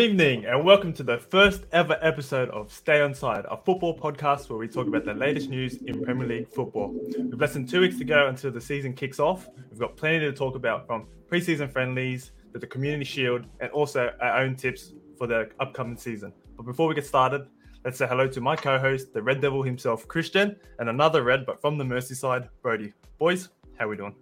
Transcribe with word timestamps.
Good 0.00 0.12
evening, 0.12 0.46
and 0.46 0.64
welcome 0.64 0.94
to 0.94 1.02
the 1.02 1.18
first 1.18 1.66
ever 1.72 1.98
episode 2.00 2.48
of 2.48 2.72
Stay 2.72 3.00
Onside, 3.00 3.44
a 3.52 3.58
football 3.58 3.94
podcast 3.94 4.48
where 4.48 4.58
we 4.58 4.66
talk 4.66 4.86
about 4.86 5.04
the 5.04 5.12
latest 5.12 5.50
news 5.50 5.74
in 5.82 6.02
Premier 6.02 6.26
League 6.26 6.48
football. 6.48 6.88
With 6.88 7.38
less 7.38 7.52
than 7.52 7.66
two 7.66 7.82
weeks 7.82 7.98
to 7.98 8.04
go 8.04 8.28
until 8.28 8.50
the 8.50 8.62
season 8.62 8.94
kicks 8.94 9.20
off, 9.20 9.50
we've 9.68 9.78
got 9.78 9.98
plenty 9.98 10.20
to 10.20 10.32
talk 10.32 10.56
about 10.56 10.86
from 10.86 11.06
preseason 11.30 11.70
friendlies 11.70 12.30
to 12.54 12.58
the 12.58 12.66
Community 12.66 13.04
Shield 13.04 13.44
and 13.60 13.70
also 13.72 14.10
our 14.22 14.38
own 14.38 14.56
tips 14.56 14.94
for 15.18 15.26
the 15.26 15.50
upcoming 15.60 15.98
season. 15.98 16.32
But 16.56 16.64
before 16.64 16.88
we 16.88 16.94
get 16.94 17.04
started, 17.04 17.46
let's 17.84 17.98
say 17.98 18.06
hello 18.06 18.26
to 18.26 18.40
my 18.40 18.56
co 18.56 18.78
host, 18.78 19.12
the 19.12 19.22
Red 19.22 19.42
Devil 19.42 19.62
himself, 19.62 20.08
Christian, 20.08 20.56
and 20.78 20.88
another 20.88 21.24
Red, 21.24 21.44
but 21.44 21.60
from 21.60 21.76
the 21.76 21.84
Merseyside, 21.84 22.48
Brody. 22.62 22.94
Boys, 23.18 23.50
how 23.78 23.84
are 23.84 23.88
we 23.88 23.96
doing? 23.98 24.14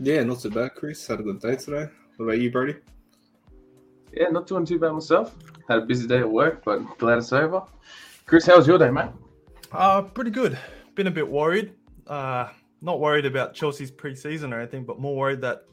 Yeah, 0.00 0.22
not 0.22 0.40
too 0.40 0.48
bad, 0.48 0.74
Chris. 0.74 1.06
Had 1.06 1.20
a 1.20 1.22
good 1.22 1.42
day 1.42 1.56
today. 1.56 1.90
What 2.16 2.24
about 2.24 2.40
you, 2.40 2.50
Brody? 2.50 2.76
Yeah, 4.16 4.28
not 4.28 4.46
doing 4.46 4.64
too 4.64 4.78
bad 4.78 4.92
myself. 4.92 5.34
Had 5.68 5.78
a 5.78 5.86
busy 5.86 6.06
day 6.06 6.18
at 6.18 6.30
work, 6.30 6.64
but 6.64 6.78
glad 6.98 7.18
it's 7.18 7.32
over. 7.32 7.62
Chris, 8.26 8.46
how 8.46 8.56
was 8.56 8.66
your 8.66 8.78
day, 8.78 8.90
mate? 8.90 9.10
Uh, 9.72 10.02
pretty 10.02 10.30
good. 10.30 10.58
Been 10.94 11.08
a 11.08 11.10
bit 11.10 11.28
worried. 11.28 11.72
Uh, 12.06 12.48
not 12.80 13.00
worried 13.00 13.26
about 13.26 13.54
Chelsea's 13.54 13.90
preseason 13.90 14.52
or 14.52 14.60
anything, 14.60 14.84
but 14.84 15.00
more 15.00 15.16
worried 15.16 15.40
that 15.40 15.64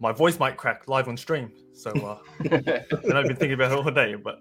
my 0.00 0.12
voice 0.12 0.38
might 0.38 0.56
crack 0.56 0.88
live 0.88 1.08
on 1.08 1.16
stream. 1.16 1.50
So, 1.72 1.90
uh, 1.90 2.18
and 2.50 3.16
I've 3.16 3.26
been 3.26 3.36
thinking 3.36 3.52
about 3.52 3.72
it 3.72 3.78
all 3.78 3.90
day. 3.90 4.16
But 4.16 4.40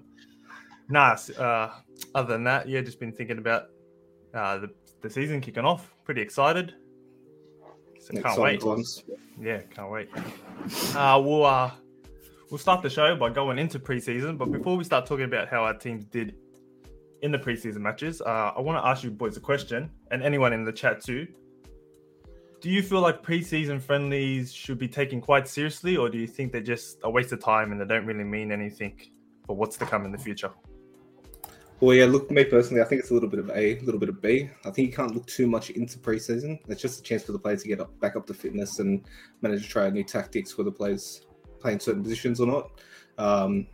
nah, 0.89 1.15
uh, 1.37 1.71
other 2.15 2.33
than 2.33 2.43
that, 2.45 2.67
yeah, 2.67 2.81
just 2.81 2.99
been 2.99 3.13
thinking 3.13 3.37
about 3.37 3.67
uh, 4.33 4.57
the, 4.57 4.69
the 5.01 5.09
season 5.09 5.39
kicking 5.39 5.63
off. 5.63 5.93
Pretty 6.03 6.21
excited. 6.21 6.73
So 7.99 8.19
can't 8.19 8.41
wait. 8.41 8.63
Ones. 8.63 9.03
Yeah, 9.39 9.59
can't 9.73 9.91
wait. 9.91 10.09
Uh, 10.95 11.21
we'll 11.23 11.45
uh, 11.45 11.71
we'll 12.51 12.57
start 12.57 12.83
the 12.83 12.89
show 12.89 13.15
by 13.15 13.29
going 13.29 13.57
into 13.57 13.79
preseason. 13.79 14.37
But 14.37 14.51
before 14.51 14.77
we 14.77 14.83
start 14.83 15.05
talking 15.05 15.25
about 15.25 15.47
how 15.47 15.63
our 15.63 15.73
teams 15.73 16.05
did 16.05 16.35
in 17.21 17.31
the 17.31 17.39
preseason 17.39 17.77
matches, 17.77 18.21
uh, 18.21 18.51
I 18.55 18.59
want 18.59 18.83
to 18.83 18.87
ask 18.87 19.03
you 19.03 19.09
boys 19.09 19.37
a 19.37 19.39
question, 19.39 19.89
and 20.11 20.21
anyone 20.21 20.53
in 20.53 20.63
the 20.63 20.73
chat 20.73 21.01
too. 21.01 21.27
Do 22.59 22.69
you 22.69 22.83
feel 22.83 23.01
like 23.01 23.23
preseason 23.23 23.81
friendlies 23.81 24.53
should 24.53 24.77
be 24.77 24.87
taken 24.87 25.19
quite 25.19 25.47
seriously, 25.47 25.97
or 25.97 26.09
do 26.09 26.19
you 26.19 26.27
think 26.27 26.51
they're 26.51 26.61
just 26.61 26.99
a 27.03 27.09
waste 27.09 27.31
of 27.31 27.39
time 27.39 27.71
and 27.71 27.81
they 27.81 27.85
don't 27.85 28.05
really 28.05 28.23
mean 28.23 28.51
anything 28.51 28.99
for 29.47 29.55
what's 29.55 29.77
to 29.77 29.85
come 29.85 30.05
in 30.05 30.11
the 30.11 30.17
future? 30.17 30.51
Well, 31.79 31.95
yeah, 31.95 32.05
look, 32.05 32.29
me 32.29 32.43
personally, 32.43 32.83
I 32.83 32.85
think 32.85 33.01
it's 33.01 33.09
a 33.09 33.15
little 33.15 33.29
bit 33.29 33.39
of 33.39 33.49
A, 33.49 33.79
a 33.79 33.81
little 33.81 33.99
bit 33.99 34.09
of 34.09 34.21
B. 34.21 34.51
I 34.63 34.69
think 34.69 34.89
you 34.89 34.95
can't 34.95 35.15
look 35.15 35.25
too 35.25 35.47
much 35.47 35.71
into 35.71 35.97
preseason. 35.97 36.59
It's 36.67 36.79
just 36.79 36.99
a 36.99 37.01
chance 37.01 37.23
for 37.23 37.31
the 37.31 37.39
players 37.39 37.63
to 37.63 37.67
get 37.67 37.79
up, 37.79 37.99
back 37.99 38.15
up 38.15 38.27
to 38.27 38.35
fitness 38.35 38.77
and 38.77 39.03
manage 39.41 39.63
to 39.63 39.67
try 39.67 39.89
new 39.89 40.03
tactics 40.03 40.51
for 40.51 40.61
the 40.61 40.71
players 40.71 41.25
playing 41.61 41.79
certain 41.79 42.03
positions 42.03 42.39
or 42.39 42.47
not. 42.47 42.71
Um, 43.17 43.67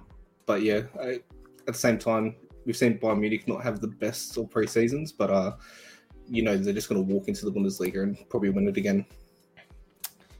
but 0.45 0.61
yeah, 0.61 0.81
I, 0.99 1.19
at 1.67 1.67
the 1.67 1.73
same 1.73 1.97
time, 1.97 2.35
we've 2.65 2.77
seen 2.77 2.97
Bayern 2.99 3.19
Munich 3.19 3.47
not 3.47 3.63
have 3.63 3.79
the 3.79 3.87
best 3.87 4.37
of 4.37 4.49
pre 4.49 4.67
seasons, 4.67 5.11
but 5.11 5.29
uh, 5.29 5.55
you 6.27 6.43
know 6.43 6.57
they're 6.57 6.73
just 6.73 6.89
going 6.89 7.05
to 7.05 7.13
walk 7.13 7.27
into 7.27 7.45
the 7.45 7.51
Bundesliga 7.51 8.03
and 8.03 8.17
probably 8.29 8.49
win 8.49 8.67
it 8.67 8.77
again. 8.77 9.05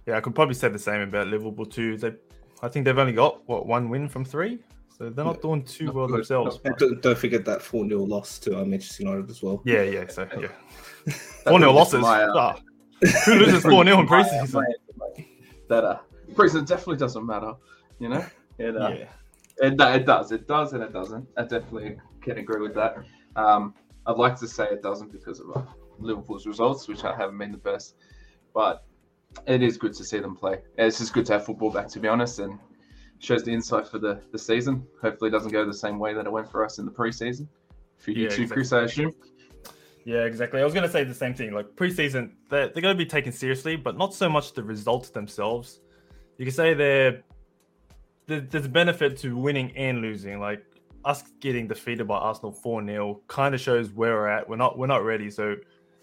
Yeah, 0.06 0.18
I 0.18 0.22
could 0.22 0.36
probably 0.36 0.56
say 0.56 0.70
the 0.70 0.80
same 0.80 1.02
about 1.02 1.28
Liverpool 1.28 1.66
too. 1.66 1.98
They, 1.98 2.14
I 2.62 2.68
think 2.70 2.86
they've 2.86 2.98
only 2.98 3.14
got 3.14 3.48
what 3.48 3.66
one 3.66 3.90
win 3.90 4.08
from 4.08 4.24
three, 4.24 4.60
so 4.98 5.10
they're 5.10 5.26
not 5.26 5.42
doing 5.42 5.64
too 5.64 5.86
not 5.86 5.96
well 5.96 6.08
good. 6.08 6.18
themselves. 6.18 6.60
Don't, 6.78 7.02
don't, 7.02 7.18
forget 7.18 7.46
that 7.46 7.62
four 7.62 7.88
0 7.88 8.04
loss 8.04 8.40
to 8.40 8.60
uh, 8.60 8.66
Manchester 8.66 9.04
United 9.04 9.30
as 9.30 9.44
well. 9.44 9.62
Yeah, 9.66 9.84
yeah, 9.84 10.08
so 10.08 10.28
yeah, 10.40 10.48
four 11.46 11.60
0 11.60 11.72
losses. 11.72 12.02
My, 12.02 12.24
uh... 12.24 12.56
oh. 12.56 13.08
Who 13.26 13.34
loses 13.36 13.62
four 13.64 13.84
0 13.84 14.00
in 14.00 14.08
preseason? 14.08 14.64
Better 15.68 16.00
prison 16.36 16.66
definitely 16.66 16.98
doesn't 16.98 17.26
matter, 17.26 17.54
you 18.00 18.10
know. 18.10 18.26
It, 18.58 18.76
uh, 18.76 18.90
yeah. 18.90 19.06
It, 19.60 19.80
it 19.80 20.06
does, 20.06 20.32
it 20.32 20.48
does, 20.48 20.74
and 20.74 20.84
it 20.84 20.94
doesn't. 20.94 21.28
I 21.38 21.44
definitely 21.44 21.98
can 22.22 22.38
agree 22.38 22.62
with 22.62 22.76
that. 22.76 22.98
Um, 23.36 23.74
I'd 24.06 24.18
like 24.18 24.38
to 24.40 24.48
say 24.48 24.66
it 24.66 24.82
doesn't 24.82 25.12
because 25.12 25.40
of 25.40 25.56
uh, 25.56 25.62
Liverpool's 26.00 26.46
results, 26.46 26.88
which 26.88 27.04
I 27.04 27.16
haven't 27.16 27.38
been 27.38 27.52
the 27.52 27.58
best, 27.58 27.96
but 28.54 28.86
it 29.46 29.62
is 29.62 29.78
good 29.78 29.94
to 29.94 30.04
see 30.04 30.20
them 30.20 30.36
play. 30.36 30.60
It's 30.78 31.00
just 31.00 31.14
good 31.14 31.26
to 31.28 31.34
have 31.34 31.46
football 31.46 31.72
back, 31.72 31.88
to 31.90 32.00
be 32.00 32.08
honest, 32.08 32.40
and 32.40 32.60
shows 33.20 33.44
the 33.44 33.52
insight 33.52 33.88
for 33.88 34.00
the, 34.00 34.22
the 34.32 34.40
season. 34.40 34.86
Hopefully, 35.02 35.30
it 35.30 35.32
doesn't 35.32 35.52
go 35.52 35.66
the 35.66 35.74
same 35.74 36.00
way 36.00 36.14
that 36.14 36.26
it 36.26 36.32
went 36.32 36.50
for 36.50 36.64
us 36.64 36.78
in 36.80 36.86
the 36.86 36.92
preseason. 36.92 37.48
For 37.98 38.12
you 38.12 38.24
yeah, 38.24 38.30
too, 38.30 38.44
exactly. 38.44 38.56
Chris, 38.56 38.74
I 38.74 38.84
assume. 38.84 39.16
Yeah, 40.06 40.24
exactly. 40.24 40.62
I 40.62 40.64
was 40.64 40.74
going 40.74 40.86
to 40.86 40.92
say 40.92 41.04
the 41.04 41.14
same 41.14 41.34
thing. 41.34 41.52
Like 41.52 41.76
preseason, 41.76 42.32
they're, 42.50 42.70
they're 42.70 42.82
going 42.82 42.96
to 42.96 43.04
be 43.04 43.10
taken 43.10 43.32
seriously, 43.32 43.76
but 43.76 43.98
not 43.98 44.14
so 44.14 44.30
much 44.30 44.54
the 44.54 44.64
results 44.64 45.10
themselves 45.10 45.82
you 46.38 46.46
can 46.46 46.54
say 46.54 46.74
they're 46.74 47.24
there's 48.28 48.66
a 48.66 48.70
benefit 48.70 49.18
to 49.18 49.38
winning 49.38 49.76
and 49.76 50.02
losing. 50.02 50.40
Like 50.40 50.64
us 51.06 51.24
getting 51.40 51.68
defeated 51.68 52.08
by 52.08 52.18
Arsenal 52.18 52.52
4 52.52 52.86
0 52.86 53.22
kind 53.28 53.56
of 53.56 53.62
shows 53.62 53.92
where 53.92 54.14
we're 54.14 54.28
at. 54.28 54.48
We're 54.48 54.58
not 54.58 54.78
we're 54.78 54.88
not 54.88 55.04
ready. 55.04 55.32
So 55.32 55.56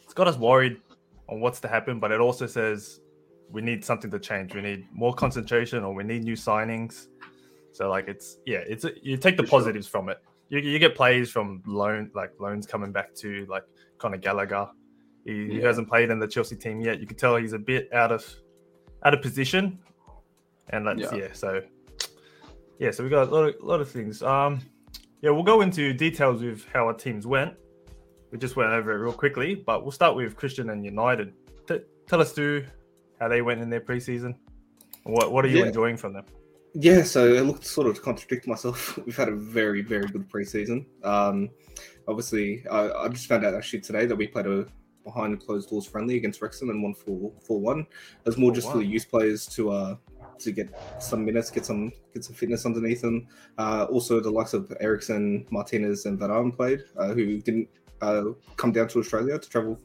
it's 0.02 0.14
got 0.14 0.26
us 0.26 0.36
worried 0.36 0.80
on 1.28 1.40
what's 1.40 1.60
to 1.60 1.68
happen, 1.68 2.00
but 2.00 2.10
it 2.10 2.20
also 2.20 2.46
says 2.46 3.00
we 3.50 3.60
need 3.62 3.84
something 3.84 4.10
to 4.10 4.18
change. 4.18 4.54
We 4.54 4.62
need 4.62 4.86
more 4.92 5.14
concentration 5.14 5.84
or 5.84 5.94
we 5.94 6.02
need 6.04 6.24
new 6.24 6.34
signings. 6.34 7.08
So 7.72 7.88
like 7.90 8.08
it's 8.08 8.38
yeah, 8.46 8.62
it's 8.66 8.86
you 9.02 9.16
take 9.16 9.36
the 9.36 9.42
For 9.42 9.50
positives 9.50 9.86
sure. 9.86 10.00
from 10.00 10.08
it. 10.08 10.18
You, 10.48 10.60
you 10.60 10.78
get 10.78 10.94
plays 10.94 11.30
from 11.30 11.62
loan 11.66 12.10
like 12.14 12.32
loans 12.38 12.66
coming 12.66 12.92
back 12.92 13.14
to 13.16 13.46
like 13.48 13.64
Conor 13.98 14.18
Gallagher. 14.18 14.68
He, 15.24 15.32
yeah. 15.32 15.52
he 15.54 15.60
hasn't 15.60 15.88
played 15.88 16.10
in 16.10 16.18
the 16.18 16.28
Chelsea 16.28 16.56
team 16.56 16.80
yet. 16.80 17.00
You 17.00 17.06
can 17.06 17.16
tell 17.16 17.36
he's 17.36 17.54
a 17.54 17.58
bit 17.58 17.92
out 17.92 18.12
of 18.12 18.26
out 19.04 19.12
of 19.14 19.20
position 19.20 19.78
and 20.70 20.84
let's 20.84 21.00
yeah. 21.00 21.14
yeah, 21.14 21.28
so 21.32 21.62
yeah, 22.78 22.90
so 22.90 23.04
we 23.04 23.10
got 23.10 23.28
a 23.28 23.30
lot 23.30 23.48
of, 23.48 23.54
lot 23.62 23.80
of 23.80 23.90
things. 23.90 24.22
Um, 24.22 24.60
yeah, 25.22 25.30
we'll 25.30 25.42
go 25.42 25.60
into 25.60 25.92
details 25.92 26.42
with 26.42 26.66
how 26.72 26.86
our 26.86 26.92
teams 26.92 27.26
went. 27.26 27.54
We 28.30 28.38
just 28.38 28.56
went 28.56 28.70
over 28.72 28.92
it 28.92 28.98
real 28.98 29.12
quickly, 29.12 29.54
but 29.54 29.82
we'll 29.82 29.92
start 29.92 30.16
with 30.16 30.36
Christian 30.36 30.70
and 30.70 30.84
United. 30.84 31.32
T- 31.66 31.80
tell 32.06 32.20
us 32.20 32.32
too 32.32 32.66
how 33.20 33.28
they 33.28 33.42
went 33.42 33.60
in 33.60 33.70
their 33.70 33.80
preseason. 33.80 34.34
What 35.04 35.32
what 35.32 35.44
are 35.44 35.48
you 35.48 35.60
yeah. 35.60 35.66
enjoying 35.66 35.96
from 35.96 36.12
them? 36.12 36.24
Yeah, 36.74 37.04
so 37.04 37.32
it 37.32 37.42
looked 37.42 37.64
sort 37.64 37.86
of 37.86 37.94
to 37.94 38.00
contradict 38.00 38.48
myself. 38.48 38.98
We've 39.06 39.16
had 39.16 39.28
a 39.28 39.36
very 39.36 39.82
very 39.82 40.06
good 40.06 40.28
preseason. 40.28 40.86
Um, 41.04 41.50
obviously, 42.08 42.66
I, 42.70 42.90
I 42.90 43.08
just 43.08 43.26
found 43.26 43.44
out 43.44 43.54
actually 43.54 43.80
today 43.80 44.06
that 44.06 44.16
we 44.16 44.26
played 44.26 44.46
a 44.46 44.66
behind 45.04 45.38
closed 45.44 45.70
doors 45.70 45.86
friendly 45.86 46.16
against 46.16 46.40
Wrexham 46.40 46.70
and 46.70 46.82
won 46.82 46.94
4 46.94 47.32
4 47.46 47.60
1. 47.60 47.80
It 47.80 47.86
was 48.24 48.38
more 48.38 48.52
just 48.52 48.70
for 48.70 48.78
the 48.78 48.86
youth 48.86 49.08
players 49.08 49.46
to 49.48 49.70
uh, 49.70 49.96
to 50.40 50.52
get 50.52 50.68
some 51.00 51.24
minutes, 51.24 51.50
get 51.50 51.66
some 51.66 51.92
get 52.12 52.24
some 52.24 52.34
fitness 52.34 52.66
underneath 52.66 53.02
them. 53.02 53.26
Uh, 53.58 53.86
also, 53.90 54.20
the 54.20 54.30
likes 54.30 54.54
of 54.54 54.72
Eriksen, 54.80 55.46
Martinez, 55.50 56.06
and 56.06 56.18
Varane 56.18 56.54
played, 56.54 56.80
uh, 56.96 57.08
who 57.08 57.40
didn't 57.40 57.68
uh, 58.00 58.24
come 58.56 58.72
down 58.72 58.88
to 58.88 58.98
Australia 58.98 59.38
to 59.38 59.48
travel 59.48 59.78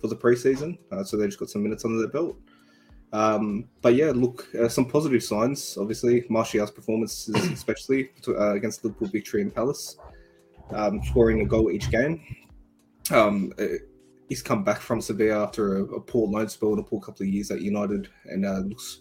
for 0.00 0.08
the 0.08 0.16
preseason, 0.16 0.78
uh, 0.92 1.02
so 1.02 1.16
they 1.16 1.26
just 1.26 1.38
got 1.38 1.50
some 1.50 1.62
minutes 1.62 1.84
under 1.84 1.98
their 1.98 2.08
belt. 2.08 2.36
Um, 3.12 3.68
but 3.82 3.94
yeah, 3.94 4.12
look, 4.14 4.46
uh, 4.54 4.68
some 4.68 4.86
positive 4.86 5.22
signs. 5.22 5.76
Obviously, 5.78 6.24
Martial's 6.28 6.70
performances, 6.70 7.34
especially 7.52 8.10
uh, 8.28 8.54
against 8.54 8.84
Liverpool 8.84 9.08
victory 9.08 9.42
in 9.42 9.50
Palace, 9.50 9.96
um, 10.70 11.02
scoring 11.04 11.40
a 11.40 11.44
goal 11.44 11.70
each 11.70 11.90
game. 11.90 12.20
Um, 13.10 13.52
he's 14.28 14.42
come 14.42 14.64
back 14.64 14.80
from 14.80 15.00
Sevilla 15.00 15.44
after 15.44 15.78
a, 15.78 15.84
a, 15.84 16.00
poor 16.00 16.28
loan 16.28 16.48
spell 16.48 16.70
and 16.70 16.80
a 16.80 16.82
poor 16.82 17.00
couple 17.00 17.22
of 17.22 17.28
years 17.28 17.52
at 17.52 17.60
United, 17.60 18.08
and 18.24 18.42
looks 18.68 19.00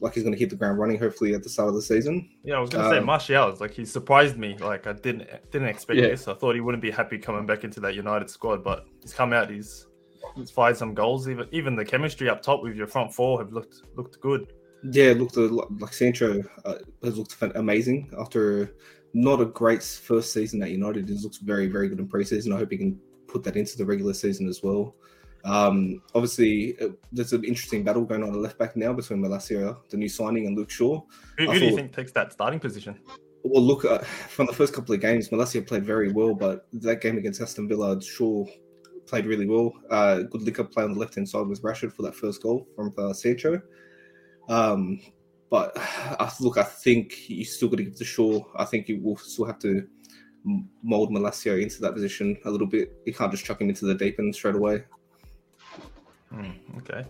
like 0.00 0.14
he's 0.14 0.22
going 0.22 0.32
to 0.32 0.38
hit 0.38 0.50
the 0.50 0.56
ground 0.56 0.78
running. 0.78 0.98
Hopefully 0.98 1.34
at 1.34 1.42
the 1.42 1.48
start 1.48 1.68
of 1.68 1.74
the 1.74 1.82
season. 1.82 2.28
Yeah, 2.42 2.56
I 2.56 2.60
was 2.60 2.70
going 2.70 2.84
to 2.84 2.90
um, 2.90 2.96
say 2.96 3.04
Martial. 3.04 3.56
Like 3.60 3.72
he 3.72 3.84
surprised 3.84 4.36
me. 4.36 4.56
Like 4.58 4.86
I 4.86 4.92
didn't 4.92 5.28
didn't 5.50 5.68
expect 5.68 6.00
yeah. 6.00 6.08
this. 6.08 6.28
I 6.28 6.34
thought 6.34 6.54
he 6.54 6.60
wouldn't 6.60 6.82
be 6.82 6.90
happy 6.90 7.18
coming 7.18 7.46
back 7.46 7.64
into 7.64 7.80
that 7.80 7.94
United 7.94 8.30
squad, 8.30 8.64
but 8.64 8.86
he's 9.02 9.12
come 9.12 9.32
out. 9.32 9.50
He's 9.50 9.86
he's 10.34 10.50
fired 10.50 10.76
some 10.76 10.94
goals. 10.94 11.28
Even 11.28 11.46
even 11.52 11.76
the 11.76 11.84
chemistry 11.84 12.28
up 12.28 12.42
top 12.42 12.62
with 12.62 12.76
your 12.76 12.86
front 12.86 13.12
four 13.14 13.38
have 13.38 13.52
looked 13.52 13.82
looked 13.96 14.20
good. 14.20 14.52
Yeah, 14.82 15.10
it 15.10 15.18
looked 15.18 15.36
like 15.36 15.92
Sancho 15.92 16.42
uh, 16.64 16.76
has 17.02 17.18
looked 17.18 17.36
amazing 17.54 18.10
after 18.18 18.74
not 19.12 19.40
a 19.40 19.44
great 19.44 19.82
first 19.82 20.32
season 20.32 20.62
at 20.62 20.70
United. 20.70 21.08
He 21.08 21.14
looks 21.16 21.38
very 21.38 21.66
very 21.66 21.88
good 21.88 21.98
in 21.98 22.08
preseason. 22.08 22.54
I 22.54 22.58
hope 22.58 22.70
he 22.70 22.78
can 22.78 22.98
put 23.26 23.42
that 23.44 23.56
into 23.56 23.76
the 23.76 23.84
regular 23.84 24.14
season 24.14 24.48
as 24.48 24.62
well. 24.62 24.96
Um, 25.44 26.02
obviously, 26.14 26.78
uh, 26.80 26.88
there's 27.12 27.32
an 27.32 27.44
interesting 27.44 27.82
battle 27.82 28.04
going 28.04 28.22
on 28.22 28.30
at 28.30 28.36
left 28.36 28.58
back 28.58 28.76
now 28.76 28.92
between 28.92 29.22
Malacia, 29.22 29.76
the 29.88 29.96
new 29.96 30.08
signing, 30.08 30.46
and 30.46 30.56
Luke 30.56 30.70
Shaw. 30.70 31.00
Who, 31.38 31.46
who 31.50 31.58
do 31.58 31.64
you 31.66 31.76
think 31.76 31.94
takes 31.94 32.12
that 32.12 32.32
starting 32.32 32.60
position? 32.60 32.98
Well, 33.42 33.62
look, 33.62 33.84
uh, 33.84 33.98
from 34.28 34.46
the 34.46 34.52
first 34.52 34.74
couple 34.74 34.94
of 34.94 35.00
games, 35.00 35.30
Malacia 35.30 35.66
played 35.66 35.84
very 35.84 36.12
well, 36.12 36.34
but 36.34 36.66
that 36.72 37.00
game 37.00 37.16
against 37.16 37.40
Aston 37.40 37.68
Villa, 37.68 38.00
Shaw 38.02 38.44
played 39.06 39.26
really 39.26 39.46
well. 39.46 39.72
Uh, 39.90 40.20
good 40.22 40.42
link 40.42 40.58
up 40.58 40.72
play 40.72 40.84
on 40.84 40.92
the 40.92 40.98
left 40.98 41.14
hand 41.14 41.28
side 41.28 41.46
with 41.46 41.62
Rashford 41.62 41.92
for 41.92 42.02
that 42.02 42.14
first 42.14 42.42
goal 42.42 42.68
from 42.76 42.92
uh, 42.98 43.12
Sancho. 43.12 43.60
Um, 44.48 45.00
but 45.50 45.72
uh, 45.76 46.30
look, 46.40 46.58
I 46.58 46.62
think 46.62 47.28
you 47.28 47.44
still 47.44 47.68
got 47.68 47.78
to 47.78 47.84
give 47.84 47.96
to 47.96 48.04
Shaw. 48.04 48.42
I 48.56 48.64
think 48.64 48.88
you 48.88 49.00
will 49.02 49.16
still 49.16 49.46
have 49.46 49.58
to 49.60 49.86
mold 50.82 51.10
Malacia 51.10 51.60
into 51.62 51.80
that 51.80 51.92
position 51.92 52.36
a 52.44 52.50
little 52.50 52.66
bit. 52.66 52.92
You 53.04 53.12
can't 53.12 53.32
just 53.32 53.44
chuck 53.44 53.60
him 53.60 53.68
into 53.68 53.84
the 53.86 53.94
deep 53.94 54.18
end 54.18 54.34
straight 54.34 54.54
away. 54.54 54.84
Mm, 56.32 56.78
okay. 56.78 57.04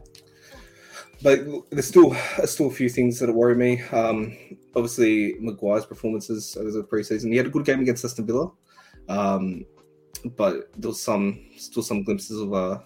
but 1.22 1.40
there's 1.70 1.86
still 1.86 2.10
there's 2.36 2.50
still 2.50 2.68
a 2.68 2.70
few 2.70 2.88
things 2.88 3.18
that 3.20 3.32
worry 3.32 3.54
me. 3.54 3.82
Um, 3.92 4.36
obviously, 4.74 5.36
Maguire's 5.40 5.86
performances 5.86 6.56
over 6.58 6.70
the 6.70 6.82
preseason. 6.82 7.30
He 7.30 7.36
had 7.36 7.46
a 7.46 7.50
good 7.50 7.64
game 7.64 7.80
against 7.80 8.04
Aston 8.04 8.26
Villa, 8.26 8.50
um, 9.08 9.64
but 10.36 10.72
there 10.80 10.88
was 10.88 11.02
some 11.02 11.38
still 11.56 11.82
some 11.82 12.02
glimpses 12.02 12.40
of 12.40 12.54
uh, 12.54 12.78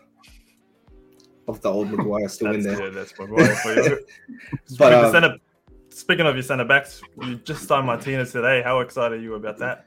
of 1.47 1.61
the 1.61 1.71
old 1.71 1.91
Maguire 1.91 2.29
still 2.29 2.53
in 2.53 2.63
there. 2.63 2.85
Yeah, 2.85 2.91
that's 2.91 3.19
Maguire 3.19 3.55
for 3.57 3.75
you. 3.75 4.07
but 4.79 4.93
um, 4.93 5.13
center, 5.13 5.37
speaking 5.91 6.27
of 6.27 6.35
your 6.35 6.43
centre 6.43 6.65
backs, 6.65 7.01
you 7.23 7.37
just 7.37 7.69
signed 7.69 7.87
Martinez 7.87 8.33
today. 8.33 8.63
How 8.63 8.81
excited 8.81 9.21
are 9.21 9.23
you 9.23 9.35
about 9.35 9.59
that? 9.59 9.87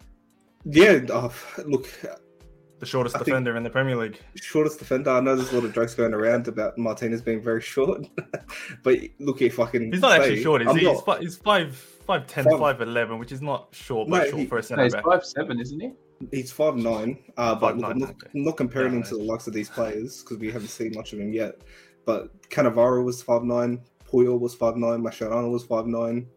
Yeah, 0.65 0.99
uh, 1.11 1.29
look, 1.65 1.87
the 2.79 2.85
shortest 2.85 3.15
I 3.15 3.19
defender 3.19 3.55
in 3.55 3.63
the 3.63 3.69
Premier 3.69 3.95
League. 3.95 4.19
Shortest 4.35 4.79
defender. 4.79 5.11
I 5.11 5.19
know 5.19 5.35
there's 5.35 5.51
a 5.51 5.55
lot 5.55 5.65
of 5.65 5.73
jokes 5.73 5.95
going 5.95 6.13
around 6.13 6.47
about 6.47 6.77
Martinez 6.77 7.21
being 7.21 7.41
very 7.41 7.61
short, 7.61 8.07
but 8.83 8.99
look, 9.19 9.41
if 9.41 9.59
I 9.59 9.67
can, 9.67 9.91
he's 9.91 10.01
not 10.01 10.11
say, 10.11 10.17
actually 10.17 10.43
short. 10.43 10.61
Is 10.61 10.75
he? 10.75 10.83
Not, 10.83 10.93
he's, 10.93 11.01
five, 11.01 11.19
he's 11.21 11.35
five, 11.37 11.75
five 11.75 12.27
ten, 12.27 12.43
five, 12.45 12.59
five 12.59 12.81
eleven, 12.81 13.19
which 13.19 13.31
is 13.31 13.41
not 13.41 13.69
short, 13.71 14.09
but 14.09 14.17
no, 14.17 14.29
short 14.29 14.41
he, 14.41 14.45
for 14.45 14.57
a 14.57 14.63
centre 14.63 14.83
no, 14.83 14.89
back. 14.89 15.03
He's 15.03 15.11
five 15.11 15.25
seven, 15.25 15.59
isn't 15.59 15.79
he? 15.79 15.91
He's 16.31 16.51
five 16.51 16.75
nine. 16.75 17.17
Uh, 17.37 17.55
but 17.55 17.71
five, 17.71 17.77
nine, 17.77 17.91
I'm, 17.91 17.99
not, 17.99 18.09
okay. 18.09 18.27
I'm, 18.33 18.43
not, 18.43 18.57
comparing 18.57 18.93
him 18.93 19.03
to 19.03 19.17
the 19.17 19.23
likes 19.23 19.47
of 19.47 19.53
these 19.53 19.69
players 19.69 20.23
because 20.23 20.37
we 20.37 20.51
haven't 20.51 20.69
seen 20.69 20.93
much 20.95 21.13
of 21.13 21.19
him 21.19 21.33
yet. 21.33 21.61
But 22.05 22.49
Cannavaro 22.49 23.03
was 23.03 23.21
five 23.21 23.43
nine. 23.43 23.81
Puyol 24.07 24.39
was 24.39 24.55
five 24.55 24.77
nine. 24.77 25.01
Mascherano 25.01 25.51
was 25.51 25.65
five 25.65 25.87
nine. 25.87 26.27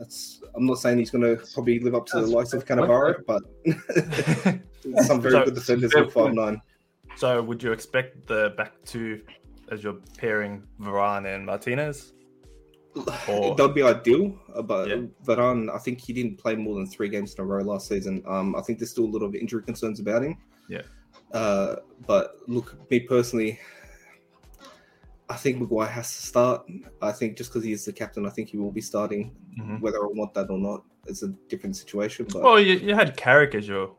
That's. 0.00 0.42
I'm 0.54 0.64
not 0.64 0.78
saying 0.78 0.98
he's 0.98 1.10
going 1.10 1.22
to 1.24 1.44
probably 1.52 1.78
live 1.78 1.94
up 1.94 2.06
to 2.06 2.22
the 2.22 2.26
likes 2.26 2.54
of 2.54 2.64
Cannavaro, 2.64 3.22
but 3.26 3.42
some 5.04 5.20
very 5.20 5.32
so, 5.32 5.44
good 5.44 5.54
defenders 5.54 5.92
with 5.94 6.12
five 6.12 6.32
nine. 6.32 6.60
So, 7.16 7.42
would 7.42 7.62
you 7.62 7.72
expect 7.72 8.26
the 8.26 8.54
back 8.56 8.72
two 8.86 9.20
as 9.70 9.84
you're 9.84 9.98
pairing 10.16 10.62
Varane 10.80 11.32
and 11.32 11.44
Martinez? 11.44 12.14
Or... 13.28 13.54
That'd 13.54 13.74
be 13.74 13.82
ideal, 13.82 14.36
uh, 14.52 14.62
but 14.62 14.88
yeah. 14.88 15.02
Varane, 15.24 15.72
I 15.72 15.78
think 15.78 16.00
he 16.00 16.12
didn't 16.12 16.38
play 16.38 16.56
more 16.56 16.74
than 16.74 16.88
three 16.88 17.08
games 17.08 17.34
in 17.34 17.42
a 17.42 17.44
row 17.44 17.62
last 17.62 17.86
season. 17.86 18.20
Um, 18.26 18.56
I 18.56 18.62
think 18.62 18.80
there's 18.80 18.90
still 18.90 19.04
a 19.04 19.12
lot 19.12 19.22
of 19.22 19.34
injury 19.36 19.62
concerns 19.62 20.00
about 20.00 20.24
him. 20.24 20.36
Yeah. 20.68 20.82
Uh, 21.32 21.76
but 22.06 22.36
look, 22.48 22.90
me 22.90 23.00
personally, 23.00 23.60
I 25.28 25.36
think 25.36 25.60
Maguire 25.60 25.86
has 25.86 26.08
to 26.08 26.26
start. 26.26 26.66
I 27.00 27.12
think 27.12 27.36
just 27.36 27.50
because 27.50 27.62
he 27.62 27.72
is 27.72 27.84
the 27.84 27.92
captain, 27.92 28.26
I 28.26 28.30
think 28.30 28.48
he 28.48 28.56
will 28.56 28.72
be 28.72 28.80
starting. 28.80 29.36
Mm-hmm. 29.58 29.80
Whether 29.80 29.98
I 29.98 30.08
want 30.12 30.34
that 30.34 30.50
or 30.50 30.58
not, 30.58 30.84
it's 31.06 31.22
a 31.22 31.28
different 31.48 31.76
situation. 31.76 32.26
But 32.32 32.42
well, 32.42 32.60
you, 32.60 32.74
you 32.74 32.94
had 32.94 33.16
Carrick 33.16 33.54
as 33.54 33.66
your 33.66 33.92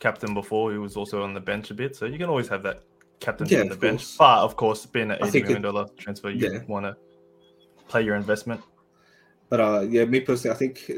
captain 0.00 0.34
before. 0.34 0.72
He 0.72 0.78
was 0.78 0.96
also 0.96 1.22
on 1.22 1.34
the 1.34 1.40
bench 1.40 1.70
a 1.70 1.74
bit, 1.74 1.96
so 1.96 2.06
you 2.06 2.18
can 2.18 2.28
always 2.28 2.48
have 2.48 2.62
that 2.62 2.82
captain 3.20 3.46
yeah, 3.48 3.60
on 3.60 3.68
the 3.68 3.76
bench. 3.76 4.00
Course. 4.00 4.16
But 4.16 4.38
of 4.38 4.56
course, 4.56 4.86
being 4.86 5.10
an 5.10 5.18
eighty 5.24 5.42
million 5.42 5.62
dollar 5.62 5.86
transfer, 5.96 6.30
you 6.30 6.50
yeah. 6.52 6.60
want 6.68 6.86
to 6.86 6.96
play 7.88 8.02
your 8.02 8.16
investment. 8.16 8.60
But 9.48 9.60
uh, 9.60 9.80
yeah, 9.88 10.04
me 10.04 10.20
personally, 10.20 10.54
I 10.54 10.58
think 10.58 10.90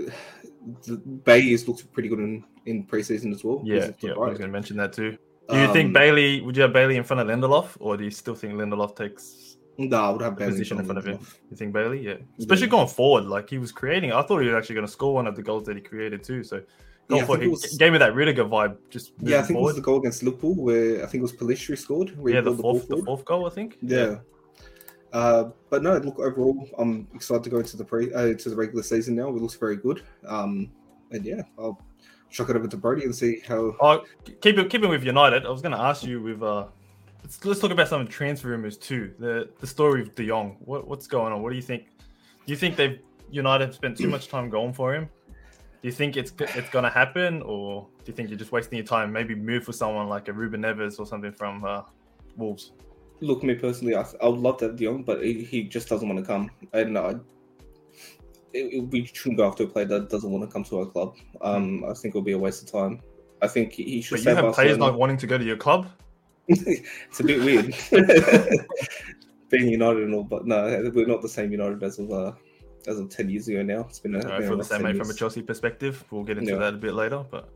Bailey 1.24 1.50
has 1.50 1.66
looked 1.66 1.90
pretty 1.92 2.08
good 2.08 2.20
in, 2.20 2.44
in 2.66 2.84
preseason 2.86 3.32
as 3.32 3.44
well. 3.44 3.60
Yeah, 3.64 3.90
yeah, 4.00 4.12
I 4.12 4.18
was 4.18 4.38
going 4.38 4.50
to 4.50 4.58
mention 4.58 4.76
that 4.78 4.92
too. 4.92 5.18
Do 5.48 5.56
you 5.56 5.66
um, 5.66 5.72
think 5.72 5.92
Bailey? 5.92 6.40
Would 6.40 6.56
you 6.56 6.62
have 6.62 6.72
Bailey 6.72 6.96
in 6.96 7.04
front 7.04 7.20
of 7.20 7.28
Lindelof, 7.28 7.76
or 7.80 7.96
do 7.96 8.04
you 8.04 8.10
still 8.10 8.34
think 8.34 8.54
Lindelof 8.54 8.96
takes? 8.96 9.55
No, 9.78 9.96
I 9.96 10.11
would 10.11 10.23
have 10.23 10.37
Bailey 10.37 10.52
position 10.52 10.78
in 10.78 10.84
front 10.84 10.99
of 10.99 11.05
him. 11.05 11.19
You 11.50 11.56
think 11.56 11.73
Bailey? 11.73 12.00
Yeah, 12.00 12.14
especially 12.38 12.67
yeah. 12.67 12.70
going 12.70 12.88
forward. 12.88 13.25
Like 13.25 13.50
he 13.50 13.58
was 13.58 13.73
creating. 13.73 14.12
I 14.12 14.23
thought 14.23 14.38
he 14.38 14.49
was 14.49 14.56
actually 14.56 14.76
going 14.76 14.87
to 14.87 14.93
score 14.93 15.14
one 15.14 15.26
of 15.26 15.37
the 15.37 15.43
goals 15.43 15.64
that 15.64 15.76
he 15.76 15.82
created 15.82 16.23
too. 16.23 16.43
So 16.43 16.62
yeah, 17.08 17.25
he 17.25 17.49
was, 17.49 17.76
gave 17.76 17.93
me 17.93 17.99
that 17.99 18.14
Rudiger 18.14 18.44
vibe. 18.44 18.76
Just 18.90 19.12
yeah, 19.20 19.38
I 19.38 19.43
think 19.43 19.56
forward. 19.56 19.61
it 19.61 19.64
was 19.64 19.76
the 19.76 19.82
goal 19.82 19.99
against 19.99 20.23
Liverpool 20.23 20.55
where 20.55 21.02
I 21.02 21.06
think 21.06 21.20
it 21.20 21.23
was 21.23 21.32
Pellistri 21.32 21.78
scored. 21.78 22.17
yeah, 22.25 22.40
the 22.40 22.55
fourth, 22.55 22.88
the, 22.88 22.96
the, 22.96 23.02
fourth 23.02 23.25
goal, 23.25 23.46
I 23.46 23.50
think. 23.50 23.78
Yeah. 23.82 23.99
yeah. 23.99 24.17
Uh, 25.12 25.50
but 25.70 25.82
no, 25.82 25.96
look 25.99 26.19
overall, 26.19 26.69
I'm 26.78 27.06
excited 27.14 27.44
to 27.44 27.50
go 27.50 27.58
into 27.58 27.76
the 27.76 27.84
pre 27.84 28.12
uh, 28.12 28.34
to 28.34 28.50
the 28.50 28.56
regular 28.56 28.82
season 28.82 29.14
now. 29.14 29.28
It 29.28 29.34
looks 29.34 29.55
very 29.55 29.76
good. 29.76 30.02
Um, 30.26 30.70
and 31.11 31.25
yeah, 31.25 31.43
I'll 31.58 31.81
chuck 32.31 32.50
it 32.50 32.56
over 32.56 32.67
to 32.67 32.76
Brody 32.76 33.05
and 33.05 33.14
see 33.14 33.40
how. 33.46 33.76
Oh, 33.81 34.05
keep 34.40 34.58
it 34.58 34.69
keeping 34.69 34.90
with 34.90 35.05
United. 35.05 35.46
I 35.46 35.50
was 35.50 35.62
going 35.62 35.73
to 35.73 35.81
ask 35.81 36.05
you 36.05 36.20
with 36.20 36.43
uh, 36.43 36.67
let's 37.26 37.44
let's 37.44 37.61
talk 37.61 37.73
about 37.73 37.88
some 37.88 38.00
of 38.00 38.06
the 38.06 38.12
transfer 38.12 38.49
rumors 38.49 38.76
too. 38.76 39.12
The 39.19 39.50
the 39.58 39.67
story 39.67 40.02
of 40.02 40.14
De 40.14 40.26
Jong. 40.26 40.56
What 40.61 40.87
what's 40.87 41.06
going 41.06 41.32
on? 41.32 41.43
What 41.43 41.50
do 41.50 41.56
you 41.56 41.62
think? 41.62 41.88
Do 41.99 42.52
you 42.52 42.56
think 42.56 42.76
they've 42.76 43.00
United 43.31 43.67
have 43.67 43.75
spent 43.75 43.99
too 43.99 44.08
much 44.08 44.28
time 44.28 44.49
going 44.49 44.73
for 44.73 44.94
him? 44.94 45.08
Do 45.82 45.88
you 45.88 45.93
think 45.93 46.17
it's 46.17 46.32
it's 46.38 46.70
going 46.70 46.84
to 46.84 46.90
happen, 46.90 47.43
or 47.43 47.88
do 48.05 48.11
you 48.11 48.14
think 48.14 48.28
you're 48.28 48.38
just 48.38 48.52
wasting 48.52 48.78
your 48.78 48.87
time? 48.87 49.12
Maybe 49.12 49.34
move 49.34 49.64
for 49.64 49.73
someone 49.73 50.08
like 50.08 50.28
a 50.28 50.32
Ruben 50.32 50.62
Neves 50.62 51.00
or 51.00 51.06
something 51.06 51.32
from 51.32 51.64
uh, 51.64 51.82
Wolves. 52.37 52.73
Look, 53.20 53.43
me 53.43 53.55
personally, 53.55 53.96
I, 53.96 54.05
I 54.23 54.28
would 54.28 54.40
love 54.40 54.58
to 54.58 54.67
have 54.67 54.76
De 54.76 54.84
Jong, 54.84 55.02
but 55.02 55.25
he, 55.25 55.43
he 55.43 55.64
just 55.64 55.88
doesn't 55.88 56.08
want 56.08 56.20
to 56.20 56.26
come. 56.26 56.50
And 56.73 56.96
uh, 56.99 57.14
it, 58.52 58.87
we 58.90 59.06
shouldn't 59.06 59.38
go 59.38 59.49
after 59.49 59.64
a 59.64 59.67
player 59.67 59.87
that 59.87 60.11
doesn't 60.11 60.31
want 60.31 60.44
to 60.44 60.52
come 60.52 60.64
to 60.64 60.81
our 60.81 60.87
club. 60.87 61.17
Um, 61.40 61.84
I 61.84 61.94
think 61.94 62.12
it'll 62.12 62.23
be 62.23 62.32
a 62.32 62.38
waste 62.38 62.62
of 62.62 62.70
time. 62.70 63.00
I 63.43 63.49
think 63.49 63.73
he 63.73 64.00
should. 64.00 64.23
But 64.23 64.31
you 64.31 64.37
have 64.37 64.55
players 64.55 64.78
not 64.78 64.99
wanting 64.99 65.17
to 65.19 65.26
go 65.26 65.38
to 65.38 65.44
your 65.44 65.56
club. 65.56 65.88
it's 67.10 67.20
a 67.20 67.25
bit 67.25 67.40
weird. 67.40 67.75
Being 69.50 69.69
United 69.69 70.04
and 70.04 70.14
all, 70.14 70.25
but 70.25 70.46
no, 70.46 70.90
we're 70.94 71.06
not 71.06 71.22
the 71.22 71.28
same 71.28 71.52
United 71.52 71.82
as 71.82 71.98
of 71.98 72.10
uh, 72.10 72.32
as 72.87 72.98
of 72.98 73.08
ten 73.10 73.28
years 73.28 73.48
ago. 73.48 73.62
Now 73.62 73.81
it's 73.81 74.00
been. 74.00 74.14
A, 74.16 74.19
no, 74.19 74.56
the 74.56 74.64
same 74.64 74.82
mate 74.82 74.96
from 74.96 75.10
a 75.10 75.14
Chelsea 75.14 75.43
perspective. 75.43 76.04
We'll 76.10 76.25
get 76.25 76.38
into 76.38 76.52
yeah. 76.52 76.58
that 76.58 76.75
a 76.75 76.78
bit 76.78 76.94
later, 76.94 77.25
but 77.31 77.48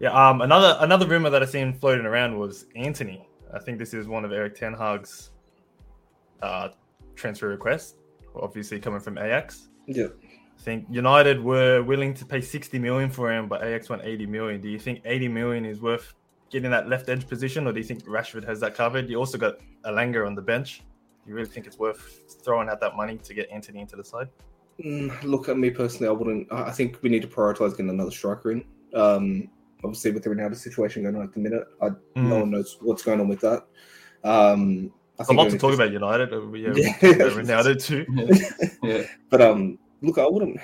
yeah. 0.00 0.10
Um, 0.10 0.40
another 0.40 0.76
another 0.80 1.06
rumor 1.06 1.30
that 1.30 1.42
I 1.42 1.46
seen 1.46 1.72
floating 1.72 2.06
around 2.06 2.36
was 2.36 2.66
Antony. 2.74 3.28
I 3.54 3.60
think 3.60 3.78
this 3.78 3.94
is 3.94 4.08
one 4.08 4.24
of 4.24 4.32
Erik 4.32 4.56
Ten 4.56 4.74
Hag's 4.74 5.30
uh, 6.42 6.70
transfer 7.14 7.48
requests 7.48 7.94
obviously 8.40 8.80
coming 8.80 9.00
from 9.00 9.18
Ajax. 9.18 9.68
Yeah. 9.86 10.06
I 10.58 10.62
think 10.62 10.86
United 10.90 11.42
were 11.42 11.82
willing 11.82 12.14
to 12.14 12.24
pay 12.24 12.40
60 12.40 12.78
million 12.78 13.10
for 13.10 13.32
him, 13.32 13.48
but 13.48 13.62
Ajax 13.62 13.88
went 13.88 14.02
80 14.04 14.26
million. 14.26 14.60
Do 14.60 14.68
you 14.68 14.78
think 14.78 15.02
80 15.04 15.28
million 15.28 15.64
is 15.64 15.80
worth 15.80 16.14
getting 16.50 16.70
that 16.70 16.88
left 16.88 17.08
edge 17.08 17.28
position, 17.28 17.66
or 17.66 17.72
do 17.72 17.78
you 17.78 17.84
think 17.84 18.04
Rashford 18.04 18.44
has 18.44 18.60
that 18.60 18.74
covered? 18.74 19.08
You 19.08 19.16
also 19.16 19.38
got 19.38 19.56
Elanga 19.84 20.26
on 20.26 20.34
the 20.34 20.42
bench. 20.42 20.82
Do 21.24 21.30
you 21.30 21.34
really 21.34 21.48
think 21.48 21.66
it's 21.66 21.78
worth 21.78 22.22
throwing 22.44 22.68
out 22.68 22.80
that 22.80 22.96
money 22.96 23.18
to 23.18 23.34
get 23.34 23.50
Antony 23.50 23.80
into 23.80 23.96
the 23.96 24.04
side? 24.04 24.28
Mm, 24.84 25.22
look 25.22 25.48
at 25.48 25.58
me 25.58 25.70
personally, 25.70 26.08
I 26.08 26.12
wouldn't. 26.12 26.52
I 26.52 26.70
think 26.70 26.98
we 27.02 27.08
need 27.08 27.22
to 27.22 27.28
prioritize 27.28 27.70
getting 27.70 27.90
another 27.90 28.10
striker 28.10 28.52
in. 28.52 28.64
Um, 28.94 29.48
obviously, 29.82 30.12
with 30.12 30.22
the 30.22 30.30
Ronaldo 30.30 30.56
situation 30.56 31.02
going 31.02 31.16
on 31.16 31.22
at 31.22 31.32
the 31.32 31.40
minute, 31.40 31.64
I, 31.80 31.88
mm. 31.88 31.98
no 32.14 32.40
one 32.40 32.50
knows 32.50 32.76
what's 32.80 33.02
going 33.02 33.20
on 33.20 33.28
with 33.28 33.40
that. 33.40 33.64
Um, 34.22 34.92
I 35.18 35.24
a 35.28 35.32
lot 35.32 35.50
to 35.50 35.58
talk 35.58 35.72
about 35.72 35.92
United. 35.92 36.32
Uh, 36.32 36.52
yeah, 36.52 36.72
yeah. 36.76 36.92
Ronaldo 37.00 37.82
too. 37.82 38.04
yeah. 38.82 39.04
But 39.30 39.40
um, 39.40 39.78
look, 40.02 40.18
I 40.18 40.26
wouldn't, 40.26 40.60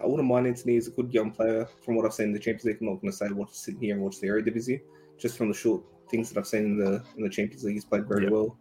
I 0.00 0.06
wouldn't 0.06 0.28
mind 0.28 0.46
Antony. 0.46 0.74
He's 0.74 0.88
a 0.88 0.92
good 0.92 1.12
young 1.12 1.32
player. 1.32 1.68
From 1.84 1.96
what 1.96 2.06
I've 2.06 2.14
seen 2.14 2.26
in 2.26 2.32
the 2.32 2.38
Champions 2.38 2.64
League, 2.64 2.78
I'm 2.80 2.86
not 2.86 3.00
going 3.00 3.10
to 3.10 3.16
say 3.16 3.28
watch 3.30 3.50
sit 3.52 3.76
here 3.80 3.94
and 3.94 4.02
watch 4.02 4.20
the 4.20 4.28
Eredivisie. 4.28 4.80
Just 5.20 5.36
from 5.36 5.48
the 5.48 5.54
short 5.54 5.82
things 6.08 6.30
that 6.30 6.38
I've 6.38 6.46
seen 6.46 6.64
in 6.64 6.78
the 6.78 7.04
in 7.16 7.22
the 7.22 7.30
Champions 7.30 7.64
League, 7.64 7.74
he's 7.74 7.84
played 7.84 8.08
very 8.08 8.24
yep. 8.24 8.32
well. 8.32 8.56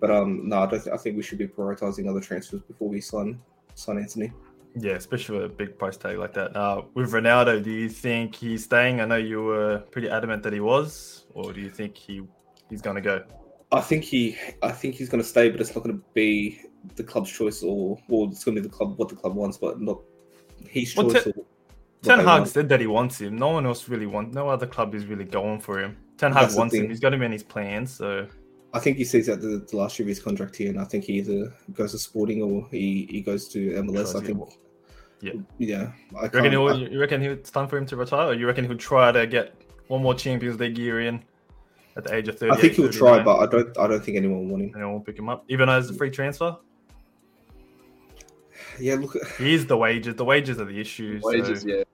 But 0.00 0.10
um, 0.10 0.48
no, 0.48 0.62
I, 0.62 0.66
th- 0.66 0.88
I 0.88 0.96
think 0.96 1.16
we 1.16 1.22
should 1.22 1.38
be 1.38 1.46
prioritizing 1.46 2.08
other 2.08 2.20
transfers 2.20 2.62
before 2.62 2.88
we 2.88 3.00
sign 3.00 3.40
sign 3.74 3.98
Antony. 3.98 4.32
Yeah, 4.78 4.92
especially 4.92 5.38
with 5.38 5.46
a 5.46 5.54
big 5.54 5.78
price 5.78 5.96
tag 5.96 6.18
like 6.18 6.34
that. 6.34 6.54
Uh, 6.54 6.82
with 6.94 7.12
Ronaldo, 7.12 7.62
do 7.62 7.70
you 7.70 7.88
think 7.88 8.34
he's 8.34 8.64
staying? 8.64 9.00
I 9.00 9.06
know 9.06 9.16
you 9.16 9.42
were 9.42 9.78
pretty 9.90 10.10
adamant 10.10 10.42
that 10.42 10.52
he 10.52 10.60
was, 10.60 11.24
or 11.32 11.52
do 11.52 11.60
you 11.60 11.70
think 11.70 11.96
he 11.96 12.22
he's 12.68 12.82
going 12.82 12.96
to 12.96 13.02
go? 13.02 13.24
I 13.72 13.80
think 13.80 14.04
he, 14.04 14.36
I 14.62 14.70
think 14.70 14.94
he's 14.94 15.08
going 15.08 15.22
to 15.22 15.28
stay, 15.28 15.48
but 15.50 15.60
it's 15.60 15.74
not 15.74 15.82
going 15.82 15.96
to 15.96 16.04
be 16.14 16.60
the 16.94 17.02
club's 17.02 17.30
choice, 17.30 17.62
or 17.62 17.98
or 18.08 18.28
it's 18.28 18.44
going 18.44 18.54
to 18.54 18.60
be 18.60 18.68
the 18.68 18.74
club 18.74 18.98
what 18.98 19.08
the 19.08 19.16
club 19.16 19.34
wants, 19.34 19.56
but 19.56 19.80
not 19.80 20.00
his 20.68 20.92
choice. 20.92 21.12
Well, 21.14 21.22
te- 21.22 21.32
Ten 22.06 22.20
Hag 22.20 22.46
said 22.46 22.68
that 22.68 22.80
he 22.80 22.86
wants 22.86 23.20
him. 23.20 23.36
No 23.36 23.48
one 23.48 23.66
else 23.66 23.88
really 23.88 24.06
wants. 24.06 24.34
No 24.34 24.48
other 24.48 24.66
club 24.66 24.94
is 24.94 25.06
really 25.06 25.24
going 25.24 25.60
for 25.60 25.80
him. 25.80 25.96
Ten 26.16 26.32
Hag 26.32 26.54
wants 26.54 26.74
him. 26.74 26.88
He's 26.88 27.00
got 27.00 27.12
him 27.12 27.22
in 27.22 27.32
his 27.32 27.42
plans. 27.42 27.94
So 27.94 28.26
I 28.72 28.78
think 28.78 28.96
he 28.96 29.04
sees 29.04 29.26
that 29.26 29.40
the, 29.40 29.66
the, 29.70 29.76
last 29.76 29.98
year 29.98 30.04
of 30.04 30.08
his 30.08 30.20
contract 30.20 30.56
here, 30.56 30.70
and 30.70 30.80
I 30.80 30.84
think 30.84 31.04
he 31.04 31.14
either 31.14 31.52
goes 31.72 31.92
to 31.92 31.98
Sporting 31.98 32.42
or 32.42 32.66
he, 32.70 33.06
he 33.10 33.20
goes 33.20 33.48
to 33.48 33.70
MLS. 33.82 34.14
I 34.20 34.24
think. 34.24 34.42
Yeah. 35.20 35.32
Yeah. 35.58 35.92
I 36.18 36.24
you 36.24 36.30
reckon, 36.32 36.52
he'll, 36.52 36.68
I, 36.68 36.74
you 36.74 37.00
reckon 37.00 37.22
it's 37.22 37.50
time 37.50 37.68
for 37.68 37.78
him 37.78 37.86
to 37.86 37.96
retire, 37.96 38.28
or 38.28 38.34
you 38.34 38.46
reckon 38.46 38.64
he'll 38.64 38.76
try 38.76 39.12
to 39.12 39.26
get 39.26 39.54
one 39.88 40.02
more 40.02 40.14
Champions 40.14 40.60
League 40.60 40.78
year 40.78 41.00
in? 41.00 41.22
at 41.96 42.04
the 42.04 42.14
age 42.14 42.28
of 42.28 42.38
30. 42.38 42.52
I 42.52 42.56
think 42.56 42.74
he'll 42.74 42.92
try, 42.92 43.22
but 43.22 43.38
I 43.38 43.46
don't. 43.46 43.78
I 43.78 43.86
don't 43.86 44.04
think 44.04 44.16
anyone 44.16 44.40
will 44.40 44.46
want 44.46 44.62
him. 44.64 44.72
Anyone 44.74 44.92
will 44.94 45.00
pick 45.00 45.18
him 45.18 45.28
up, 45.28 45.44
even 45.48 45.68
as 45.68 45.90
a 45.90 45.94
free 45.94 46.10
transfer. 46.10 46.56
Yeah, 48.78 48.94
look. 48.96 49.16
He's 49.38 49.66
the 49.66 49.76
wages. 49.76 50.14
The 50.16 50.24
wages 50.24 50.60
are 50.60 50.66
the 50.66 50.78
issues. 50.78 51.22
Wages, 51.22 51.62
so. 51.62 51.68
yeah. 51.68 51.84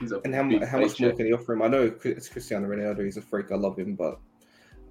And 0.00 0.34
how, 0.34 0.66
how 0.66 0.80
much 0.80 1.00
more 1.00 1.12
can 1.12 1.26
he 1.26 1.32
offer 1.32 1.52
him? 1.52 1.62
I 1.62 1.68
know 1.68 1.92
it's 2.04 2.28
Cristiano 2.28 2.68
Ronaldo. 2.68 3.04
He's 3.04 3.16
a 3.16 3.22
freak. 3.22 3.50
I 3.52 3.56
love 3.56 3.78
him, 3.78 3.94
but 3.94 4.18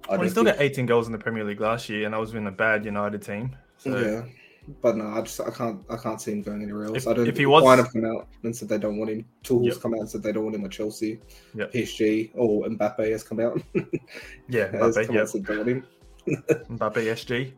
I 0.08 0.12
well, 0.12 0.22
he 0.22 0.30
still 0.30 0.44
think... 0.44 0.56
got 0.56 0.62
18 0.62 0.86
goals 0.86 1.06
in 1.06 1.12
the 1.12 1.18
Premier 1.18 1.44
League 1.44 1.60
last 1.60 1.88
year, 1.88 2.06
and 2.06 2.14
I 2.14 2.18
was 2.18 2.34
in 2.34 2.46
a 2.46 2.52
bad 2.52 2.84
United 2.84 3.22
team. 3.22 3.56
So. 3.78 3.98
Yeah, 3.98 4.22
but 4.82 4.96
no, 4.96 5.06
I 5.06 5.22
just 5.22 5.40
I 5.40 5.50
can't 5.50 5.80
I 5.88 5.96
can't 5.96 6.20
see 6.20 6.32
him 6.32 6.42
going 6.42 6.62
anywhere 6.62 6.84
else. 6.84 6.98
If, 6.98 7.08
I 7.08 7.14
don't. 7.14 7.26
If 7.28 7.36
he 7.36 7.46
was, 7.46 7.62
Bayern 7.62 7.92
come 7.92 8.04
out 8.04 8.28
and 8.42 8.54
said 8.54 8.68
they 8.68 8.78
don't 8.78 8.98
want 8.98 9.10
him. 9.10 9.24
Tools 9.42 9.66
yep. 9.66 9.80
come 9.80 9.94
out 9.94 10.00
and 10.00 10.10
said 10.10 10.22
they 10.22 10.32
don't 10.32 10.44
want 10.44 10.56
him 10.56 10.64
at 10.64 10.70
Chelsea. 10.70 11.20
Yep. 11.54 11.72
PSG 11.72 12.30
or 12.34 12.64
oh, 12.66 12.68
Mbappe 12.68 13.10
has 13.10 13.22
come 13.22 13.40
out. 13.40 13.60
yeah, 14.48 14.68
Mbappe. 14.68 15.14
Yeah, 15.14 15.40
don't 15.42 15.56
want 15.56 15.68
him. 15.68 15.86
Mbappe 16.26 16.94
SG. 16.94 17.52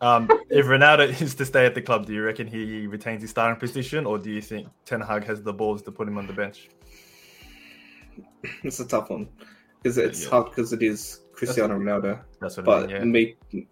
Um, 0.00 0.28
if 0.50 0.66
Ronaldo 0.66 1.08
is 1.22 1.34
to 1.36 1.44
stay 1.44 1.66
at 1.66 1.74
the 1.74 1.82
club, 1.82 2.06
do 2.06 2.12
you 2.12 2.22
reckon 2.22 2.46
he 2.46 2.86
retains 2.86 3.22
his 3.22 3.30
starting 3.30 3.58
position, 3.58 4.06
or 4.06 4.18
do 4.18 4.30
you 4.30 4.40
think 4.40 4.68
Ten 4.84 5.00
Hag 5.00 5.24
has 5.24 5.42
the 5.42 5.52
balls 5.52 5.82
to 5.82 5.90
put 5.92 6.06
him 6.06 6.18
on 6.18 6.26
the 6.26 6.32
bench? 6.32 6.68
It's 8.62 8.80
a 8.80 8.86
tough 8.86 9.10
one 9.10 9.28
because 9.82 9.98
it's 9.98 10.24
Yeah. 10.24 10.30
hard 10.30 10.44
because 10.46 10.72
it 10.72 10.82
is 10.82 11.20
Cristiano 11.32 11.78
Ronaldo. 11.78 12.20
That's 12.40 12.56
what 12.56 12.66
But 12.66 12.84
I 12.84 12.86
mean. 12.86 12.90
Yeah. 12.96 13.04
me, 13.04 13.66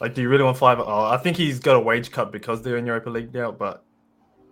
Like, 0.00 0.14
do 0.14 0.22
you 0.22 0.28
really 0.28 0.44
want 0.44 0.56
five? 0.56 0.80
Oh, 0.80 1.04
I 1.04 1.18
think 1.18 1.36
he's 1.36 1.58
got 1.60 1.76
a 1.76 1.80
wage 1.80 2.10
cut 2.10 2.32
because 2.32 2.62
they're 2.62 2.78
in 2.78 2.86
Europa 2.86 3.10
League 3.10 3.34
now, 3.34 3.52
but 3.52 3.84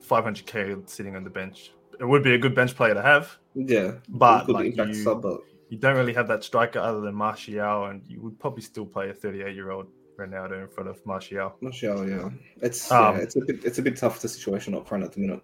500k 0.06 0.86
sitting 0.88 1.16
on 1.16 1.24
the 1.24 1.30
bench. 1.30 1.72
It 1.98 2.04
would 2.04 2.22
be 2.22 2.34
a 2.34 2.38
good 2.38 2.54
bench 2.54 2.74
player 2.76 2.94
to 2.94 3.02
have, 3.02 3.36
yeah, 3.54 3.92
but 4.08 4.48
like 4.48 4.76
you, 4.76 4.94
sub, 4.94 5.22
but 5.22 5.40
you 5.68 5.78
don't 5.78 5.96
really 5.96 6.12
have 6.12 6.28
that 6.28 6.44
striker 6.44 6.78
other 6.78 7.00
than 7.00 7.14
Martial, 7.14 7.86
and 7.86 8.02
you 8.06 8.20
would 8.20 8.38
probably 8.38 8.62
still 8.62 8.86
play 8.86 9.08
a 9.10 9.14
38 9.14 9.54
year 9.54 9.70
old 9.70 9.88
Ronaldo 10.18 10.62
in 10.62 10.68
front 10.68 10.90
of 10.90 11.04
Martial. 11.06 11.54
sure. 11.72 12.06
Yeah, 12.08 12.28
it's 12.60 12.90
Um, 12.90 13.16
yeah, 13.16 13.22
it's 13.22 13.36
a 13.36 13.40
bit 13.40 13.64
it's 13.64 13.78
a 13.78 13.82
bit 13.82 13.96
tough 13.96 14.20
the 14.20 14.28
situation 14.28 14.74
up 14.74 14.86
front 14.86 15.04
at 15.04 15.12
the 15.12 15.20
minute. 15.20 15.40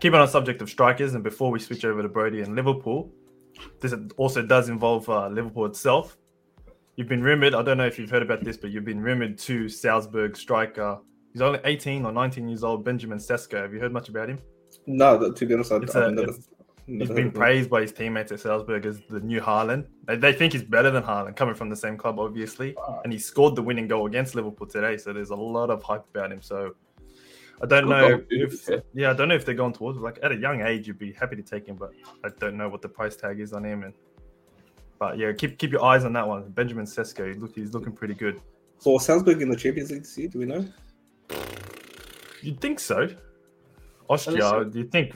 Keeping 0.00 0.18
on 0.18 0.26
the 0.26 0.32
subject 0.32 0.62
of 0.62 0.70
strikers, 0.70 1.14
and 1.14 1.22
before 1.22 1.50
we 1.50 1.58
switch 1.58 1.84
over 1.84 2.00
to 2.02 2.08
Brody 2.08 2.40
and 2.40 2.54
Liverpool, 2.56 3.12
this 3.80 3.94
also 4.16 4.40
does 4.42 4.68
involve 4.68 5.08
uh, 5.08 5.28
Liverpool 5.28 5.66
itself. 5.66 6.16
You've 6.96 7.08
been 7.08 7.22
rumored, 7.22 7.54
I 7.54 7.62
don't 7.62 7.76
know 7.76 7.86
if 7.86 7.98
you've 7.98 8.08
heard 8.10 8.22
about 8.22 8.44
this, 8.44 8.56
but 8.56 8.70
you've 8.70 8.84
been 8.84 9.00
rumored 9.00 9.36
to 9.40 9.68
Salzburg 9.68 10.36
striker. 10.36 10.98
He's 11.32 11.42
only 11.42 11.58
18 11.64 12.04
or 12.06 12.12
19 12.12 12.48
years 12.48 12.62
old, 12.62 12.84
Benjamin 12.84 13.18
Sesko. 13.18 13.60
Have 13.60 13.74
you 13.74 13.80
heard 13.80 13.92
much 13.92 14.08
about 14.08 14.28
him? 14.28 14.38
No, 14.86 15.32
to 15.32 15.46
be 15.46 15.54
honest, 15.54 15.72
I, 15.72 15.76
It's 15.78 15.94
I've 15.96 16.12
never, 16.12 16.28
it's- 16.30 16.38
never 16.38 16.53
He's 16.86 17.08
been 17.08 17.32
praised 17.32 17.70
by 17.70 17.80
his 17.80 17.92
teammates 17.92 18.30
at 18.30 18.40
Salzburg 18.40 18.84
as 18.84 19.00
the 19.08 19.20
new 19.20 19.40
Haaland. 19.40 19.86
They, 20.06 20.16
they 20.16 20.32
think 20.34 20.52
he's 20.52 20.62
better 20.62 20.90
than 20.90 21.02
Haaland, 21.02 21.34
coming 21.34 21.54
from 21.54 21.70
the 21.70 21.76
same 21.76 21.96
club, 21.96 22.18
obviously. 22.18 22.76
And 23.04 23.12
he 23.12 23.18
scored 23.18 23.56
the 23.56 23.62
winning 23.62 23.88
goal 23.88 24.06
against 24.06 24.34
Liverpool 24.34 24.66
today, 24.66 24.98
so 24.98 25.12
there's 25.12 25.30
a 25.30 25.36
lot 25.36 25.70
of 25.70 25.82
hype 25.82 26.04
about 26.14 26.30
him. 26.30 26.42
So 26.42 26.74
I 27.62 27.66
don't 27.66 27.84
Good 27.84 27.90
know 27.90 28.08
goal, 28.08 28.18
too, 28.18 28.22
to 28.22 28.26
be 28.28 28.42
if, 28.42 28.60
fair. 28.60 28.82
yeah, 28.92 29.10
I 29.10 29.14
don't 29.14 29.28
know 29.28 29.34
if 29.34 29.46
they're 29.46 29.54
going 29.54 29.72
towards 29.72 29.98
like 29.98 30.18
at 30.22 30.32
a 30.32 30.36
young 30.36 30.60
age, 30.60 30.86
you'd 30.86 30.98
be 30.98 31.12
happy 31.12 31.36
to 31.36 31.42
take 31.42 31.66
him, 31.66 31.76
but 31.76 31.92
I 32.22 32.28
don't 32.38 32.56
know 32.56 32.68
what 32.68 32.82
the 32.82 32.88
price 32.88 33.16
tag 33.16 33.40
is 33.40 33.52
on 33.54 33.64
him. 33.64 33.84
And 33.84 33.94
but 34.98 35.16
yeah, 35.16 35.32
keep 35.32 35.58
keep 35.58 35.72
your 35.72 35.84
eyes 35.84 36.04
on 36.04 36.12
that 36.14 36.26
one. 36.26 36.50
Benjamin 36.50 36.84
Sesko, 36.84 37.32
he 37.32 37.40
look, 37.40 37.54
he's 37.54 37.72
looking 37.72 37.92
pretty 37.92 38.14
good. 38.14 38.40
For 38.78 39.00
Salzburg 39.00 39.40
in 39.40 39.48
the 39.48 39.56
Champions 39.56 39.90
League 39.90 40.02
this 40.02 40.18
year, 40.18 40.28
do 40.28 40.40
we 40.40 40.44
know? 40.44 40.66
You'd 42.42 42.60
think 42.60 42.78
so. 42.78 43.08
Austria, 44.08 44.66
do 44.66 44.78
you 44.78 44.84
think? 44.84 45.14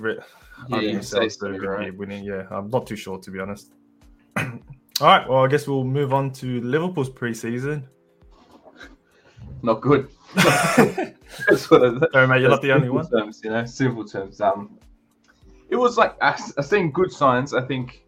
Yeah, 0.68 0.80
you 0.80 1.02
say 1.02 1.28
so, 1.28 1.50
right? 1.50 1.96
winning. 1.96 2.24
Yeah, 2.24 2.46
I'm 2.50 2.68
not 2.70 2.86
too 2.86 2.96
sure 2.96 3.18
to 3.18 3.30
be 3.30 3.38
honest. 3.40 3.72
All 4.36 4.46
right, 5.00 5.28
well, 5.28 5.44
I 5.44 5.48
guess 5.48 5.66
we'll 5.68 5.84
move 5.84 6.12
on 6.12 6.32
to 6.34 6.60
Liverpool's 6.62 7.10
preseason. 7.10 7.84
Not 9.62 9.80
good. 9.80 10.08
That's 10.34 11.70
what 11.70 11.82
it, 11.82 12.12
Sorry, 12.12 12.26
mate, 12.26 12.40
you're 12.40 12.50
not 12.50 12.62
the 12.62 12.72
only 12.72 12.90
one. 12.90 13.08
Terms, 13.08 13.40
you 13.44 13.50
know, 13.50 13.64
simple 13.64 14.04
terms. 14.04 14.40
Um, 14.40 14.78
it 15.68 15.76
was 15.76 15.96
like 15.96 16.16
I, 16.22 16.38
I 16.56 16.62
seen 16.62 16.90
good 16.90 17.12
signs. 17.12 17.54
I 17.54 17.64
think 17.66 18.04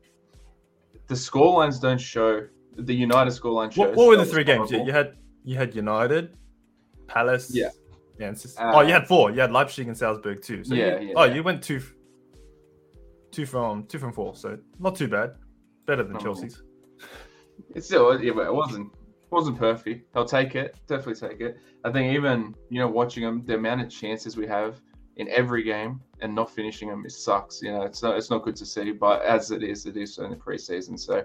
the 1.06 1.16
score 1.16 1.58
lines 1.58 1.78
don't 1.78 2.00
show. 2.00 2.46
The 2.76 2.94
United 2.94 3.30
scoreline 3.32 3.70
shows. 3.72 3.88
What, 3.88 3.96
what 3.96 4.08
were 4.08 4.16
the 4.16 4.24
three 4.24 4.44
games? 4.44 4.70
You, 4.70 4.84
you 4.84 4.92
had 4.92 5.16
you 5.44 5.56
had 5.56 5.74
United, 5.74 6.36
Palace. 7.06 7.50
Yeah. 7.54 7.70
Yeah. 8.18 8.32
Uh, 8.58 8.72
oh, 8.74 8.80
you 8.82 8.92
had 8.92 9.06
four. 9.08 9.30
You 9.30 9.40
had 9.40 9.50
Leipzig 9.52 9.88
and 9.88 9.96
Salzburg 9.96 10.42
too. 10.42 10.62
So 10.64 10.74
Yeah, 10.74 10.98
you- 11.00 11.08
yeah, 11.08 11.14
Oh, 11.16 11.24
yeah. 11.24 11.34
you 11.34 11.42
went 11.42 11.62
two, 11.62 11.80
two 13.30 13.46
from 13.46 13.84
two 13.86 13.98
from 13.98 14.12
four. 14.12 14.34
So 14.34 14.58
not 14.78 14.96
too 14.96 15.08
bad. 15.08 15.34
Better 15.86 16.02
than 16.04 16.16
Oh. 16.16 16.20
Chelsea's. 16.20 16.62
It's 17.74 17.86
still, 17.86 18.20
yeah, 18.22 18.32
but 18.32 18.46
it 18.46 18.54
wasn't 18.54 18.92
wasn't 19.30 19.58
perfect. 19.58 20.08
I'll 20.16 20.24
take 20.24 20.54
it. 20.54 20.76
Definitely 20.86 21.28
take 21.28 21.40
it. 21.40 21.58
I 21.84 21.92
think 21.92 22.12
even 22.14 22.54
you 22.68 22.78
know 22.80 22.88
watching 22.88 23.22
them, 23.24 23.44
the 23.44 23.54
amount 23.54 23.80
of 23.82 23.90
chances 23.90 24.36
we 24.36 24.46
have 24.46 24.80
in 25.16 25.28
every 25.28 25.62
game 25.62 26.00
and 26.20 26.34
not 26.34 26.50
finishing 26.50 26.88
them, 26.88 27.04
it 27.04 27.12
sucks. 27.12 27.60
You 27.62 27.72
know, 27.72 27.82
it's 27.82 28.02
not 28.02 28.16
it's 28.16 28.30
not 28.30 28.42
good 28.44 28.56
to 28.56 28.66
see. 28.66 28.92
But 28.92 29.22
as 29.22 29.50
it 29.50 29.62
is, 29.62 29.86
it 29.86 29.96
is 29.96 30.18
only 30.18 30.36
preseason, 30.36 30.98
so 30.98 31.24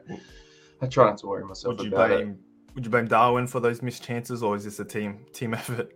I 0.81 0.87
try 0.87 1.05
not 1.05 1.17
to 1.19 1.27
worry 1.27 1.45
myself 1.45 1.77
Would 1.77 1.85
you 1.87 1.93
about 1.93 2.11
it. 2.11 2.15
blame 2.17 2.37
Would 2.75 2.85
you 2.85 2.91
blame 2.91 3.07
Darwin 3.07 3.47
for 3.47 3.59
those 3.59 3.81
missed 3.81 4.03
chances, 4.03 4.43
or 4.43 4.55
is 4.55 4.65
this 4.65 4.79
a 4.79 4.85
team 4.85 5.25
team 5.33 5.53
effort? 5.53 5.91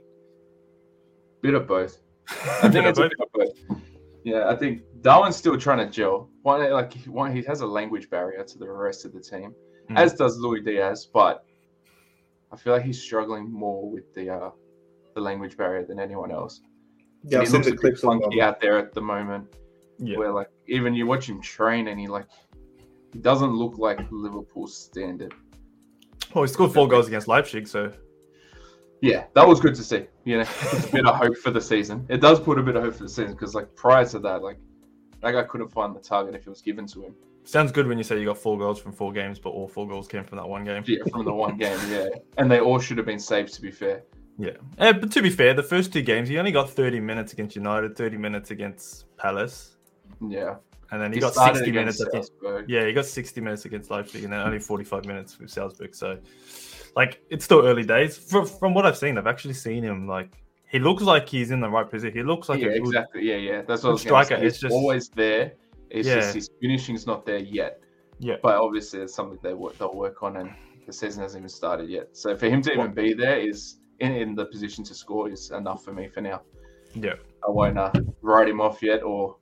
Bit 1.41 1.53
of 1.53 1.67
both. 1.67 1.99
I 2.63 2.69
think 2.69 2.85
it's 2.85 2.99
a 2.99 3.03
bit 3.03 3.13
of 3.19 3.31
both. 3.33 3.81
Yeah, 4.23 4.49
I 4.49 4.55
think 4.55 4.81
Darwin's 5.01 5.35
still 5.37 5.57
trying 5.57 5.77
to 5.79 5.89
gel. 5.89 6.29
One, 6.43 6.69
like 6.71 6.93
one, 7.05 7.35
he 7.35 7.41
has 7.43 7.61
a 7.61 7.65
language 7.65 8.09
barrier 8.09 8.43
to 8.43 8.57
the 8.57 8.69
rest 8.69 9.05
of 9.05 9.13
the 9.13 9.21
team, 9.21 9.53
Mm. 9.89 9.97
as 9.97 10.13
does 10.13 10.37
Luis 10.37 10.63
Diaz. 10.63 11.07
But 11.11 11.43
I 12.51 12.57
feel 12.57 12.73
like 12.73 12.83
he's 12.83 13.01
struggling 13.01 13.51
more 13.51 13.89
with 13.89 14.13
the 14.13 14.29
uh, 14.29 14.51
the 15.15 15.21
language 15.21 15.55
barrier 15.57 15.85
than 15.85 15.99
anyone 15.99 16.31
else. 16.31 16.61
Yeah, 17.23 17.39
I've 17.39 17.43
he 17.43 17.47
seen 17.47 17.53
looks 17.61 17.65
the 17.67 17.71
a 17.71 17.75
bit 17.75 17.81
clips 17.81 18.03
of 18.03 18.09
funky 18.21 18.41
out 18.41 18.59
there 18.61 18.77
at 18.77 18.93
the 18.93 19.01
moment. 19.01 19.47
yeah. 19.97 20.17
Where 20.17 20.31
like 20.31 20.49
even 20.67 20.93
you 20.93 21.05
watch 21.07 21.27
him 21.29 21.41
train 21.41 21.87
and 21.87 21.99
he 21.99 22.07
like 22.07 22.27
he 23.13 23.19
doesn't 23.19 23.53
look 23.53 23.77
like 23.77 23.99
Liverpool 24.11 24.67
standard. 24.67 25.33
Well, 26.35 26.43
he 26.43 26.49
scored 26.53 26.73
four 26.73 26.87
goals 26.87 27.07
against 27.07 27.27
Leipzig, 27.27 27.67
so 27.67 27.91
Yeah, 29.01 29.25
that 29.33 29.47
was 29.47 29.59
good 29.59 29.75
to 29.75 29.83
see. 29.83 30.05
You 30.25 30.37
know, 30.37 30.41
it's 30.41 30.87
a 30.87 30.91
bit 30.91 31.05
of 31.05 31.15
hope 31.15 31.37
for 31.37 31.51
the 31.51 31.61
season. 31.61 32.05
It 32.09 32.19
does 32.21 32.39
put 32.39 32.59
a 32.59 32.63
bit 32.63 32.75
of 32.75 32.83
hope 32.83 32.95
for 32.95 33.03
the 33.03 33.09
season 33.09 33.31
because 33.31 33.55
like 33.55 33.73
prior 33.75 34.05
to 34.07 34.19
that, 34.19 34.43
like 34.43 34.57
that 35.21 35.31
guy 35.31 35.43
couldn't 35.43 35.69
find 35.69 35.95
the 35.95 35.99
target 35.99 36.35
if 36.35 36.45
it 36.45 36.49
was 36.49 36.61
given 36.61 36.85
to 36.87 37.03
him. 37.05 37.15
sounds 37.45 37.71
good 37.71 37.87
when 37.87 37.97
you 37.97 38.03
say 38.03 38.19
you 38.19 38.25
got 38.25 38.37
four 38.37 38.57
goals 38.57 38.79
from 38.79 38.91
four 38.91 39.11
games, 39.13 39.39
but 39.39 39.49
all 39.51 39.67
four 39.67 39.87
goals 39.87 40.07
came 40.07 40.23
from 40.23 40.37
that 40.37 40.47
one 40.47 40.63
game. 40.65 40.83
Yeah, 40.85 40.99
from 41.11 41.25
the 41.25 41.33
one 41.33 41.57
game, 41.57 41.79
yeah, 41.89 42.07
and 42.37 42.49
they 42.51 42.59
all 42.59 42.79
should 42.79 42.97
have 42.97 43.05
been 43.07 43.19
saved. 43.19 43.53
To 43.53 43.61
be 43.61 43.71
fair, 43.71 44.03
Yeah. 44.37 44.51
Eh, 44.77 44.93
but 44.93 45.11
to 45.13 45.21
be 45.21 45.29
fair, 45.29 45.53
the 45.53 45.63
first 45.63 45.91
two 45.93 46.01
games 46.01 46.29
he 46.29 46.37
only 46.37 46.51
got 46.51 46.69
30 46.69 46.99
minutes 46.99 47.33
against 47.33 47.55
United, 47.55 47.95
30 47.97 48.17
minutes 48.17 48.51
against 48.51 49.05
Palace, 49.17 49.77
yeah, 50.27 50.55
and 50.91 51.01
then 51.01 51.11
he, 51.11 51.17
He 51.17 51.21
got 51.21 51.33
60 51.35 51.71
minutes. 51.71 51.99
Against, 52.01 52.31
Salzburg. 52.41 52.69
yeah, 52.69 52.85
he 52.85 52.93
got 52.93 53.05
60 53.05 53.41
minutes 53.41 53.65
against 53.65 53.89
Leipzig, 53.91 54.23
and 54.25 54.31
then 54.33 54.41
only 54.41 54.59
45 54.59 55.05
minutes 55.05 55.39
with 55.39 55.49
Salzburg. 55.49 55.93
So, 55.95 56.17
like, 56.95 57.21
it's 57.29 57.45
still 57.45 57.65
early 57.65 57.83
days. 57.83 58.17
From, 58.17 58.45
from 58.45 58.73
what 58.73 58.85
I've 58.85 58.97
seen, 58.97 59.17
I've 59.17 59.27
actually 59.27 59.53
seen 59.53 59.83
him 59.83 60.07
like 60.07 60.31
he 60.69 60.79
looks 60.79 61.03
like 61.03 61.27
he's 61.27 61.51
in 61.51 61.61
the 61.61 61.69
right 61.69 61.89
position. 61.89 62.15
He 62.17 62.23
looks 62.23 62.49
like 62.49 62.59
yeah, 62.59 62.67
a 62.67 62.79
good, 62.79 62.87
exactly. 62.87 63.23
Yeah, 63.29 63.35
yeah. 63.37 63.61
That's 63.67 63.83
what 63.83 63.89
I 63.89 63.93
was 63.93 64.01
striker, 64.01 64.37
say. 64.37 64.45
it's 64.45 64.55
He's 64.57 64.61
just- 64.61 64.73
always 64.73 65.09
there. 65.09 65.53
It's 65.89 66.07
Yeah. 66.07 66.15
just 66.15 66.35
his 66.35 66.49
finishing's 66.61 67.07
not 67.07 67.25
there 67.25 67.39
yet. 67.39 67.81
Yeah. 68.19 68.35
But 68.43 68.57
obviously, 68.57 68.99
it's 68.99 69.15
something 69.15 69.39
they 69.41 69.53
work, 69.53 69.77
they'll 69.77 69.95
work 69.95 70.21
on, 70.21 70.37
and 70.37 70.51
the 70.85 70.93
season 70.93 71.23
hasn't 71.23 71.41
even 71.41 71.49
started 71.49 71.89
yet. 71.89 72.15
So 72.15 72.35
for 72.35 72.47
him 72.47 72.61
to 72.63 72.73
even 72.73 72.93
be 72.93 73.13
there 73.13 73.39
is 73.39 73.77
in, 73.99 74.11
in 74.11 74.35
the 74.35 74.45
position 74.45 74.83
to 74.85 74.93
score 74.93 75.29
is 75.29 75.51
enough 75.51 75.83
for 75.83 75.93
me 75.93 76.07
for 76.07 76.21
now. 76.21 76.41
Yeah. 76.93 77.13
I 77.47 77.49
won't 77.49 77.77
uh, 77.79 77.91
write 78.21 78.49
him 78.49 78.59
off 78.61 78.83
yet 78.83 79.03
or 79.03 79.37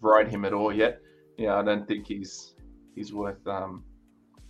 write 0.00 0.28
him 0.28 0.44
at 0.44 0.52
all 0.52 0.72
yet. 0.72 1.00
Yeah, 1.36 1.56
I 1.56 1.62
don't 1.62 1.86
think 1.86 2.06
he's 2.06 2.54
he's 2.94 3.12
worth 3.12 3.44
um 3.46 3.84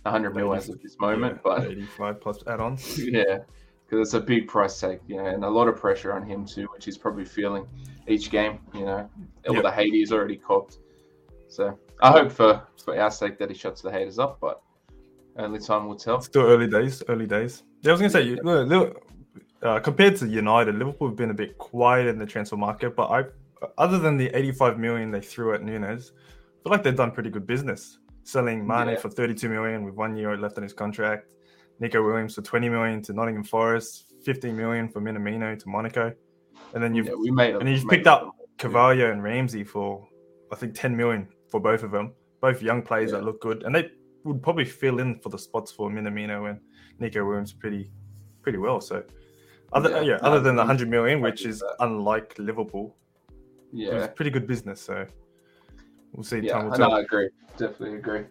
100 0.05 0.35
mil 0.35 0.53
as 0.53 0.69
of 0.69 0.81
this 0.81 0.97
moment, 0.99 1.35
yeah, 1.35 1.41
but 1.43 1.65
85 1.65 2.21
plus 2.21 2.43
add-ons. 2.47 2.99
yeah, 3.03 3.39
because 3.85 4.07
it's 4.07 4.13
a 4.13 4.19
big 4.21 4.47
price 4.47 4.79
tag, 4.79 4.99
you 5.07 5.17
know, 5.17 5.25
and 5.25 5.43
a 5.43 5.49
lot 5.49 5.67
of 5.67 5.75
pressure 5.77 6.13
on 6.13 6.23
him 6.23 6.45
too, 6.45 6.67
which 6.73 6.85
he's 6.85 6.97
probably 6.97 7.25
feeling 7.25 7.67
each 8.07 8.29
game. 8.29 8.59
You 8.73 8.85
know, 8.85 9.09
all 9.47 9.55
Yep. 9.55 9.63
the 9.63 9.71
hate 9.71 9.93
he's 9.93 10.11
already 10.11 10.37
copped. 10.37 10.77
So 11.47 11.77
I 12.01 12.11
hope 12.11 12.31
for 12.31 12.61
for 12.83 12.99
our 12.99 13.09
sake 13.11 13.39
that 13.39 13.49
he 13.49 13.55
shuts 13.55 13.81
the 13.81 13.91
haters 13.91 14.19
up, 14.19 14.39
but 14.39 14.61
only 15.37 15.59
time 15.59 15.87
will 15.87 15.95
tell. 15.95 16.21
Still 16.21 16.43
early 16.43 16.67
days. 16.67 17.01
Early 17.09 17.25
days. 17.27 17.63
Yeah, 17.81 17.89
I 17.89 17.93
was 17.93 18.01
gonna 18.01 18.09
say, 18.11 18.23
you- 18.23 18.39
look, 18.43 18.67
look, 18.69 19.03
uh, 19.63 19.79
compared 19.79 20.15
to 20.17 20.27
United, 20.27 20.75
Liverpool 20.75 21.07
have 21.07 21.17
been 21.17 21.31
a 21.31 21.33
bit 21.33 21.57
quiet 21.57 22.07
in 22.07 22.19
the 22.19 22.25
transfer 22.25 22.57
market. 22.57 22.95
But 22.95 23.09
I, 23.09 23.23
other 23.77 23.97
than 23.97 24.17
the 24.17 24.27
85 24.37 24.77
million 24.77 25.09
they 25.11 25.21
threw 25.21 25.53
at 25.55 25.63
Nunez, 25.63 26.11
I 26.15 26.63
feel 26.63 26.71
like 26.71 26.83
they've 26.83 26.95
done 26.95 27.11
pretty 27.11 27.29
good 27.31 27.47
business 27.47 27.97
selling 28.25 28.65
Mane 28.67 28.89
Yeah. 28.89 28.95
for 28.97 29.09
32 29.09 29.47
million 29.47 29.83
with 29.85 29.93
one 29.93 30.15
year 30.17 30.35
left 30.35 30.57
on 30.57 30.63
his 30.63 30.73
contract. 30.73 31.27
Neco 31.79 32.03
Williams 32.05 32.35
for 32.35 32.41
20 32.41 32.69
million 32.69 33.01
to 33.03 33.13
Nottingham 33.13 33.43
Forest, 33.43 34.13
15 34.23 34.55
million 34.55 34.89
for 34.89 34.99
Minamino 35.01 35.57
to 35.57 35.69
Monaco, 35.69 36.13
and 36.73 36.83
then 36.83 36.95
you've 36.95 37.07
Yeah, 37.07 37.57
and 37.59 37.69
you've 37.69 37.87
picked 37.87 38.07
up 38.07 38.35
Carvalho 38.57 39.11
and 39.11 39.21
Ramsey 39.23 39.63
for 39.63 40.07
I 40.51 40.55
think 40.55 40.73
10 40.75 40.95
million 40.95 41.27
for 41.49 41.59
both 41.59 41.83
of 41.83 41.91
them. 41.91 42.13
Both 42.41 42.61
young 42.61 42.81
players 42.81 43.11
that 43.11 43.23
look 43.23 43.41
good, 43.41 43.63
and 43.63 43.73
they 43.75 43.89
would 44.23 44.41
probably 44.41 44.65
fill 44.65 44.99
in 44.99 45.19
for 45.19 45.29
the 45.29 45.37
spots 45.37 45.71
for 45.71 45.89
Minamino 45.89 46.49
and 46.49 46.59
Neco 46.99 47.25
Williams 47.25 47.53
pretty 47.53 47.91
pretty 48.41 48.57
well. 48.57 48.79
So, 48.79 49.03
other 49.73 49.89
Yeah, 49.89 50.01
yeah, 50.01 50.17
no, 50.21 50.29
other 50.29 50.39
than 50.39 50.55
the 50.55 50.61
100 50.61 50.87
million, 50.89 51.19
which 51.21 51.45
is 51.45 51.63
unlike 51.79 52.35
Liverpool, 52.39 52.95
it 53.73 53.93
was 53.93 54.03
Yeah, 54.03 54.07
pretty 54.07 54.31
good 54.31 54.47
business. 54.47 54.79
So, 54.81 55.05
we'll 56.15 56.23
see. 56.23 56.39
yeah, 56.39 56.53
time 56.53 56.65
will 56.65 56.73
I, 56.73 56.77
tell. 56.77 56.89
know, 56.89 56.95
I 56.97 57.01
agree. 57.01 57.29
Definitely 57.57 57.97
agree. 57.97 58.23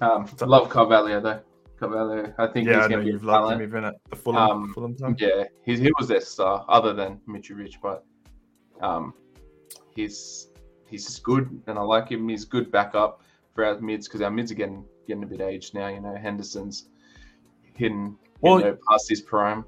Um, 0.00 0.26
So- 0.36 0.46
love 0.46 0.68
Carvalho 0.68 1.20
though. 1.20 1.40
Carvalho, 1.78 2.32
I 2.38 2.46
think 2.46 2.68
yeah, 2.68 2.74
he's 2.74 2.84
I 2.84 2.86
know 2.86 2.88
going 2.88 3.00
to 3.00 3.04
be 3.06 3.10
you've 3.12 3.24
loved 3.24 3.54
him 3.54 3.62
even 3.62 3.84
at 3.84 3.96
the 4.08 4.14
Fulham, 4.16 4.50
Um, 4.50 4.72
Fulham 4.72 4.94
time. 4.94 5.16
Yeah, 5.18 5.44
he, 5.64 5.76
he 5.76 5.90
was 5.98 6.06
their 6.08 6.20
star, 6.20 6.64
other 6.68 6.92
than 6.92 7.20
Mitrovic, 7.28 7.74
but 7.82 8.04
um, 8.80 9.14
he's 9.96 10.48
he's 10.86 11.04
just 11.04 11.22
good, 11.24 11.60
and 11.66 11.78
I 11.78 11.82
like 11.82 12.08
him. 12.08 12.28
He's 12.28 12.44
good 12.44 12.70
backup 12.70 13.22
for 13.54 13.64
our 13.64 13.80
mids 13.80 14.06
because 14.06 14.20
our 14.22 14.30
mids 14.30 14.52
are 14.52 14.54
getting 14.54 14.84
getting 15.08 15.24
a 15.24 15.26
bit 15.26 15.40
aged 15.40 15.74
now. 15.74 15.88
You 15.88 16.00
know, 16.00 16.14
Henderson's 16.14 16.88
hitting, 17.74 18.16
Well- 18.40 18.60
you 18.60 18.66
know, 18.66 18.78
past 18.88 19.08
his 19.08 19.20
prime. 19.20 19.64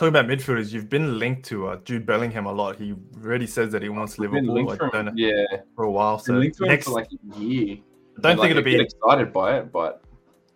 Talking 0.00 0.16
about 0.16 0.26
midfielders, 0.26 0.72
you've 0.72 0.88
been 0.88 1.18
linked 1.18 1.44
to 1.44 1.68
uh, 1.68 1.76
Jude 1.84 2.06
Bellingham 2.06 2.46
a 2.46 2.52
lot. 2.52 2.76
He 2.76 2.94
already 3.22 3.46
says 3.46 3.70
that 3.72 3.82
he 3.82 3.90
wants 3.90 4.18
Liverpool 4.18 4.74
for, 4.74 4.96
him, 4.96 5.12
yeah. 5.14 5.44
for 5.76 5.84
a 5.84 5.90
while. 5.90 6.18
So 6.18 6.32
linked 6.32 6.58
next, 6.60 6.86
for 6.86 6.92
like 6.92 7.08
a 7.12 7.38
year. 7.38 7.76
I 8.16 8.20
don't 8.22 8.32
think 8.32 8.38
like, 8.38 8.50
it'll 8.52 8.62
be 8.62 8.80
excited 8.80 9.30
by 9.30 9.58
it, 9.58 9.70
but 9.70 10.02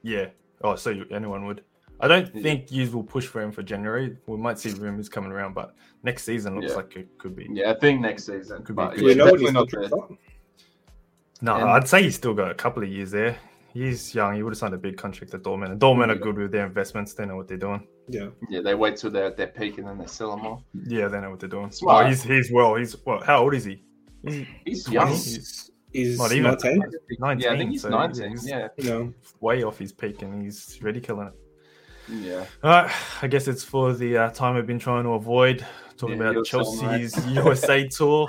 yeah. 0.03 0.29
Oh, 0.63 0.77
so 0.77 0.91
you, 0.91 1.05
anyone 1.11 1.45
would. 1.45 1.63
I 2.01 2.09
don't 2.09 2.35
yeah. 2.35 2.43
think 2.43 2.73
you 2.73 2.91
will 2.91 3.03
push 3.03 3.27
for 3.27 3.43
him 3.43 3.53
for 3.53 3.63
January. 3.63 4.17
We 4.27 4.39
might 4.39 4.59
see 4.59 4.71
rumors 4.71 5.11
coming 5.11 5.31
around, 5.31 5.55
but 5.55 5.75
next 6.03 6.25
season 6.25 6.55
looks 6.55 6.71
yeah. 6.71 6.77
like 6.77 6.97
it 6.97 7.19
could 7.19 7.37
be. 7.37 7.47
Yeah, 7.53 7.71
I 7.71 7.79
think 7.79 8.01
next 8.01 8.25
season 8.25 8.65
could 8.65 8.77
be. 8.77 8.97
Do 8.97 9.05
we 9.05 9.15
know 9.15 9.27
what 9.27 9.41
he's 9.41 9.53
not 9.53 9.71
No, 11.43 11.55
and... 11.57 11.65
I'd 11.65 11.87
say 11.87 12.03
he's 12.03 12.15
still 12.15 12.35
got 12.35 12.51
a 12.51 12.55
couple 12.55 12.83
of 12.83 12.89
years 12.89 13.11
there. 13.11 13.37
He's 13.75 14.15
young. 14.15 14.37
He 14.37 14.43
would 14.45 14.53
have 14.53 14.59
signed 14.59 14.73
a 14.73 14.79
big 14.79 14.97
contract 14.97 15.35
at 15.35 15.43
Dortmund, 15.43 15.73
and 15.73 15.81
Dortmund 15.81 16.07
yeah. 16.07 16.13
are 16.13 16.19
good 16.19 16.39
with 16.39 16.53
their 16.53 16.65
investments. 16.65 17.13
They 17.13 17.27
know 17.27 17.35
what 17.35 17.49
they're 17.49 17.57
doing. 17.57 17.87
Yeah, 18.09 18.29
yeah. 18.49 18.61
They 18.61 18.77
wait 18.77 18.97
till 18.97 19.11
they're 19.11 19.25
at 19.25 19.37
their 19.37 19.49
peak 19.49 19.79
and 19.79 19.89
then 19.89 19.99
they 19.99 20.07
sell 20.07 20.31
them 20.31 20.47
off. 20.47 20.63
Yeah, 20.87 21.09
they 21.09 21.21
know 21.21 21.31
what 21.31 21.41
they're 21.41 21.49
doing. 21.49 21.73
Smart. 21.73 22.07
Oh, 22.07 22.09
he's 22.09 22.23
he's 22.23 22.53
well. 22.53 22.77
He's 22.77 22.95
well. 23.05 23.21
How 23.21 23.43
old 23.43 23.53
is 23.53 23.65
he? 23.65 23.83
He's, 24.25 24.47
he's 24.65 24.89
young. 24.89 25.09
He's, 25.09 25.71
he's 25.93 26.19
not 26.19 26.31
even 26.31 26.45
19? 26.45 26.83
19. 27.19 27.41
Yeah, 27.41 27.53
I 27.53 27.59
think 27.59 27.71
he's 27.73 27.83
so 27.83 27.89
19. 27.89 28.31
He's, 28.31 28.49
yeah, 28.49 28.69
you 28.77 28.89
know, 28.89 29.15
way 29.41 29.65
off 29.65 29.79
his 29.79 29.93
peak, 29.93 30.23
and 30.23 30.41
he's 30.43 30.79
really 30.81 31.01
killing 31.01 31.27
it. 31.27 31.35
Yeah. 32.09 32.45
All 32.63 32.71
right. 32.71 32.93
I 33.23 33.27
guess 33.27 33.49
it's 33.49 33.65
for 33.65 33.93
the 33.93 34.17
uh, 34.17 34.31
time 34.31 34.57
I've 34.57 34.67
been 34.67 34.79
trying 34.79 35.05
to 35.05 35.11
avoid 35.11 35.67
talking 35.97 36.21
yeah, 36.21 36.31
about 36.31 36.45
Chelsea's 36.45 37.27
USA 37.29 37.89
tour. 37.89 38.29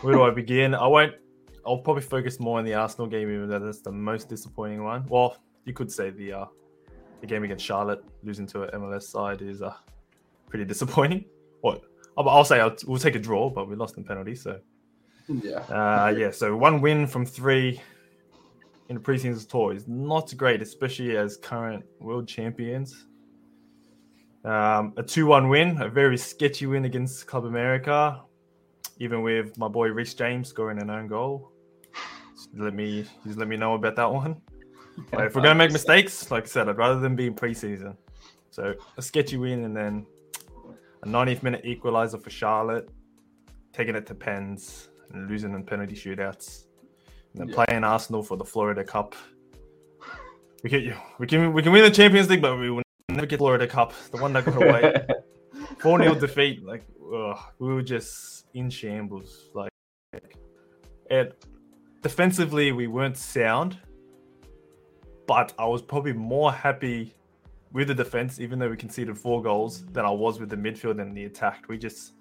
Where 0.00 0.14
do 0.14 0.22
I 0.22 0.30
begin? 0.30 0.74
I 0.74 0.86
won't. 0.86 1.14
I'll 1.66 1.78
probably 1.78 2.02
focus 2.02 2.40
more 2.40 2.58
on 2.58 2.64
the 2.64 2.74
Arsenal 2.74 3.06
game, 3.06 3.30
even 3.30 3.48
though 3.48 3.58
that's 3.58 3.80
the 3.80 3.92
most 3.92 4.28
disappointing 4.28 4.82
one. 4.82 5.06
Well, 5.08 5.36
you 5.64 5.72
could 5.72 5.90
say 5.90 6.10
the 6.10 6.32
uh, 6.32 6.44
the 7.20 7.26
game 7.26 7.44
against 7.44 7.64
Charlotte, 7.64 8.04
losing 8.22 8.46
to 8.48 8.62
an 8.62 8.80
MLS 8.80 9.04
side, 9.04 9.42
is 9.42 9.62
uh, 9.62 9.74
pretty 10.48 10.64
disappointing. 10.64 11.24
What? 11.60 11.80
I'll, 12.18 12.28
I'll 12.28 12.44
say 12.44 12.60
I'll, 12.60 12.76
we'll 12.86 12.98
take 12.98 13.14
a 13.14 13.18
draw, 13.18 13.48
but 13.48 13.70
we 13.70 13.74
lost 13.74 13.96
in 13.96 14.04
penalty, 14.04 14.34
so 14.34 14.60
yeah. 15.28 15.60
Uh, 15.60 16.14
yeah. 16.14 16.30
So 16.30 16.54
one 16.54 16.82
win 16.82 17.06
from 17.06 17.24
three 17.24 17.80
in 18.88 18.96
the 18.96 19.00
preseason 19.00 19.48
tour 19.48 19.72
is 19.74 19.88
not 19.88 20.36
great, 20.36 20.60
especially 20.60 21.16
as 21.16 21.36
current 21.36 21.84
world 22.00 22.28
champions. 22.28 23.06
Um, 24.44 24.92
a 24.98 25.02
2 25.02 25.24
1 25.24 25.48
win, 25.48 25.80
a 25.80 25.88
very 25.88 26.18
sketchy 26.18 26.66
win 26.66 26.84
against 26.84 27.26
Club 27.26 27.46
America, 27.46 28.20
even 28.98 29.22
with 29.22 29.56
my 29.56 29.68
boy 29.68 29.88
Reece 29.88 30.12
James 30.12 30.48
scoring 30.48 30.82
an 30.82 30.90
own 30.90 31.06
goal. 31.06 31.50
Let 32.56 32.74
me 32.74 33.04
just 33.26 33.38
let 33.38 33.48
me 33.48 33.56
know 33.56 33.74
about 33.74 33.96
that 33.96 34.12
one. 34.12 34.40
But 35.10 35.26
if 35.26 35.34
we're 35.34 35.42
gonna 35.42 35.56
make 35.56 35.72
mistakes, 35.72 36.30
like 36.30 36.44
I 36.44 36.46
said, 36.46 36.68
I'd 36.68 36.78
rather 36.78 37.00
than 37.00 37.16
be 37.16 37.26
in 37.26 37.34
preseason. 37.34 37.96
So 38.50 38.74
a 38.96 39.02
sketchy 39.02 39.36
win 39.36 39.64
and 39.64 39.76
then 39.76 40.06
a 41.02 41.08
90th 41.08 41.42
minute 41.42 41.62
equalizer 41.64 42.16
for 42.16 42.30
Charlotte, 42.30 42.88
taking 43.72 43.96
it 43.96 44.06
to 44.06 44.14
pens 44.14 44.90
and 45.12 45.28
losing 45.28 45.52
in 45.52 45.64
penalty 45.64 45.96
shootouts. 45.96 46.66
And 47.36 47.50
yeah. 47.50 47.64
playing 47.64 47.82
Arsenal 47.82 48.22
for 48.22 48.36
the 48.36 48.44
Florida 48.44 48.84
Cup. 48.84 49.16
We 50.62 50.70
can 50.70 50.94
we 51.18 51.26
can 51.26 51.52
we 51.52 51.62
can 51.62 51.72
win 51.72 51.82
the 51.82 51.90
Champions 51.90 52.30
League, 52.30 52.40
but 52.40 52.56
we 52.56 52.70
will 52.70 52.82
never 53.08 53.26
get 53.26 53.38
Florida 53.38 53.66
Cup. 53.66 53.92
The 54.12 54.18
one 54.18 54.32
that 54.34 54.44
got 54.44 54.56
away. 54.56 55.06
Four 55.80 56.00
0 56.00 56.14
defeat. 56.14 56.64
Like 56.64 56.84
ugh, 57.12 57.38
we 57.58 57.74
were 57.74 57.82
just 57.82 58.46
in 58.54 58.70
shambles. 58.70 59.50
Like 59.52 59.72
it 61.10 61.44
defensively, 62.04 62.70
we 62.70 62.86
weren't 62.86 63.16
sound, 63.16 63.78
but 65.26 65.54
I 65.58 65.64
was 65.64 65.80
probably 65.82 66.12
more 66.12 66.52
happy 66.52 67.14
with 67.72 67.88
the 67.88 67.94
defense, 67.94 68.38
even 68.38 68.58
though 68.58 68.68
we 68.68 68.76
conceded 68.76 69.18
four 69.18 69.42
goals, 69.42 69.84
than 69.86 70.04
I 70.04 70.10
was 70.10 70.38
with 70.38 70.50
the 70.50 70.56
midfield 70.56 71.00
and 71.00 71.16
the 71.16 71.24
attack. 71.24 71.64
We 71.66 71.78
just 71.78 72.12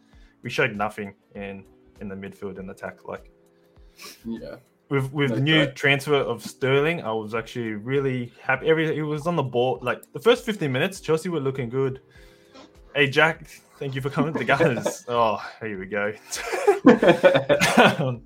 we 0.42 0.50
showed 0.50 0.76
nothing 0.76 1.14
in 1.36 1.66
in 2.00 2.08
the 2.08 2.16
midfield 2.16 2.58
and 2.60 2.72
attack. 2.72 3.06
Like 3.06 3.30
yeah, 4.26 4.56
with 4.90 5.12
with 5.12 5.32
the 5.32 5.42
new 5.42 5.68
transfer 5.68 6.16
of 6.16 6.42
Sterling, 6.42 7.02
I 7.02 7.12
was 7.12 7.36
actually 7.36 7.74
really 7.74 8.32
happy. 8.42 8.68
Every 8.68 8.98
it 8.98 9.02
was 9.02 9.28
on 9.28 9.36
the 9.36 9.44
ball. 9.44 9.80
Like 9.82 10.02
the 10.14 10.20
first 10.20 10.46
15 10.46 10.72
minutes, 10.72 11.02
Chelsea 11.02 11.28
were 11.28 11.42
looking 11.42 11.68
good. 11.68 12.00
Hey 12.96 13.10
Jack, 13.10 13.48
thank 13.80 13.96
you 13.96 14.02
for 14.02 14.10
coming 14.10 14.32
to 14.32 14.40
the 14.40 14.46
Gunners. 14.46 15.04
oh, 15.10 15.46
here 15.60 15.78
we 15.78 15.88
go. 15.88 16.14
um, 18.00 18.24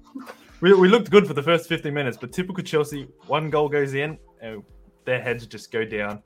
we, 0.61 0.73
we 0.73 0.87
looked 0.87 1.09
good 1.09 1.27
for 1.27 1.33
the 1.33 1.43
first 1.43 1.67
15 1.67 1.93
minutes, 1.93 2.17
but 2.17 2.31
typical 2.31 2.63
Chelsea, 2.63 3.07
one 3.27 3.49
goal 3.49 3.69
goes 3.69 3.93
in, 3.93 4.17
and 4.41 4.63
their 5.05 5.21
heads 5.21 5.45
just 5.45 5.71
go 5.71 5.85
down. 5.85 6.21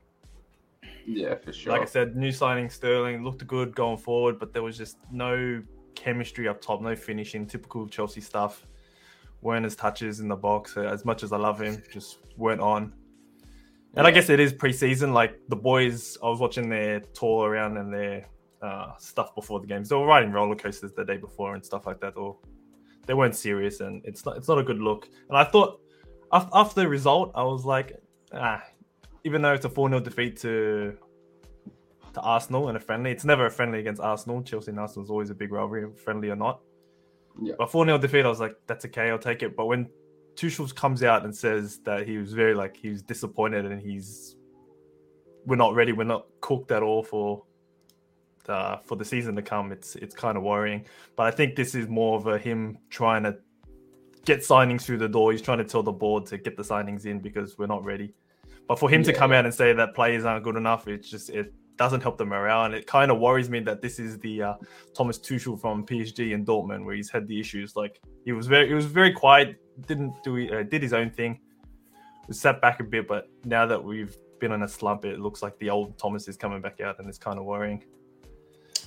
Yeah, 1.06 1.34
for 1.34 1.52
sure. 1.52 1.72
Like 1.72 1.82
I 1.82 1.86
said, 1.86 2.16
new 2.16 2.32
signing 2.32 2.70
Sterling 2.70 3.24
looked 3.24 3.46
good 3.46 3.74
going 3.74 3.98
forward, 3.98 4.38
but 4.38 4.52
there 4.52 4.62
was 4.62 4.78
just 4.78 4.98
no 5.10 5.62
chemistry 5.94 6.48
up 6.48 6.60
top, 6.60 6.80
no 6.80 6.94
finishing, 6.94 7.46
typical 7.46 7.88
Chelsea 7.88 8.20
stuff 8.20 8.66
weren't 9.42 9.64
his 9.64 9.76
touches 9.76 10.20
in 10.20 10.28
the 10.28 10.36
box. 10.36 10.76
As 10.76 11.04
much 11.04 11.22
as 11.22 11.32
I 11.32 11.36
love 11.36 11.60
him, 11.60 11.82
just 11.92 12.18
weren't 12.36 12.60
on. 12.60 12.94
And 13.94 14.04
yeah. 14.04 14.04
I 14.04 14.10
guess 14.10 14.30
it 14.30 14.40
is 14.40 14.54
preseason. 14.54 15.12
Like 15.12 15.38
the 15.48 15.56
boys, 15.56 16.16
I 16.22 16.28
was 16.28 16.40
watching 16.40 16.70
their 16.70 17.00
tour 17.00 17.50
around 17.50 17.76
and 17.76 17.92
their 17.92 18.26
uh, 18.62 18.92
stuff 18.98 19.34
before 19.34 19.60
the 19.60 19.66
games. 19.66 19.90
They 19.90 19.96
were 19.96 20.06
riding 20.06 20.32
roller 20.32 20.54
coasters 20.54 20.92
the 20.92 21.04
day 21.04 21.18
before 21.18 21.54
and 21.54 21.64
stuff 21.64 21.86
like 21.86 22.00
that. 22.00 22.16
Or 22.16 22.38
they 23.06 23.14
weren't 23.14 23.36
serious, 23.36 23.80
and 23.80 24.02
it's 24.04 24.24
not 24.24 24.36
it's 24.36 24.48
not 24.48 24.58
a 24.58 24.62
good 24.62 24.78
look. 24.78 25.08
And 25.28 25.36
I 25.36 25.44
thought 25.44 25.80
after 26.32 26.80
the 26.80 26.88
result, 26.88 27.32
I 27.34 27.42
was 27.42 27.64
like, 27.64 28.00
ah, 28.32 28.62
even 29.24 29.42
though 29.42 29.52
it's 29.52 29.64
a 29.64 29.68
four 29.68 29.88
0 29.88 30.00
defeat 30.00 30.36
to 30.40 30.96
to 32.14 32.20
Arsenal 32.20 32.68
in 32.68 32.76
a 32.76 32.80
friendly, 32.80 33.10
it's 33.10 33.24
never 33.24 33.46
a 33.46 33.50
friendly 33.50 33.80
against 33.80 34.00
Arsenal. 34.00 34.42
Chelsea 34.42 34.70
and 34.70 34.80
Arsenal 34.80 35.04
is 35.04 35.10
always 35.10 35.30
a 35.30 35.34
big 35.34 35.52
rivalry, 35.52 35.86
friendly 35.96 36.28
or 36.30 36.36
not. 36.36 36.60
Yeah. 37.40 37.54
But 37.58 37.70
4 37.70 37.86
0 37.86 37.98
defeat, 37.98 38.24
I 38.24 38.28
was 38.28 38.40
like, 38.40 38.56
that's 38.66 38.84
okay, 38.86 39.10
I'll 39.10 39.18
take 39.18 39.42
it. 39.42 39.56
But 39.56 39.66
when 39.66 39.88
Tuchel 40.34 40.74
comes 40.74 41.02
out 41.02 41.24
and 41.24 41.34
says 41.34 41.80
that 41.84 42.06
he 42.06 42.18
was 42.18 42.32
very 42.32 42.54
like 42.54 42.76
he 42.76 42.90
was 42.90 43.02
disappointed 43.02 43.64
and 43.66 43.80
he's 43.80 44.36
we're 45.44 45.56
not 45.56 45.74
ready, 45.74 45.92
we're 45.92 46.04
not 46.04 46.26
cooked 46.40 46.70
at 46.70 46.82
all 46.82 47.02
for 47.02 47.44
uh, 48.48 48.78
for 48.78 48.96
the 48.96 49.04
season 49.04 49.34
to 49.36 49.42
come, 49.42 49.72
it's 49.72 49.96
it's 49.96 50.14
kind 50.14 50.36
of 50.36 50.42
worrying. 50.42 50.84
But 51.16 51.26
I 51.26 51.30
think 51.30 51.56
this 51.56 51.74
is 51.74 51.88
more 51.88 52.16
of 52.16 52.26
a 52.26 52.38
him 52.38 52.78
trying 52.90 53.22
to 53.24 53.36
get 54.24 54.40
signings 54.40 54.82
through 54.82 54.98
the 54.98 55.08
door. 55.08 55.32
He's 55.32 55.42
trying 55.42 55.58
to 55.58 55.64
tell 55.64 55.82
the 55.82 55.92
board 55.92 56.26
to 56.26 56.38
get 56.38 56.56
the 56.56 56.62
signings 56.62 57.06
in 57.06 57.20
because 57.20 57.58
we're 57.58 57.66
not 57.66 57.84
ready. 57.84 58.14
But 58.68 58.78
for 58.78 58.88
him 58.88 59.02
yeah. 59.02 59.08
to 59.08 59.12
come 59.14 59.32
out 59.32 59.44
and 59.44 59.54
say 59.54 59.72
that 59.72 59.94
players 59.94 60.24
aren't 60.24 60.44
good 60.44 60.56
enough, 60.56 60.88
it's 60.88 61.10
just 61.10 61.30
it 61.30 61.52
doesn't 61.76 62.02
help 62.02 62.18
the 62.18 62.24
morale, 62.24 62.64
and 62.64 62.74
it 62.74 62.86
kind 62.86 63.10
of 63.10 63.18
worries 63.18 63.50
me 63.50 63.60
that 63.60 63.82
this 63.82 63.98
is 63.98 64.18
the 64.18 64.42
uh, 64.42 64.54
Thomas 64.94 65.18
Tuchel 65.18 65.60
from 65.60 65.84
PSG 65.84 66.34
and 66.34 66.46
Dortmund, 66.46 66.84
where 66.84 66.94
he's 66.94 67.10
had 67.10 67.26
the 67.26 67.38
issues. 67.38 67.76
Like 67.76 68.00
he 68.24 68.32
was 68.32 68.46
very, 68.46 68.68
he 68.68 68.74
was 68.74 68.86
very 68.86 69.12
quiet, 69.12 69.56
didn't 69.86 70.14
do, 70.22 70.48
uh, 70.54 70.62
did 70.62 70.82
his 70.82 70.92
own 70.92 71.10
thing, 71.10 71.40
was 72.28 72.40
sat 72.40 72.60
back 72.60 72.80
a 72.80 72.84
bit. 72.84 73.08
But 73.08 73.28
now 73.44 73.66
that 73.66 73.82
we've 73.82 74.16
been 74.38 74.52
in 74.52 74.62
a 74.62 74.68
slump, 74.68 75.04
it 75.04 75.18
looks 75.18 75.42
like 75.42 75.58
the 75.58 75.70
old 75.70 75.98
Thomas 75.98 76.28
is 76.28 76.36
coming 76.36 76.60
back 76.60 76.80
out, 76.80 76.98
and 76.98 77.08
it's 77.08 77.18
kind 77.18 77.38
of 77.38 77.44
worrying. 77.44 77.82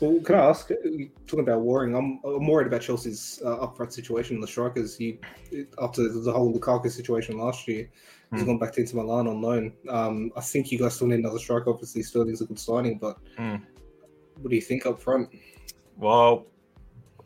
Well, 0.01 0.19
can 0.19 0.35
I 0.35 0.49
ask? 0.49 0.67
Talking 0.67 1.39
about 1.39 1.61
worrying, 1.61 1.95
I'm, 1.95 2.19
I'm 2.25 2.47
worried 2.47 2.67
about 2.67 2.81
Chelsea's 2.81 3.41
uh, 3.45 3.65
upfront 3.65 3.93
situation. 3.93 4.41
The 4.41 4.47
strikers, 4.47 4.97
he 4.97 5.19
after 5.81 6.09
the 6.09 6.31
whole 6.31 6.53
Lukaku 6.53 6.91
situation 6.91 7.37
last 7.37 7.67
year, 7.67 7.89
He's 8.31 8.43
mm. 8.43 8.47
gone 8.47 8.57
back 8.57 8.73
to 8.73 8.81
Inter 8.81 8.97
Milan 8.97 9.27
on 9.27 9.41
loan. 9.41 9.73
Um, 9.89 10.31
I 10.35 10.41
think 10.41 10.71
you 10.71 10.79
guys 10.79 10.95
still 10.95 11.07
need 11.07 11.19
another 11.19 11.39
striker. 11.39 11.69
Obviously, 11.69 12.03
Sterling's 12.03 12.41
a 12.41 12.45
good 12.45 12.59
signing, 12.59 12.97
but 12.97 13.17
mm. 13.37 13.61
what 14.41 14.49
do 14.49 14.55
you 14.55 14.61
think 14.61 14.85
up 14.85 14.99
front? 14.99 15.29
Well, 15.97 16.47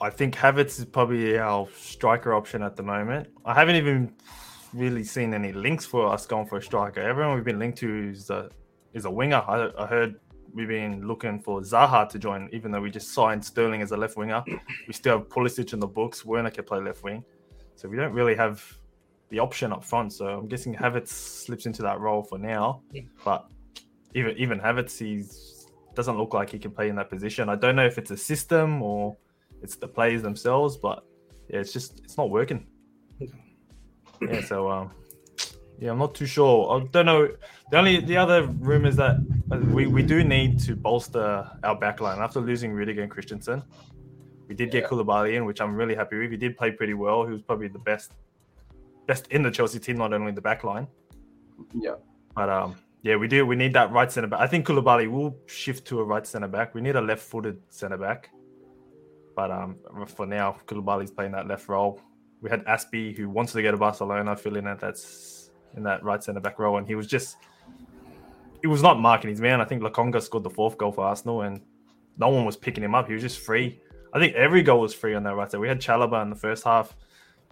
I 0.02 0.10
think 0.10 0.36
Havertz 0.36 0.80
is 0.80 0.86
probably 0.86 1.38
our 1.38 1.68
striker 1.76 2.34
option 2.34 2.62
at 2.62 2.76
the 2.76 2.84
moment. 2.84 3.30
I 3.46 3.54
haven't 3.54 3.76
even 3.76 4.14
really 4.74 5.04
seen 5.04 5.34
any 5.34 5.52
links 5.52 5.86
for 5.86 6.08
us 6.08 6.26
going 6.26 6.48
for 6.48 6.58
a 6.58 6.62
striker. 6.62 7.02
Everyone 7.02 7.36
we've 7.36 7.44
been 7.44 7.60
linked 7.60 7.78
to 7.80 8.10
is 8.10 8.30
a 8.30 8.50
is 8.94 9.06
a 9.06 9.12
winger. 9.12 9.44
I, 9.48 9.70
I 9.78 9.86
heard 9.88 10.20
we've 10.54 10.68
been 10.68 11.08
looking 11.08 11.40
for 11.40 11.62
Zaha 11.62 12.08
to 12.10 12.20
join, 12.20 12.50
even 12.52 12.72
though 12.72 12.82
we 12.82 12.90
just 12.90 13.14
signed 13.14 13.44
Sterling 13.44 13.82
as 13.82 13.92
a 13.92 13.98
left 13.98 14.18
winger. 14.18 14.44
We 14.88 14.94
still 14.94 15.20
have 15.20 15.30
Pulisic 15.30 15.74
in 15.74 15.80
the 15.80 15.88
books. 15.88 16.26
Werner 16.26 16.52
can 16.52 16.64
play 16.64 16.80
left 16.80 17.04
wing, 17.04 17.24
so 17.76 17.88
we 17.88 17.98
don't 17.98 18.14
really 18.14 18.36
have 18.36 18.64
the 19.30 19.40
option 19.40 19.72
up 19.72 19.84
front. 19.84 20.14
So 20.14 20.28
I'm 20.28 20.48
guessing 20.48 20.74
Havertz 20.76 21.10
slips 21.10 21.66
into 21.66 21.82
that 21.84 22.00
role 22.00 22.24
for 22.24 22.38
now. 22.38 22.82
Yeah. 22.92 23.04
But 23.24 23.48
even 24.14 24.38
even 24.38 24.60
Havertz, 24.60 24.98
he's 24.98 25.68
doesn't 25.96 26.18
look 26.18 26.34
like 26.34 26.50
he 26.50 26.60
can 26.60 26.72
play 26.72 26.90
in 26.90 26.96
that 26.96 27.10
position. 27.10 27.50
I 27.50 27.56
don't 27.56 27.76
know 27.76 27.86
if 27.86 27.98
it's 27.98 28.12
a 28.12 28.18
system 28.18 28.82
or 28.82 29.18
it's 29.62 29.76
the 29.76 29.88
players 29.88 30.22
themselves, 30.22 30.78
but 30.78 31.04
yeah, 31.50 31.60
it's 31.60 31.74
just 31.74 32.00
it's 32.00 32.18
not 32.18 32.30
working. 32.30 32.68
yeah, 34.22 34.42
so 34.42 34.70
um, 34.70 34.92
yeah, 35.80 35.92
I'm 35.92 35.98
not 35.98 36.14
too 36.14 36.26
sure. 36.26 36.72
I 36.72 36.86
don't 36.88 37.06
know. 37.06 37.30
The 37.72 37.78
only 37.78 38.02
the 38.02 38.18
other 38.18 38.44
room 38.44 38.86
is 38.86 38.96
that 38.98 39.16
uh, 39.52 39.60
we, 39.60 39.88
we 39.88 40.04
do 40.04 40.24
need 40.24 40.60
to 40.62 40.76
bolster 40.76 41.50
our 41.64 41.80
backline 41.80 42.18
after 42.18 42.40
losing 42.42 42.74
Rudiger 42.74 43.02
and 43.02 43.12
Christensen. 43.12 43.64
We 44.48 44.56
did 44.56 44.74
yeah. 44.74 44.82
get 44.82 44.90
Koulibaly 44.90 45.36
in, 45.36 45.46
which 45.46 45.62
I'm 45.62 45.76
really 45.76 45.96
happy 45.96 46.18
with. 46.18 46.32
He 46.32 46.38
did 46.38 46.58
play 46.58 46.72
pretty 46.72 46.96
well. 46.96 47.26
He 47.26 47.32
was 47.32 47.42
probably 47.42 47.70
the 47.70 47.80
best 47.80 48.12
best 49.08 49.28
in 49.28 49.42
the 49.42 49.52
Chelsea 49.52 49.80
team, 49.80 49.98
not 49.98 50.14
only 50.14 50.30
in 50.30 50.36
the 50.36 50.42
back 50.42 50.64
line. 50.64 50.88
Yeah. 51.74 51.96
But 52.36 52.50
um, 52.50 52.76
Yeah, 53.02 53.16
we 53.16 53.28
do. 53.30 53.46
We 53.46 53.56
need 53.56 53.74
that 53.74 53.92
right 53.92 54.12
centre 54.12 54.28
back. 54.28 54.42
I 54.42 54.48
think 54.48 54.68
Koulibaly 54.68 55.10
will 55.10 55.38
shift 55.46 55.88
to 55.88 56.00
a 56.00 56.04
right 56.04 56.28
centre 56.28 56.50
back. 56.50 56.76
We 56.76 56.82
need 56.82 56.98
a 56.98 57.02
left-footed 57.02 57.58
centre 57.70 57.98
back. 57.98 58.30
But 59.36 59.52
um, 59.52 59.78
for 60.08 60.26
now, 60.26 60.58
Koulibaly's 60.68 61.12
playing 61.12 61.32
that 61.32 61.48
left 61.48 61.70
role. 61.70 62.02
We 62.42 62.50
had 62.50 62.66
Azpi, 62.66 63.16
who 63.16 63.30
wants 63.30 63.54
to 63.54 63.62
go 63.62 63.72
to 63.72 63.78
Barcelona, 63.78 64.36
filling 64.36 64.68
in 64.68 64.78
that's 64.78 65.39
in 65.76 65.84
that 65.84 66.04
right 66.04 66.24
centre 66.24 66.40
back 66.40 66.60
role, 66.60 66.78
and 66.78 66.88
he 66.88 66.96
was 66.96 67.08
just 67.08 67.38
it 68.62 68.68
was 68.68 68.82
not 68.82 69.00
marking 69.00 69.30
his 69.30 69.40
man. 69.40 69.62
I 69.62 69.66
think 69.66 69.82
Lokonga 69.82 70.22
scored 70.22 70.44
the 70.44 70.50
fourth 70.50 70.78
goal 70.78 70.92
for 70.92 71.06
Arsenal, 71.06 71.42
and 71.42 71.62
no 72.18 72.30
one 72.30 72.46
was 72.46 72.58
picking 72.58 72.84
him 72.84 72.96
up. 72.96 73.08
He 73.08 73.14
was 73.14 73.22
just 73.22 73.40
free. 73.40 73.80
I 74.14 74.20
think 74.20 74.36
every 74.36 74.64
goal 74.64 74.82
was 74.82 74.94
free 74.94 75.14
on 75.14 75.24
that 75.24 75.36
right 75.36 75.50
side. 75.50 75.62
We 75.62 75.68
had 75.68 75.80
Chalobah 75.80 76.22
in 76.24 76.30
the 76.30 76.36
first 76.36 76.64
half 76.64 76.96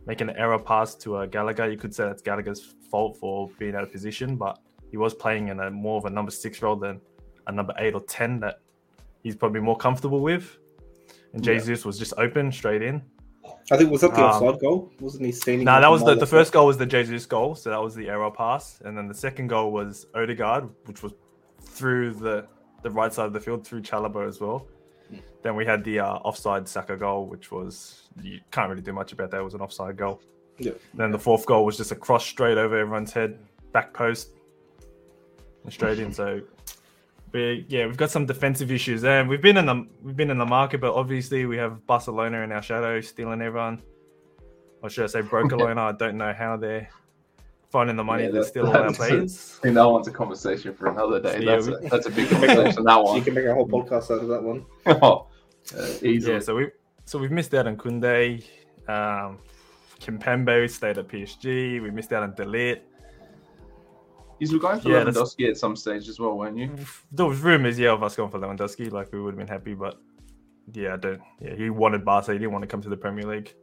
making 0.05 0.29
an 0.29 0.35
error 0.37 0.57
pass 0.57 0.95
to 0.95 1.17
uh, 1.17 1.25
Gallagher. 1.25 1.69
You 1.69 1.77
could 1.77 1.93
say 1.93 2.05
that's 2.05 2.21
Gallagher's 2.21 2.75
fault 2.89 3.17
for 3.17 3.49
being 3.59 3.75
out 3.75 3.83
of 3.83 3.91
position, 3.91 4.35
but 4.35 4.59
he 4.89 4.97
was 4.97 5.13
playing 5.13 5.49
in 5.49 5.59
a 5.59 5.69
more 5.69 5.97
of 5.97 6.05
a 6.05 6.09
number 6.09 6.31
six 6.31 6.61
role 6.61 6.75
than 6.75 6.99
a 7.47 7.51
number 7.51 7.73
eight 7.77 7.93
or 7.93 8.01
ten 8.01 8.39
that 8.39 8.59
he's 9.21 9.35
probably 9.35 9.61
more 9.61 9.77
comfortable 9.77 10.21
with 10.21 10.57
and 11.33 11.43
Jesus 11.43 11.81
yeah. 11.81 11.87
was 11.87 11.99
just 11.99 12.13
open 12.17 12.51
straight 12.51 12.81
in. 12.81 13.01
I 13.71 13.77
think 13.77 13.91
was 13.91 14.01
that 14.01 14.13
the 14.13 14.23
um, 14.23 14.43
offside 14.43 14.61
goal? 14.61 14.91
Wasn't 14.99 15.25
he 15.25 15.31
standing? 15.31 15.65
No, 15.65 15.73
nah, 15.73 15.79
that 15.81 15.91
was 15.91 16.03
the, 16.03 16.15
the 16.15 16.25
first 16.25 16.53
goal 16.53 16.67
was 16.67 16.77
the 16.77 16.85
Jesus 16.85 17.25
goal, 17.25 17.55
so 17.55 17.69
that 17.69 17.81
was 17.81 17.95
the 17.95 18.07
error 18.09 18.31
pass, 18.31 18.79
and 18.85 18.97
then 18.97 19.07
the 19.07 19.13
second 19.13 19.47
goal 19.47 19.71
was 19.71 20.07
Odegaard, 20.15 20.69
which 20.85 21.03
was 21.03 21.13
through 21.61 22.13
the 22.13 22.47
the 22.83 22.91
right 22.91 23.13
side 23.13 23.25
of 23.25 23.33
the 23.33 23.39
field 23.39 23.65
through 23.65 23.81
Chalobah 23.81 24.27
as 24.27 24.39
well. 24.39 24.67
Then 25.43 25.55
we 25.55 25.65
had 25.65 25.83
the 25.83 25.99
uh, 25.99 26.15
offside 26.15 26.67
Saka 26.67 26.97
goal, 26.97 27.25
which 27.27 27.51
was 27.51 28.09
you 28.21 28.39
can't 28.51 28.69
really 28.69 28.81
do 28.81 28.93
much 28.93 29.13
about 29.13 29.31
that. 29.31 29.39
It 29.39 29.43
was 29.43 29.53
an 29.53 29.61
offside 29.61 29.97
goal. 29.97 30.21
Yeah. 30.57 30.71
Then 30.93 31.11
the 31.11 31.19
fourth 31.19 31.45
goal 31.45 31.65
was 31.65 31.77
just 31.77 31.91
a 31.91 31.95
cross 31.95 32.25
straight 32.25 32.57
over 32.57 32.77
everyone's 32.77 33.13
head, 33.13 33.37
back 33.71 33.93
post, 33.93 34.31
and 35.63 35.71
straight 35.71 35.99
in. 35.99 36.11
So 36.11 36.41
but 37.31 37.69
yeah, 37.69 37.85
we've 37.85 37.97
got 37.97 38.11
some 38.11 38.25
defensive 38.25 38.71
issues, 38.71 39.03
and 39.03 39.27
we've 39.27 39.41
been 39.41 39.57
in 39.57 39.65
the 39.65 39.87
we've 40.01 40.15
been 40.15 40.29
in 40.29 40.37
the 40.37 40.45
market, 40.45 40.81
but 40.81 40.93
obviously 40.93 41.45
we 41.45 41.57
have 41.57 41.85
Barcelona 41.85 42.41
in 42.41 42.51
our 42.51 42.61
shadow, 42.61 43.01
stealing 43.01 43.41
everyone. 43.41 43.81
Or 44.81 44.89
should 44.89 45.05
I 45.05 45.07
say 45.07 45.21
Brocolona? 45.21 45.77
I 45.77 45.91
don't 45.91 46.17
know 46.17 46.33
how 46.33 46.55
they're 46.55 46.87
finding 47.69 47.95
the 47.95 48.03
money 48.03 48.23
yeah, 48.23 48.31
to 48.31 48.43
steal 48.43 48.67
all 48.67 48.75
our 48.75 48.93
players. 48.93 49.57
I 49.59 49.63
think 49.63 49.75
that 49.75 49.83
one's 49.83 50.07
a 50.07 50.11
conversation 50.11 50.73
for 50.73 50.87
another 50.87 51.19
day. 51.19 51.39
So, 51.39 51.45
that's, 51.45 51.67
yeah, 51.67 51.79
we, 51.79 51.85
a, 51.85 51.89
that's 51.89 52.05
a 52.05 52.11
big 52.11 52.29
conversation. 52.29 52.83
that 52.83 53.03
one. 53.03 53.15
You 53.17 53.21
can 53.23 53.33
make 53.33 53.45
a 53.45 53.53
whole 53.53 53.67
podcast 53.67 54.11
out 54.11 54.21
of 54.21 54.27
that 54.29 54.43
one. 54.43 54.65
oh, 54.85 55.27
uh, 55.77 55.87
easily. 56.01 56.33
Yeah, 56.33 56.39
so 56.39 56.55
we 56.55 56.69
so 57.05 57.19
we've 57.19 57.31
missed 57.31 57.53
out 57.53 57.67
on 57.67 57.77
Koundé. 57.77 58.43
Um, 58.87 59.39
Kimpembe 59.99 60.69
stayed 60.69 60.97
at 60.97 61.07
PSG. 61.07 61.81
We 61.81 61.91
missed 61.91 62.13
out 62.13 62.23
on 62.23 62.33
De 62.35 62.45
Ligt. 62.45 62.81
You 64.39 64.53
were 64.53 64.59
going 64.59 64.79
for 64.79 64.89
yeah, 64.89 65.03
Lewandowski 65.03 65.49
at 65.49 65.57
some 65.57 65.75
stage 65.75 66.07
as 66.07 66.19
well, 66.19 66.37
weren't 66.37 66.57
you? 66.57 66.75
There 67.11 67.25
was 67.25 67.39
rumors, 67.39 67.79
yeah, 67.79 67.91
of 67.91 68.03
us 68.03 68.15
going 68.15 68.29
for 68.29 68.39
Lewandowski. 68.39 68.91
Like 68.91 69.11
we 69.11 69.19
would 69.19 69.31
have 69.33 69.37
been 69.37 69.47
happy, 69.47 69.73
but 69.73 69.99
yeah, 70.73 70.93
I 70.93 70.97
don't. 70.97 71.21
Yeah, 71.41 71.55
he 71.55 71.69
wanted 71.69 72.05
Barca. 72.05 72.33
He 72.33 72.39
didn't 72.39 72.51
want 72.51 72.63
to 72.63 72.67
come 72.67 72.81
to 72.81 72.89
the 72.89 72.97
Premier 72.97 73.25
League. 73.25 73.53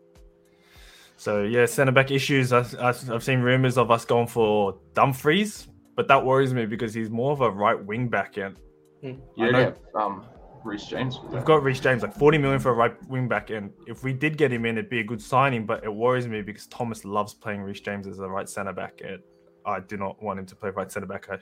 So 1.17 1.43
yeah, 1.43 1.67
centre 1.67 1.93
back 1.93 2.11
issues. 2.11 2.53
I, 2.53 2.63
have 2.63 3.23
seen 3.23 3.41
rumors 3.41 3.79
of 3.79 3.91
us 3.91 4.05
going 4.05 4.27
for 4.27 4.79
Dumfries, 4.95 5.69
but 5.95 6.09
that 6.09 6.25
worries 6.25 6.53
me 6.53 6.67
because 6.67 6.93
he's 6.93 7.11
more 7.11 7.33
of 7.33 7.41
a 7.41 7.51
right 7.51 7.83
wing 7.83 8.09
back 8.09 8.37
end. 8.37 8.57
Hmm. 9.01 9.13
Yeah, 9.37 9.51
yeah. 9.51 9.71
Um, 9.95 10.25
Reece 10.65 10.87
James. 10.87 11.21
We've 11.31 11.45
got 11.45 11.63
Reece 11.63 11.81
James, 11.81 12.03
like 12.03 12.15
40 12.15 12.39
million 12.39 12.59
for 12.59 12.71
a 12.71 12.75
right 12.75 13.09
wing 13.09 13.29
back, 13.29 13.51
and 13.51 13.71
if 13.87 14.03
we 14.03 14.13
did 14.13 14.37
get 14.39 14.53
him 14.53 14.65
in, 14.65 14.79
it'd 14.79 14.91
be 14.91 15.01
a 15.01 15.05
good 15.05 15.21
signing. 15.21 15.67
But 15.67 15.85
it 15.85 15.95
worries 15.95 16.27
me 16.27 16.43
because 16.43 16.67
Thomas 16.67 17.05
loves 17.05 17.35
playing 17.35 17.61
Reece 17.61 17.81
James 17.81 18.07
as 18.07 18.19
a 18.19 18.27
right 18.27 18.49
centre 18.49 18.73
back, 18.73 19.01
and 19.05 19.21
I 19.67 19.81
do 19.81 19.97
not 19.97 20.23
want 20.23 20.39
him 20.39 20.47
to 20.47 20.57
play 20.57 20.71
right 20.71 20.91
centre 20.91 21.07
back. 21.07 21.29
I, 21.31 21.39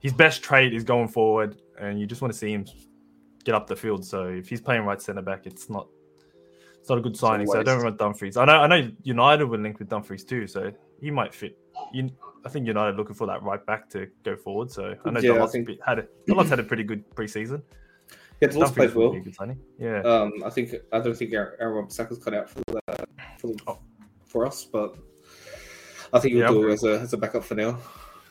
his 0.00 0.12
best 0.12 0.42
trait 0.42 0.72
is 0.74 0.84
going 0.84 1.08
forward, 1.08 1.60
and 1.78 2.00
you 2.00 2.06
just 2.06 2.22
want 2.22 2.32
to 2.32 2.38
see 2.38 2.52
him 2.52 2.64
get 3.44 3.54
up 3.54 3.66
the 3.66 3.76
field. 3.76 4.04
So 4.04 4.26
if 4.26 4.48
he's 4.48 4.60
playing 4.60 4.84
right 4.84 5.00
centre 5.00 5.22
back, 5.22 5.46
it's 5.46 5.68
not 5.68 5.88
it's 6.78 6.88
not 6.88 6.98
a 6.98 7.00
good 7.02 7.16
signing. 7.16 7.46
So 7.46 7.60
I 7.60 7.62
don't 7.62 7.82
want 7.84 7.98
Dumfries. 7.98 8.36
I 8.36 8.44
know 8.44 8.56
I 8.56 8.66
know 8.66 8.90
United 9.02 9.46
would 9.46 9.60
link 9.60 9.78
with 9.78 9.88
Dumfries 9.88 10.24
too, 10.24 10.46
so 10.46 10.72
he 11.00 11.10
might 11.10 11.34
fit. 11.34 11.58
You, 11.92 12.10
I 12.44 12.48
think 12.48 12.66
United 12.66 12.96
looking 12.96 13.14
for 13.14 13.26
that 13.26 13.42
right 13.42 13.64
back 13.66 13.88
to 13.90 14.08
go 14.22 14.36
forward. 14.36 14.70
So 14.70 14.94
I 15.04 15.10
know 15.10 15.20
yeah, 15.20 15.46
think... 15.46 15.68
had 15.84 15.98
a 15.98 16.06
Dalot's 16.26 16.48
had 16.50 16.60
a 16.60 16.64
pretty 16.64 16.84
good 16.84 17.08
preseason. 17.14 17.62
Yeah, 18.40 18.48
Dalot's 18.48 18.72
played 18.72 18.94
well. 18.94 19.12
Good 19.12 19.34
signing. 19.34 19.60
Yeah. 19.78 20.00
Um, 20.00 20.32
I 20.44 20.48
think 20.48 20.74
I 20.92 21.00
don't 21.00 21.14
think 21.14 21.34
Aaron 21.34 21.90
Saka's 21.90 22.18
cut 22.18 22.32
out 22.32 22.48
for 22.48 22.60
that 22.86 23.06
for, 23.38 23.52
oh. 23.66 23.78
for 24.24 24.46
us, 24.46 24.64
but 24.64 24.96
I 26.12 26.18
think 26.18 26.34
you'll 26.34 26.52
do 26.52 26.70
as 26.70 26.84
a 26.84 27.00
as 27.00 27.12
a 27.12 27.16
backup 27.16 27.44
for 27.44 27.54
now. 27.54 27.78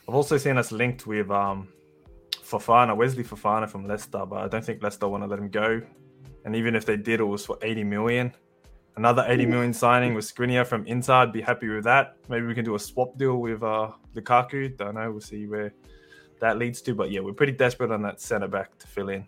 I've 0.08 0.14
also 0.14 0.36
seen 0.36 0.58
us 0.58 0.72
linked 0.72 1.06
with 1.06 1.30
um 1.30 1.68
Fofana, 2.50 2.96
Wesley 2.96 3.24
Fofana 3.24 3.68
from 3.68 3.86
Leicester, 3.86 4.26
but 4.26 4.40
I 4.40 4.48
don't 4.48 4.64
think 4.64 4.82
Leicester 4.82 5.08
want 5.08 5.22
to 5.22 5.28
let 5.28 5.38
him 5.38 5.48
go. 5.48 5.80
And 6.44 6.56
even 6.56 6.74
if 6.74 6.84
they 6.84 6.96
did, 6.96 7.20
it 7.20 7.24
was 7.24 7.46
for 7.46 7.58
80 7.62 7.84
million. 7.84 8.34
Another 8.96 9.24
80 9.26 9.44
Ooh. 9.44 9.48
million 9.48 9.72
signing 9.72 10.14
with 10.14 10.24
Skriniar 10.24 10.66
from 10.66 10.86
inside. 10.86 11.32
Be 11.32 11.40
happy 11.40 11.68
with 11.68 11.84
that. 11.84 12.16
Maybe 12.28 12.46
we 12.46 12.54
can 12.54 12.64
do 12.64 12.74
a 12.74 12.78
swap 12.78 13.16
deal 13.16 13.36
with 13.36 13.62
uh, 13.62 13.92
Lukaku. 14.14 14.76
Don't 14.76 14.94
know. 14.94 15.10
We'll 15.10 15.20
see 15.20 15.46
where 15.46 15.72
that 16.40 16.58
leads 16.58 16.82
to. 16.82 16.94
But 16.94 17.10
yeah, 17.10 17.20
we're 17.20 17.32
pretty 17.32 17.52
desperate 17.52 17.92
on 17.92 18.02
that 18.02 18.20
centre 18.20 18.48
back 18.48 18.76
to 18.78 18.86
fill 18.86 19.10
in. 19.10 19.26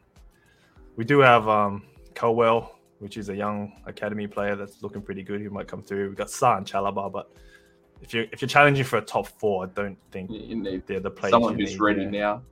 We 0.96 1.04
do 1.04 1.20
have 1.20 1.48
um, 1.48 1.84
Colwill, 2.14 2.72
which 2.98 3.16
is 3.16 3.28
a 3.28 3.36
young 3.36 3.72
academy 3.86 4.26
player 4.26 4.56
that's 4.56 4.82
looking 4.82 5.00
pretty 5.00 5.22
good. 5.22 5.40
He 5.40 5.48
might 5.48 5.68
come 5.68 5.82
through. 5.82 6.08
We've 6.08 6.16
got 6.16 6.26
Sarr 6.26 6.58
and 6.58 6.66
Chalobah, 6.66 7.12
but 7.12 7.30
if 8.02 8.12
you're 8.12 8.24
if 8.32 8.42
you're 8.42 8.48
challenging 8.48 8.84
for 8.84 8.98
a 8.98 9.02
top 9.02 9.26
four, 9.26 9.64
I 9.64 9.68
don't 9.68 9.96
think 10.10 10.30
you 10.30 10.56
need 10.56 10.86
they're 10.86 11.00
the 11.00 11.10
players. 11.10 11.30
Someone 11.30 11.58
who's 11.58 11.78
ready 11.78 12.02
there. 12.02 12.10
now. 12.10 12.42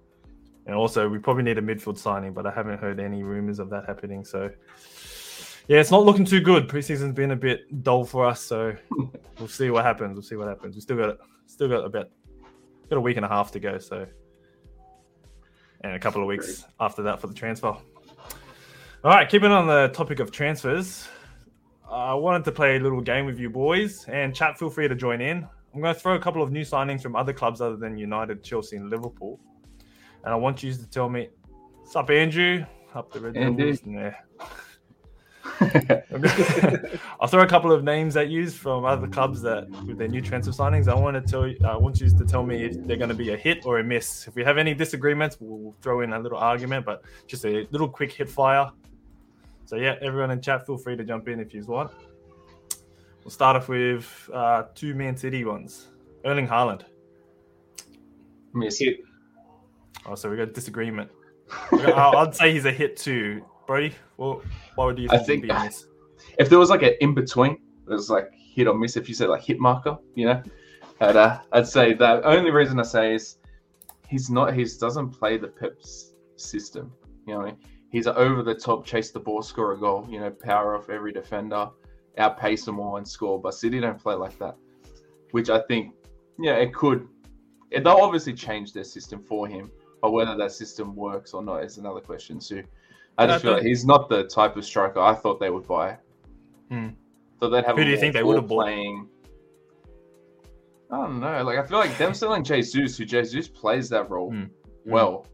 And 0.67 0.75
also, 0.75 1.09
we 1.09 1.19
probably 1.19 1.43
need 1.43 1.59
a 1.59 1.63
midfield 1.63 1.99
signing, 1.99 2.33
but 2.33 2.47
I 2.47 2.53
haven't 2.53 2.79
heard 2.79 3.01
any 3.01 3.23
rumors 3.23 3.59
of 3.59 3.71
that 3.71 3.87
happening. 3.87 4.25
So, 4.25 4.51
yeah, 5.67 5.81
it's 5.81 5.91
not 5.91 6.05
looking 6.05 6.25
too 6.25 6.41
good. 6.41 6.69
Preseason's 6.69 7.15
been 7.15 7.33
a 7.33 7.37
bit 7.37 7.83
dull 7.83 8.05
for 8.05 8.25
us, 8.27 8.41
so 8.41 8.77
we'll 9.39 9.49
see 9.49 9.71
what 9.71 9.85
happens. 9.85 10.15
We'll 10.15 10.23
see 10.23 10.37
what 10.37 10.47
happens. 10.47 10.77
We 10.77 10.81
still 10.81 10.97
got 10.97 11.19
still 11.47 11.69
got 11.69 11.85
about 11.85 12.11
got 12.89 12.97
a 12.97 13.01
week 13.01 13.17
and 13.17 13.27
a 13.27 13.29
half 13.29 13.51
to 13.53 13.61
go, 13.61 13.79
so 13.79 14.07
and 15.81 15.95
a 15.95 15.99
couple 15.99 16.21
of 16.21 16.29
weeks 16.29 16.65
after 16.79 17.03
that 17.03 17.21
for 17.21 17.27
the 17.27 17.35
transfer. 17.35 17.69
All 17.69 17.85
right, 19.03 19.29
keeping 19.29 19.51
on 19.51 19.67
the 19.67 19.89
topic 19.95 20.21
of 20.21 20.31
transfers, 20.31 21.09
I 21.91 22.15
wanted 22.15 22.45
to 22.45 22.53
play 22.53 22.77
a 22.77 22.81
little 22.81 23.01
game 23.01 23.27
with 23.27 23.39
you 23.39 23.51
boys, 23.51 24.05
and 24.09 24.35
chat. 24.35 24.59
Feel 24.59 24.71
free 24.71 24.87
to 24.87 24.95
join 24.95 25.21
in. 25.21 25.47
I'm 25.75 25.81
going 25.81 25.95
to 25.95 26.01
throw 26.01 26.15
a 26.15 26.21
couple 26.21 26.43
of 26.43 26.51
new 26.53 26.63
signings 26.63 27.03
from 27.03 27.17
other 27.17 27.33
clubs 27.33 27.61
other 27.61 27.77
than 27.77 27.97
United, 27.97 28.43
Chelsea, 28.43 28.77
and 28.77 28.91
Liverpool, 28.91 29.41
and 30.25 30.33
I 30.33 30.37
want 30.37 30.63
you 30.63 30.73
to 30.73 30.87
tell 30.87 31.09
me, 31.09 31.29
"What's 31.79 31.97
up, 31.97 32.11
Andrew? 32.11 32.65
Up 32.95 33.13
the 33.13 33.21
Red 33.21 33.35
Devils?" 33.35 33.81
Yeah. 33.85 34.15
I'll 37.21 37.29
throw 37.29 37.43
a 37.43 37.47
couple 37.47 37.73
of 37.73 37.85
names 37.85 38.17
at 38.17 38.29
you 38.29 38.49
from 38.49 38.85
other 38.85 39.07
clubs 39.07 39.43
that 39.43 39.69
with 39.87 39.99
their 39.99 40.09
new 40.09 40.21
transfer 40.21 40.53
signings. 40.53 40.89
I 40.89 40.95
want 40.95 41.15
to 41.15 41.21
tell 41.21 41.47
you, 41.47 41.59
I 41.65 41.77
want 41.77 42.01
you 42.01 42.09
to 42.09 42.25
tell 42.25 42.45
me 42.45 42.65
if 42.65 42.87
they're 42.87 42.97
going 42.97 43.11
to 43.11 43.15
be 43.15 43.33
a 43.33 43.37
hit 43.37 43.67
or 43.67 43.79
a 43.79 43.85
miss. 43.85 44.27
If 44.27 44.35
we 44.35 44.45
have 44.45 44.59
any 44.59 44.75
disagreements, 44.75 45.37
we'll 45.41 45.75
throw 45.83 46.01
in 46.01 46.13
a 46.13 46.19
little 46.19 46.39
argument, 46.39 46.87
but 46.87 47.03
just 47.27 47.45
a 47.45 47.67
little 47.71 47.89
quick 47.89 48.13
hit 48.13 48.29
fire. 48.29 48.71
So 49.71 49.77
yeah, 49.77 49.95
everyone 50.03 50.33
in 50.33 50.41
chat, 50.41 50.67
feel 50.67 50.77
free 50.77 50.97
to 50.97 51.05
jump 51.05 51.29
in 51.29 51.39
if 51.39 51.55
you 51.55 51.63
want. 51.63 51.93
We'll 53.23 53.31
start 53.31 53.55
off 53.55 53.69
with 53.69 54.29
uh, 54.35 54.65
two 54.75 54.97
Man 54.97 55.17
City 55.17 55.45
ones. 55.45 55.87
Erling 56.25 56.49
Haaland. 56.49 56.83
Miss. 58.53 58.81
Hit. 58.81 58.99
Oh, 60.07 60.17
so 60.17 60.29
we 60.29 60.37
got 60.37 60.55
disagreement. 60.55 61.09
I'd 61.71 62.35
say 62.35 62.53
he's 62.53 62.65
a 62.65 62.73
hit 62.73 62.97
too. 62.97 63.45
Brody, 63.69 63.95
well, 64.17 64.43
why 64.75 64.87
would 64.87 64.99
you 64.99 65.09
think, 65.09 65.23
I 65.23 65.25
think 65.25 65.43
be 65.45 65.51
a 65.51 65.63
miss? 65.63 65.87
If 66.41 66.49
there 66.49 66.59
was 66.59 66.71
like 66.71 66.83
an 66.83 66.95
in 67.01 67.15
between, 67.15 67.57
there's 67.87 68.11
like 68.11 68.29
hit 68.35 68.67
or 68.67 68.75
miss. 68.75 68.97
If 68.97 69.09
you 69.09 69.15
say 69.15 69.29
like 69.29 69.45
hit 69.45 69.61
marker, 69.61 69.97
you 70.17 70.27
know, 70.27 70.43
and, 70.99 71.17
uh, 71.17 71.39
I'd 71.53 71.69
say 71.69 71.95
the 71.95 72.27
only 72.27 72.51
reason 72.51 72.81
I 72.81 72.83
say 72.83 73.15
is 73.15 73.37
he's 74.09 74.31
not. 74.31 74.53
He 74.53 74.65
doesn't 74.65 75.11
play 75.11 75.39
the 75.39 75.47
Pep's 75.47 76.15
system. 76.35 76.93
You 77.25 77.35
know, 77.35 77.39
what 77.39 77.47
I 77.47 77.51
mean? 77.53 77.59
He's 77.91 78.07
over 78.07 78.43
the 78.43 78.55
top, 78.55 78.87
chase 78.87 79.11
the 79.11 79.21
ball, 79.21 79.43
score 79.43 79.73
a 79.73 79.79
goal. 79.79 80.07
You 80.09 80.21
know, 80.21 80.31
power 80.31 80.77
off 80.77 80.89
every 80.89 81.13
defender, 81.13 81.69
outpace 82.19 82.65
them 82.65 82.81
all 82.81 82.97
and 82.97 83.07
score. 83.07 83.41
But 83.41 83.55
City 83.55 83.81
don't 83.81 83.99
play 83.99 84.15
like 84.15 84.39
that, 84.39 84.57
which 85.33 85.51
I 85.51 85.61
think, 85.63 85.95
yeah, 86.39 86.55
it 86.55 86.73
could. 86.73 87.07
It, 87.71 87.85
they'll 87.85 87.95
obviously 87.95 88.33
change 88.33 88.73
their 88.73 88.85
system 88.85 89.23
for 89.23 89.47
him, 89.47 89.71
but 90.01 90.13
whether 90.13 90.37
that 90.37 90.53
system 90.53 90.97
works 90.97 91.35
or 91.35 91.43
not 91.43 91.65
is 91.65 91.79
another 91.79 92.01
question 92.01 92.39
too. 92.39 92.65
I 93.19 93.27
just 93.27 93.43
feel 93.43 93.53
like 93.53 93.63
he's 93.63 93.85
not 93.85 94.09
the 94.09 94.25
type 94.25 94.57
of 94.57 94.65
striker 94.65 94.99
I 95.01 95.15
thought 95.15 95.41
they 95.41 95.51
would 95.51 95.67
buy. 95.67 95.99
Hmm. 96.71 96.89
So 97.39 97.51
they'd 97.51 97.65
have. 97.65 97.77
Who 97.77 97.85
do 97.85 97.91
you 97.91 97.99
think 97.99 98.15
they 98.15 98.23
would 98.23 98.37
have 98.37 98.47
bought? 98.47 98.65
Playing, 98.65 99.09
I 100.91 100.97
don't 100.97 101.21
know. 101.21 101.43
Like 101.43 101.59
I 101.59 101.67
feel 101.67 101.79
like 101.79 101.97
them 101.99 102.15
selling 102.15 102.45
Jesus, 102.45 102.97
who 102.97 103.05
Jesus 103.05 103.49
plays 103.49 103.89
that 103.91 104.09
role 104.11 104.31
hmm. 104.31 104.45
well, 104.87 105.27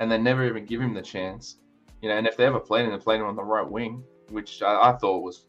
and 0.00 0.10
they 0.10 0.18
never 0.18 0.46
even 0.46 0.64
give 0.64 0.80
him 0.80 0.94
the 0.94 1.02
chance. 1.02 1.58
You 2.04 2.10
know, 2.10 2.18
and 2.18 2.26
if 2.26 2.36
they 2.36 2.44
ever 2.44 2.60
played 2.60 2.84
him, 2.84 2.92
they 2.92 2.98
played 2.98 3.20
him 3.20 3.26
on 3.26 3.34
the 3.34 3.42
right 3.42 3.66
wing, 3.66 4.04
which 4.28 4.62
I, 4.62 4.90
I 4.90 4.92
thought 4.92 5.22
was 5.22 5.46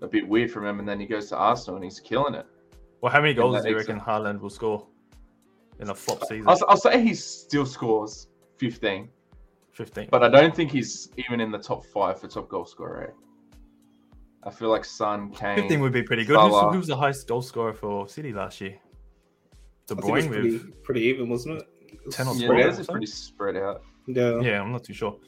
a 0.00 0.08
bit 0.08 0.26
weird 0.26 0.50
from 0.50 0.66
him. 0.66 0.78
And 0.78 0.88
then 0.88 0.98
he 0.98 1.06
goes 1.06 1.28
to 1.28 1.36
Arsenal 1.36 1.76
and 1.76 1.84
he's 1.84 2.00
killing 2.00 2.34
it. 2.34 2.46
Well, 3.02 3.12
how 3.12 3.20
many 3.20 3.34
goals 3.34 3.62
do 3.62 3.68
you 3.68 3.76
reckon 3.76 4.00
Haaland 4.00 4.40
will 4.40 4.50
score? 4.50 4.86
in 5.80 5.90
a 5.90 5.94
flop 5.94 6.24
season. 6.24 6.48
I'll, 6.48 6.58
I'll 6.68 6.76
say 6.76 7.02
he 7.02 7.14
still 7.14 7.66
scores 7.66 8.28
15, 8.58 9.08
15. 9.72 10.08
but 10.10 10.22
I 10.22 10.28
don't 10.28 10.54
think 10.54 10.72
he's 10.72 11.10
even 11.16 11.40
in 11.40 11.50
the 11.50 11.58
top 11.58 11.84
five 11.86 12.20
for 12.20 12.28
top 12.28 12.48
goal 12.48 12.64
scorer. 12.64 13.14
I 14.44 14.50
feel 14.50 14.70
like 14.70 14.84
Son, 14.84 15.30
Kane, 15.30 15.56
15 15.56 15.80
would 15.80 15.92
be 15.92 16.02
pretty 16.02 16.24
good. 16.24 16.34
Salah. 16.34 16.66
Who's, 16.68 16.74
who's 16.74 16.86
the 16.86 16.96
highest 16.96 17.26
goal 17.28 17.42
scorer 17.42 17.72
for 17.72 18.08
City 18.08 18.32
last 18.32 18.60
year? 18.60 18.78
De 19.86 19.94
I 19.94 20.00
think 20.00 20.14
was 20.14 20.24
Bruyne 20.24 20.30
pretty, 20.30 20.52
with 20.52 20.82
pretty 20.82 21.00
even, 21.02 21.28
wasn't 21.28 21.58
it? 21.58 21.68
It 21.92 22.06
was 22.06 22.14
10 22.14 22.28
or 22.28 22.34
yeah, 22.34 22.46
spread 22.46 22.64
theirs 22.64 22.74
out. 22.74 22.80
is 22.80 22.86
so? 22.86 22.92
pretty 22.92 23.06
spread 23.06 23.56
out. 23.56 23.82
Yeah. 24.06 24.40
Yeah, 24.40 24.62
I'm 24.62 24.72
not 24.72 24.84
too 24.84 24.94
sure. 24.94 25.18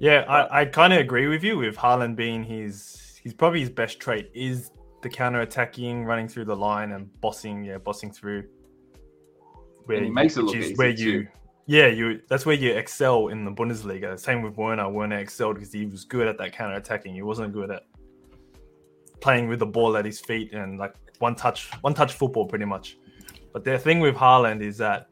Yeah, 0.00 0.24
I, 0.26 0.40
uh, 0.40 0.48
I 0.50 0.64
kind 0.64 0.92
of 0.92 0.98
agree 0.98 1.28
with 1.28 1.44
you 1.44 1.58
with 1.58 1.76
Haaland 1.76 2.16
being 2.16 2.42
his 2.42 3.20
he's 3.22 3.34
probably 3.34 3.60
his 3.60 3.70
best 3.70 4.00
trait 4.00 4.30
is 4.34 4.70
the 5.02 5.08
counter 5.08 5.42
attacking, 5.42 6.04
running 6.04 6.26
through 6.26 6.46
the 6.46 6.56
line 6.56 6.92
and 6.92 7.08
bossing, 7.20 7.64
yeah, 7.64 7.78
bossing 7.78 8.10
through. 8.10 8.44
And 9.88 10.04
he 10.04 10.10
makes 10.10 10.36
it 10.36 10.42
look 10.42 10.56
easy 10.56 10.74
where 10.74 10.94
too. 10.94 11.02
you 11.02 11.28
yeah, 11.66 11.86
you 11.86 12.20
that's 12.28 12.46
where 12.46 12.56
you 12.56 12.72
excel 12.72 13.28
in 13.28 13.44
the 13.44 13.52
Bundesliga. 13.52 14.18
Same 14.18 14.42
with 14.42 14.56
Werner. 14.56 14.88
Werner 14.88 15.18
excelled 15.18 15.54
because 15.54 15.72
he 15.72 15.86
was 15.86 16.04
good 16.04 16.26
at 16.26 16.38
that 16.38 16.52
counter 16.52 16.76
attacking. 16.76 17.14
He 17.14 17.22
wasn't 17.22 17.52
good 17.52 17.70
at 17.70 17.82
playing 19.20 19.48
with 19.48 19.58
the 19.58 19.66
ball 19.66 19.96
at 19.96 20.04
his 20.04 20.18
feet 20.18 20.52
and 20.52 20.78
like 20.78 20.94
one 21.18 21.34
touch 21.34 21.70
one 21.82 21.94
touch 21.94 22.14
football 22.14 22.46
pretty 22.46 22.64
much. 22.64 22.96
But 23.52 23.64
the 23.64 23.78
thing 23.78 24.00
with 24.00 24.16
Haaland 24.16 24.62
is 24.62 24.78
that 24.78 25.08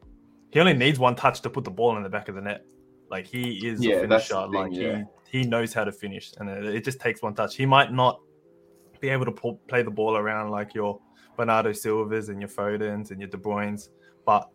he 0.51 0.61
only 0.61 0.73
needs 0.73 0.99
one 0.99 1.15
touch 1.15 1.43
to 1.43 1.51
put 1.51 1.65
the 1.65 1.71
ball 1.71 1.97
in 1.97 2.03
the 2.03 2.09
back 2.09 2.29
of 2.29 2.35
the 2.35 2.41
net. 2.41 2.65
Like 3.11 3.27
he 3.27 3.67
is 3.67 3.85
Yeah, 3.85 3.97
a 3.97 4.01
finisher. 4.03 4.35
thing, 4.35 4.53
like 4.53 4.73
yeah. 4.73 5.03
he 5.31 5.41
he 5.41 5.45
knows 5.47 5.73
how 5.75 5.85
to 5.85 5.93
finish, 5.93 6.33
and 6.39 6.49
it, 6.49 6.65
it 6.65 6.85
just 6.85 7.01
takes 7.01 7.23
one 7.23 7.35
touch. 7.35 7.57
He 7.57 7.67
might 7.67 7.93
not 7.93 8.21
be 9.01 9.09
able 9.11 9.25
to 9.27 9.33
pull, 9.33 9.57
play 9.69 9.83
the 9.83 9.91
ball 9.91 10.17
around 10.17 10.51
like 10.51 10.75
your 10.75 11.01
Bernardo 11.37 11.73
Silvas 11.73 12.29
and 12.29 12.41
your 12.41 12.49
Fodens 12.49 13.11
and 13.11 13.21
your 13.21 13.29
De 13.29 13.37
Bruyne's, 13.37 13.91
but 14.27 14.49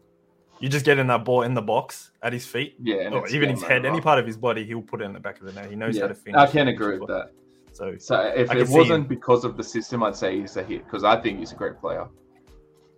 you 0.60 0.70
just 0.70 0.86
get 0.86 0.98
in 1.00 1.08
that 1.08 1.24
ball 1.26 1.44
in 1.44 1.54
the 1.54 1.62
box 1.62 2.12
at 2.22 2.34
his 2.34 2.46
feet, 2.46 2.76
Yeah, 2.80 3.10
or 3.10 3.28
even 3.30 3.50
his 3.50 3.64
head, 3.64 3.86
any 3.86 4.02
part 4.02 4.20
of 4.20 4.26
his 4.26 4.38
body, 4.38 4.64
he'll 4.66 4.82
put 4.82 5.02
it 5.02 5.06
in 5.06 5.14
the 5.14 5.20
back 5.20 5.40
of 5.40 5.46
the 5.46 5.54
net. 5.54 5.70
He 5.70 5.76
knows 5.76 5.96
Yeah, 5.96 6.04
how 6.04 6.08
to 6.10 6.16
finish. 6.16 6.38
I 6.40 6.48
can 6.48 6.68
agree 6.68 6.98
with 7.00 7.08
that. 7.10 7.32
So 7.72 7.96
So 7.98 8.20
if 8.36 8.52
it 8.54 8.68
wasn't 8.70 9.08
because 9.08 9.46
of 9.46 9.58
the 9.58 9.64
system, 9.64 10.04
I'd 10.04 10.16
say 10.16 10.40
he's 10.40 10.58
a 10.58 10.64
hit 10.64 10.84
because 10.86 11.04
I 11.04 11.20
think 11.22 11.40
he's 11.40 11.52
a 11.54 11.56
great 11.56 11.80
player. 11.80 12.06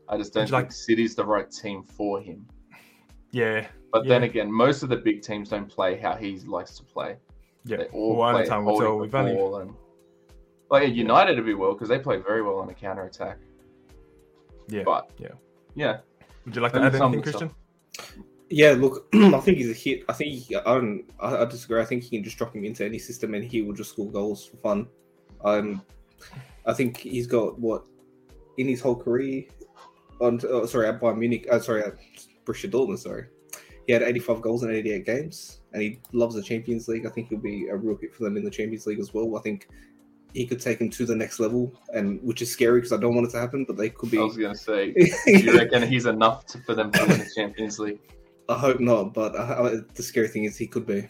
I 0.10 0.18
just 0.18 0.34
don't 0.34 0.44
think 0.46 0.52
like- 0.54 0.72
City's 0.72 1.16
the 1.16 1.26
right 1.26 1.50
team 1.50 1.84
for 1.84 2.20
him. 2.22 2.46
Yeah, 3.36 3.68
But 3.92 4.08
then 4.08 4.24
again, 4.24 4.50
most 4.52 4.82
of 4.84 4.90
the 4.90 4.98
big 4.98 5.22
teams 5.22 5.50
don't 5.50 5.68
play 5.68 5.98
how 5.98 6.16
he 6.16 6.38
likes 6.40 6.78
to 6.78 6.84
play. 6.84 7.18
yeah. 7.66 7.78
They 7.78 7.86
all 7.88 8.16
Well, 8.16 8.32
play 8.32 8.40
only 8.40 8.50
time 8.50 8.66
will 8.66 8.72
holding 8.80 8.88
tell. 8.88 8.96
the 8.98 9.02
We've 9.04 9.16
only 9.16 9.34
ball 9.36 9.58
and 9.58 9.74
like 10.72 10.84
at 10.84 10.94
United 10.96 11.36
to 11.36 11.42
be 11.44 11.54
well 11.54 11.74
because 11.74 11.90
they 11.90 12.00
play 12.00 12.18
very 12.18 12.42
well 12.42 12.58
on 12.60 12.70
a 12.70 12.74
counter 12.74 13.04
attack. 13.06 13.38
yeah. 14.68 14.84
But 14.84 15.10
yeah. 15.20 15.28
yeah, 15.76 15.98
Would 16.46 16.56
you 16.56 16.62
like 16.62 16.72
to 16.74 16.78
only 16.80 16.88
add 16.88 16.94
time 16.98 17.14
anything, 17.14 17.34
will 17.34 17.40
tell. 17.40 17.50
Christian? 17.50 18.26
Yeah, 18.50 18.72
look, 18.72 19.08
I 19.14 19.40
think 19.40 19.58
he's 19.58 19.70
a 19.70 19.74
hit. 19.74 20.04
I 20.10 20.14
think 20.14 20.30
he, 20.34 20.56
I 20.56 20.62
don't. 20.64 21.04
I, 21.20 21.38
I 21.38 21.46
disagree. 21.46 21.82
I 21.82 21.86
think 21.86 22.04
he 22.04 22.10
can 22.18 22.24
just 22.24 22.38
drop 22.38 22.56
him 22.56 22.64
into 22.64 22.86
any 22.86 23.00
system 23.00 23.34
and 23.34 23.44
he 23.44 23.62
will 23.64 23.74
just 23.74 23.90
score 23.92 24.12
goals 24.12 24.46
for 24.46 24.58
fun. 24.58 24.88
Um, 25.44 25.82
I 26.66 26.74
think 26.74 26.98
he's 26.98 27.28
got 27.28 27.60
what 27.60 27.84
in 28.58 28.68
his 28.68 28.82
whole 28.82 28.96
career. 28.96 29.44
On 30.22 30.40
oh, 30.50 30.66
sorry, 30.68 30.88
at 30.88 31.02
Bayern 31.02 31.18
Munich. 31.18 31.48
Uh, 31.52 31.60
sorry, 31.60 31.84
at 31.84 31.96
Borussia 32.46 32.70
Dortmund. 32.70 33.00
Sorry, 33.00 33.26
he 33.88 33.94
had 33.94 34.02
85 34.02 34.42
goals 34.42 34.64
in 34.64 34.72
88 34.72 35.06
games, 35.06 35.62
and 35.74 35.82
he 35.82 36.00
loves 36.14 36.36
the 36.36 36.42
Champions 36.44 36.88
League. 36.88 37.06
I 37.06 37.10
think 37.10 37.30
he'll 37.30 37.40
be 37.40 37.68
a 37.68 37.76
real 37.76 37.98
hit 37.98 38.14
for 38.16 38.24
them 38.24 38.38
in 38.38 38.44
the 38.44 38.52
Champions 38.52 38.86
League 38.88 39.00
as 39.00 39.14
well. 39.14 39.38
I 39.38 39.42
think 39.42 39.68
he 40.34 40.46
could 40.46 40.60
take 40.60 40.80
him 40.82 40.90
to 40.90 41.06
the 41.06 41.16
next 41.16 41.40
level, 41.40 41.74
and 41.94 42.22
which 42.22 42.42
is 42.42 42.52
scary 42.52 42.80
because 42.82 42.92
I 42.94 42.98
don't 42.98 43.16
want 43.16 43.28
it 43.28 43.32
to 43.32 43.40
happen, 43.40 43.64
but 43.66 43.78
they 43.78 43.90
could 43.90 44.12
be. 44.12 44.18
I 44.18 44.22
was 44.24 44.38
gonna 44.38 44.56
say, 44.56 44.92
do 45.26 45.32
you 45.32 45.58
reckon 45.58 45.88
he's 45.88 46.06
enough 46.06 46.46
to, 46.48 46.60
for 46.60 46.76
them 46.76 46.92
to 46.92 47.06
win 47.06 47.20
the 47.20 47.30
Champions 47.36 47.80
League? 47.80 48.00
I 48.48 48.58
hope 48.58 48.80
not, 48.80 49.14
but 49.14 49.36
uh, 49.36 49.78
the 49.96 50.04
scary 50.04 50.28
thing 50.28 50.44
is 50.44 50.56
he 50.58 50.68
could 50.68 50.86
be. 50.86 51.08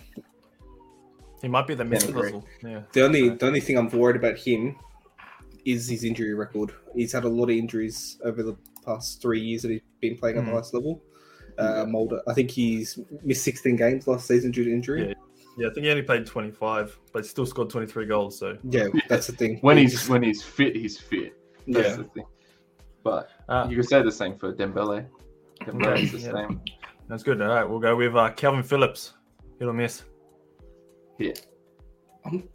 He 1.41 1.47
might 1.47 1.67
be 1.67 1.75
the 1.75 1.83
Messi 1.83 2.09
agree. 2.09 2.21
puzzle. 2.31 2.45
Yeah. 2.63 2.83
The 2.93 3.03
only 3.03 3.29
the 3.29 3.45
only 3.47 3.59
thing 3.59 3.77
I'm 3.77 3.89
worried 3.89 4.15
about 4.15 4.37
him 4.37 4.75
is 5.65 5.87
his 5.89 6.03
injury 6.03 6.33
record. 6.33 6.71
He's 6.95 7.11
had 7.11 7.23
a 7.23 7.29
lot 7.29 7.45
of 7.45 7.55
injuries 7.57 8.19
over 8.23 8.41
the 8.43 8.55
past 8.85 9.21
three 9.21 9.41
years 9.41 9.63
that 9.63 9.71
he's 9.71 9.81
been 9.99 10.17
playing 10.17 10.37
at 10.37 10.45
the 10.45 10.51
Mhm. 10.51 10.53
highest 10.53 10.73
level. 10.73 11.01
Uh, 11.57 11.85
Mulder, 11.87 12.21
I 12.27 12.33
think 12.33 12.51
he's 12.51 12.99
missed 13.23 13.43
16 13.43 13.75
games 13.77 14.07
last 14.07 14.27
season 14.27 14.51
due 14.51 14.63
to 14.65 14.71
injury. 14.73 15.07
Yeah. 15.09 15.13
Yeah, 15.57 15.67
I 15.69 15.73
think 15.73 15.85
he 15.85 15.89
only 15.89 16.03
played 16.03 16.25
25, 16.25 16.99
but 17.13 17.25
still 17.25 17.45
scored 17.45 17.69
23 17.69 18.05
goals. 18.07 18.37
So 18.37 18.57
Yeah, 18.69 18.87
that's 19.07 19.27
the 19.27 19.33
thing. 19.33 19.59
When 19.61 19.77
he's 19.77 20.09
when 20.09 20.21
he's 20.21 20.43
fit, 20.43 20.75
he's 20.75 20.97
fit. 20.99 21.33
That's 21.67 21.89
yeah, 21.89 21.95
the 21.95 22.03
thing. 22.03 22.25
But 23.03 23.29
uh, 23.47 23.67
you 23.69 23.77
could 23.77 23.87
say 23.87 24.01
the 24.01 24.11
same 24.11 24.37
for 24.37 24.51
Dembele. 24.53 25.05
Dembele's 25.61 26.11
the 26.11 26.17
Yeah. 26.19 26.33
same. 26.47 26.61
that's 27.07 27.23
good. 27.23 27.41
All 27.41 27.47
right, 27.47 27.63
we'll 27.63 27.79
go 27.79 27.95
with 27.95 28.15
uh, 28.17 28.31
Kalvin 28.31 28.65
Phillips. 28.65 29.13
Hit 29.59 29.67
or 29.69 29.73
miss? 29.73 30.03
Yeah. 31.19 31.31
I'm, 32.25 32.49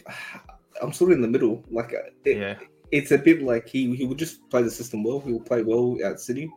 I'm 0.83 0.93
sort 0.93 1.13
of 1.13 1.17
in 1.17 1.23
the 1.23 1.29
middle. 1.29 1.65
Like 1.71 1.95
uh, 1.95 2.11
it, 2.27 2.37
Yeah. 2.37 2.59
it's 2.91 3.13
a 3.13 3.19
bit 3.19 3.43
like 3.43 3.67
he 3.67 3.97
he 3.97 4.05
would 4.05 4.19
just 4.19 4.47
play 4.51 4.63
the 4.63 4.71
system 4.71 5.05
well. 5.05 5.21
He 5.21 5.33
will 5.33 5.41
play 5.41 5.63
well 5.63 5.97
at 6.05 6.21
City, 6.21 6.51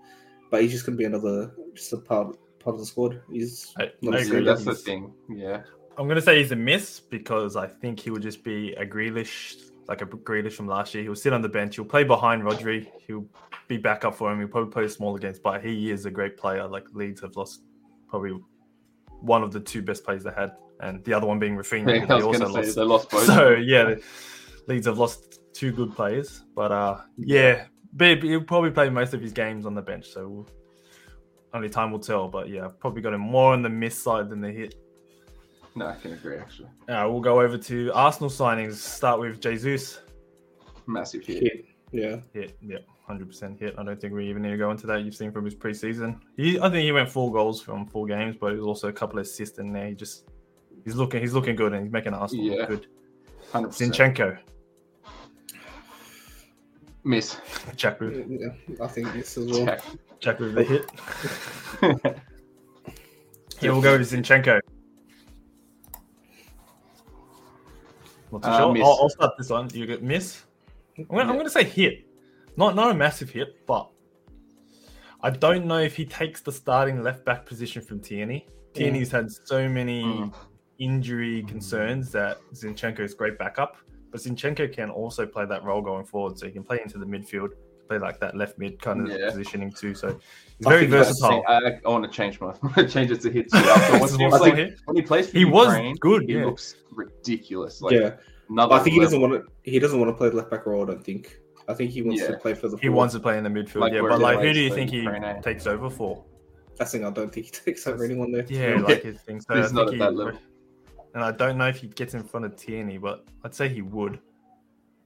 but 0.53 0.61
he's 0.61 0.71
just 0.71 0.85
gonna 0.85 0.95
be 0.95 1.05
another 1.05 1.51
just 1.73 1.91
a 1.93 1.97
part 1.97 2.37
part 2.59 2.75
of 2.75 2.79
the 2.79 2.85
squad. 2.85 3.19
He's 3.31 3.73
I, 3.79 3.89
Not 4.03 4.13
I 4.15 4.19
a 4.19 4.21
See, 4.21 4.27
agree. 4.27 4.37
great 4.41 4.45
that's 4.45 4.63
the 4.63 4.71
He's- 4.71 4.83
thing. 4.83 5.11
Yeah. 5.27 5.63
I'm 5.97 6.07
gonna 6.07 6.21
say 6.21 6.37
he's 6.37 6.51
a 6.51 6.55
miss 6.55 6.99
because 6.99 7.55
I 7.55 7.65
think 7.67 7.99
he 7.99 8.11
would 8.11 8.21
just 8.21 8.43
be 8.43 8.73
a 8.73 8.85
Grealish, 8.85 9.71
like 9.87 10.01
a 10.03 10.05
Grealish 10.05 10.53
from 10.53 10.67
last 10.67 10.93
year. 10.93 11.03
He'll 11.03 11.15
sit 11.15 11.33
on 11.33 11.41
the 11.41 11.49
bench. 11.49 11.75
He'll 11.75 11.85
play 11.85 12.03
behind 12.03 12.43
Rodri. 12.43 12.87
He'll 13.07 13.25
be 13.67 13.77
back 13.77 14.05
up 14.05 14.13
for 14.15 14.31
him. 14.31 14.37
He'll 14.39 14.47
probably 14.47 14.71
play 14.71 14.87
smaller 14.87 15.17
games, 15.17 15.39
but 15.39 15.63
he 15.65 15.89
is 15.89 16.05
a 16.05 16.11
great 16.11 16.37
player. 16.37 16.67
Like 16.67 16.85
Leeds 16.93 17.21
have 17.21 17.35
lost 17.35 17.61
probably 18.07 18.39
one 19.21 19.41
of 19.41 19.51
the 19.51 19.59
two 19.59 19.81
best 19.81 20.03
players 20.05 20.23
they 20.23 20.31
had, 20.31 20.51
and 20.81 21.03
the 21.03 21.13
other 21.13 21.25
one 21.27 21.39
being 21.39 21.55
Raphinha. 21.57 21.95
I 21.95 21.99
who 21.99 22.07
they 22.07 22.21
also 22.21 22.47
lost. 22.47 22.75
they 22.75 22.81
lost 22.83 23.09
both. 23.09 23.25
So 23.33 23.51
yeah, 23.55 23.95
Leeds 24.67 24.85
have 24.87 24.99
lost 24.99 25.41
two 25.53 25.71
good 25.71 25.95
players, 25.95 26.43
but 26.55 26.71
uh, 26.71 26.97
yeah, 27.17 27.65
but 27.93 28.21
he'll 28.23 28.41
probably 28.41 28.71
play 28.71 28.89
most 28.89 29.13
of 29.13 29.21
his 29.21 29.31
games 29.33 29.65
on 29.65 29.73
the 29.75 29.81
bench. 29.81 30.07
So 30.09 30.27
we'll, 30.27 30.47
only 31.53 31.69
time 31.69 31.91
will 31.91 31.99
tell. 31.99 32.27
But 32.27 32.49
yeah, 32.49 32.67
probably 32.79 33.01
got 33.01 33.13
him 33.13 33.21
more 33.21 33.53
on 33.53 33.61
the 33.61 33.69
miss 33.69 34.01
side 34.01 34.29
than 34.29 34.41
the 34.41 34.51
hit. 34.51 34.75
No, 35.75 35.87
I 35.87 35.95
can 35.95 36.13
agree. 36.13 36.37
Actually, 36.37 36.69
Uh, 36.87 37.07
we'll 37.09 37.19
go 37.21 37.41
over 37.41 37.57
to 37.57 37.91
Arsenal 37.93 38.29
signings. 38.29 38.75
Start 38.75 39.19
with 39.19 39.41
Jesus. 39.41 40.01
massive 40.85 41.23
hit. 41.25 41.41
hit. 41.43 41.65
Yeah. 41.91 42.17
Hit, 42.33 42.57
yeah, 42.61 42.77
hundred 43.07 43.27
percent 43.27 43.59
hit. 43.59 43.75
I 43.77 43.83
don't 43.83 43.99
think 44.01 44.13
we 44.13 44.27
even 44.29 44.41
need 44.41 44.51
to 44.51 44.57
go 44.57 44.71
into 44.71 44.85
that. 44.87 45.03
You've 45.03 45.15
seen 45.15 45.31
from 45.31 45.45
his 45.45 45.55
preseason. 45.55 46.19
He, 46.37 46.59
I 46.59 46.69
think 46.69 46.83
he 46.83 46.91
went 46.91 47.09
four 47.09 47.31
goals 47.31 47.61
from 47.61 47.85
four 47.85 48.05
games, 48.07 48.35
but 48.39 48.51
it 48.53 48.57
was 48.57 48.65
also 48.65 48.87
a 48.87 48.93
couple 48.93 49.19
of 49.19 49.25
assists 49.25 49.57
in 49.59 49.71
there. 49.71 49.87
He 49.87 49.93
just, 49.95 50.25
he's 50.83 50.95
looking, 50.95 51.21
he's 51.21 51.33
looking 51.33 51.55
good, 51.55 51.73
and 51.73 51.83
he's 51.83 51.91
making 51.93 52.13
Arsenal 52.13 52.45
Yeah. 52.45 52.55
look 52.61 52.69
good. 52.69 52.87
Hundred 53.51 53.67
percent. 53.69 53.93
Zinchenko, 53.93 54.37
Miss. 57.03 57.37
Jack 57.75 57.99
with, 57.99 58.25
yeah, 58.29 58.47
I 58.81 58.87
think 58.87 59.11
this 59.13 59.37
as 59.37 59.45
well. 59.51 59.65
Jack. 59.65 59.81
Jack 60.19 60.39
with 60.39 60.55
the 60.55 60.63
hit. 60.63 62.17
Yeah, 63.61 63.71
we'll 63.71 63.81
go 63.81 63.97
with 63.97 64.11
Zinchenko. 64.11 64.59
Not 68.31 68.41
too 68.43 68.49
Uh, 68.49 68.57
sure. 68.57 68.83
I'll, 68.83 68.99
I'll 69.03 69.09
start 69.09 69.33
this 69.37 69.49
one. 69.49 69.69
You 69.73 69.85
get 69.85 70.03
miss. 70.03 70.43
I'm 70.97 71.05
gonna, 71.05 71.21
I'm 71.21 71.29
Yeah. 71.29 71.37
gonna 71.37 71.49
say 71.49 71.63
hit. 71.63 72.05
Not 72.57 72.75
not 72.75 72.91
a 72.91 72.93
massive 72.93 73.29
hit, 73.29 73.65
but 73.65 73.89
I 75.21 75.29
don't 75.29 75.65
know 75.65 75.79
if 75.79 75.95
he 75.95 76.05
takes 76.05 76.41
the 76.41 76.51
starting 76.51 77.01
left 77.03 77.23
back 77.23 77.45
position 77.45 77.81
from 77.81 78.01
Tierney. 78.01 78.47
Tierney's 78.73 79.11
had 79.11 79.31
so 79.31 79.69
many 79.69 80.03
Mm. 80.03 80.33
injury 80.79 81.43
concerns 81.43 82.11
that 82.11 82.39
Zinchenko 82.53 82.99
is 82.99 83.13
great 83.13 83.37
backup, 83.37 83.77
but 84.13 84.21
Zinchenko 84.21 84.71
can 84.71 84.89
also 84.91 85.25
play 85.25 85.45
that 85.47 85.63
role 85.63 85.81
going 85.81 86.05
forward. 86.05 86.37
So 86.37 86.45
he 86.45 86.51
can 86.53 86.63
play 86.63 86.79
into 86.83 86.97
the 86.99 87.05
midfield, 87.05 87.49
play 87.89 87.97
like 87.97 88.19
that 88.19 88.37
left 88.37 88.57
mid 88.59 88.79
kind 88.81 89.01
of 89.09 89.19
Yeah. 89.19 89.29
positioning 89.31 89.71
too. 89.71 89.95
So 89.95 90.09
he's 90.59 90.67
I 90.67 90.69
very 90.69 90.81
think 90.81 90.91
versatile. 90.91 91.43
I, 91.47 91.79
I 91.83 91.89
want 91.89 92.03
to 92.05 92.11
change 92.11 92.39
my 92.39 92.53
change 92.95 93.09
it 93.11 93.21
to 93.21 93.31
hit. 93.31 93.49
too. 93.51 93.57
After 93.57 93.99
This 93.99 94.11
is 94.11 94.17
when, 94.17 94.19
he 94.19 94.25
what 94.27 94.33
I 94.33 94.45
I 94.45 94.49
plays, 94.51 94.55
hit. 94.69 94.79
when 94.85 94.95
he 94.95 95.01
plays 95.01 95.29
for 95.31 95.37
He 95.39 95.45
was 95.45 95.97
good, 95.99 96.21
He 96.29 96.33
yeah. 96.35 96.45
looks 96.45 96.75
ridiculous. 96.91 97.81
Like 97.81 97.93
yeah, 97.93 98.11
another. 98.49 98.75
I 98.75 98.79
think 98.79 98.93
he 98.93 98.99
doesn't 98.99 99.19
want 99.19 99.33
to. 99.33 99.51
He 99.63 99.79
doesn't 99.79 99.99
want 99.99 100.09
to 100.09 100.15
play 100.15 100.29
left 100.29 100.51
back 100.51 100.65
role. 100.67 100.83
I 100.83 100.85
don't 100.91 101.03
think. 101.03 101.39
I 101.67 101.73
think 101.73 101.89
he 101.91 102.01
wants 102.03 102.21
Yeah. 102.21 102.27
to 102.27 102.37
play 102.37 102.53
for 102.53 102.67
the. 102.67 102.77
He 102.77 102.83
forward. 102.87 102.97
wants 102.97 103.13
to 103.15 103.19
play 103.19 103.37
in 103.37 103.43
the 103.43 103.49
midfield, 103.49 103.81
Like 103.81 103.93
yeah. 103.93 104.01
But 104.01 104.19
like, 104.19 104.39
who 104.41 104.53
do 104.53 104.59
you 104.59 104.73
think 104.73 104.91
he 104.91 104.97
Ukraine, 105.01 105.23
eh? 105.23 105.41
takes 105.41 105.65
over 105.65 105.89
for? 105.89 106.23
That's 106.77 106.91
the 106.91 106.99
thing. 106.99 107.07
I 107.07 107.11
don't 107.11 107.33
think 107.33 107.47
he 107.47 107.51
takes 107.51 107.85
over 107.87 108.03
anyone 108.03 108.31
there. 108.31 108.45
Yeah, 108.49 108.79
like 108.79 109.03
his 109.03 109.17
thing. 109.21 109.41
So 109.41 109.55
He's 109.55 109.65
I 109.65 109.67
think 109.67 109.75
not 109.75 109.87
at 109.87 109.93
he, 109.93 109.99
that 109.99 110.13
level. 110.15 110.39
And 111.13 111.23
I 111.23 111.31
don't 111.31 111.57
know 111.57 111.67
if 111.67 111.77
he 111.77 111.87
gets 111.87 112.13
in 112.15 112.23
front 112.23 112.45
of 112.45 112.55
Tierney, 112.55 112.97
but 112.97 113.25
I'd 113.43 113.53
say 113.53 113.69
he 113.69 113.81
would. 113.81 114.19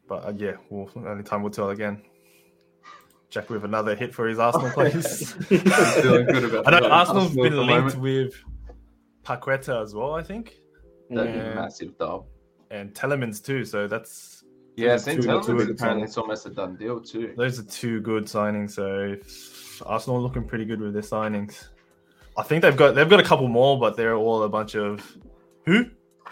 But 0.07 0.25
uh, 0.25 0.33
yeah, 0.37 0.53
well, 0.69 0.89
only 0.95 1.23
time 1.23 1.43
will 1.43 1.49
tell 1.49 1.69
again. 1.71 2.01
Jack 3.29 3.49
with 3.49 3.65
another 3.65 3.93
hit 3.93 4.13
for 4.15 4.25
his 4.27 4.39
Arsenal 4.39 4.69
players. 4.73 5.33
Feeling 5.33 6.25
good 6.27 6.45
about 6.45 6.67
I 6.67 6.71
know 6.71 6.79
that. 6.81 6.91
Arsenal's 6.91 7.27
Arsenal 7.37 7.43
been 7.43 7.67
linked 7.67 7.97
with 7.97 8.33
Paqueta 9.25 9.81
as 9.83 9.93
well, 9.93 10.13
I 10.13 10.23
think, 10.23 10.55
That'd 11.09 11.33
be 11.33 11.39
Yeah. 11.39 11.55
massive 11.55 11.97
dub. 11.97 12.25
and 12.71 12.93
Tielemans 12.93 13.43
too. 13.43 13.65
So 13.65 13.85
that's 13.87 14.45
Yeah, 14.77 14.91
Those 14.91 15.01
are 15.01 15.03
St. 15.03 15.21
two 15.23 15.27
Helens 15.27 15.47
good 15.47 15.69
apparently 15.71 16.03
it's 16.03 16.17
almost 16.17 16.45
a 16.45 16.51
done 16.51 16.77
deal 16.77 17.01
too. 17.01 17.33
Those 17.35 17.59
are 17.59 17.63
two 17.63 17.99
good 17.99 18.25
signings. 18.25 18.71
So 18.71 19.15
Arsenal 19.85 20.21
looking 20.21 20.45
pretty 20.45 20.63
good 20.65 20.79
with 20.79 20.93
their 20.93 21.01
signings. 21.01 21.67
I 22.37 22.43
think 22.43 22.61
they've 22.61 22.77
got 22.77 22.95
they've 22.95 23.09
got 23.09 23.19
a 23.19 23.23
couple 23.23 23.47
more, 23.49 23.77
but 23.77 23.97
they're 23.97 24.15
all 24.15 24.43
a 24.43 24.49
bunch 24.49 24.75
of 24.75 25.17
who? 25.65 25.85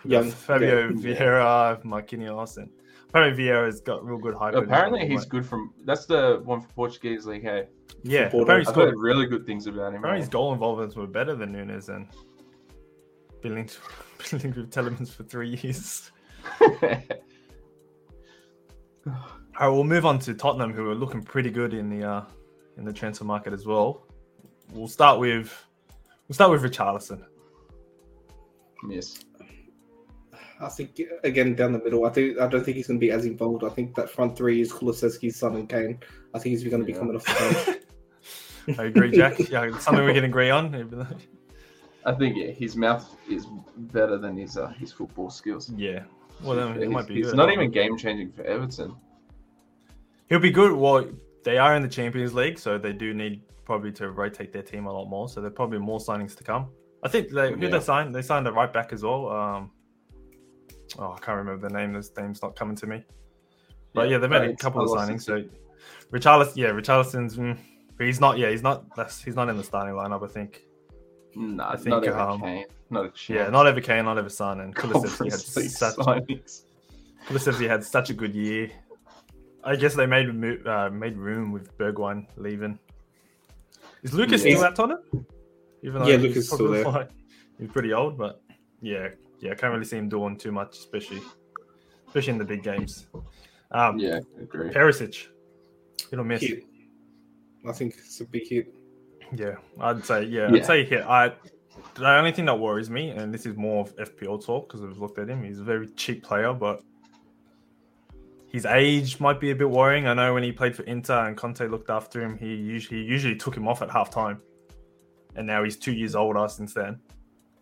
Young 0.05 0.31
Fabio 0.31 0.89
yeah. 0.89 1.15
Vieira, 1.15 1.83
Marquinhos, 1.83 2.57
and 2.57 2.69
apparently 3.09 3.45
Vieira's 3.45 3.81
got 3.81 4.05
real 4.05 4.17
good 4.17 4.35
hype. 4.35 4.55
Apparently 4.55 5.07
he's 5.07 5.25
good 5.25 5.45
from. 5.45 5.73
That's 5.83 6.05
the 6.05 6.41
one 6.43 6.61
for 6.61 6.67
Portuguese 6.69 7.25
league. 7.25 7.43
Hey, 7.43 7.67
yeah. 8.03 8.29
Footballer. 8.29 8.43
Apparently 8.43 8.61
he's 8.61 8.69
I've 8.69 8.75
got 8.75 8.85
heard 8.85 8.97
really 8.97 9.25
good 9.25 9.45
things 9.45 9.67
about 9.67 9.93
him. 9.93 9.99
apparently 9.99 10.21
his 10.21 10.29
goal 10.29 10.53
involvements 10.53 10.95
were 10.95 11.07
better 11.07 11.35
than 11.35 11.51
Nunez 11.51 11.89
and 11.89 12.07
been 13.41 13.55
linked, 13.55 13.79
been 14.31 14.39
linked 14.39 14.57
with 14.57 14.71
Tielemans 14.71 15.09
for 15.09 15.23
three 15.23 15.55
years. 15.61 16.11
All 19.07 19.13
right, 19.59 19.69
we'll 19.69 19.83
move 19.83 20.05
on 20.05 20.19
to 20.19 20.33
Tottenham, 20.33 20.73
who 20.73 20.89
are 20.89 20.95
looking 20.95 21.21
pretty 21.21 21.49
good 21.49 21.73
in 21.73 21.89
the 21.89 22.05
uh, 22.05 22.23
in 22.77 22.83
the 22.83 22.91
transfer 22.91 23.23
market 23.23 23.53
as 23.53 23.65
well. 23.65 24.07
We'll 24.71 24.87
start 24.87 25.19
with 25.19 25.65
we'll 26.27 26.33
start 26.33 26.51
with 26.51 26.63
Richarlison. 26.63 27.23
yes. 28.89 29.19
I 30.61 30.69
think 30.69 30.99
again 31.23 31.53
down 31.55 31.73
the 31.73 31.79
middle. 31.79 32.05
I 32.05 32.09
think 32.09 32.39
I 32.39 32.47
don't 32.47 32.63
think 32.63 32.77
he's 32.77 32.87
going 32.87 32.99
to 32.99 33.05
be 33.05 33.11
as 33.11 33.25
involved. 33.25 33.63
I 33.63 33.69
think 33.69 33.93
that 33.95 34.09
front 34.09 34.37
three 34.37 34.61
is 34.61 34.71
Kulusevski, 34.71 35.33
Son, 35.33 35.55
and 35.55 35.67
Kane. 35.67 35.99
I 36.33 36.39
think 36.39 36.51
he's 36.57 36.63
going 36.63 36.79
to 36.81 36.85
be 36.85 36.93
Yeah. 36.93 36.99
coming 36.99 37.15
off 37.15 37.25
the 37.25 37.65
bench. 38.67 38.79
I 38.79 38.83
agree, 38.85 39.11
Jack. 39.11 39.37
Yeah, 39.49 39.77
something 39.79 40.05
we 40.05 40.13
can 40.13 40.23
agree 40.23 40.49
on. 40.49 41.17
I 42.05 42.13
think 42.13 42.37
yeah, 42.37 42.51
his 42.51 42.75
mouth 42.75 43.05
is 43.29 43.45
better 43.77 44.17
than 44.17 44.37
his 44.37 44.57
uh, 44.57 44.67
his 44.69 44.91
football 44.91 45.29
skills. 45.29 45.69
Yeah. 45.75 46.03
Well, 46.43 46.55
then 46.55 46.81
it 46.81 46.89
might 46.89 47.07
be 47.07 47.15
he's 47.15 47.27
good. 47.27 47.35
not 47.35 47.51
even 47.51 47.71
game 47.71 47.97
changing 47.97 48.31
for 48.31 48.43
Everton. 48.43 48.95
He'll 50.29 50.39
be 50.39 50.51
good. 50.51 50.71
Well, 50.73 51.05
they 51.43 51.57
are 51.57 51.75
in 51.75 51.81
the 51.83 51.87
Champions 51.87 52.33
League, 52.33 52.59
so 52.59 52.77
they 52.77 52.93
do 52.93 53.13
need 53.13 53.41
probably 53.65 53.91
to 53.93 54.11
rotate 54.11 54.51
their 54.51 54.61
team 54.63 54.85
a 54.85 54.91
lot 54.93 55.05
more. 55.09 55.27
So 55.29 55.41
there 55.41 55.47
are 55.47 55.53
probably 55.53 55.79
more 55.79 55.99
signings 55.99 56.35
to 56.37 56.43
come. 56.43 56.67
I 57.03 57.07
think 57.09 57.29
they 57.31 57.51
who 57.53 57.59
Yeah. 57.59 57.69
they 57.69 57.79
signed. 57.79 58.13
They 58.15 58.21
signed 58.21 58.47
a 58.47 58.51
right 58.51 58.71
back 58.71 58.93
as 58.93 59.03
well. 59.03 59.29
Um, 59.29 59.71
oh, 60.99 61.13
I 61.13 61.19
can't 61.19 61.37
remember 61.37 61.67
the 61.67 61.73
name. 61.73 61.93
This 61.93 62.11
name's 62.17 62.41
not 62.41 62.55
coming 62.55 62.75
to 62.77 62.87
me. 62.87 63.03
But 63.93 64.09
yeah, 64.09 64.17
they've 64.17 64.29
made 64.29 64.49
a 64.49 64.55
couple 64.55 64.81
of 64.81 64.89
signings. 64.89 65.23
So. 65.23 65.43
Richarlison, 66.11 66.53
yeah, 66.55 66.67
Richarlison's. 66.69 67.37
Mm, 67.37 67.57
but 67.97 68.05
he's 68.05 68.19
not. 68.19 68.37
Yeah, 68.37 68.49
he's 68.49 68.63
not. 68.63 68.95
That's 68.95 69.21
he's 69.23 69.35
not 69.35 69.49
in 69.49 69.57
the 69.57 69.63
starting 69.63 69.93
lineup. 69.95 70.23
I 70.23 70.27
think. 70.27 70.63
Nah, 71.35 71.71
I 71.71 71.75
think, 71.75 72.05
not 72.05 72.07
um, 72.17 72.41
Kane. 72.41 72.65
Not 72.89 73.05
a 73.05 73.09
chance. 73.09 73.29
Yeah, 73.29 73.49
not 73.49 73.67
ever 73.67 73.81
Kane, 73.81 74.05
not 74.05 74.17
ever 74.17 74.29
Son, 74.29 74.61
and 74.61 74.75
Kulusevski 74.75 75.31
had 75.31 75.39
such 75.69 75.95
signings. 75.95 76.63
Kulusevski 77.27 77.67
had 77.67 77.83
such 77.83 78.09
a 78.09 78.13
good 78.13 78.33
year. 78.35 78.71
I 79.63 79.75
guess 79.75 79.95
they 79.95 80.05
made 80.05 80.29
uh, 80.65 80.89
made 80.91 81.17
room 81.17 81.51
with 81.51 81.77
Bergwijn 81.77 82.27
leaving. 82.37 82.77
Is 84.03 84.13
Lucas 84.13 84.45
Yeah. 84.45 84.55
still 84.55 84.65
at 84.65 84.75
Tottenham? 84.75 85.25
Even 85.81 86.05
Yeah, 86.05 86.13
he's 86.17 86.21
Lucas 86.21 86.37
is 86.37 86.51
still 86.51 86.71
there. 86.71 86.83
like- 86.85 87.09
he's 87.59 87.69
pretty 87.69 87.91
old, 87.91 88.17
but 88.17 88.41
yeah, 88.81 89.09
yeah, 89.39 89.51
I 89.51 89.55
can't 89.55 89.73
really 89.73 89.85
see 89.85 89.97
him 89.97 90.09
doing 90.09 90.37
too 90.37 90.51
much, 90.51 90.77
especially 90.77 91.21
especially 92.07 92.33
in 92.33 92.39
the 92.39 92.45
big 92.45 92.63
games. 92.63 93.07
Um, 93.71 93.99
Yeah, 93.99 94.19
agree. 94.39 94.69
Perisic, 94.69 95.27
hit 96.09 96.19
or 96.19 96.23
miss. 96.23 96.41
Hit. 96.41 96.63
I 97.67 97.71
think 97.71 97.95
it's 97.97 98.21
a 98.21 98.25
big 98.25 98.47
hit. 98.47 98.73
Yeah, 99.35 99.55
I'd 99.79 100.05
say 100.05 100.23
yeah, 100.23 100.49
Yeah. 100.49 100.57
I'd 100.57 100.65
say 100.65 100.85
hit. 100.85 101.03
I 101.03 101.33
the 101.95 102.09
only 102.09 102.31
thing 102.31 102.45
that 102.45 102.59
worries 102.59 102.89
me, 102.89 103.09
and 103.09 103.33
this 103.33 103.45
is 103.45 103.55
more 103.55 103.81
of 103.81 103.95
FPL 103.95 104.45
talk 104.45 104.67
because 104.67 104.83
I've 104.83 104.97
looked 104.97 105.19
at 105.19 105.29
him. 105.29 105.43
He's 105.43 105.59
a 105.59 105.63
very 105.63 105.87
cheap 105.95 106.23
player, 106.23 106.53
but 106.53 106.81
his 108.47 108.65
age 108.65 109.19
might 109.19 109.39
be 109.39 109.51
a 109.51 109.55
bit 109.55 109.69
worrying. 109.69 110.07
I 110.07 110.13
know 110.13 110.33
when 110.33 110.43
he 110.43 110.51
played 110.51 110.75
for 110.75 110.83
Inter 110.83 111.27
and 111.27 111.35
Conte 111.35 111.67
looked 111.67 111.89
after 111.89 112.21
him, 112.21 112.37
he 112.37 112.55
usually 112.55 113.03
he 113.03 113.05
usually 113.05 113.35
took 113.35 113.55
him 113.55 113.67
off 113.67 113.81
at 113.81 113.89
half 113.89 114.09
time, 114.09 114.41
and 115.35 115.45
now 115.45 115.63
he's 115.63 115.77
two 115.77 115.93
years 115.93 116.15
older 116.15 116.47
since 116.47 116.73
then. 116.73 116.99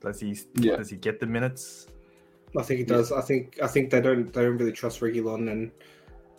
Does 0.04 0.20
he 0.20 0.38
Yeah. 0.56 0.76
does 0.78 0.90
he 0.90 0.98
get 0.98 1.20
the 1.20 1.26
minutes? 1.26 1.88
I 2.58 2.62
think 2.62 2.80
he 2.80 2.86
does. 2.86 3.12
I 3.12 3.22
think 3.22 3.58
I 3.64 3.68
think 3.68 3.90
they 3.90 4.02
don't 4.02 4.32
they 4.32 4.44
don't 4.44 4.58
really 4.58 4.72
trust 4.72 5.00
Reguilon 5.02 5.52
and 5.52 5.72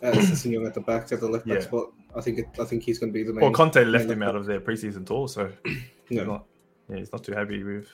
uh, 0.03 0.11
Sessegnon 0.21 0.65
at 0.65 0.73
the 0.73 0.81
back 0.81 1.11
at 1.11 1.19
the 1.19 1.27
left 1.27 1.45
back 1.47 1.57
Yeah. 1.59 1.63
spot. 1.63 1.87
I 2.15 2.21
think 2.21 2.39
it, 2.39 2.45
I 2.59 2.63
think 2.63 2.83
he's 2.83 2.99
going 2.99 3.11
to 3.11 3.13
be 3.13 3.23
the 3.23 3.33
main. 3.33 3.41
Well, 3.41 3.51
Conte 3.51 3.83
left 3.83 4.09
him 4.09 4.19
left 4.19 4.29
out 4.29 4.35
of 4.37 4.45
their 4.45 4.61
preseason 4.61 5.05
tour, 5.05 5.27
so 5.27 5.45
back. 5.45 5.53
he's 6.09 6.17
No. 6.19 6.23
not 6.25 6.45
yeah 6.89 6.97
he's 6.97 7.11
not 7.11 7.23
too 7.23 7.33
happy 7.33 7.63
with 7.63 7.89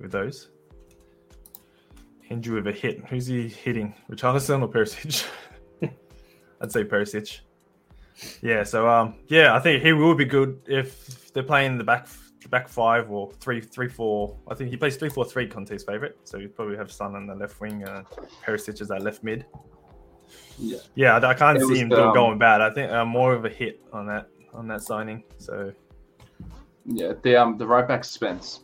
with 0.00 0.12
those. 0.12 0.50
Hindu 2.22 2.54
with 2.54 2.66
a 2.66 2.72
hit. 2.72 3.04
Who's 3.06 3.26
he 3.26 3.48
hitting? 3.48 3.94
Richarlison 4.10 4.60
or 4.62 4.68
Perisic? 4.68 5.26
I'd 6.60 6.72
say 6.72 6.82
Perisic. 6.84 7.40
Yeah, 8.42 8.64
so 8.64 8.88
um, 8.88 9.14
yeah, 9.28 9.54
I 9.54 9.60
think 9.60 9.82
he 9.82 9.92
will 9.92 10.14
be 10.14 10.24
good 10.24 10.60
if 10.66 11.32
they're 11.32 11.42
playing 11.42 11.78
the 11.78 11.84
back 11.84 12.08
the 12.08 12.25
back 12.50 12.68
five 12.68 13.10
or 13.10 13.30
three 13.40 13.60
three 13.60 13.88
four. 13.88 14.36
I 14.48 14.54
think 14.54 14.70
he 14.70 14.76
plays 14.76 14.96
three 14.96 15.08
four 15.08 15.24
three. 15.24 15.46
Conte's 15.46 15.84
favorite, 15.84 16.18
so 16.24 16.38
you 16.38 16.48
probably 16.48 16.76
have 16.76 16.90
Son 16.92 17.14
on 17.14 17.26
the 17.26 17.34
left 17.34 17.60
wing, 17.60 17.84
uh, 17.84 18.02
Perisic 18.44 18.80
as 18.80 18.88
that 18.88 19.02
left 19.02 19.22
mid. 19.24 19.46
Yeah. 20.58 20.78
Yeah, 20.94 21.16
I, 21.16 21.30
I 21.30 21.34
can't 21.34 21.56
It 21.58 21.62
see 21.62 21.66
was, 21.70 21.78
him 21.80 21.88
doing 21.88 22.08
um, 22.08 22.14
going 22.14 22.38
bad. 22.38 22.60
I 22.60 22.70
think 22.72 22.90
uh, 22.90 23.04
more 23.04 23.32
of 23.34 23.44
a 23.44 23.48
hit 23.48 23.80
on 23.92 24.06
that 24.06 24.28
on 24.54 24.66
that 24.68 24.82
signing. 24.82 25.22
So 25.38 25.72
Yeah, 26.84 27.12
the 27.22 27.36
um 27.36 27.58
the 27.58 27.66
right 27.66 27.86
back 27.86 28.04
Spence. 28.04 28.60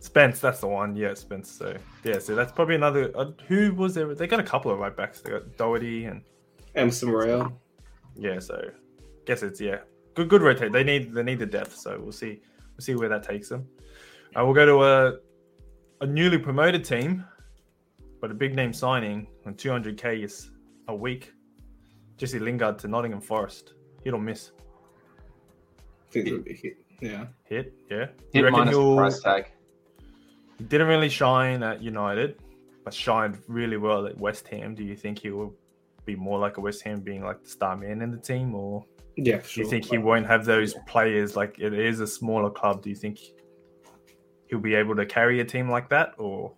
Spence, 0.00 0.38
that's 0.40 0.60
the 0.60 0.66
one. 0.68 0.94
Yeah, 0.96 1.14
Spence. 1.14 1.50
So 1.50 1.76
yeah, 2.04 2.18
so 2.18 2.34
that's 2.34 2.52
probably 2.52 2.74
another. 2.74 3.10
Uh, 3.14 3.32
who 3.48 3.74
was 3.74 3.94
there? 3.94 4.14
They 4.14 4.26
got 4.26 4.40
a 4.40 4.44
couple 4.44 4.70
of 4.70 4.78
right 4.78 4.94
backs. 4.94 5.20
They 5.20 5.30
got 5.30 5.56
Doherty 5.56 6.04
and 6.04 6.22
Emerson 6.74 7.10
Royal. 7.10 7.52
yeah. 8.16 8.38
So 8.38 8.70
guess 9.26 9.42
it's 9.42 9.60
yeah, 9.60 9.78
good 10.14 10.28
good 10.28 10.42
rotate. 10.42 10.72
They 10.72 10.84
need 10.84 11.12
they 11.12 11.22
need 11.22 11.38
the 11.38 11.46
depth. 11.46 11.76
So 11.76 11.98
we'll 12.00 12.12
see 12.12 12.40
we'll 12.76 12.84
see 12.84 12.94
where 12.94 13.08
that 13.08 13.22
takes 13.22 13.48
them. 13.48 13.66
Uh, 14.36 14.44
we'll 14.44 14.54
go 14.54 14.66
to 14.66 14.82
a 14.84 15.18
a 16.00 16.06
newly 16.06 16.38
promoted 16.38 16.84
team, 16.84 17.24
but 18.20 18.30
a 18.30 18.34
big 18.34 18.54
name 18.54 18.72
signing 18.72 19.26
on 19.46 19.54
200k 19.54 20.24
is 20.24 20.50
a 20.88 20.94
week. 20.94 21.32
Jesse 22.16 22.38
Lingard 22.38 22.78
to 22.80 22.88
Nottingham 22.88 23.20
Forest. 23.20 23.74
Hit 24.02 24.12
or 24.12 24.20
miss? 24.20 24.50
I 26.08 26.12
think 26.12 26.26
it'll 26.28 26.40
be 26.40 26.54
hit. 26.54 26.76
Yeah. 27.00 27.26
Hit. 27.44 27.72
Yeah. 27.90 27.96
You 27.98 28.06
Hit 28.32 28.42
reckon 28.42 28.58
minus 28.60 28.74
the 28.74 28.80
he'll- 28.80 28.96
price 28.96 29.20
tag. 29.20 29.52
He 30.58 30.64
didn't 30.64 30.86
really 30.88 31.08
shine 31.08 31.62
at 31.64 31.82
United, 31.82 32.38
but 32.84 32.94
shined 32.94 33.38
really 33.48 33.76
well 33.76 34.06
at 34.06 34.16
West 34.18 34.46
Ham. 34.48 34.74
Do 34.74 34.84
you 34.84 34.94
think 34.94 35.18
he 35.18 35.30
will 35.30 35.52
be 36.04 36.14
more 36.14 36.38
like 36.38 36.58
a 36.58 36.60
West 36.60 36.82
Ham 36.82 37.00
being 37.00 37.24
like 37.24 37.42
the 37.42 37.48
star 37.48 37.76
man 37.76 38.02
in 38.02 38.10
the 38.12 38.18
team, 38.18 38.54
or 38.54 38.84
Yeah, 39.16 39.38
for 39.38 39.54
do 39.54 39.60
you 39.60 39.68
think 39.68 39.84
he 39.84 39.98
won't 39.98 40.26
have 40.26 40.44
those 40.44 40.74
players? 40.86 41.36
Like 41.36 41.58
it 41.58 41.72
is 41.72 42.00
a 42.00 42.06
smaller 42.06 42.50
club. 42.50 42.82
Do 42.82 42.90
you 42.90 42.96
think 42.96 43.20
he'll 44.48 44.58
be 44.58 44.74
able 44.74 44.96
to 44.96 45.06
carry 45.06 45.40
a 45.40 45.44
team 45.44 45.68
like 45.68 45.88
that, 45.90 46.14
or 46.18 46.52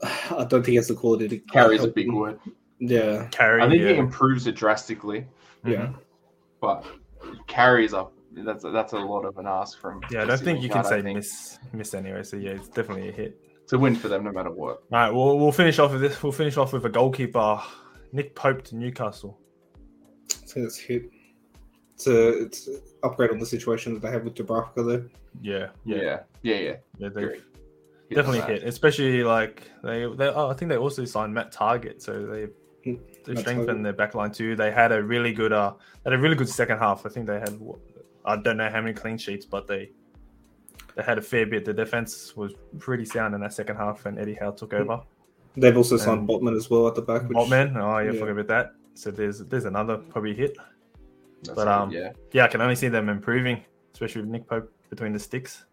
I 0.02 0.44
don't 0.44 0.50
think 0.50 0.68
he 0.68 0.76
has 0.76 0.88
the 0.88 0.94
quality 0.94 1.28
to 1.28 1.38
carry. 1.38 1.76
Carries 1.76 1.84
a 1.84 1.88
big 1.88 2.12
word. 2.12 2.38
Yeah. 2.78 3.26
carry? 3.30 3.62
I 3.62 3.68
think 3.68 3.82
yeah. 3.82 3.88
he 3.90 3.96
improves 3.96 4.46
it 4.46 4.56
drastically, 4.56 5.26
Yeah. 5.64 5.88
Mhm. 5.88 5.98
but 6.60 6.86
carries 7.46 7.92
up. 7.92 8.12
That's 8.32 8.62
that's 8.62 8.92
a 8.92 8.98
lot 8.98 9.24
of 9.24 9.38
an 9.38 9.46
ask 9.46 9.78
from. 9.80 10.00
Yeah, 10.10 10.22
I 10.22 10.26
don't 10.26 10.40
think 10.40 10.62
you 10.62 10.68
can 10.68 10.84
say 10.84 11.02
miss 11.02 11.58
miss 11.72 11.94
anyway. 11.94 12.22
So 12.22 12.36
yeah, 12.36 12.52
it's 12.52 12.68
definitely 12.68 13.08
a 13.08 13.12
hit. 13.12 13.38
It's 13.62 13.72
a 13.72 13.78
win 13.78 13.94
for 13.94 14.08
them 14.08 14.24
no 14.24 14.32
matter 14.32 14.50
what. 14.50 14.82
All 14.92 14.98
right, 14.98 15.10
we'll 15.10 15.38
we'll 15.38 15.52
finish 15.52 15.78
off 15.78 15.92
with 15.92 16.00
this. 16.00 16.22
We'll 16.22 16.32
finish 16.32 16.56
off 16.56 16.72
with 16.72 16.84
a 16.86 16.88
goalkeeper, 16.88 17.60
Nick 18.12 18.34
Pope 18.34 18.62
to 18.64 18.76
Newcastle. 18.76 19.38
I 20.42 20.46
think 20.46 20.66
it's 20.66 20.76
hit. 20.78 21.10
It's 21.94 22.06
a 22.06 22.42
it's 22.44 22.66
an 22.68 22.80
upgrade 23.02 23.30
on 23.30 23.38
the 23.38 23.46
situation 23.46 23.92
that 23.94 24.00
they 24.02 24.10
have 24.10 24.24
with 24.24 24.34
Dubravka 24.34 24.86
there. 24.88 25.06
Yeah, 25.42 25.68
Yeah, 25.84 25.96
yeah, 25.96 26.02
yeah, 26.02 26.20
yeah. 26.42 26.54
yeah. 26.60 26.76
yeah. 26.98 27.08
they 27.08 27.22
Agree. 27.24 27.40
Hit 28.08 28.16
definitely 28.16 28.40
hit, 28.52 28.64
especially 28.64 29.22
like 29.22 29.70
they, 29.84 30.00
they. 30.16 30.26
Oh, 30.28 30.48
I 30.48 30.54
think 30.54 30.68
they 30.70 30.76
also 30.76 31.04
signed 31.04 31.32
Matt 31.32 31.52
Targett, 31.52 32.02
so 32.02 32.26
they 32.26 32.48
Hmm, 32.82 32.94
they 33.26 33.34
Matt 33.34 33.40
strengthened 33.42 33.68
Targett. 33.80 33.82
their 33.84 33.92
back 33.92 34.14
line 34.14 34.32
too. 34.32 34.56
They 34.56 34.70
had 34.72 34.90
a 34.90 35.02
really 35.02 35.32
good 35.32 35.52
uh, 35.52 35.74
they 36.02 36.10
had 36.10 36.18
a 36.18 36.22
really 36.22 36.34
good 36.34 36.48
second 36.48 36.78
half. 36.78 37.04
I 37.06 37.10
think 37.10 37.26
they 37.26 37.38
had 37.38 37.60
I 38.24 38.36
don't 38.36 38.56
know 38.56 38.68
how 38.70 38.80
many 38.80 38.94
clean 38.94 39.18
sheets, 39.18 39.44
but 39.46 39.66
they 39.68 39.92
they 40.96 41.02
had 41.04 41.18
a 41.18 41.22
fair 41.22 41.46
bit. 41.46 41.64
The 41.64 41.74
defense 41.74 42.34
was 42.34 42.54
pretty 42.78 43.04
sound 43.04 43.34
in 43.34 43.40
that 43.42 43.52
second 43.52 43.76
half, 43.76 44.06
and 44.06 44.18
Eddie 44.18 44.34
Howe 44.34 44.50
took 44.52 44.72
over. 44.74 45.02
They've 45.56 45.76
also 45.76 45.96
signed 45.96 46.20
And- 46.20 46.28
Botman 46.28 46.56
as 46.56 46.68
well 46.70 46.88
at 46.88 46.94
the 46.96 47.02
back. 47.02 47.28
Which, 47.28 47.36
Botman, 47.36 47.76
oh 47.76 47.98
yeah, 47.98 48.10
yeah. 48.12 48.18
forget 48.18 48.30
about 48.38 48.48
that. 48.48 48.72
So 48.94 49.10
there's 49.10 49.38
there's 49.40 49.64
another 49.64 49.96
probably 49.98 50.34
hit. 50.34 50.56
That's 51.42 51.54
but, 51.56 51.68
it, 51.68 51.68
um, 51.68 51.90
yeah, 51.90 52.12
Yeah, 52.32 52.44
I 52.44 52.48
can 52.48 52.60
only 52.60 52.74
see 52.74 52.88
them 52.88 53.08
improving, 53.08 53.64
especially 53.94 54.22
with 54.22 54.30
Nick 54.30 54.46
Pope 54.46 54.70
between 54.90 55.12
the 55.14 55.18
sticks. 55.18 55.64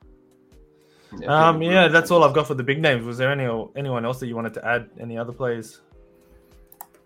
yeah, 1.19 1.49
Um, 1.49 1.61
yeah, 1.61 1.83
word. 1.83 1.89
that's 1.91 2.09
all 2.11 2.23
I've 2.23 2.33
got 2.33 2.47
for 2.47 2.53
the 2.53 2.63
big 2.63 2.81
names. 2.81 3.05
Was 3.05 3.17
there 3.17 3.31
any 3.31 3.45
anyone 3.75 4.05
else 4.05 4.19
that 4.21 4.27
you 4.27 4.35
wanted 4.35 4.53
to 4.55 4.65
add? 4.65 4.89
Any 4.99 5.17
other 5.17 5.33
players? 5.33 5.81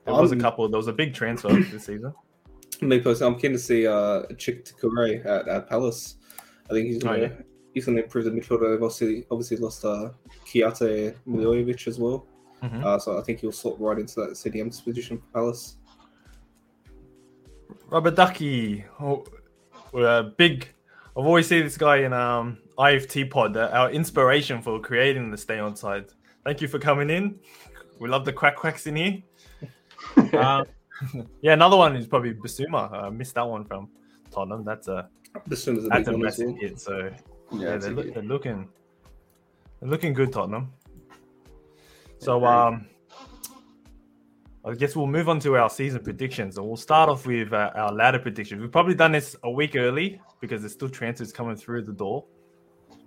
There 0.06 0.14
was 0.14 0.32
a 0.32 0.36
Um, 0.36 0.42
couple. 0.42 0.68
There 0.70 0.78
was 0.78 0.88
a 0.88 0.94
big 0.94 1.14
transfer 1.14 1.50
this 1.72 1.86
season. 1.86 2.14
Me 2.82 3.00
personally, 3.00 3.34
I'm 3.36 3.40
keen 3.40 3.52
to 3.52 3.60
see 3.60 3.86
uh, 3.88 4.24
Cheick 4.34 4.64
Doucoure 4.72 5.24
at, 5.26 5.48
at 5.48 5.70
Palace. 5.70 6.16
I 6.70 6.74
think 6.74 6.88
he's 6.88 6.98
Oh, 7.04 7.08
gonna 7.08 7.18
yeah. 7.20 7.30
he's 7.74 7.86
gonna 7.86 8.02
improve 8.02 8.26
the 8.26 8.32
midfield. 8.32 8.62
They've 8.62 8.82
obviously 8.82 9.26
obviously 9.32 9.58
lost 9.58 9.86
uh, 9.86 10.10
Kouyate 10.46 11.16
Milivojevic 11.28 11.88
as 11.88 12.00
well. 12.00 12.26
Mm-hmm. 12.64 12.84
Uh, 12.86 13.00
so 13.00 13.18
I 13.20 13.22
think 13.24 13.40
he'll 13.40 13.52
slot 13.52 13.80
right 13.82 13.98
into 14.00 14.16
that 14.22 14.32
CDM's 14.32 14.82
position 14.82 15.18
for 15.20 15.26
Palace. 15.34 15.78
Robert 17.92 18.16
Ducky, 18.16 18.86
oh, 19.02 19.26
uh, 19.94 20.24
big. 20.38 20.70
I've 21.10 21.26
always 21.26 21.46
seen 21.46 21.66
this 21.66 21.78
guy 21.78 21.98
in 21.98 22.14
um, 22.14 22.58
IFT 22.78 23.30
Pod, 23.30 23.58
uh, 23.58 23.70
our 23.74 23.92
inspiration 23.92 24.62
for 24.62 24.80
creating 24.80 25.30
the 25.30 25.38
Stay 25.38 25.58
Onside. 25.58 26.10
Thank 26.46 26.62
you 26.62 26.70
for 26.70 26.80
coming 26.80 27.10
in. 27.10 27.38
We 28.00 28.08
love 28.08 28.24
the 28.24 28.32
quack 28.32 28.56
quacks 28.56 28.88
in 28.88 28.96
here. 28.96 29.18
um, 30.40 30.66
yeah, 31.42 31.52
another 31.52 31.76
one 31.76 31.98
is 31.98 32.08
probably 32.08 32.34
Bissouma. 32.34 32.94
I 32.94 33.10
missed 33.10 33.36
that 33.36 33.46
one 33.46 33.66
from 33.66 33.90
Tottenham. 34.32 34.64
That's 34.64 34.88
a 34.88 35.10
Bissouma's 35.50 35.84
a 35.84 35.90
that's 35.90 36.06
big 36.06 36.16
a 36.16 36.18
one 36.18 36.28
as 36.28 36.40
massive 36.40 36.58
hit. 36.60 36.80
So 36.80 37.12
Yeah, 37.52 37.60
yeah, 37.60 37.76
they're, 37.76 37.92
a 37.92 37.94
look, 37.94 38.14
they're 38.14 38.24
looking 38.24 38.70
they're 39.82 39.90
looking 39.90 40.14
good, 40.14 40.32
Tottenham. 40.32 40.72
So 42.20 42.46
um, 42.46 42.88
I 44.64 44.76
guess 44.76 44.96
we'll 44.96 45.08
move 45.08 45.28
on 45.28 45.40
to 45.40 45.56
our 45.56 45.70
season 45.70 46.04
predictions, 46.04 46.58
and 46.58 46.68
we'll 46.68 46.78
start 46.78 47.10
off 47.10 47.26
with 47.26 47.52
uh, 47.52 47.72
our 47.74 47.92
ladder 47.92 48.20
predictions. 48.20 48.62
We've 48.62 48.72
probably 48.72 48.94
done 48.94 49.12
this 49.12 49.36
a 49.44 49.50
week 49.50 49.76
early 49.76 50.22
because 50.40 50.62
there's 50.62 50.74
still 50.74 50.90
transfers 50.90 51.32
coming 51.32 51.56
through 51.56 51.84
the 51.84 51.94
door, 51.94 52.26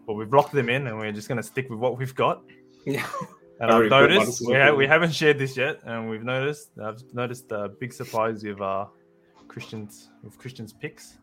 but 0.06 0.14
we've 0.14 0.32
locked 0.32 0.52
them 0.52 0.68
in, 0.68 0.88
and 0.88 0.98
we're 0.98 1.12
just 1.12 1.28
going 1.28 1.36
to 1.36 1.44
stick 1.44 1.70
with 1.70 1.78
what 1.78 1.98
we've 1.98 2.14
got. 2.14 2.42
Yeah. 2.86 3.06
And 3.60 3.70
I 3.70 3.76
I've 3.76 3.80
already 3.80 3.88
put 3.88 4.10
mine 4.10 4.18
noticed 4.18 4.46
we, 4.46 4.54
ha- 4.54 4.74
we 4.74 4.86
haven't 4.86 5.14
shared 5.14 5.38
this 5.38 5.56
yet, 5.56 5.80
and 5.84 6.10
we've 6.10 6.22
noticed 6.22 6.72
I've 6.82 7.02
noticed 7.14 7.50
a 7.50 7.68
big 7.68 7.94
surprise 7.94 8.44
with 8.44 8.60
uh, 8.60 8.84
Christian's 9.48 10.10
with 10.22 10.36
Christian's 10.36 10.74
picks. 10.74 11.16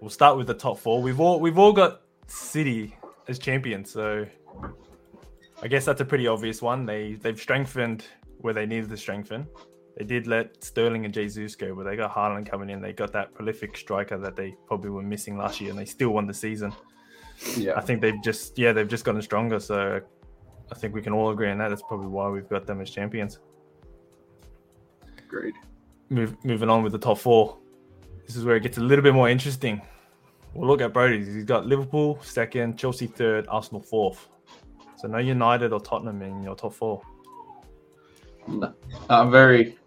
We'll 0.00 0.08
start 0.08 0.38
with 0.38 0.46
the 0.46 0.54
top 0.54 0.78
four. 0.78 1.02
We've 1.02 1.20
all 1.20 1.38
we've 1.38 1.58
all 1.58 1.72
got 1.72 2.00
City 2.28 2.96
as 3.26 3.38
champions, 3.38 3.90
so 3.90 4.24
I 5.60 5.68
guess 5.68 5.84
that's 5.84 6.00
a 6.00 6.04
pretty 6.04 6.26
obvious 6.26 6.62
one. 6.62 6.86
They 6.86 7.14
they've 7.14 7.38
strengthened 7.38 8.06
where 8.38 8.54
they 8.54 8.66
needed 8.66 8.90
to 8.90 8.96
strengthen. 8.96 9.46
They 9.96 10.04
did 10.04 10.26
let 10.26 10.62
Sterling 10.62 11.04
and 11.04 11.12
Jesus 11.12 11.56
go, 11.56 11.74
but 11.74 11.84
they 11.84 11.96
got 11.96 12.14
Haaland 12.14 12.48
coming 12.48 12.70
in. 12.70 12.80
They 12.80 12.92
got 12.92 13.12
that 13.12 13.34
prolific 13.34 13.76
striker 13.76 14.16
that 14.18 14.36
they 14.36 14.54
probably 14.66 14.90
were 14.90 15.02
missing 15.02 15.36
last 15.36 15.60
year, 15.60 15.70
and 15.70 15.78
they 15.78 15.84
still 15.84 16.10
won 16.10 16.26
the 16.26 16.34
season. 16.34 16.72
Yeah, 17.56 17.76
I 17.76 17.80
think 17.80 18.00
they've 18.00 18.22
just 18.22 18.58
yeah 18.58 18.72
they've 18.72 18.88
just 18.88 19.04
gotten 19.04 19.22
stronger. 19.22 19.58
So 19.60 20.00
I 20.70 20.74
think 20.74 20.94
we 20.94 21.02
can 21.02 21.12
all 21.12 21.30
agree 21.30 21.50
on 21.50 21.58
that. 21.58 21.68
That's 21.68 21.82
probably 21.82 22.08
why 22.08 22.28
we've 22.28 22.48
got 22.48 22.66
them 22.66 22.80
as 22.80 22.90
champions. 22.90 23.38
agreed. 25.18 25.54
Move, 26.10 26.36
moving 26.44 26.70
on 26.70 26.82
with 26.82 26.92
the 26.92 26.98
top 26.98 27.18
four. 27.18 27.58
This 28.26 28.36
is 28.36 28.44
where 28.44 28.56
it 28.56 28.62
gets 28.62 28.78
a 28.78 28.80
little 28.80 29.02
bit 29.02 29.14
more 29.14 29.28
interesting. 29.28 29.80
We'll 30.54 30.68
look 30.68 30.80
at 30.80 30.92
Brody's. 30.92 31.26
He's 31.26 31.44
got 31.44 31.66
Liverpool 31.66 32.18
second, 32.22 32.78
Chelsea 32.78 33.06
third, 33.06 33.46
Arsenal 33.48 33.82
fourth. 33.82 34.28
So 34.96 35.08
no 35.08 35.18
United 35.18 35.72
or 35.72 35.80
Tottenham 35.80 36.22
in 36.22 36.42
your 36.42 36.54
top 36.56 36.72
four. 36.72 37.02
No, 38.48 38.74
I'm 39.10 39.30
very. 39.30 39.78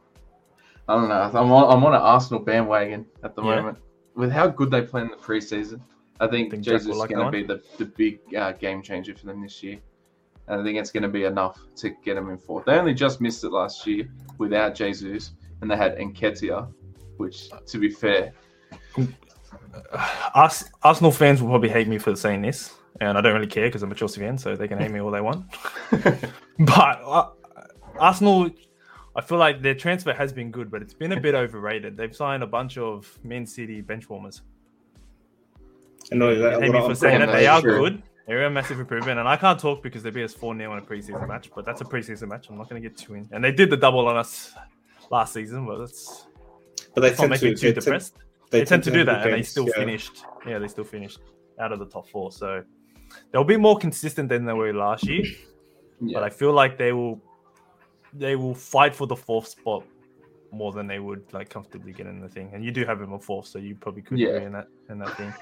I 0.88 0.96
don't 0.96 1.10
know. 1.10 1.32
I'm 1.34 1.52
on, 1.52 1.78
I'm 1.78 1.84
on 1.86 1.94
an 1.94 2.02
Arsenal 2.02 2.44
bandwagon 2.44 3.06
at 3.24 3.36
the 3.36 3.42
Yeah. 3.42 3.56
moment. 3.56 3.78
With 4.16 4.32
how 4.32 4.48
good 4.48 4.70
they 4.72 4.82
play 4.82 5.02
in 5.02 5.08
the 5.08 5.16
preseason, 5.16 5.82
I 6.20 6.28
think, 6.28 6.52
Think 6.52 6.64
Jesus 6.64 6.88
is 6.88 6.98
like 6.98 7.10
going 7.10 7.26
to 7.26 7.32
be 7.32 7.44
the, 7.44 7.62
the 7.78 7.86
big 7.86 8.20
uh, 8.36 8.52
game 8.52 8.82
changer 8.82 9.16
for 9.16 9.26
them 9.26 9.42
this 9.42 9.64
year. 9.64 9.80
And 10.48 10.60
I 10.62 10.64
think 10.64 10.78
it's 10.78 10.92
going 10.92 11.04
to 11.04 11.10
be 11.10 11.24
enough 11.24 11.58
to 11.78 11.90
get 12.04 12.16
them 12.16 12.30
in 12.30 12.38
fourth. 12.38 12.66
They 12.66 12.74
only 12.78 12.94
just 12.94 13.22
missed 13.22 13.44
it 13.44 13.52
last 13.52 13.88
year 13.88 14.10
without 14.38 14.76
Jesus, 14.76 15.32
and 15.62 15.72
they 15.72 15.78
had 15.78 15.98
Nketiah, 15.98 16.68
which, 17.18 17.50
to 17.68 17.78
be 17.80 17.90
fair, 17.90 18.34
Us 20.36 20.66
Arsenal 20.84 21.12
fans 21.12 21.42
will 21.42 21.50
probably 21.50 21.70
hate 21.70 21.88
me 21.88 21.98
for 21.98 22.16
saying 22.16 22.42
this, 22.42 22.74
and 23.00 23.18
I 23.18 23.22
don't 23.22 23.34
really 23.34 23.48
care 23.48 23.68
because 23.68 23.82
I'm 23.84 23.92
a 23.92 23.96
Chelsea 23.96 24.20
fan, 24.20 24.38
so 24.38 24.56
they 24.56 24.68
can 24.68 24.78
hate 24.78 24.92
me 24.92 25.00
all 25.00 25.12
they 25.12 25.22
want. 25.22 25.46
But 26.60 27.02
uh, 27.04 27.30
Arsenal, 28.02 28.50
I 29.16 29.22
feel 29.22 29.38
like 29.38 29.62
their 29.62 29.76
transfer 29.76 30.14
has 30.14 30.34
been 30.34 30.52
good, 30.52 30.72
but 30.72 30.82
it's 30.82 30.94
been 30.94 31.12
a 31.12 31.20
bit 31.20 31.36
overrated. 31.36 31.96
They've 31.96 32.16
signed 32.16 32.44
a 32.44 32.48
bunch 32.48 32.78
of 32.78 33.18
Man 33.24 33.46
City 33.46 33.82
bench 33.82 34.10
warmers. 34.10 34.42
I 36.12 36.16
know 36.16 36.32
You 36.32 36.40
that. 36.40 36.60
can 36.62 36.74
what 36.74 36.88
for 36.90 36.96
saying 36.96 37.20
that 37.20 37.32
they 37.32 37.48
are 37.48 37.62
true. 37.62 37.78
good. 37.80 38.04
They're 38.28 38.46
a 38.46 38.50
massive 38.50 38.80
improvement, 38.80 39.20
and 39.20 39.28
I 39.28 39.36
can't 39.36 39.60
talk 39.60 39.84
because 39.84 40.04
they 40.04 40.10
beat 40.10 40.24
us 40.24 40.34
4 40.34 40.56
0 40.58 40.74
in 40.74 40.80
a 40.80 40.82
preseason 40.82 41.28
match, 41.28 41.52
but 41.56 41.66
that's 41.66 41.82
a 41.82 41.84
preseason 41.86 42.28
match. 42.30 42.48
I'm 42.50 42.58
not 42.58 42.70
going 42.70 42.82
to 42.82 42.88
get 42.90 42.98
too 42.98 43.16
in. 43.16 43.28
And 43.32 43.44
they 43.44 43.52
did 43.52 43.70
the 43.70 43.78
double 43.78 44.08
on 44.08 44.18
us 44.18 44.54
last 45.10 45.34
season, 45.34 45.66
but 45.66 45.78
that's 45.80 46.28
But 46.96 47.02
they 47.02 47.10
it's 47.10 47.20
not 47.20 47.28
tend 47.30 47.40
to 47.40 47.46
me 47.46 47.52
too 47.52 47.56
they 47.56 47.74
tend- 47.74 47.76
depressed. 47.76 48.18
They, 48.50 48.66
tend 48.66 48.84
to 48.84 48.90
have 48.90 48.94
do 48.94 49.00
good 49.00 49.08
that, 49.08 49.26
and 49.28 49.34
they 49.36 49.44
still 49.44 49.66
yeah. 49.68 49.76
finished. 49.76 50.26
Yeah, 50.46 50.60
they 50.60 50.68
still 50.68 50.84
finished 50.84 51.20
out 51.60 51.72
of 51.72 51.80
the 51.80 51.86
top 51.86 52.08
four. 52.10 52.32
So 52.32 52.64
they'll 53.32 53.44
be 53.44 53.58
more 53.58 53.78
consistent 53.78 54.28
than 54.30 54.46
they 54.46 54.54
were 54.54 54.74
last 54.74 55.08
year. 55.08 55.24
But 56.14 56.24
I 56.24 56.30
feel 56.30 56.52
like 56.52 56.78
they 56.78 56.92
will 56.94 57.22
they 58.14 58.36
will 58.36 58.56
fight 58.56 58.96
for 58.96 59.08
the 59.08 59.16
fourth 59.16 59.48
spot 59.48 59.84
more 60.52 60.72
than 60.74 60.86
they 60.86 61.00
would 61.00 61.24
like 61.34 61.50
comfortably 61.50 61.94
get 61.94 62.08
in 62.08 62.20
the 62.20 62.28
thing. 62.28 62.50
And 62.54 62.64
you 62.64 62.72
do 62.72 62.84
have 62.86 63.00
them 63.00 63.14
a 63.14 63.20
fourth, 63.20 63.48
so 63.48 63.58
you 63.60 63.76
probably 63.76 64.02
could 64.02 64.20
Yeah. 64.20 64.30
agree 64.30 64.46
in 64.46 64.52
that 64.54 64.68
in 64.90 65.00
that 65.00 65.16
thing. 65.18 65.34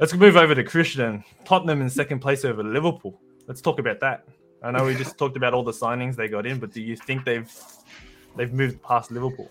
Let's 0.00 0.14
move 0.14 0.36
over 0.36 0.54
to 0.54 0.62
Christian. 0.64 1.24
Tottenham 1.44 1.80
in 1.82 1.88
second 1.90 2.20
place 2.20 2.44
over 2.44 2.62
Liverpool. 2.62 3.20
Let's 3.46 3.60
talk 3.60 3.78
about 3.78 4.00
that. 4.00 4.24
I 4.62 4.70
know 4.70 4.84
we 4.84 4.94
just 5.04 5.18
talked 5.18 5.36
about 5.36 5.54
all 5.54 5.64
the 5.64 5.72
signings 5.72 6.14
they 6.16 6.28
got 6.28 6.46
in, 6.46 6.58
but 6.58 6.70
do 6.72 6.80
you 6.80 6.96
think 6.96 7.24
they've 7.24 7.50
they've 8.36 8.52
moved 8.52 8.80
past 8.82 9.10
Liverpool? 9.10 9.50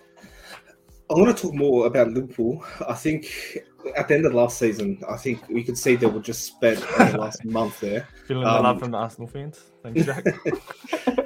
I 1.10 1.14
want 1.14 1.36
to 1.36 1.42
talk 1.42 1.54
more 1.54 1.86
about 1.86 2.08
Liverpool. 2.08 2.64
I 2.88 2.94
think 2.94 3.58
at 3.94 4.08
the 4.08 4.14
end 4.14 4.24
of 4.24 4.32
last 4.32 4.58
season, 4.58 5.02
I 5.06 5.18
think 5.18 5.46
we 5.50 5.62
could 5.62 5.76
see 5.76 5.96
they 5.96 6.06
were 6.06 6.18
just 6.20 6.44
spent 6.44 6.80
on 6.98 7.12
the 7.12 7.18
last 7.18 7.44
month 7.58 7.78
there. 7.80 8.08
Feeling 8.26 8.44
the 8.44 8.50
Um, 8.50 8.62
love 8.62 8.78
from 8.80 8.92
the 8.92 8.96
Arsenal 8.96 9.28
fans. 9.28 9.62
Thanks, 9.82 10.06
Jack. 10.06 10.24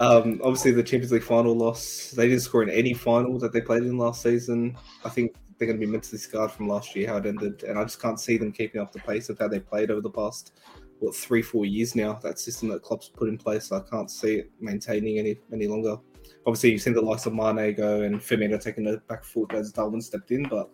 Um, 0.00 0.40
obviously, 0.42 0.72
the 0.72 0.82
Champions 0.82 1.12
League 1.12 1.22
final 1.22 1.54
loss. 1.54 2.10
They 2.10 2.26
didn't 2.26 2.40
score 2.40 2.62
in 2.62 2.70
any 2.70 2.94
final 2.94 3.38
that 3.38 3.52
they 3.52 3.60
played 3.60 3.82
in 3.82 3.98
last 3.98 4.22
season. 4.22 4.76
I 5.04 5.10
think 5.10 5.34
they're 5.58 5.68
going 5.68 5.78
to 5.78 5.86
be 5.86 5.92
mentally 5.92 6.16
scarred 6.16 6.50
from 6.50 6.68
last 6.68 6.96
year, 6.96 7.06
how 7.08 7.18
it 7.18 7.26
ended. 7.26 7.64
And 7.64 7.78
I 7.78 7.84
just 7.84 8.00
can't 8.00 8.18
see 8.18 8.38
them 8.38 8.50
keeping 8.50 8.80
up 8.80 8.92
the 8.92 8.98
pace 9.00 9.28
of 9.28 9.38
how 9.38 9.48
they 9.48 9.60
played 9.60 9.90
over 9.90 10.00
the 10.00 10.10
past, 10.10 10.54
what, 11.00 11.14
three, 11.14 11.42
four 11.42 11.66
years 11.66 11.94
now. 11.94 12.14
That 12.14 12.38
system 12.38 12.70
that 12.70 12.82
Klopp's 12.82 13.10
put 13.10 13.28
in 13.28 13.36
place, 13.36 13.70
I 13.72 13.80
can't 13.80 14.10
see 14.10 14.36
it 14.36 14.50
maintaining 14.58 15.18
any 15.18 15.36
any 15.52 15.66
longer. 15.66 15.98
Obviously, 16.46 16.72
you've 16.72 16.80
seen 16.80 16.94
the 16.94 17.02
likes 17.02 17.26
of 17.26 17.34
Mane 17.34 17.74
go 17.74 18.00
and 18.00 18.16
Firmino 18.16 18.60
taking 18.60 18.84
the 18.84 19.02
back 19.06 19.22
foot 19.22 19.52
as 19.52 19.70
Darwin 19.70 20.00
stepped 20.00 20.30
in, 20.30 20.44
but 20.44 20.70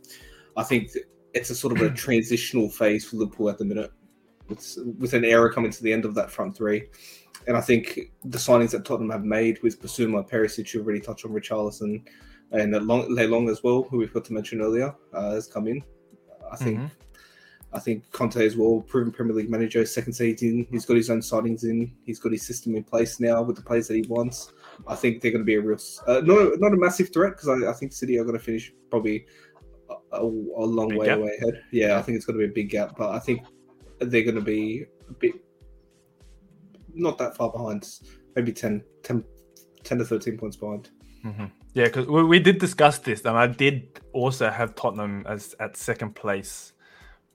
I 0.56 0.62
think 0.62 0.90
it's 1.34 1.50
a 1.50 1.54
sort 1.56 1.76
of 1.76 1.82
a 1.82 1.92
transitional 1.94 2.68
phase 2.68 3.04
for 3.04 3.16
Liverpool 3.16 3.50
at 3.50 3.58
the 3.58 3.64
minute. 3.64 3.90
With, 4.48 4.78
with 5.00 5.12
an 5.14 5.24
era 5.24 5.52
coming 5.52 5.72
to 5.72 5.82
the 5.82 5.92
end 5.92 6.04
of 6.04 6.14
that 6.14 6.30
front 6.30 6.56
three. 6.56 6.84
And 7.46 7.56
I 7.56 7.60
think 7.60 8.00
the 8.24 8.38
signings 8.38 8.70
that 8.72 8.84
Tottenham 8.84 9.10
have 9.10 9.24
made 9.24 9.62
with 9.62 9.80
Bissouma, 9.80 10.28
Perisic, 10.28 10.72
you 10.74 10.80
already 10.82 11.00
touched 11.00 11.24
on 11.24 11.30
Richarlison, 11.32 12.02
and 12.52 12.72
Long, 12.86 13.06
Long 13.14 13.48
as 13.48 13.62
well, 13.62 13.84
who 13.84 13.98
we 13.98 14.06
forgot 14.06 14.24
to 14.26 14.32
mention 14.32 14.60
earlier, 14.60 14.94
uh, 15.12 15.32
has 15.32 15.46
come 15.46 15.68
in. 15.68 15.82
I 16.52 16.56
think 16.56 16.78
Mhm. 16.78 16.90
I 17.72 17.80
think 17.80 18.10
Conte 18.12 18.36
as 18.46 18.56
well, 18.56 18.80
proven 18.86 19.12
Premier 19.12 19.34
League 19.34 19.50
manager, 19.50 19.84
second 19.84 20.12
season. 20.14 20.66
He's 20.70 20.86
got 20.86 20.96
his 20.96 21.10
own 21.10 21.18
signings 21.20 21.64
in. 21.64 21.92
He's 22.04 22.18
got 22.18 22.32
his 22.32 22.46
system 22.46 22.74
in 22.76 22.84
place 22.84 23.20
now 23.20 23.42
with 23.42 23.56
the 23.56 23.62
players 23.62 23.88
that 23.88 23.96
he 23.96 24.02
wants. 24.08 24.52
I 24.86 24.94
think 24.94 25.20
they're 25.20 25.32
going 25.32 25.42
to 25.42 25.44
be 25.44 25.56
a 25.56 25.60
real, 25.60 25.78
uh, 26.06 26.22
not 26.24 26.38
a, 26.38 26.56
not 26.58 26.72
a 26.72 26.76
massive 26.76 27.12
threat 27.12 27.32
because 27.32 27.48
I, 27.48 27.68
I 27.68 27.72
think 27.74 27.92
City 27.92 28.18
are 28.18 28.24
going 28.24 28.38
to 28.38 28.42
finish 28.42 28.72
probably 28.88 29.26
a, 29.90 30.16
a, 30.16 30.22
a 30.22 30.64
long 30.64 30.88
Big 30.90 30.98
way 30.98 31.06
gap. 31.06 31.18
away 31.18 31.32
ahead. 31.42 31.62
Yeah, 31.72 31.98
I 31.98 32.02
think 32.02 32.16
it's 32.16 32.24
going 32.24 32.38
to 32.38 32.46
be 32.46 32.50
a 32.50 32.54
big 32.54 32.70
gap, 32.70 32.96
but 32.96 33.10
I 33.10 33.18
think 33.18 33.40
they're 33.98 34.22
going 34.22 34.36
to 34.36 34.40
be 34.40 34.86
a 35.10 35.12
bit 35.12 35.34
not 36.96 37.18
that 37.18 37.36
far 37.36 37.50
behind, 37.52 37.88
maybe 38.34 38.52
10, 38.52 38.82
10, 39.02 39.24
10 39.84 39.98
to 39.98 40.04
13 40.04 40.36
points 40.36 40.56
behind. 40.56 40.90
Mhm. 41.24 41.50
Yeah, 41.74 41.84
because 41.84 42.06
we, 42.06 42.24
we 42.24 42.38
did 42.40 42.58
discuss 42.58 42.98
this, 42.98 43.24
and 43.24 43.36
I 43.36 43.46
did 43.46 44.00
also 44.12 44.48
have 44.50 44.74
Tottenham 44.74 45.24
as 45.28 45.54
at 45.60 45.76
second 45.76 46.14
place, 46.14 46.72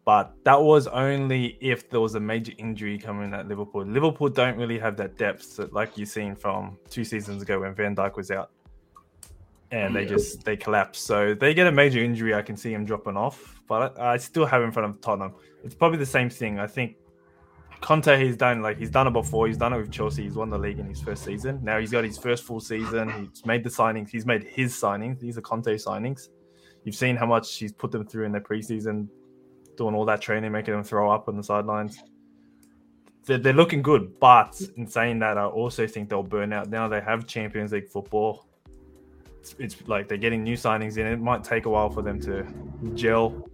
but 0.03 0.33
that 0.45 0.59
was 0.61 0.87
only 0.87 1.57
if 1.61 1.89
there 1.89 1.99
was 2.01 2.15
a 2.15 2.19
major 2.19 2.53
injury 2.57 2.97
coming 2.97 3.33
at 3.33 3.47
Liverpool. 3.47 3.85
Liverpool 3.85 4.29
don't 4.29 4.57
really 4.57 4.79
have 4.79 4.97
that 4.97 5.17
depth, 5.17 5.43
so 5.43 5.69
like 5.71 5.97
you've 5.97 6.09
seen 6.09 6.35
from 6.35 6.77
two 6.89 7.03
seasons 7.03 7.41
ago 7.43 7.59
when 7.59 7.75
Van 7.75 7.95
Dijk 7.95 8.15
was 8.15 8.31
out, 8.31 8.49
and 9.71 9.95
they 9.95 10.01
Yeah. 10.03 10.07
just 10.09 10.43
they 10.43 10.57
collapse. 10.57 10.99
So 10.99 11.33
they 11.35 11.53
get 11.53 11.67
a 11.67 11.71
major 11.71 11.99
injury, 12.03 12.33
I 12.33 12.41
can 12.41 12.57
see 12.57 12.73
him 12.73 12.83
dropping 12.85 13.17
off, 13.17 13.61
but 13.67 13.97
I, 13.99 14.13
I 14.13 14.17
still 14.17 14.45
have 14.45 14.63
in 14.63 14.71
front 14.71 14.89
of 14.89 15.01
Tottenham. 15.01 15.33
It's 15.63 15.75
probably 15.75 15.99
the 15.99 16.05
same 16.17 16.29
thing. 16.29 16.59
I 16.59 16.67
think 16.67 16.95
Conte, 17.81 18.23
he's 18.23 18.37
done 18.37 18.61
like 18.61 18.77
he's 18.77 18.91
done 18.91 19.07
it 19.07 19.11
before. 19.11 19.47
He's 19.47 19.57
done 19.57 19.73
it 19.73 19.77
with 19.77 19.91
Chelsea. 19.91 20.23
He's 20.23 20.35
won 20.35 20.49
the 20.49 20.57
league 20.57 20.79
in 20.79 20.87
his 20.87 21.01
first 21.01 21.23
season. 21.23 21.59
Now 21.63 21.79
he's 21.79 21.91
got 21.91 22.03
his 22.03 22.17
first 22.17 22.43
full 22.43 22.59
season. 22.59 23.09
He's 23.09 23.45
made 23.45 23.63
the 23.63 23.69
signings. 23.69 24.09
He's 24.09 24.25
made 24.25 24.43
his 24.43 24.73
signings. 24.73 25.19
These 25.19 25.37
are 25.37 25.41
Conte 25.41 25.75
signings. 25.75 26.29
You've 26.83 26.95
seen 26.95 27.15
how 27.15 27.25
much 27.25 27.57
he's 27.57 27.73
put 27.73 27.91
them 27.91 28.05
through 28.05 28.25
in 28.25 28.31
their 28.31 28.41
preseason, 28.41 29.07
doing 29.77 29.95
all 29.95 30.05
that 30.05 30.21
training, 30.21 30.51
making 30.51 30.73
them 30.73 30.83
throw 30.83 31.11
up 31.11 31.27
on 31.27 31.35
the 31.35 31.43
sidelines. 31.43 32.03
They're, 33.25 33.39
they're 33.39 33.53
looking 33.53 33.81
good, 33.81 34.19
but 34.19 34.59
in 34.77 34.87
saying 34.87 35.19
that, 35.19 35.37
I 35.37 35.45
also 35.45 35.85
think 35.85 36.09
they'll 36.09 36.23
burn 36.23 36.53
out. 36.53 36.69
Now 36.69 36.87
they 36.87 37.01
have 37.01 37.27
Champions 37.27 37.71
League 37.71 37.87
football. 37.87 38.47
It's, 39.39 39.55
it's 39.59 39.87
like 39.87 40.07
they're 40.07 40.17
getting 40.17 40.43
new 40.43 40.55
signings 40.55 40.97
in. 40.97 41.07
It 41.07 41.19
might 41.19 41.43
take 41.43 41.65
a 41.65 41.69
while 41.69 41.89
for 41.89 42.01
them 42.01 42.19
to 42.21 42.45
gel. 42.93 43.47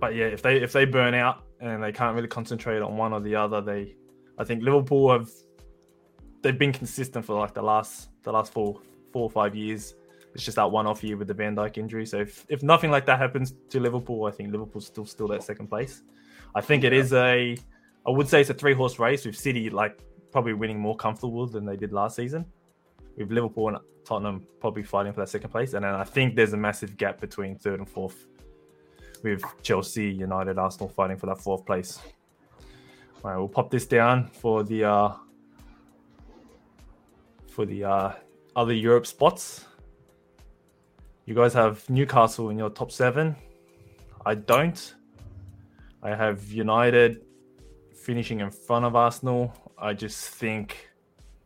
But 0.00 0.14
yeah, 0.14 0.26
if 0.26 0.42
they 0.42 0.56
if 0.58 0.72
they 0.72 0.84
burn 0.84 1.14
out 1.14 1.44
and 1.60 1.82
they 1.82 1.92
can't 1.92 2.14
really 2.14 2.28
concentrate 2.28 2.80
on 2.80 2.96
one 2.96 3.12
or 3.12 3.20
the 3.20 3.34
other, 3.34 3.60
they 3.60 3.96
I 4.38 4.44
think 4.44 4.62
Liverpool 4.62 5.10
have 5.12 5.28
they've 6.42 6.58
been 6.58 6.72
consistent 6.72 7.24
for 7.24 7.38
like 7.38 7.54
the 7.54 7.62
last 7.62 8.10
the 8.22 8.32
last 8.32 8.52
four 8.52 8.80
four 9.12 9.22
or 9.22 9.30
five 9.30 9.54
years. 9.54 9.94
It's 10.34 10.44
just 10.44 10.56
that 10.56 10.70
one 10.70 10.86
off 10.86 11.04
year 11.04 11.16
with 11.16 11.28
the 11.28 11.34
Van 11.34 11.54
Dijk 11.54 11.78
injury. 11.78 12.04
So 12.04 12.18
if, 12.18 12.44
if 12.48 12.62
nothing 12.64 12.90
like 12.90 13.06
that 13.06 13.20
happens 13.20 13.54
to 13.70 13.78
Liverpool, 13.78 14.24
I 14.26 14.32
think 14.32 14.50
Liverpool's 14.50 14.86
still 14.86 15.06
still 15.06 15.32
at 15.32 15.42
second 15.42 15.68
place. 15.68 16.02
I 16.54 16.60
think 16.60 16.84
it 16.84 16.92
is 16.92 17.12
a 17.12 17.56
I 18.06 18.10
would 18.10 18.28
say 18.28 18.40
it's 18.40 18.50
a 18.50 18.54
three 18.54 18.74
horse 18.74 18.98
race 18.98 19.24
with 19.24 19.36
City 19.36 19.70
like 19.70 20.00
probably 20.32 20.52
winning 20.52 20.78
more 20.78 20.96
comfortable 20.96 21.46
than 21.46 21.64
they 21.64 21.76
did 21.76 21.92
last 21.92 22.16
season. 22.16 22.44
With 23.16 23.30
Liverpool 23.30 23.68
and 23.68 23.78
Tottenham 24.04 24.46
probably 24.60 24.82
fighting 24.82 25.12
for 25.12 25.20
that 25.20 25.28
second 25.28 25.50
place. 25.50 25.74
And 25.74 25.84
then 25.84 25.94
I 25.94 26.04
think 26.04 26.34
there's 26.34 26.52
a 26.52 26.56
massive 26.56 26.96
gap 26.96 27.20
between 27.20 27.56
third 27.56 27.78
and 27.78 27.88
fourth 27.88 28.26
with 29.24 29.42
Chelsea, 29.62 30.06
United, 30.12 30.58
Arsenal 30.58 30.88
fighting 30.88 31.16
for 31.16 31.26
that 31.26 31.40
fourth 31.40 31.66
place. 31.66 31.98
All 33.24 33.30
right, 33.30 33.36
we'll 33.38 33.48
pop 33.48 33.70
this 33.70 33.86
down 33.86 34.28
for 34.28 34.62
the 34.62 34.84
uh 34.84 35.12
for 37.48 37.64
the 37.64 37.84
uh 37.84 38.12
other 38.54 38.74
Europe 38.74 39.06
spots. 39.06 39.64
You 41.24 41.34
guys 41.34 41.54
have 41.54 41.88
Newcastle 41.88 42.50
in 42.50 42.58
your 42.58 42.70
top 42.70 42.92
seven. 42.92 43.34
I 44.26 44.34
don't. 44.34 44.94
I 46.02 46.14
have 46.14 46.52
United 46.52 47.24
finishing 47.94 48.40
in 48.40 48.50
front 48.50 48.84
of 48.84 48.94
Arsenal. 48.94 49.54
I 49.78 49.94
just 49.94 50.28
think, 50.28 50.90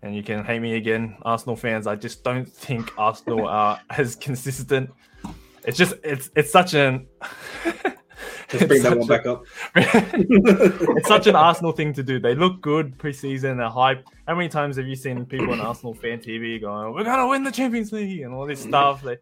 and 0.03 0.17
you 0.17 0.25
can 0.25 0.45
hate 0.45 0.61
me 0.61 0.75
again, 0.75 1.17
Arsenal 1.23 1.55
fans. 1.55 1.87
I 1.87 1.95
just 1.95 2.25
don't 2.25 2.47
think 2.49 2.93
Arsenal 2.99 3.47
are 3.61 3.81
as 3.91 4.17
consistent. 4.17 4.91
It's 5.65 5.79
just 5.79 5.95
it's 6.03 6.31
it's 6.35 6.51
such 6.51 6.75
an. 6.75 7.07
Let's 8.53 8.65
bring 8.67 8.83
that 8.83 8.99
one 8.99 9.07
back 9.07 9.27
up. 9.27 9.45
it's 9.77 11.09
such 11.09 11.27
an 11.27 11.37
Arsenal 11.37 11.73
thing 11.73 11.93
to 11.93 12.03
do. 12.03 12.19
They 12.19 12.35
look 12.35 12.61
good 12.61 12.97
preseason. 12.99 13.59
They're 13.59 13.69
hype. 13.69 14.05
How 14.27 14.35
many 14.35 14.49
times 14.49 14.77
have 14.77 14.87
you 14.87 14.97
seen 14.97 15.25
people 15.27 15.53
on 15.53 15.61
Arsenal 15.61 15.95
fan 15.95 16.19
TV 16.19 16.61
going, 16.61 16.95
"We're 16.95 17.05
gonna 17.05 17.29
win 17.29 17.45
the 17.45 17.53
Champions 17.53 17.93
League" 17.93 18.23
and 18.23 18.33
all 18.35 18.47
this 18.47 18.63
stuff? 18.63 19.03
They, 19.03 19.19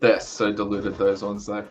They're 0.00 0.20
so 0.20 0.52
diluted 0.52 0.96
those 0.96 1.22
ones 1.22 1.46
though. 1.46 1.66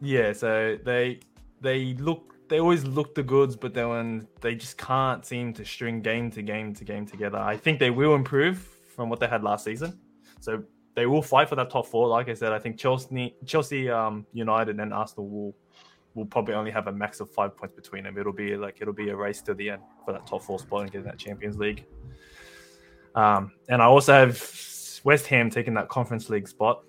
yeah, 0.00 0.32
so 0.32 0.78
they 0.84 1.20
they 1.60 1.94
look 1.94 2.34
they 2.48 2.60
always 2.60 2.84
look 2.84 3.14
the 3.14 3.22
goods, 3.22 3.56
but 3.56 3.72
then 3.72 3.88
when 3.88 4.28
they 4.42 4.54
just 4.54 4.76
can't 4.76 5.24
seem 5.24 5.54
to 5.54 5.64
string 5.64 6.02
game 6.02 6.30
to 6.32 6.42
game 6.42 6.74
to 6.74 6.84
game 6.84 7.06
together. 7.06 7.38
I 7.38 7.56
think 7.56 7.78
they 7.78 7.90
will 7.90 8.14
improve 8.14 8.58
from 8.94 9.08
what 9.08 9.18
they 9.18 9.26
had 9.26 9.42
last 9.42 9.64
season. 9.64 9.98
So 10.40 10.62
they 10.94 11.06
will 11.06 11.22
fight 11.22 11.48
for 11.48 11.56
that 11.56 11.70
top 11.70 11.86
four. 11.86 12.08
Like 12.08 12.28
I 12.28 12.34
said, 12.34 12.52
I 12.52 12.58
think 12.58 12.78
Chelsea, 12.78 13.34
Chelsea, 13.46 13.90
um, 13.90 14.26
United, 14.32 14.78
and 14.78 14.92
Arsenal 14.92 15.28
will 15.28 15.54
will 16.14 16.26
probably 16.26 16.52
only 16.52 16.70
have 16.70 16.88
a 16.88 16.92
max 16.92 17.20
of 17.20 17.30
five 17.30 17.56
points 17.56 17.74
between 17.74 18.04
them. 18.04 18.18
It'll 18.18 18.32
be 18.32 18.56
like 18.56 18.78
it'll 18.80 18.92
be 18.94 19.08
a 19.08 19.16
race 19.16 19.40
to 19.42 19.54
the 19.54 19.70
end 19.70 19.82
for 20.04 20.12
that 20.12 20.26
top 20.26 20.42
four 20.42 20.58
spot 20.58 20.82
and 20.82 20.92
getting 20.92 21.06
that 21.06 21.18
Champions 21.18 21.56
League. 21.58 21.86
Um, 23.14 23.52
and 23.68 23.82
I 23.82 23.86
also 23.86 24.12
have 24.12 24.36
West 25.04 25.26
Ham 25.26 25.50
taking 25.50 25.74
that 25.74 25.88
Conference 25.88 26.28
League 26.30 26.48
spot 26.48 26.82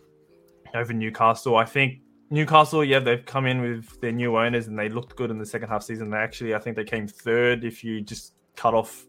over 0.73 0.93
Newcastle. 0.93 1.57
I 1.57 1.65
think 1.65 1.99
Newcastle, 2.29 2.83
yeah, 2.83 2.99
they've 2.99 3.25
come 3.25 3.45
in 3.45 3.61
with 3.61 3.99
their 4.01 4.11
new 4.11 4.37
owners 4.37 4.67
and 4.67 4.77
they 4.77 4.89
looked 4.89 5.15
good 5.15 5.31
in 5.31 5.37
the 5.37 5.45
second 5.45 5.69
half 5.69 5.83
season. 5.83 6.09
They 6.09 6.17
actually, 6.17 6.55
I 6.55 6.59
think 6.59 6.75
they 6.75 6.83
came 6.83 7.07
third 7.07 7.63
if 7.63 7.83
you 7.83 8.01
just 8.01 8.33
cut 8.55 8.73
off 8.73 9.05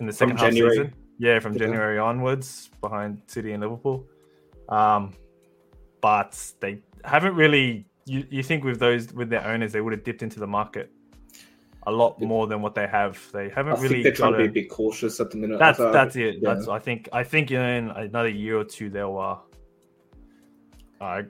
in 0.00 0.06
the 0.06 0.12
second 0.12 0.36
From 0.36 0.46
half 0.46 0.52
January. 0.52 0.76
season. 0.76 0.94
Yeah, 1.18 1.38
from. 1.40 1.56
January 1.58 1.98
onwards 1.98 2.70
behind 2.80 3.22
City 3.26 3.52
and 3.52 3.62
Liverpool. 3.62 4.06
Um, 4.68 5.12
but 6.00 6.40
they 6.60 6.82
haven't 7.04 7.34
really. 7.34 7.86
You, 8.06 8.26
you 8.30 8.42
think 8.42 8.64
with 8.64 8.78
those 8.78 9.12
with 9.12 9.28
their 9.28 9.44
owners, 9.46 9.72
they 9.72 9.80
would 9.80 9.92
have 9.92 10.04
dipped 10.04 10.22
into 10.22 10.40
the 10.40 10.46
market 10.46 10.90
a 11.86 11.92
lot 11.92 12.20
more 12.20 12.46
than 12.46 12.60
what 12.62 12.74
they 12.74 12.86
have. 12.86 13.18
They 13.32 13.48
haven't 13.48 13.76
think 13.76 13.90
really. 13.90 14.02
they're 14.02 14.12
trying 14.12 14.32
to 14.32 14.38
be 14.38 14.44
a- 14.44 14.50
bit 14.50 14.70
cautious 14.70 15.20
at 15.20 15.30
the 15.30 15.36
minute. 15.38 15.58
that's 15.58 15.80
I- 15.80 15.88
I- 15.88 15.92
that's 15.92 16.16
it. 16.16 16.36
yeah. 16.40 16.54
That's 16.54 16.68
I 16.68 16.78
think 16.78 17.08
I 17.12 17.24
think 17.24 17.50
in 17.50 17.90
another 17.90 18.28
year 18.28 18.58
or 18.58 18.64
two 18.64 18.88
they'll. 18.90 19.18
Uh, 19.18 19.38
I 21.04 21.24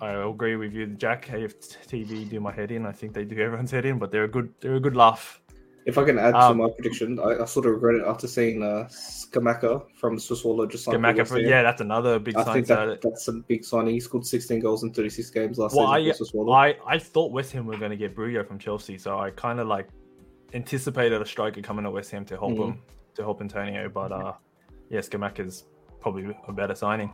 I 0.00 0.12
agree 0.28 0.56
with 0.56 0.72
you, 0.72 0.86
Jack. 0.86 1.26
AFTV 1.28 2.28
do 2.28 2.40
my 2.40 2.52
head 2.52 2.70
in. 2.72 2.84
I 2.86 2.92
think 2.92 3.14
they 3.14 3.24
do 3.24 3.38
everyone's 3.38 3.70
head 3.70 3.84
in, 3.84 3.98
but 3.98 4.10
they're 4.10 4.24
a 4.24 4.28
good 4.28 4.52
they're 4.60 4.74
a 4.76 4.80
good 4.80 4.96
laugh. 4.96 5.40
If 5.86 5.98
I 5.98 6.04
can 6.04 6.18
add 6.18 6.34
Um, 6.34 6.56
to 6.56 6.62
my 6.64 6.70
prediction, 6.70 7.18
I, 7.18 7.42
I 7.42 7.44
sort 7.44 7.66
of 7.66 7.72
regret 7.72 7.96
it 7.96 8.06
after 8.06 8.26
seeing 8.26 8.62
uh, 8.62 8.88
Scamacca 8.88 9.84
from 9.94 10.16
Sassuolo 10.16 10.70
just 10.70 10.84
signed 10.84 11.02
for 11.18 11.24
for, 11.26 11.38
yeah, 11.38 11.62
that's 11.62 11.82
another 11.82 12.18
big 12.18 12.36
I 12.36 12.44
think 12.54 12.66
that, 12.68 13.02
that's 13.02 13.28
a 13.28 13.32
big 13.32 13.64
signing. 13.64 13.92
He 13.92 14.00
scored 14.00 14.24
16 14.24 14.60
goals 14.60 14.82
in 14.82 14.92
36 14.94 15.28
games 15.30 15.58
last 15.58 15.76
Well, 15.76 15.94
season 15.94 16.48
I-. 16.48 16.70
I 16.70 16.74
I 16.86 16.98
thought 16.98 17.32
West 17.32 17.52
Ham 17.52 17.66
were 17.66 17.76
going 17.76 17.90
to 17.90 17.96
get 17.98 18.16
Broja 18.16 18.46
from 18.46 18.58
Chelsea, 18.58 18.96
so 18.96 19.18
I 19.18 19.30
kind 19.30 19.60
of 19.60 19.66
like 19.66 19.88
anticipated 20.54 21.20
a 21.20 21.26
striker 21.26 21.60
coming 21.60 21.84
to 21.84 21.90
West 21.90 22.10
Ham 22.12 22.24
to 22.26 22.36
help 22.38 22.52
Mhm. 22.52 22.64
him 22.68 22.78
to 23.16 23.22
help 23.22 23.40
Antonio, 23.40 23.88
but 23.88 24.10
uh, 24.10 24.32
yeah, 24.90 25.00
Scamacca's 25.00 25.64
probably 26.00 26.36
a 26.48 26.52
better 26.52 26.74
signing. 26.74 27.12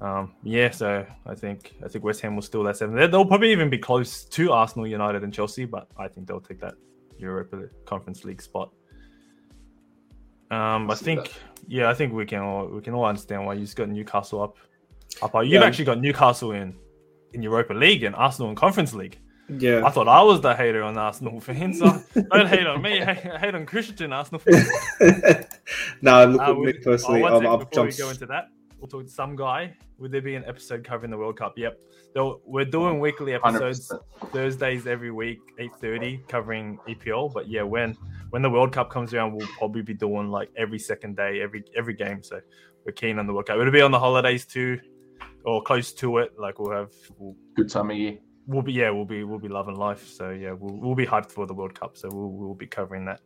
Um, 0.00 0.32
yeah, 0.42 0.70
so 0.70 1.06
I 1.26 1.34
think 1.34 1.74
I 1.84 1.88
think 1.88 2.04
West 2.04 2.20
Ham 2.20 2.34
will 2.36 2.42
still 2.42 2.62
that 2.64 2.76
seven. 2.76 2.94
They'll 3.10 3.24
probably 3.24 3.50
even 3.52 3.68
be 3.70 3.78
close 3.78 4.24
to 4.24 4.52
Arsenal, 4.52 4.86
United, 4.86 5.24
and 5.24 5.32
Chelsea, 5.32 5.64
but 5.64 5.88
I 5.98 6.06
think 6.08 6.26
they'll 6.28 6.40
take 6.40 6.60
that 6.60 6.74
Europa 7.18 7.64
Conference 7.84 8.24
League 8.24 8.42
spot. 8.42 8.70
Um, 10.50 10.90
I 10.90 10.94
think 10.94 11.24
that. 11.24 11.32
yeah, 11.66 11.90
I 11.90 11.94
think 11.94 12.12
we 12.12 12.24
can 12.24 12.40
all 12.40 12.66
we 12.68 12.80
can 12.80 12.94
all 12.94 13.04
understand 13.04 13.44
why 13.46 13.54
you've 13.54 13.74
got 13.74 13.88
Newcastle 13.88 14.42
up. 14.42 14.56
Up, 15.22 15.32
you've 15.44 15.46
Yeah. 15.52 15.64
actually 15.64 15.86
got 15.86 16.00
Newcastle 16.00 16.52
in 16.52 16.74
in 17.32 17.42
Europa 17.42 17.74
League 17.74 18.04
and 18.04 18.14
Arsenal 18.14 18.50
in 18.50 18.56
Conference 18.56 18.94
League. 18.94 19.18
yeah. 19.48 19.84
I 19.84 19.90
thought 19.90 20.08
I 20.08 20.22
was 20.22 20.40
the 20.40 20.54
hater 20.54 20.82
on 20.82 20.96
Arsenal 20.96 21.40
fans. 21.40 21.78
So 21.80 21.86
don't 22.32 22.46
hate 22.48 22.66
on 22.66 22.80
me. 22.82 23.00
Hate, 23.00 23.18
hate 23.38 23.54
on 23.54 23.66
Christian 23.66 24.12
Arsenal 24.12 24.40
fans. 24.40 24.68
no, 26.02 26.26
look, 26.26 26.40
Uh, 26.40 26.54
with 26.54 26.58
we- 26.58 26.72
me 26.72 26.78
personally, 26.84 27.20
oh, 27.20 27.22
one 27.22 27.32
um, 27.32 27.38
second 27.40 27.52
I've 27.52 27.70
before 27.70 27.84
we 27.84 27.90
jumped. 27.90 27.98
go 27.98 28.10
into 28.10 28.26
that, 28.26 28.48
we'll 28.86 29.02
talk 29.02 29.08
to 29.08 29.12
some 29.14 29.36
guy. 29.36 29.74
Would 29.98 30.12
there 30.12 30.20
be 30.22 30.34
an 30.34 30.44
episode 30.44 30.84
covering 30.84 31.10
the 31.10 31.18
World 31.18 31.36
Cup? 31.38 31.54
Yep. 31.56 31.80
So 32.14 32.40
we're 32.44 32.64
doing 32.64 33.00
weekly 33.00 33.34
episodes 33.34 33.90
100%. 34.22 34.32
Thursdays 34.32 34.86
every 34.86 35.10
week, 35.10 35.38
eight 35.58 35.74
thirty, 35.80 36.20
covering 36.28 36.78
EPL. 36.88 37.32
But 37.32 37.48
yeah, 37.48 37.62
when 37.62 37.94
when 38.30 38.42
the 38.42 38.50
World 38.50 38.72
Cup 38.72 38.90
comes 38.90 39.12
around, 39.12 39.34
we'll 39.34 39.48
probably 39.58 39.82
be 39.82 39.94
doing 39.94 40.28
like 40.30 40.50
every 40.56 40.78
second 40.78 41.16
day, 41.16 41.40
every 41.42 41.64
every 41.76 41.94
game. 41.94 42.22
So 42.22 42.40
we're 42.84 42.92
keen 42.92 43.18
on 43.18 43.26
the 43.26 43.32
World 43.32 43.46
Cup. 43.46 43.58
It'll 43.58 43.72
be 43.72 43.80
on 43.82 43.90
the 43.90 43.98
holidays 43.98 44.46
too, 44.46 44.78
or 45.44 45.62
close 45.62 45.92
to 45.94 46.18
it. 46.18 46.38
Like 46.38 46.58
we'll 46.58 46.72
have 46.76 46.92
we'll 47.18 47.34
Good 47.56 47.70
time 47.70 47.90
of 47.90 47.96
year. 47.96 48.18
we'll 48.46 48.62
be 48.62 48.72
yeah 48.72 48.90
we'll 48.90 49.04
be 49.04 49.24
we'll 49.24 49.38
be 49.40 49.48
loving 49.48 49.74
life 49.76 50.06
so 50.06 50.30
yeah 50.30 50.52
we'll, 50.52 50.76
we'll 50.80 50.94
be 50.94 51.06
hyped 51.06 51.32
for 51.32 51.46
the 51.46 51.54
world 51.54 51.74
cup 51.78 51.96
so 51.96 52.08
we'll, 52.12 52.30
we'll 52.30 52.54
be 52.54 52.66
covering 52.66 53.04
that 53.04 53.20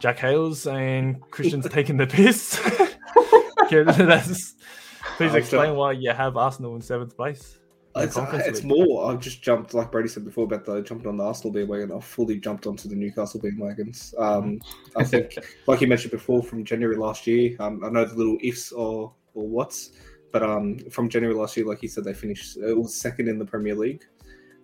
jack 0.00 0.18
hales 0.18 0.66
and 0.66 1.20
christian's 1.30 1.68
taking 1.70 1.96
the 1.96 2.06
piss 2.06 2.58
please 5.16 5.30
I'm 5.32 5.36
explain 5.36 5.66
sure- 5.66 5.74
why 5.74 5.92
you 5.92 6.10
have 6.12 6.36
arsenal 6.36 6.74
in 6.74 6.80
seventh 6.82 7.16
place 7.16 7.58
in 7.96 8.02
It's, 8.02 8.16
it's 8.16 8.62
more. 8.62 9.10
I've 9.10 9.20
just 9.20 9.42
jumped, 9.42 9.74
like 9.74 9.90
Brady 9.90 10.08
said 10.08 10.24
before, 10.24 10.44
about 10.44 10.64
the 10.64 10.82
jumping 10.82 11.06
on 11.08 11.16
the 11.16 11.24
Arsenal 11.24 11.52
bandwagon. 11.52 11.92
I've 11.92 12.04
fully 12.04 12.38
jumped 12.38 12.66
onto 12.66 12.88
the 12.88 12.94
Newcastle 12.94 13.40
bandwagons. 13.40 14.18
Um, 14.20 14.60
I 14.96 15.04
think, 15.12 15.38
like 15.66 15.80
you 15.80 15.86
mentioned 15.86 16.10
before, 16.12 16.42
from 16.42 16.64
January 16.64 16.96
last 16.96 17.26
year, 17.26 17.56
um, 17.58 17.82
I 17.84 17.88
know 17.88 18.04
the 18.04 18.14
little 18.14 18.38
ifs 18.42 18.72
or 18.72 19.14
or 19.34 19.48
whats, 19.48 19.92
but 20.32 20.42
um, 20.42 20.78
from 20.90 21.08
January 21.08 21.34
last 21.34 21.56
year, 21.56 21.66
like 21.66 21.82
you 21.82 21.88
said, 21.88 22.04
they 22.04 22.14
finished. 22.14 22.56
It 22.58 22.76
was 22.76 22.94
second 22.94 23.28
in 23.28 23.38
the 23.38 23.46
Premier 23.46 23.74
League, 23.74 24.04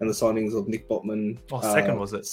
and 0.00 0.09
the 0.09 0.14
signings 0.14 0.57
of 0.57 0.68
Nick 0.68 0.88
Botman. 0.88 1.38
oh 1.53 1.61
second 1.61 1.92
uh, 1.92 1.96
was 1.96 2.12
it 2.12 2.26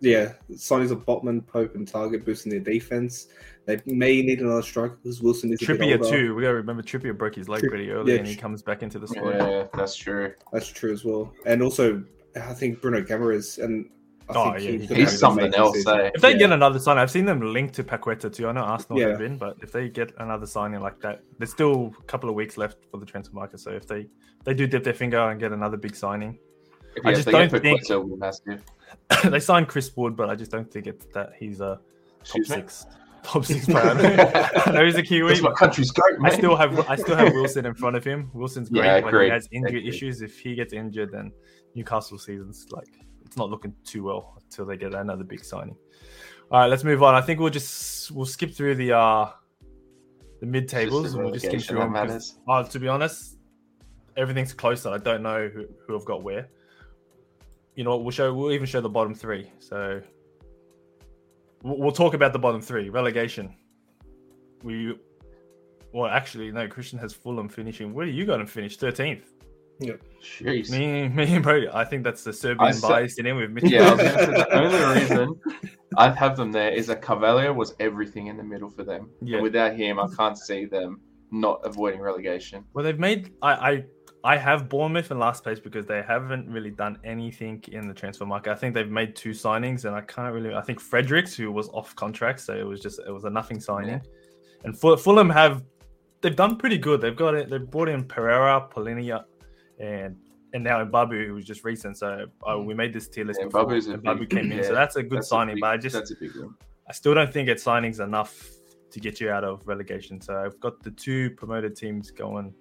Yeah, 0.00 0.32
signings 0.52 0.90
of 0.90 1.06
Botman, 1.06 1.46
Pope, 1.46 1.74
and 1.74 1.90
Targett 1.90 2.24
boosting 2.24 2.50
their 2.50 2.60
defense. 2.60 3.28
They 3.64 3.80
may 3.86 4.20
need 4.22 4.40
another 4.40 4.62
striker 4.62 4.98
because 5.02 5.22
Wilson 5.22 5.52
is 5.52 5.62
a 5.62 5.66
bit 5.66 5.80
trippier 5.80 5.98
older. 6.04 6.08
too 6.16 6.34
we 6.34 6.42
gotta 6.42 6.54
remember 6.54 6.82
trippier 6.82 7.16
broke 7.16 7.34
his 7.34 7.48
leg 7.48 7.60
Tri- 7.60 7.68
pretty 7.70 7.90
early 7.90 8.12
yeah, 8.12 8.18
and 8.18 8.26
he 8.28 8.34
Tri- 8.34 8.42
comes 8.42 8.62
back 8.62 8.82
into 8.82 8.98
the 8.98 9.08
squad 9.08 9.30
Yeah, 9.36 9.66
that's 9.74 9.96
true. 9.96 10.32
That's 10.52 10.68
true 10.68 10.92
as 10.92 11.04
well. 11.04 11.32
And 11.46 11.62
also, 11.62 12.04
I 12.36 12.52
think 12.52 12.80
Bruno 12.82 13.00
Guimaraes 13.02 13.62
and 13.64 13.88
I 14.28 14.32
Oh, 14.34 14.52
think 14.52 14.64
yeah, 14.64 14.70
he's, 14.70 14.80
he's 14.80 14.88
gonna 14.88 14.98
have 15.00 15.08
He's 15.08 15.12
an 15.12 15.18
something 15.18 15.54
else, 15.54 15.86
eh? 15.86 16.10
if 16.14 16.20
they 16.20 16.32
Yeah. 16.32 16.36
get 16.38 16.50
another 16.52 16.78
sign 16.80 16.98
i've 16.98 17.10
seen 17.12 17.24
them 17.24 17.40
linked 17.40 17.74
to 17.76 17.84
paqueta 17.84 18.32
too 18.32 18.48
i 18.48 18.52
know 18.52 18.60
arsenal 18.62 19.00
Yeah. 19.00 19.10
have 19.10 19.18
been 19.18 19.38
but 19.38 19.56
if 19.62 19.70
they 19.72 19.88
get 19.88 20.12
another 20.18 20.46
signing 20.46 20.80
like 20.80 21.00
that 21.00 21.22
there's 21.38 21.52
still 21.52 21.94
a 21.98 22.02
couple 22.04 22.28
of 22.28 22.34
weeks 22.34 22.58
left 22.58 22.78
for 22.90 22.98
the 22.98 23.06
transfer 23.06 23.34
market 23.36 23.60
so 23.60 23.70
if 23.70 23.86
they 23.86 24.08
they 24.44 24.52
do 24.52 24.66
dip 24.66 24.82
their 24.84 24.94
finger 24.94 25.18
and 25.30 25.38
get 25.40 25.52
another 25.52 25.76
big 25.76 25.94
signing 25.96 26.30
If 26.34 26.55
I 27.04 27.12
just 27.14 27.28
don't 27.28 27.50
think- 27.50 27.80
Paqueta, 27.82 27.90
it'll 27.90 28.08
be 28.08 28.16
massive. 28.16 28.62
they 29.24 29.40
signed 29.40 29.68
Chris 29.68 29.90
Wood, 29.96 30.16
but 30.16 30.30
I 30.30 30.34
just 30.34 30.50
don't 30.50 30.70
think 30.70 30.86
it's 30.86 31.06
that 31.14 31.32
he's 31.38 31.60
a 31.60 31.78
top 31.78 31.80
Excuse 32.20 32.50
me? 32.50 32.56
six, 32.56 32.86
top 33.22 33.44
six 33.44 33.66
player. 33.66 33.90
I 34.66 34.70
know 34.72 34.84
he's 34.84 34.96
a 34.96 35.02
Kiwi. 35.02 35.28
That's 35.28 35.42
my 35.42 35.52
country's 35.52 35.90
goat, 35.90 36.18
I 36.24 36.30
still 36.36 36.56
have 36.56 36.88
I 36.88 36.96
still 36.96 37.16
have 37.16 37.32
Wilson 37.32 37.66
in 37.66 37.74
front 37.74 37.96
of 37.96 38.04
him. 38.04 38.30
Wilson's 38.34 38.68
great, 38.68 38.84
Yeah, 38.84 39.00
but 39.00 39.22
he 39.22 39.28
has 39.30 39.48
injury 39.52 39.86
issues. 39.88 40.22
If 40.22 40.38
he 40.38 40.54
gets 40.54 40.72
injured, 40.72 41.12
then 41.12 41.32
Newcastle 41.74 42.18
season's 42.18 42.66
like 42.70 42.88
it's 43.24 43.36
not 43.36 43.50
looking 43.50 43.74
too 43.84 44.04
well 44.04 44.38
until 44.42 44.64
they 44.66 44.76
get 44.76 44.94
another 44.94 45.24
big 45.24 45.44
signing. 45.44 45.76
All 46.50 46.60
right, 46.60 46.66
let's 46.66 46.84
move 46.84 47.02
on. 47.02 47.14
I 47.14 47.20
think 47.20 47.40
we'll 47.40 47.50
just 47.50 48.10
we'll 48.12 48.26
skip 48.26 48.54
through 48.54 48.76
the 48.76 48.92
uh 48.96 49.30
the 50.40 50.46
mid 50.46 50.68
tables 50.68 51.14
and 51.14 51.24
we'll 51.24 51.32
just 51.32 51.44
relegation 51.44 51.76
through 51.76 51.92
them. 51.92 52.20
Uh, 52.48 52.62
to 52.62 52.78
be 52.78 52.88
honest, 52.88 53.38
everything's 54.16 54.52
closer. 54.52 54.90
I 54.90 54.98
don't 54.98 55.22
know 55.22 55.48
who, 55.48 55.64
who 55.86 55.96
I've 55.98 56.04
got 56.04 56.22
where. 56.22 56.48
You 57.76 57.84
know 57.84 57.90
what? 57.90 58.02
We'll 58.02 58.10
show. 58.10 58.32
We'll 58.34 58.52
even 58.52 58.66
show 58.66 58.80
the 58.80 58.88
bottom 58.88 59.14
three. 59.14 59.50
So 59.58 60.00
we'll, 61.62 61.78
we'll 61.78 61.92
talk 61.92 62.14
about 62.14 62.32
the 62.32 62.38
bottom 62.38 62.60
three 62.60 62.88
relegation. 62.88 63.54
we, 64.62 64.98
well, 65.92 66.10
actually, 66.10 66.50
no. 66.50 66.66
Christian 66.68 66.98
has 66.98 67.12
Fulham 67.12 67.48
finishing. 67.48 67.94
Where 67.94 68.06
do 68.06 68.12
you 68.12 68.26
got 68.26 68.40
him 68.40 68.46
finish? 68.46 68.76
Thirteenth. 68.76 69.32
Yeah. 69.78 69.92
Jeez. 70.22 70.70
Me, 70.70 71.06
me 71.08 71.34
and 71.34 71.42
Brody. 71.42 71.68
I 71.72 71.84
think 71.84 72.02
that's 72.02 72.24
the 72.24 72.32
Serbian 72.32 72.72
said- 72.72 72.88
bias 72.88 73.18
in 73.18 73.26
him 73.26 73.36
with 73.36 73.50
Mitchell. 73.50 73.70
Yeah, 73.70 73.88
I 73.88 73.94
was 73.94 74.00
gonna 74.02 74.18
say 74.18 74.26
the 74.32 74.54
only 74.54 75.00
reason 75.00 75.40
I 75.98 76.10
have 76.10 76.36
them 76.36 76.50
there 76.50 76.70
is 76.70 76.86
that 76.86 77.02
Carvalho 77.02 77.52
was 77.52 77.74
everything 77.78 78.28
in 78.28 78.36
the 78.38 78.42
middle 78.42 78.70
for 78.70 78.84
them. 78.84 79.10
Yeah. 79.20 79.36
And 79.36 79.42
without 79.42 79.76
him, 79.76 79.98
I 80.00 80.06
can't 80.16 80.38
see 80.38 80.64
them 80.64 81.00
not 81.30 81.60
avoiding 81.64 82.00
relegation. 82.00 82.64
Well, 82.72 82.84
they've 82.84 82.98
made. 82.98 83.32
I, 83.42 83.52
I 83.52 83.84
I 84.26 84.36
have 84.36 84.68
Bournemouth 84.68 85.12
in 85.12 85.20
last 85.20 85.44
place 85.44 85.60
because 85.60 85.86
they 85.86 86.02
haven't 86.02 86.50
really 86.50 86.72
done 86.84 86.98
anything 87.04 87.62
in 87.70 87.86
the 87.86 87.94
transfer 87.94 88.26
market. 88.26 88.50
I 88.50 88.56
think 88.56 88.74
they've 88.74 88.90
made 88.90 89.14
two 89.14 89.30
signings, 89.30 89.84
and 89.84 89.94
I 89.94 90.00
can't 90.00 90.34
really. 90.34 90.52
I 90.52 90.62
think 90.62 90.80
Fredericks, 90.80 91.36
who 91.36 91.52
was 91.52 91.68
off 91.68 91.94
contract, 91.94 92.40
so 92.40 92.52
it 92.52 92.66
was 92.66 92.80
just 92.80 92.98
it 93.06 93.12
was 93.12 93.24
a 93.24 93.30
nothing 93.30 93.60
signing. 93.60 94.00
And 94.64 94.76
Ful- 94.76 94.96
Fulham 94.96 95.30
have 95.30 95.62
they've 96.22 96.34
done 96.34 96.56
pretty 96.56 96.76
good. 96.76 97.00
They've 97.00 97.14
got 97.24 97.34
it. 97.36 97.48
They've 97.50 97.70
brought 97.70 97.88
in 97.88 98.02
Pereira, 98.02 98.68
Palhinha, 98.74 99.22
and 99.78 100.16
and 100.54 100.64
now 100.64 100.84
Mbabu, 100.84 101.24
who 101.28 101.34
was 101.34 101.44
just 101.44 101.62
recent. 101.64 101.96
So 101.96 102.26
uh, 102.50 102.58
we 102.58 102.74
made 102.74 102.92
this 102.92 103.06
tier 103.08 103.24
list. 103.24 103.38
Yeah, 103.40 103.46
before, 103.46 103.72
and 103.74 104.02
Mbabu 104.02 104.18
big- 104.18 104.30
came 104.30 104.50
in, 104.50 104.64
so 104.64 104.74
that's 104.74 104.96
a 104.96 105.04
good 105.04 105.18
That's 105.18 105.26
a 105.28 105.36
signing. 105.36 105.54
big- 105.54 105.60
but 105.60 105.70
I 105.70 105.76
just 105.76 105.94
that's 105.94 106.10
a 106.10 106.16
big 106.16 106.34
one. 106.36 106.52
I 106.88 106.92
still 106.92 107.14
don't 107.14 107.32
think 107.32 107.48
it's 107.48 107.62
signings 107.62 108.00
enough 108.02 108.50
to 108.90 108.98
get 108.98 109.20
you 109.20 109.30
out 109.30 109.44
of 109.44 109.64
relegation. 109.68 110.20
So 110.20 110.36
I've 110.36 110.58
got 110.58 110.82
the 110.82 110.90
two 110.90 111.30
promoted 111.36 111.76
teams 111.76 112.10
going 112.10 112.52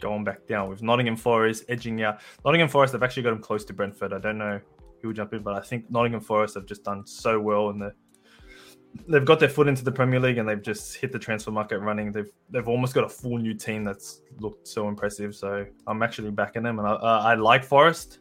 going 0.00 0.24
back 0.24 0.46
down 0.46 0.68
with 0.68 0.82
Nottingham 0.82 1.16
Forest 1.16 1.64
edging 1.68 2.02
out. 2.02 2.20
Nottingham 2.44 2.68
Forest 2.68 2.92
have 2.92 3.02
actually 3.02 3.22
got 3.22 3.30
them 3.30 3.42
close 3.42 3.64
to 3.66 3.72
Brentford. 3.72 4.12
I 4.12 4.18
don't 4.18 4.38
know 4.38 4.60
who 5.00 5.08
will 5.08 5.14
jump 5.14 5.34
in, 5.34 5.42
but 5.42 5.54
I 5.54 5.60
think 5.60 5.90
Nottingham 5.90 6.20
Forest 6.20 6.54
have 6.54 6.66
just 6.66 6.84
done 6.84 7.06
so 7.06 7.40
well 7.40 7.70
in 7.70 7.78
the 7.78 7.92
they've 9.08 9.24
got 9.24 9.40
their 9.40 9.48
foot 9.48 9.68
into 9.68 9.84
the 9.84 9.92
Premier 9.92 10.20
League 10.20 10.38
and 10.38 10.48
they've 10.48 10.62
just 10.62 10.96
hit 10.96 11.12
the 11.12 11.18
transfer 11.18 11.50
market 11.50 11.78
running. 11.78 12.12
They've 12.12 12.30
they've 12.50 12.68
almost 12.68 12.94
got 12.94 13.04
a 13.04 13.08
full 13.08 13.38
new 13.38 13.54
team 13.54 13.84
that's 13.84 14.20
looked 14.38 14.66
so 14.66 14.88
impressive. 14.88 15.34
So 15.34 15.66
I'm 15.86 16.02
actually 16.02 16.30
backing 16.30 16.62
them, 16.62 16.78
and 16.78 16.88
I, 16.88 16.92
uh, 16.92 17.22
I 17.24 17.34
like 17.34 17.64
Forest. 17.64 18.20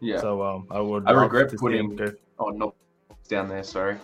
Yeah. 0.00 0.20
So 0.20 0.42
um, 0.42 0.66
I 0.70 0.80
would. 0.80 1.08
I 1.08 1.12
regret 1.12 1.52
putting-. 1.56 1.98
Oh, 2.38 2.50
not 2.50 2.74
down 3.28 3.48
there. 3.48 3.62
Sorry, 3.62 3.96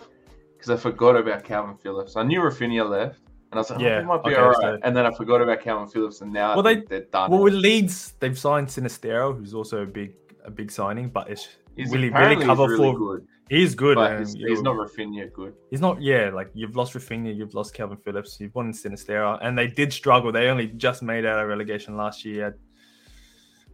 because 0.56 0.70
I 0.70 0.76
forgot 0.76 1.16
about 1.16 1.44
Kalvin 1.44 1.80
Phillips. 1.80 2.16
I 2.16 2.22
knew 2.22 2.40
Raphinha 2.40 2.88
left, 2.88 3.20
and 3.52 3.58
I 3.58 3.60
was 3.60 3.70
like, 3.70 3.78
oh, 3.80 3.82
Yeah, 3.82 3.98
they 4.00 4.04
might 4.06 4.24
be 4.24 4.30
okay, 4.30 4.40
all 4.40 4.48
right. 4.48 4.56
so- 4.60 4.78
And 4.82 4.96
then 4.96 5.04
I 5.06 5.10
forgot 5.12 5.40
about 5.42 5.60
Kalvin 5.60 5.92
Phillips, 5.92 6.22
and 6.22 6.32
now 6.32 6.54
Well, 6.54 6.62
they- 6.62 6.80
they're 6.80 7.02
done. 7.02 7.30
Well, 7.30 7.42
with 7.42 7.54
Leeds, 7.54 8.14
they've 8.18 8.36
signed 8.38 8.66
Sinisterra, 8.68 9.36
who's 9.36 9.54
also 9.54 9.82
a 9.82 9.86
big 9.86 10.14
a 10.44 10.50
big 10.50 10.72
signing, 10.72 11.08
but 11.08 11.30
it's 11.30 11.46
he's 11.76 11.92
will 11.92 12.00
he 12.02 12.08
really 12.10 12.44
cover 12.44 12.66
really 12.66 12.90
for- 12.92 12.98
good, 12.98 13.26
he's 13.48 13.76
good. 13.76 13.94
but 13.94 14.18
he's, 14.18 14.32
he's 14.32 14.60
not 14.62 14.74
Raphinha 14.74 15.32
good. 15.32 15.54
He's 15.70 15.80
not. 15.80 16.02
Yeah, 16.02 16.30
like 16.34 16.50
you've 16.52 16.74
lost 16.74 16.94
Raphinha, 16.94 17.32
you've 17.36 17.54
lost 17.54 17.74
Kalvin 17.76 18.02
Phillips, 18.02 18.40
you've 18.40 18.52
won 18.54 18.72
Sinisterra, 18.72 19.38
and 19.42 19.56
they 19.56 19.68
did 19.68 19.92
struggle. 19.92 20.32
They 20.32 20.48
only 20.48 20.66
just 20.66 21.00
made 21.02 21.24
out 21.26 21.38
of 21.38 21.46
relegation 21.48 21.96
last 21.96 22.24
year. 22.24 22.56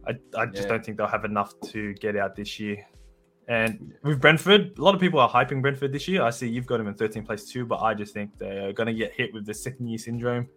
I, 0.07 0.11
I 0.37 0.45
just 0.45 0.63
Yeah. 0.63 0.69
don't 0.69 0.85
think 0.85 0.97
they'll 0.97 1.07
have 1.07 1.25
enough 1.25 1.53
to 1.71 1.93
get 1.95 2.15
out 2.15 2.35
this 2.35 2.59
year. 2.59 2.85
And 3.49 3.93
with 4.03 4.21
Brentford, 4.21 4.77
a 4.77 4.81
lot 4.81 4.93
of 4.93 5.01
people 5.01 5.19
are 5.19 5.27
hyping 5.27 5.59
Brentford 5.59 5.91
this 5.91 6.07
year. 6.07 6.21
I 6.21 6.29
see 6.29 6.47
you've 6.47 6.67
got 6.67 6.79
him 6.79 6.87
in 6.87 6.93
13th 6.93 7.25
place 7.25 7.45
too, 7.45 7.65
but 7.65 7.81
I 7.81 7.95
just 7.95 8.13
think 8.13 8.37
they're 8.37 8.71
going 8.73 8.85
to 8.85 8.93
get 8.93 9.11
hit 9.11 9.33
with 9.33 9.47
the 9.47 9.55
second 9.55 9.87
year 9.87 9.97
syndrome. 9.97 10.47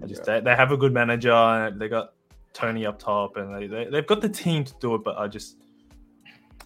I 0.00 0.06
just 0.06 0.24
they, 0.24 0.38
they 0.40 0.54
have 0.54 0.70
a 0.70 0.76
good 0.76 0.92
manager. 0.92 1.32
and 1.32 1.80
They 1.80 1.88
got 1.88 2.12
Toney 2.52 2.86
up 2.86 3.00
top, 3.00 3.36
and 3.36 3.52
they, 3.54 3.66
they 3.66 3.84
they've 3.90 4.06
got 4.06 4.20
the 4.20 4.28
team 4.28 4.62
to 4.64 4.74
do 4.80 4.94
it. 4.94 5.02
But 5.02 5.18
I 5.18 5.26
just 5.26 5.56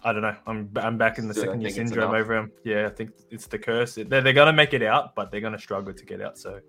I 0.03 0.13
don't 0.13 0.21
know. 0.21 0.35
I'm 0.45 0.69
I'm 0.75 0.97
back 0.97 1.17
in 1.17 1.27
the 1.27 1.33
Still 1.33 1.45
don't 1.45 1.53
second 1.53 1.61
year 1.61 1.71
syndrome 1.71 2.13
over 2.13 2.35
him. 2.35 2.51
Yeah, 2.63 2.85
I 2.85 2.89
think 2.89 3.11
it's 3.31 3.47
the 3.47 3.57
curse. 3.57 3.95
They're, 3.95 4.21
they're 4.21 4.33
gonna 4.33 4.53
make 4.53 4.73
it 4.73 4.83
out, 4.83 5.15
but 5.15 5.31
they're 5.31 5.41
gonna 5.41 5.59
struggle 5.59 5.93
to 5.93 6.05
get 6.05 6.21
out. 6.21 6.37
So 6.37 6.59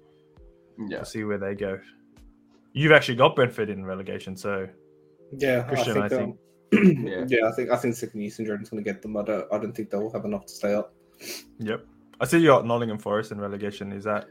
Yeah, 0.79 0.99
we'll 0.99 1.05
see 1.05 1.25
where 1.25 1.39
they 1.39 1.55
go. 1.55 1.79
You've 2.73 2.93
actually 2.93 3.17
got 3.17 3.37
Brentford 3.37 3.69
in 3.69 3.85
relegation, 3.85 4.35
so 4.37 4.67
Yeah, 5.37 5.63
Christian, 5.65 5.99
I 5.99 6.07
I 6.07 6.09
think. 6.09 6.37
Yeah. 6.73 7.25
yeah, 7.29 7.49
I 7.49 7.53
think 7.53 7.71
I 7.71 7.77
think 7.77 7.95
second 7.95 8.21
year 8.21 8.31
syndrome 8.31 8.63
going 8.65 8.83
to 8.83 8.91
get 8.93 9.03
them. 9.03 9.17
I 9.17 9.23
don't. 9.23 9.47
I 9.53 9.59
don't 9.59 9.73
think 9.75 9.91
they'll 9.91 10.11
have 10.13 10.25
enough 10.25 10.47
to 10.47 10.53
stay 10.53 10.75
up. 10.75 10.95
yep. 11.59 11.85
I 12.21 12.25
see 12.27 12.39
you 12.39 12.47
got 12.49 12.67
Nottingham 12.67 12.99
Forest 12.99 13.33
in 13.33 13.41
relegation. 13.41 13.93
Is 13.93 14.05
that 14.05 14.27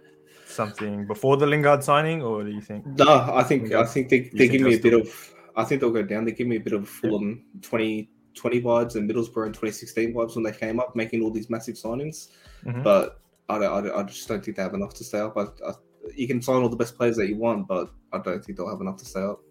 something 0.46 1.06
before 1.08 1.38
the 1.38 1.46
Lingard 1.46 1.84
signing, 1.84 2.22
or 2.22 2.44
do 2.44 2.50
you 2.52 2.62
think? 2.62 2.86
No, 2.86 3.10
I 3.34 3.44
think 3.44 3.72
I 3.74 3.86
think 3.86 4.10
they, 4.10 4.20
they 4.22 4.30
think 4.48 4.52
give 4.54 4.62
me 4.62 4.76
a 4.76 4.80
bit 4.80 4.94
of. 4.94 5.34
I 5.56 5.64
think 5.66 5.82
they'll 5.82 5.92
go 5.92 6.04
down. 6.04 6.24
They 6.26 6.32
give 6.32 6.48
me 6.48 6.56
a 6.56 6.60
bit 6.62 6.74
of 6.74 6.88
Fulham 6.88 7.44
2020 7.62 8.62
vibes 8.62 8.96
and 8.96 9.10
Middlesbrough 9.10 9.48
in 9.48 9.52
2016 9.54 10.14
vibes 10.14 10.36
when 10.36 10.44
they 10.44 10.52
came 10.54 10.80
up, 10.80 10.96
making 10.96 11.22
all 11.22 11.32
these 11.32 11.50
massive 11.50 11.76
signings. 11.76 12.30
Mhm. 12.66 12.84
But 12.84 13.20
I, 13.50 13.60
don't- 13.60 13.74
I, 13.74 13.82
don't- 13.90 14.00
I 14.00 14.04
just 14.04 14.28
don't 14.30 14.44
think 14.44 14.56
they 14.58 14.64
have 14.64 14.74
enough 14.74 14.94
to 14.96 15.04
stay 15.04 15.20
up. 15.20 15.36
I, 15.38 15.44
I, 15.68 15.74
you 16.16 16.26
can 16.28 16.42
sign 16.42 16.62
all 16.62 16.70
the 16.70 16.78
best 16.78 16.96
players 16.98 17.18
that 17.18 17.28
you 17.28 17.36
want, 17.36 17.68
but 17.68 17.92
I 18.14 18.20
don't 18.20 18.44
think 18.44 18.58
they'll 18.58 18.70
have 18.70 18.80
enough 18.82 18.96
to 18.98 19.06
stay 19.06 19.22
up. 19.22 19.42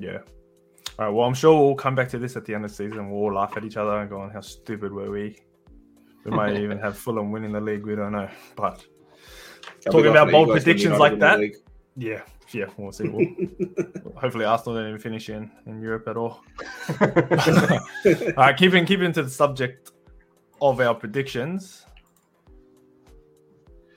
Yeah. 0.00 0.18
All 0.98 1.06
right. 1.06 1.14
Well, 1.14 1.26
I'm 1.26 1.34
sure 1.34 1.58
we'll 1.58 1.74
come 1.74 1.94
back 1.94 2.08
to 2.10 2.18
this 2.18 2.36
at 2.36 2.44
the 2.44 2.54
end 2.54 2.64
of 2.64 2.70
the 2.70 2.76
season. 2.76 3.10
We'll 3.10 3.22
all 3.22 3.34
laugh 3.34 3.56
at 3.56 3.64
each 3.64 3.76
other 3.76 3.98
and 3.98 4.10
go 4.10 4.20
on 4.20 4.30
how 4.30 4.40
stupid 4.40 4.92
were 4.92 5.10
we. 5.10 5.38
We 6.24 6.30
might 6.30 6.56
even 6.60 6.78
have 6.78 6.96
Fulham 6.98 7.32
winning 7.32 7.52
the 7.52 7.60
league. 7.60 7.86
We 7.86 7.96
don't 7.96 8.12
know. 8.12 8.28
But 8.56 8.84
Can 9.82 9.92
Talking 9.92 10.10
about 10.10 10.30
bold 10.30 10.48
you 10.48 10.54
guys 10.54 10.66
when 10.66 10.74
predictions 10.74 10.98
like 10.98 11.18
that? 11.18 11.40
yeah, 11.96 12.22
yeah, 12.52 12.66
we'll 12.76 12.92
see. 12.92 13.08
We'll, 13.08 13.26
hopefully, 14.16 14.44
Arsenal 14.44 14.76
don't 14.76 14.88
even 14.88 15.00
finish 15.00 15.30
in, 15.30 15.50
in 15.66 15.80
Europe 15.80 16.08
at 16.08 16.16
all. 16.16 16.42
all 17.00 17.08
right, 18.36 18.56
keeping 18.56 18.84
keeping 18.84 19.12
to 19.12 19.22
the 19.22 19.30
subject 19.30 19.92
of 20.60 20.80
our 20.80 20.94
predictions, 20.94 21.86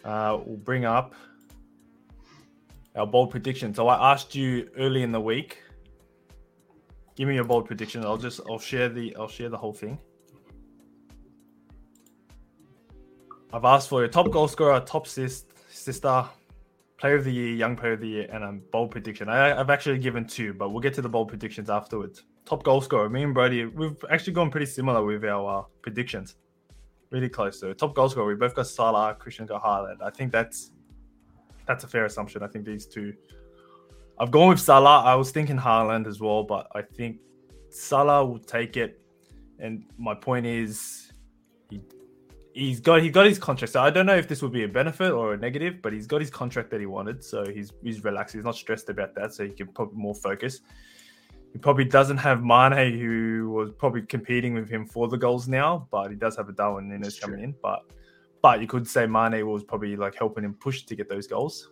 uh, 0.03 0.39
we'll 0.45 0.57
bring 0.57 0.85
up 0.85 1.13
our 2.95 3.05
bold 3.05 3.31
prediction. 3.31 3.73
So 3.73 3.87
I 3.87 4.13
asked 4.13 4.33
you 4.33 4.69
early 4.77 5.03
in 5.03 5.11
the 5.11 5.21
week. 5.21 5.61
Give 7.15 7.27
me 7.27 7.35
your 7.35 7.45
bold 7.45 7.65
prediction. 7.65 8.03
I'll 8.03 8.17
just 8.17 8.41
I'll 8.49 8.59
share 8.59 8.89
the 8.89 9.15
I'll 9.15 9.27
share 9.27 9.49
the 9.49 9.57
whole 9.57 9.73
thing. 9.73 9.97
I've 13.53 13.63
asked 13.63 13.87
for 13.87 14.01
your 14.01 14.09
top 14.09 14.31
goal 14.31 14.49
scorer, 14.49 14.81
top 14.81 15.05
assist, 15.05 15.53
sister, 15.69 16.25
player 16.97 17.15
of 17.15 17.23
the 17.23 17.31
year, 17.31 17.53
young 17.53 17.77
player 17.77 17.93
of 17.93 18.01
the 18.01 18.07
year, 18.07 18.27
and 18.29 18.43
a 18.43 18.51
bold 18.51 18.91
prediction. 18.91 19.29
I, 19.29 19.57
I've 19.57 19.69
actually 19.69 19.97
given 19.99 20.25
two, 20.25 20.53
but 20.53 20.69
we'll 20.69 20.81
get 20.81 20.93
to 20.95 21.01
the 21.01 21.07
bold 21.07 21.29
predictions 21.29 21.69
afterwards. 21.69 22.23
Top 22.45 22.63
goal 22.63 22.81
scorer, 22.81 23.09
me 23.09 23.23
and 23.23 23.33
Brody, 23.33 23.65
we've 23.65 24.03
actually 24.09 24.33
gone 24.33 24.51
pretty 24.51 24.65
similar 24.65 25.03
with 25.05 25.23
our 25.23 25.59
uh, 25.59 25.63
predictions. 25.81 26.35
Really 27.11 27.29
close. 27.29 27.57
So 27.59 27.71
top 27.71 27.95
goal 27.95 28.09
scorer, 28.09 28.27
we 28.27 28.35
both 28.35 28.55
got 28.55 28.67
Salah, 28.67 29.15
Christian 29.17 29.45
got 29.45 29.63
Haaland. 29.63 30.01
I 30.01 30.09
think 30.09 30.33
that's 30.33 30.71
that's 31.65 31.85
a 31.85 31.87
fair 31.87 32.05
assumption. 32.05 32.43
I 32.43 32.47
think 32.47 32.65
these 32.65 32.85
two. 32.85 33.13
I've 34.17 34.31
gone 34.31 34.49
with 34.49 34.59
Salah. 34.59 35.03
I 35.03 35.15
was 35.15 35.31
thinking 35.31 35.57
Haaland 35.57 36.07
as 36.07 36.19
well, 36.19 36.43
but 36.43 36.67
I 36.73 36.81
think 36.81 37.19
Salah 37.69 38.25
will 38.25 38.39
take 38.39 38.77
it. 38.77 39.01
And 39.59 39.85
my 39.97 40.13
point 40.13 40.45
is, 40.45 41.11
he 41.69 41.81
he's 42.53 42.79
got 42.79 43.01
he 43.01 43.09
got 43.09 43.25
his 43.25 43.37
contract. 43.37 43.73
So 43.73 43.81
I 43.81 43.89
don't 43.89 44.05
know 44.05 44.15
if 44.15 44.27
this 44.27 44.41
would 44.41 44.53
be 44.53 44.63
a 44.63 44.67
benefit 44.67 45.11
or 45.11 45.33
a 45.33 45.37
negative, 45.37 45.81
but 45.81 45.91
he's 45.93 46.07
got 46.07 46.21
his 46.21 46.29
contract 46.29 46.71
that 46.71 46.79
he 46.79 46.85
wanted. 46.85 47.23
So 47.23 47.45
he's 47.45 47.71
he's 47.83 48.03
relaxed. 48.03 48.35
He's 48.35 48.45
not 48.45 48.55
stressed 48.55 48.89
about 48.89 49.13
that. 49.15 49.33
So 49.33 49.43
he 49.45 49.51
can 49.51 49.67
put 49.67 49.93
more 49.93 50.15
focus. 50.15 50.61
He 51.51 51.59
probably 51.59 51.85
doesn't 51.85 52.17
have 52.17 52.43
Mane, 52.43 52.97
who 52.99 53.49
was 53.49 53.71
probably 53.77 54.01
competing 54.01 54.53
with 54.53 54.69
him 54.69 54.85
for 54.85 55.07
the 55.07 55.17
goals 55.17 55.47
now, 55.47 55.87
but 55.89 56.09
he 56.09 56.15
does 56.15 56.35
have 56.35 56.49
a 56.49 56.51
Darwin 56.51 56.89
Nunez 56.89 57.19
coming 57.19 57.41
in. 57.41 57.55
But 57.61 57.83
but 58.41 58.61
you 58.61 58.67
could 58.67 58.87
say 58.87 59.05
Mane 59.05 59.45
was 59.47 59.63
probably 59.63 59.95
like 59.95 60.15
helping 60.15 60.43
him 60.43 60.53
push 60.53 60.83
to 60.83 60.95
get 60.95 61.09
those 61.09 61.27
goals. 61.27 61.71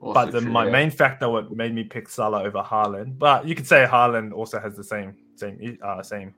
Also 0.00 0.14
but 0.14 0.32
the, 0.32 0.40
true, 0.40 0.50
my 0.50 0.66
yeah. 0.66 0.70
main 0.70 0.90
factor 0.90 1.28
what 1.28 1.50
made 1.50 1.74
me 1.74 1.84
pick 1.84 2.08
Salah 2.08 2.42
over 2.42 2.62
Haaland. 2.62 3.18
But 3.18 3.46
you 3.46 3.54
could 3.54 3.66
say 3.66 3.86
Haaland 3.88 4.32
also 4.32 4.60
has 4.60 4.76
the 4.76 4.84
same 4.84 5.14
same 5.36 5.78
uh, 5.82 6.02
same 6.02 6.34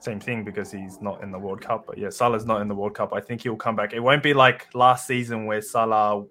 same 0.00 0.20
thing 0.20 0.44
because 0.44 0.70
he's 0.70 1.00
not 1.00 1.22
in 1.22 1.30
the 1.30 1.38
World 1.38 1.60
Cup. 1.60 1.84
But 1.86 1.98
yeah, 1.98 2.10
Salah's 2.10 2.46
not 2.46 2.60
in 2.62 2.68
the 2.68 2.74
World 2.74 2.94
Cup. 2.94 3.12
I 3.12 3.20
think 3.20 3.42
he'll 3.42 3.56
come 3.56 3.76
back. 3.76 3.92
It 3.92 4.00
won't 4.00 4.22
be 4.22 4.34
like 4.34 4.68
last 4.74 5.06
season 5.06 5.46
where 5.46 5.60
Salah 5.60 6.24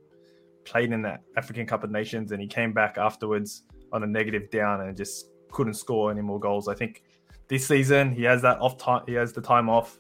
played 0.64 0.92
in 0.92 1.02
the 1.02 1.20
African 1.38 1.66
Cup 1.66 1.84
of 1.84 1.92
Nations 1.92 2.32
and 2.32 2.42
he 2.42 2.48
came 2.48 2.74
back 2.74 2.98
afterwards 2.98 3.64
on 3.92 4.04
a 4.04 4.08
negative 4.08 4.50
down 4.50 4.82
and 4.82 4.96
just 4.96 5.30
couldn't 5.52 5.76
score 5.76 6.10
any 6.12 6.22
more 6.22 6.40
goals. 6.40 6.68
I 6.68 6.74
think 6.74 7.04
this 7.48 7.68
season 7.68 8.14
he 8.14 8.24
has 8.24 8.42
that 8.42 8.60
off 8.60 8.78
time. 8.78 9.04
He 9.08 9.14
has 9.14 9.34
the 9.34 9.42
time 9.42 9.70
off. 9.70 10.00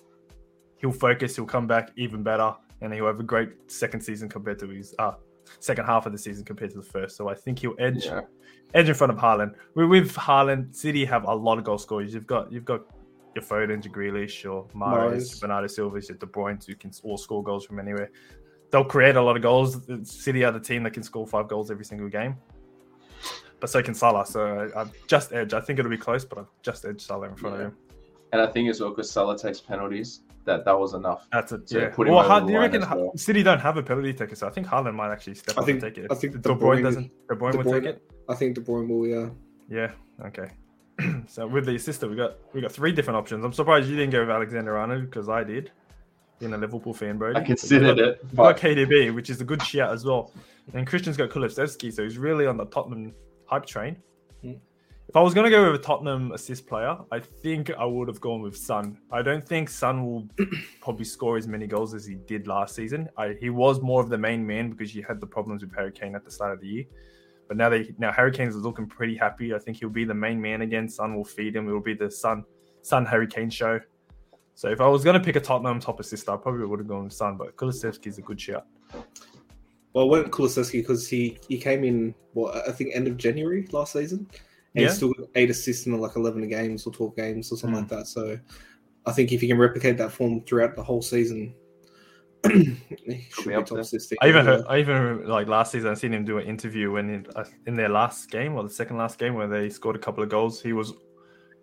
He'll 0.77 0.91
focus. 0.91 1.35
He'll 1.35 1.45
come 1.45 1.67
back 1.67 1.91
even 1.95 2.23
better, 2.23 2.53
and 2.81 2.93
he'll 2.93 3.07
have 3.07 3.19
a 3.19 3.23
great 3.23 3.49
second 3.67 4.01
season 4.01 4.29
compared 4.29 4.59
to 4.59 4.67
his 4.67 4.93
uh, 4.99 5.13
second 5.59 5.85
half 5.85 6.05
of 6.05 6.11
the 6.11 6.17
season 6.17 6.43
compared 6.45 6.71
to 6.71 6.77
the 6.77 6.83
first. 6.83 7.15
So 7.17 7.27
I 7.29 7.35
think 7.35 7.59
he'll 7.59 7.75
edge 7.79 8.05
Yeah. 8.05 8.21
edge 8.73 8.89
in 8.89 8.95
front 8.95 9.11
of 9.13 9.17
Haaland. 9.19 9.55
With, 9.75 10.13
Haaland, 10.15 10.75
City 10.75 11.05
have 11.05 11.23
a 11.25 11.33
lot 11.33 11.57
of 11.57 11.63
goal 11.63 11.77
scorers. 11.77 12.13
You've 12.13 12.27
got 12.27 12.51
you've 12.51 12.65
got 12.65 12.81
your 13.35 13.43
Foden, 13.43 13.83
your 13.83 13.93
Grealish, 13.93 14.43
your 14.43 14.65
Mahrez. 14.75 15.41
Bernardo 15.41 15.67
Silva, 15.67 15.99
your 16.01 16.17
De 16.17 16.25
Bruyne, 16.25 16.65
who 16.65 16.73
can 16.75 16.91
all 17.03 17.17
score 17.17 17.43
goals 17.43 17.65
from 17.65 17.79
anywhere. 17.79 18.09
They'll 18.71 18.85
create 18.85 19.15
a 19.15 19.21
lot 19.21 19.35
of 19.35 19.41
goals. 19.41 19.77
City 20.09 20.43
are 20.43 20.51
the 20.51 20.59
team 20.59 20.83
that 20.83 20.91
can 20.91 21.03
score 21.03 21.25
five 21.27 21.47
goals 21.47 21.69
every 21.69 21.85
single 21.85 22.09
game. 22.09 22.35
But 23.59 23.69
so 23.69 23.81
can 23.81 23.93
Salah. 23.93 24.25
So 24.25 24.69
I- 24.75 24.81
I've 24.81 25.07
just 25.07 25.31
edged. 25.33 25.53
I 25.53 25.61
think 25.61 25.79
it'll 25.79 25.89
be 25.91 25.97
close, 25.97 26.25
but 26.25 26.37
I've 26.39 26.47
just 26.61 26.85
edged 26.85 27.01
Salah 27.01 27.27
in 27.29 27.35
front 27.35 27.55
Yeah. 27.55 27.61
of 27.65 27.71
him. 27.71 27.77
And 28.33 28.41
I 28.41 28.47
think 28.47 28.69
as 28.69 28.81
well 28.81 28.89
because 28.89 29.09
Salah 29.09 29.37
takes 29.37 29.61
penalties. 29.61 30.21
That 30.45 30.65
that 30.65 30.79
was 30.79 30.93
enough. 30.93 31.27
That's 31.31 31.51
it. 31.51 31.71
Yeah. 31.71 31.93
well, 31.97 32.27
how, 32.27 32.39
do 32.39 32.53
you 32.53 32.59
reckon 32.59 32.81
well. 32.81 33.11
City 33.15 33.43
don't 33.43 33.59
have 33.59 33.77
a 33.77 33.83
penalty 33.83 34.13
taker? 34.13 34.35
So 34.35 34.47
I 34.47 34.51
think 34.51 34.67
Haaland 34.67 34.95
might 34.95 35.11
actually 35.11 35.35
step 35.35 35.57
I 35.57 35.61
up 35.61 35.65
think, 35.65 35.83
and 35.83 35.95
take 35.95 36.03
it. 36.03 36.11
I 36.11 36.15
think 36.15 36.41
De 36.41 36.49
Bruyne 36.49 36.83
doesn't. 36.83 37.11
De 37.27 37.35
Bruyne, 37.35 37.51
De 37.51 37.57
Bruyne 37.57 37.63
will 37.65 37.71
take 37.73 37.83
it. 37.83 38.11
I 38.29 38.35
think 38.35 38.55
De 38.55 38.61
Bruyne 38.61 38.87
will. 38.87 39.07
Yeah. 39.07 39.29
Yeah. 39.69 40.25
Okay. 40.27 40.51
so 41.27 41.45
with 41.47 41.65
the 41.65 41.75
assistant, 41.75 42.11
we 42.11 42.17
got 42.17 42.37
we 42.53 42.61
got 42.61 42.71
three 42.71 42.91
different 42.91 43.17
options. 43.17 43.43
I'm 43.43 43.53
surprised 43.53 43.89
you 43.89 43.95
didn't 43.95 44.11
go 44.11 44.21
with 44.21 44.29
Alexander 44.29 44.77
Arnold 44.77 45.09
because 45.09 45.29
I 45.29 45.43
did. 45.43 45.71
Being 46.39 46.53
a 46.53 46.57
Liverpool 46.57 46.93
fan, 46.93 47.17
bro. 47.17 47.33
I 47.33 47.41
considered 47.41 47.97
got, 47.97 48.07
it. 48.07 48.35
But... 48.35 48.53
Got 48.53 48.61
KDB, 48.61 49.13
which 49.15 49.29
is 49.29 49.39
a 49.41 49.45
good 49.45 49.61
shout 49.61 49.93
as 49.93 50.03
well. 50.03 50.33
And 50.73 50.85
Christian's 50.85 51.15
got 51.15 51.29
Kulusevski, 51.29 51.93
so 51.93 52.03
he's 52.03 52.17
really 52.17 52.45
on 52.45 52.57
the 52.57 52.65
Tottenham 52.65 53.13
hype 53.45 53.65
train. 53.65 53.97
If 55.07 55.15
I 55.15 55.21
was 55.21 55.35
going 55.35 55.45
to 55.45 55.51
go 55.51 55.71
with 55.71 55.79
a 55.79 55.83
Tottenham 55.83 56.31
assist 56.31 56.65
player, 56.65 56.97
I 57.11 57.19
think 57.19 57.69
I 57.69 57.85
would 57.85 58.07
have 58.07 58.19
gone 58.19 58.41
with 58.41 58.57
Son. 58.57 58.97
I 59.11 59.21
don't 59.21 59.47
think 59.47 59.69
Son 59.69 60.03
will 60.03 60.27
probably 60.81 61.05
score 61.05 61.37
as 61.37 61.47
many 61.47 61.67
goals 61.67 61.93
as 61.93 62.05
he 62.05 62.15
did 62.15 62.47
last 62.47 62.75
season. 62.75 63.07
I, 63.15 63.35
he 63.39 63.51
was 63.51 63.81
more 63.81 64.01
of 64.01 64.09
the 64.09 64.17
main 64.17 64.45
man 64.45 64.71
because 64.71 64.95
you 64.95 65.03
had 65.03 65.21
the 65.21 65.27
problems 65.27 65.61
with 65.61 65.75
Harry 65.75 65.91
Kane 65.91 66.15
at 66.15 66.25
the 66.25 66.31
start 66.31 66.53
of 66.53 66.59
the 66.59 66.67
year. 66.67 66.83
But 67.47 67.57
now 67.57 67.69
they 67.69 67.93
now 67.99 68.11
Harry 68.11 68.31
Kane 68.31 68.47
is 68.47 68.55
looking 68.55 68.87
pretty 68.87 69.15
happy. 69.15 69.53
I 69.53 69.59
think 69.59 69.77
he'll 69.77 69.89
be 69.89 70.05
the 70.05 70.15
main 70.15 70.41
man 70.41 70.61
again. 70.61 70.89
Son 70.89 71.15
will 71.15 71.23
feed 71.23 71.55
him. 71.55 71.69
It 71.69 71.71
will 71.71 71.79
be 71.79 71.93
the 71.93 72.09
Son 72.09 72.43
Son 72.81 73.05
Harry 73.05 73.27
Kane 73.27 73.51
show. 73.51 73.79
So 74.55 74.69
if 74.69 74.81
I 74.81 74.87
was 74.87 75.03
going 75.03 75.19
to 75.19 75.23
pick 75.23 75.35
a 75.35 75.39
Tottenham 75.39 75.79
top 75.79 75.99
assist, 75.99 76.29
I 76.29 76.37
probably 76.37 76.65
would 76.65 76.79
have 76.79 76.87
gone 76.87 77.03
with 77.03 77.13
Son. 77.13 77.37
But 77.37 77.55
Kulusevski 77.57 78.07
is 78.07 78.17
a 78.17 78.21
good 78.21 78.41
shout. 78.41 78.65
Well, 79.93 80.05
I 80.05 80.07
went 80.07 80.31
Kulusevski 80.31 80.81
because 80.81 81.07
he 81.07 81.37
he 81.47 81.59
came 81.59 81.83
in 81.83 82.15
what 82.33 82.67
I 82.67 82.71
think 82.71 82.95
end 82.95 83.07
of 83.07 83.17
January 83.17 83.67
last 83.71 83.93
season, 83.93 84.27
and 84.75 84.83
yeah. 84.83 84.89
he 84.89 84.95
still 84.95 85.13
got 85.13 85.27
eight 85.35 85.49
assists 85.49 85.85
in 85.85 85.97
like 85.99 86.15
eleven 86.15 86.47
games 86.49 86.85
or 86.85 86.91
twelve 86.91 87.15
games 87.15 87.51
or 87.51 87.57
something 87.57 87.77
mm. 87.77 87.89
like 87.89 87.99
that. 87.99 88.07
So 88.07 88.37
I 89.05 89.11
think 89.13 89.31
if 89.31 89.41
he 89.41 89.47
can 89.47 89.57
replicate 89.57 89.97
that 89.97 90.11
form 90.11 90.41
throughout 90.41 90.75
the 90.75 90.83
whole 90.83 91.01
season, 91.01 91.55
I 92.45 94.27
even 94.27 94.45
heard, 94.45 94.65
I 94.67 94.79
even 94.79 95.27
like 95.27 95.47
last 95.47 95.71
season 95.71 95.89
I 95.89 95.93
seen 95.93 96.13
him 96.13 96.25
do 96.25 96.37
an 96.37 96.45
interview 96.45 96.91
when 96.91 97.09
in, 97.09 97.27
uh, 97.35 97.45
in 97.65 97.75
their 97.75 97.89
last 97.89 98.29
game 98.29 98.55
or 98.55 98.63
the 98.63 98.69
second 98.69 98.97
last 98.97 99.17
game 99.17 99.33
where 99.33 99.47
they 99.47 99.69
scored 99.69 99.95
a 99.95 99.99
couple 99.99 100.23
of 100.23 100.29
goals. 100.29 100.61
He 100.61 100.73
was 100.73 100.93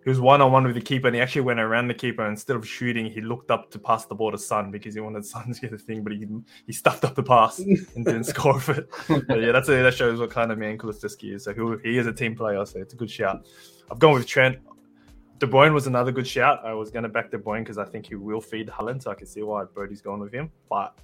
he 0.03 0.09
was 0.09 0.19
one 0.19 0.41
on 0.41 0.51
one 0.51 0.65
with 0.65 0.75
the 0.75 0.81
keeper 0.81 1.07
and 1.07 1.15
he 1.15 1.21
actually 1.21 1.41
went 1.41 1.59
around 1.59 1.87
the 1.87 1.93
keeper 1.93 2.25
instead 2.25 2.55
of 2.55 2.67
shooting 2.67 3.05
he 3.05 3.21
looked 3.21 3.51
up 3.51 3.71
to 3.71 3.79
pass 3.79 4.05
the 4.05 4.15
ball 4.15 4.31
to 4.31 4.37
Son 4.37 4.71
because 4.71 4.93
he 4.93 4.99
wanted 4.99 5.25
Son 5.33 5.53
to 5.53 5.61
get 5.61 5.71
the 5.71 5.77
thing 5.77 6.03
but 6.03 6.13
he 6.13 6.27
he 6.65 6.73
stuffed 6.73 7.03
up 7.03 7.15
the 7.15 7.23
pass 7.23 7.59
and 7.59 8.05
didn't 8.05 8.23
score 8.35 8.59
for 8.59 8.73
it. 8.73 8.89
But 9.27 9.41
yeah, 9.41 9.51
that's 9.51 9.69
a, 9.69 9.81
that 9.83 9.93
shows 9.93 10.19
what 10.19 10.29
kind 10.29 10.51
of 10.51 10.57
man 10.57 10.77
Kulusevski 10.77 11.33
is. 11.35 11.43
So 11.45 11.53
he, 11.83 11.91
he 11.91 11.97
is 11.97 12.07
a 12.07 12.13
team 12.13 12.35
player, 12.35 12.65
so 12.65 12.79
it's 12.79 12.93
a 12.93 12.97
good 12.97 13.09
shout. 13.09 13.45
I've 13.91 13.99
gone 13.99 14.13
with 14.13 14.27
Trent. 14.27 14.57
De 15.39 15.47
Bruyne 15.47 15.73
was 15.73 15.87
another 15.87 16.11
good 16.11 16.27
shout. 16.27 16.63
I 16.63 16.73
was 16.73 16.89
going 16.89 17.03
to 17.03 17.09
back 17.09 17.31
De 17.31 17.37
Bruyne 17.37 17.61
because 17.61 17.77
I 17.77 17.85
think 17.85 18.05
he 18.05 18.15
will 18.15 18.39
feed 18.39 18.67
Haaland, 18.67 19.03
so 19.03 19.11
I 19.11 19.15
can 19.15 19.27
see 19.27 19.43
why 19.43 19.65
Brody's 19.65 20.01
going 20.01 20.21
with 20.21 20.33
him. 20.33 20.51
But 20.69 20.97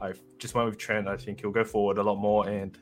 I 0.00 0.12
just 0.38 0.54
went 0.54 0.68
with 0.68 0.78
Trent. 0.78 1.08
I 1.08 1.16
think 1.16 1.40
he'll 1.40 1.50
go 1.50 1.64
forward 1.64 1.98
a 1.98 2.02
lot 2.02 2.16
more, 2.16 2.48
and 2.48 2.78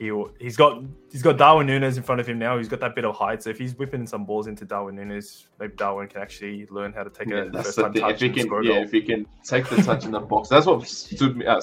he 0.00 0.10
he's 0.40 0.56
got 0.56 0.82
he's 1.12 1.20
got 1.20 1.36
Darwin 1.36 1.66
Nunez 1.66 1.98
in 1.98 2.02
front 2.02 2.22
of 2.22 2.26
him 2.26 2.38
now. 2.38 2.56
He's 2.56 2.68
got 2.68 2.80
that 2.80 2.94
bit 2.94 3.04
of 3.04 3.14
height, 3.14 3.42
so 3.42 3.50
if 3.50 3.58
he's 3.58 3.76
whipping 3.76 4.06
some 4.06 4.24
balls 4.24 4.46
into 4.46 4.64
Darwin 4.64 4.96
Nunez, 4.96 5.48
maybe 5.58 5.74
Darwin 5.76 6.08
can 6.08 6.22
actually 6.22 6.66
learn 6.70 6.94
how 6.94 7.02
to 7.02 7.10
take 7.10 7.28
yeah, 7.28 7.44
a 7.52 7.62
first 7.62 7.78
time 7.78 7.92
touch. 7.92 8.14
If 8.14 8.20
he 8.20 8.30
can, 8.30 8.64
yeah, 8.64 8.80
if 8.80 8.90
he 8.90 9.02
can 9.02 9.26
take 9.44 9.68
the 9.68 9.82
touch 9.82 10.06
in 10.06 10.10
the 10.10 10.20
box, 10.20 10.48
that's 10.48 10.64
what 10.64 10.88
stood 10.88 11.36
me, 11.36 11.44
uh, 11.44 11.60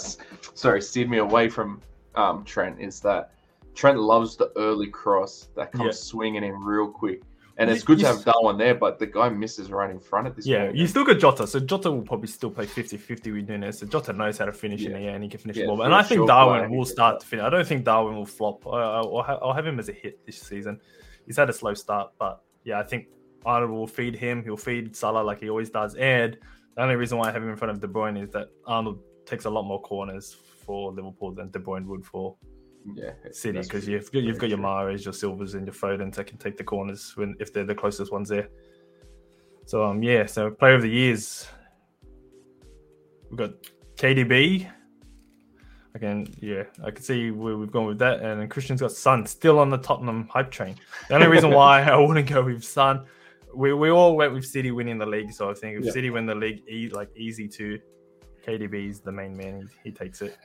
sorry, 0.54 0.84
steered 0.84 1.10
me 1.10 1.18
away 1.18 1.50
from 1.50 1.82
um, 2.14 2.46
Trent. 2.46 2.80
Is 2.80 3.00
that 3.00 3.32
Trent 3.74 3.98
loves 3.98 4.36
the 4.36 4.52
early 4.56 4.88
cross 4.88 5.48
that 5.56 5.72
comes 5.72 5.86
yeah. 5.86 5.92
swinging 5.92 6.44
in 6.44 6.54
real 6.54 6.92
quick. 6.92 7.24
And 7.60 7.72
it's 7.72 7.84
good 7.84 7.97
to 7.99 8.05
have 8.05 8.24
Darwin 8.24 8.58
there, 8.58 8.76
but 8.76 8.99
the 8.99 9.08
guy 9.08 9.30
misses 9.30 9.72
right 9.72 9.89
in 9.89 9.99
front 9.99 10.28
at 10.28 10.36
this 10.36 10.45
yeah, 10.45 10.66
point. 10.66 10.78
you 10.78 10.86
still 10.86 11.03
got 11.03 11.18
Jota. 11.18 11.47
So 11.47 11.60
Jota 11.60 11.91
will 11.91 12.03
probably 12.03 12.28
still 12.28 12.51
play 12.51 12.68
50 12.68 12.97
50 12.97 13.32
with 13.32 13.49
Nunez. 13.49 13.80
So 13.80 13.88
Jota 13.88 14.14
knows 14.14 14.38
how 14.38 14.45
to 14.45 14.53
finish 14.53 14.82
yeah. 14.82 14.89
in 14.89 14.93
the 14.93 14.99
air 14.99 15.16
and 15.16 15.24
he 15.24 15.30
can 15.30 15.39
finish 15.39 15.58
yeah, 15.58 15.64
the 15.64 15.70
ball. 15.70 15.82
And 15.82 15.93
I 15.93 16.03
think 16.03 16.28
Darwin 16.28 16.70
will 16.70 16.86
start 16.86 17.20
to 17.22 17.26
finish. 17.26 17.43
I 17.43 17.49
don't 17.49 17.68
think 17.68 17.84
Darwin 17.84 18.16
will 18.16 18.28
flop. 18.28 18.66
I'll, 18.68 19.26
I'll 19.41 19.53
have 19.53 19.66
him 19.66 19.80
as 19.80 19.89
a 19.89 19.93
hit 19.93 20.24
this 20.26 20.39
season. 20.39 20.80
He's 21.26 21.36
had 21.36 21.49
a 21.49 21.53
slow 21.53 21.74
start, 21.74 22.12
but 22.20 22.43
yeah, 22.64 22.80
I 22.80 22.84
think 22.84 23.08
Arnold 23.43 23.72
will 23.72 23.88
feed 23.88 24.16
him. 24.16 24.43
He'll 24.43 24.55
feed 24.55 24.95
Salah 24.95 25.24
like 25.24 25.39
he 25.39 25.49
always 25.49 25.72
does. 25.72 25.95
And 25.95 26.38
the 26.76 26.84
only 26.84 26.95
reason 26.95 27.18
why 27.18 27.30
I 27.30 27.32
have 27.32 27.41
him 27.41 27.49
in 27.49 27.55
front 27.55 27.72
of 27.72 27.80
De 27.80 27.88
Bruyne 27.88 28.22
is 28.22 28.30
that 28.32 28.49
Arnold 28.68 28.99
takes 29.26 29.45
a 29.45 29.49
lot 29.49 29.64
more 29.64 29.82
corners 29.82 30.36
for 30.64 30.91
Liverpool 30.91 31.34
than 31.34 31.49
De 31.49 31.60
Bruyne 31.60 31.86
would 31.86 32.05
for 32.05 32.36
yeah, 32.94 33.12
City 33.32 33.60
because 33.60 33.88
you've 33.88 34.12
got, 34.12 34.24
you've 34.24 34.40
got 34.40 34.50
your 34.50 34.60
Mahrez, 34.60 35.04
your 35.04 35.14
Silvers, 35.14 35.54
and 35.54 35.66
your 35.66 35.74
Fodens 35.74 36.16
that 36.16 36.28
can 36.28 36.38
take 36.38 36.58
the 36.58 36.64
corners 36.64 37.14
when 37.16 37.36
if 37.40 37.54
they're 37.54 37.66
the 37.66 37.76
closest 37.76 38.12
ones 38.12 38.30
there. 38.30 38.50
So 39.66 39.84
um 39.84 40.02
yeah, 40.02 40.26
so 40.26 40.50
player 40.52 40.76
of 40.76 40.82
the 40.82 40.90
years 40.90 41.48
we've 43.30 43.38
got 43.38 43.52
KDB. 43.96 44.70
Again, 45.96 46.28
yeah, 46.40 46.64
I 46.84 46.92
can 46.92 47.04
see 47.04 47.32
where 47.32 47.58
we've 47.58 47.72
gone 47.72 47.88
with 47.88 47.98
that, 48.00 48.22
and 48.22 48.40
then 48.40 48.48
Christian's 48.50 48.82
got 48.82 48.92
Son 48.92 49.26
still 49.26 49.58
on 49.58 49.72
the 49.72 49.78
Tottenham 49.78 50.28
hype 50.28 50.52
train. 50.52 50.76
The 51.10 51.16
only 51.16 51.28
reason 51.28 51.50
why 51.50 51.82
I 51.90 51.98
wouldn't 51.98 52.28
go 52.28 52.44
with 52.44 52.64
Son, 52.64 53.06
we, 53.56 53.74
we 53.74 53.90
all 53.90 54.16
went 54.16 54.32
with 54.34 54.46
City 54.46 54.70
winning 54.70 55.00
the 55.00 55.08
league, 55.08 55.32
so 55.32 55.50
I 55.50 55.56
think 55.56 55.80
if 55.80 55.86
yeah. 55.86 55.92
City 55.92 56.12
win 56.12 56.28
the 56.28 56.36
league, 56.36 56.62
e- 56.70 56.90
like 56.90 57.10
easy 57.18 57.48
to 57.48 57.80
KDB 58.46 58.90
is 58.90 59.00
the 59.00 59.12
main 59.12 59.36
man, 59.36 59.68
he, 59.84 59.90
he 59.90 59.92
takes 59.92 60.22
it. 60.22 60.38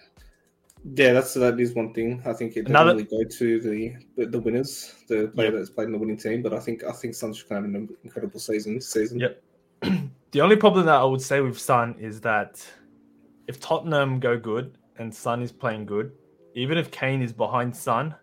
Yeah, 0.84 1.12
that's 1.12 1.34
that 1.34 1.60
is 1.60 1.74
one 1.74 1.92
thing. 1.92 2.22
I 2.26 2.32
think 2.32 2.56
it 2.56 2.66
doesn't 2.66 2.86
really 2.86 3.04
go 3.04 3.22
to 3.22 3.60
the 3.60 3.94
the 4.26 4.38
winners, 4.40 4.94
the 5.08 5.30
player 5.34 5.50
yep. 5.50 5.58
that's 5.58 5.70
played 5.70 5.86
in 5.86 5.92
the 5.92 5.98
winning 5.98 6.16
team. 6.16 6.42
But 6.42 6.52
I 6.52 6.58
think 6.58 6.82
I 6.84 6.92
think 6.92 7.14
Son's 7.14 7.42
going 7.42 7.62
to 7.62 7.68
have 7.68 7.82
an 7.82 7.96
incredible 8.02 8.40
season 8.40 8.74
this 8.74 8.88
season. 8.88 9.20
Yep. 9.20 9.42
the 10.32 10.40
only 10.40 10.56
problem 10.56 10.86
that 10.86 10.96
I 10.96 11.04
would 11.04 11.22
say 11.22 11.40
with 11.40 11.58
Son 11.58 11.94
is 12.00 12.20
that 12.22 12.66
if 13.46 13.60
Tottenham 13.60 14.18
go 14.18 14.36
good 14.36 14.76
and 14.98 15.14
Son 15.14 15.40
is 15.40 15.52
playing 15.52 15.86
good, 15.86 16.12
even 16.54 16.76
if 16.76 16.90
Kane 16.90 17.22
is 17.22 17.32
behind 17.32 17.74
Son, 17.76 18.14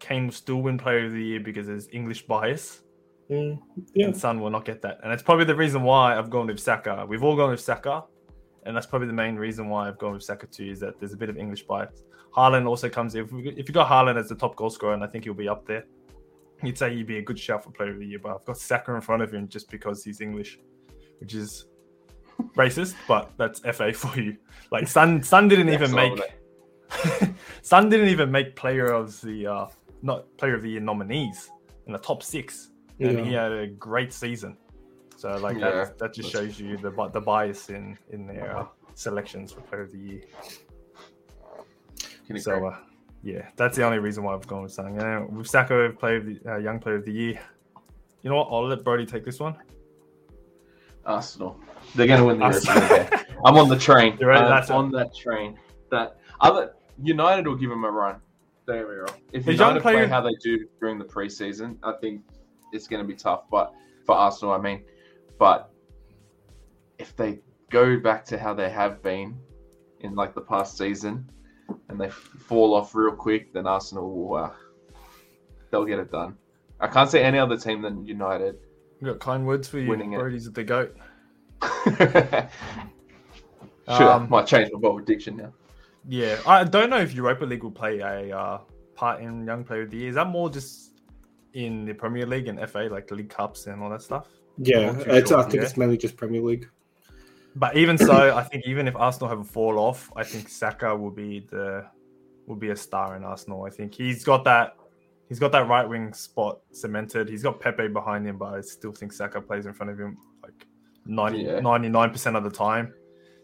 Kane 0.00 0.26
will 0.26 0.32
still 0.32 0.62
win 0.62 0.76
Player 0.78 1.06
of 1.06 1.12
the 1.12 1.22
Year 1.22 1.40
because 1.40 1.68
there's 1.68 1.88
English 1.92 2.26
bias. 2.26 2.82
Mm, 3.30 3.60
yeah. 3.94 4.06
And 4.06 4.16
Son 4.16 4.40
will 4.40 4.50
not 4.50 4.64
get 4.64 4.82
that, 4.82 4.98
and 5.02 5.12
it's 5.12 5.22
probably 5.22 5.44
the 5.44 5.54
reason 5.54 5.82
why 5.82 6.18
I've 6.18 6.28
gone 6.28 6.48
with 6.48 6.60
Saka. 6.60 7.06
We've 7.08 7.22
all 7.22 7.36
gone 7.36 7.50
with 7.50 7.60
Saka 7.60 8.04
and 8.64 8.74
that's 8.74 8.86
probably 8.86 9.06
the 9.06 9.14
main 9.14 9.36
reason 9.36 9.68
why 9.68 9.88
I've 9.88 9.98
gone 9.98 10.12
with 10.12 10.22
Saka 10.22 10.46
too 10.46 10.64
is 10.70 10.80
that 10.80 10.98
there's 10.98 11.12
a 11.12 11.16
bit 11.16 11.28
of 11.28 11.36
English 11.36 11.64
bias. 11.64 12.02
Haaland 12.34 12.66
also 12.66 12.88
comes 12.88 13.14
if 13.14 13.30
we, 13.30 13.48
if 13.50 13.68
you 13.68 13.74
got 13.74 13.88
Haaland 13.88 14.18
as 14.18 14.28
the 14.28 14.34
top 14.34 14.56
goal 14.56 14.70
scorer, 14.70 14.94
and 14.94 15.04
I 15.04 15.06
think 15.06 15.24
he'll 15.24 15.34
be 15.34 15.48
up 15.48 15.66
there. 15.66 15.84
You'd 16.62 16.78
say 16.78 16.94
he'd 16.94 17.06
be 17.06 17.18
a 17.18 17.22
good 17.22 17.38
shout 17.38 17.62
for 17.62 17.70
Player 17.70 17.90
of 17.90 17.98
the 17.98 18.06
Year, 18.06 18.18
but 18.18 18.34
I've 18.34 18.44
got 18.44 18.58
Saka 18.58 18.94
in 18.94 19.00
front 19.00 19.22
of 19.22 19.32
him 19.32 19.48
just 19.48 19.70
because 19.70 20.02
he's 20.02 20.20
English, 20.20 20.58
which 21.20 21.34
is 21.34 21.66
racist, 22.56 22.94
but 23.06 23.32
that's 23.36 23.60
FA 23.60 23.92
for 23.92 24.18
you. 24.18 24.36
Like 24.70 24.88
Sun, 24.88 25.22
Son 25.22 25.46
didn't 25.46 25.68
even 25.68 25.92
make 25.92 26.20
Son 27.62 27.88
didn't 27.88 28.08
even 28.08 28.30
make 28.30 28.56
Player 28.56 28.86
of 28.86 29.20
the 29.20 29.46
uh, 29.46 29.66
not 30.02 30.24
Player 30.38 30.54
of 30.54 30.62
the 30.62 30.70
Year 30.70 30.80
nominees 30.80 31.50
in 31.86 31.92
the 31.92 31.98
top 31.98 32.22
six, 32.22 32.70
and 33.00 33.26
he 33.26 33.32
had 33.32 33.52
a 33.52 33.66
great 33.66 34.12
season. 34.12 34.56
So 35.16 35.36
like 35.36 35.58
yeah, 35.58 35.70
that, 35.70 35.98
that 35.98 36.14
just 36.14 36.30
shows 36.30 36.58
you 36.60 36.76
the 36.76 36.90
the 37.12 37.20
bias 37.20 37.70
in 37.70 37.96
in 38.10 38.26
their 38.26 38.56
uh, 38.56 38.66
selections 38.94 39.52
for 39.52 39.60
player 39.62 39.82
of 39.82 39.92
the 39.92 39.98
year. 39.98 40.22
So 42.38 42.66
uh, 42.66 42.76
yeah, 43.22 43.48
that's 43.56 43.76
the 43.76 43.84
only 43.84 43.98
reason 43.98 44.24
why 44.24 44.34
I've 44.34 44.46
gone 44.46 44.62
with. 44.62 44.76
You 44.78 44.90
know, 44.90 45.28
with 45.30 45.46
Saka, 45.46 45.94
player 45.98 46.16
of 46.16 46.26
the 46.26 46.40
uh, 46.46 46.56
young 46.58 46.78
player 46.78 46.96
of 46.96 47.04
the 47.04 47.12
year. 47.12 47.40
You 48.22 48.30
know 48.30 48.36
what? 48.36 48.48
I'll 48.50 48.66
let 48.66 48.84
Brody 48.84 49.06
take 49.06 49.24
this 49.24 49.40
one. 49.40 49.56
Arsenal. 51.04 51.60
They're 51.94 52.06
going 52.06 52.20
to 52.20 52.26
win 52.26 52.38
the 52.38 52.44
Arsenal. 52.44 53.08
I'm 53.44 53.56
on 53.56 53.68
the 53.68 53.78
train. 53.78 54.18
Right, 54.20 54.48
that's 54.48 54.70
on 54.70 54.90
that 54.92 55.14
train. 55.14 55.58
That 55.90 56.18
other 56.40 56.74
United 57.02 57.46
will 57.46 57.56
give 57.56 57.70
them 57.70 57.84
a 57.84 57.90
run. 57.90 58.16
Don't 58.66 58.78
get 58.78 58.82
wrong. 58.82 59.20
If 59.32 59.46
United 59.46 59.82
play 59.82 60.06
how 60.06 60.22
they 60.22 60.34
do 60.42 60.66
during 60.80 60.98
the 60.98 61.04
preseason, 61.04 61.76
I 61.82 61.92
think 62.00 62.22
it's 62.72 62.88
going 62.88 63.02
to 63.02 63.06
be 63.06 63.14
tough. 63.14 63.44
But 63.50 63.72
for 64.06 64.14
Arsenal, 64.14 64.54
I 64.54 64.58
mean, 64.58 64.82
but 65.38 65.70
if 66.98 67.16
they 67.16 67.40
go 67.70 67.98
back 67.98 68.24
to 68.26 68.38
how 68.38 68.54
they 68.54 68.70
have 68.70 69.02
been 69.02 69.36
in 70.00 70.14
like 70.14 70.34
the 70.34 70.40
past 70.40 70.78
season 70.78 71.28
and 71.88 72.00
they 72.00 72.10
fall 72.10 72.74
off 72.74 72.94
real 72.94 73.12
quick, 73.12 73.52
then 73.52 73.66
Arsenal 73.66 74.10
will 74.10 74.36
uh, 74.36 74.50
they'll 75.70 75.84
get 75.84 75.98
it 75.98 76.10
done. 76.10 76.36
I 76.80 76.88
can't 76.88 77.10
say 77.10 77.22
any 77.22 77.38
other 77.38 77.56
team 77.56 77.82
than 77.82 78.06
United. 78.06 78.56
You 79.00 79.08
got 79.08 79.20
kind 79.20 79.46
words 79.46 79.68
for 79.68 79.78
you. 79.78 79.88
Winning 79.88 80.12
Brody's 80.12 80.46
it. 80.46 80.54
the 80.54 80.64
goat. 80.64 80.96
sure, 83.88 84.10
um, 84.10 84.28
might 84.28 84.46
change 84.46 84.70
my 84.72 84.78
bold 84.78 85.04
prediction 85.04 85.36
now. 85.36 85.52
Yeah, 86.06 86.38
I 86.46 86.64
don't 86.64 86.90
know 86.90 86.98
if 86.98 87.14
Europa 87.14 87.44
League 87.44 87.62
will 87.62 87.70
play 87.70 88.00
a 88.00 88.36
uh, 88.36 88.58
part 88.94 89.22
in 89.22 89.46
Young 89.46 89.64
Player 89.64 89.82
of 89.82 89.90
the 89.90 89.98
Year. 89.98 90.08
Is 90.10 90.14
that 90.16 90.26
more 90.26 90.50
just 90.50 91.00
in 91.54 91.86
the 91.86 91.94
Premier 91.94 92.26
League 92.26 92.48
and 92.48 92.58
FA, 92.68 92.88
like 92.90 93.06
the 93.06 93.14
League 93.14 93.30
Cups 93.30 93.66
and 93.66 93.82
all 93.82 93.90
that 93.90 94.02
stuff? 94.02 94.28
Yeah, 94.58 94.94
it's, 95.06 95.30
sure. 95.30 95.38
I 95.38 95.42
think 95.42 95.54
yeah. 95.54 95.62
it's 95.62 95.76
mainly 95.76 95.96
just 95.96 96.16
Premier 96.16 96.40
League. 96.40 96.68
But 97.56 97.76
even 97.76 97.96
so, 97.96 98.36
I 98.36 98.42
think 98.42 98.64
even 98.66 98.88
if 98.88 98.96
Arsenal 98.96 99.28
have 99.28 99.40
a 99.40 99.44
fall 99.44 99.78
off, 99.78 100.12
I 100.16 100.24
think 100.24 100.48
Saka 100.48 100.94
will 100.94 101.10
be 101.10 101.46
the 101.50 101.86
will 102.46 102.56
be 102.56 102.70
a 102.70 102.76
star 102.76 103.16
in 103.16 103.24
Arsenal. 103.24 103.64
I 103.64 103.70
think 103.70 103.94
he's 103.94 104.24
got 104.24 104.44
that 104.44 104.76
he's 105.28 105.38
got 105.38 105.52
that 105.52 105.68
right 105.68 105.88
wing 105.88 106.12
spot 106.12 106.60
cemented. 106.72 107.28
He's 107.28 107.42
got 107.42 107.60
Pepe 107.60 107.88
behind 107.88 108.26
him, 108.26 108.38
but 108.38 108.54
I 108.54 108.60
still 108.60 108.92
think 108.92 109.12
Saka 109.12 109.40
plays 109.40 109.66
in 109.66 109.72
front 109.72 109.90
of 109.90 109.98
him 109.98 110.18
like 110.42 110.66
99 111.06 112.10
percent 112.10 112.36
of 112.36 112.44
the 112.44 112.50
time. 112.50 112.92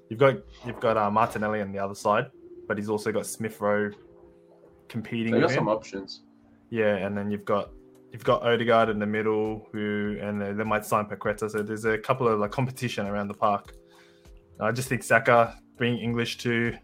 You've 0.08 0.18
got 0.18 0.36
you've 0.66 0.80
got 0.80 0.96
uh, 0.96 1.10
Martinelli 1.10 1.60
on 1.60 1.70
the 1.70 1.78
other 1.78 1.94
side, 1.94 2.26
but 2.66 2.76
he's 2.78 2.88
also 2.88 3.12
got 3.12 3.26
Smith 3.26 3.60
Rowe 3.60 3.90
competing. 4.88 5.32
They 5.32 5.40
got 5.40 5.46
with 5.46 5.52
him. 5.52 5.60
some 5.60 5.68
options. 5.68 6.22
Yeah, 6.70 6.96
and 6.96 7.16
then 7.16 7.30
you've 7.30 7.44
got 7.44 7.70
you've 8.12 8.24
got 8.24 8.42
Odegaard 8.42 8.88
in 8.88 8.98
the 8.98 9.06
middle, 9.06 9.68
who 9.72 10.18
and 10.20 10.40
they, 10.40 10.52
they 10.52 10.64
might 10.64 10.84
sign 10.84 11.06
Paqueta. 11.06 11.50
So 11.50 11.62
there's 11.62 11.84
a 11.84 11.98
couple 11.98 12.28
of 12.28 12.38
like 12.40 12.50
competition 12.50 13.06
around 13.06 13.28
the 13.28 13.34
park. 13.34 13.72
I 14.60 14.72
just 14.72 14.88
think 14.88 15.02
Saka 15.02 15.56
being 15.78 15.98
English 15.98 16.38
too. 16.38 16.76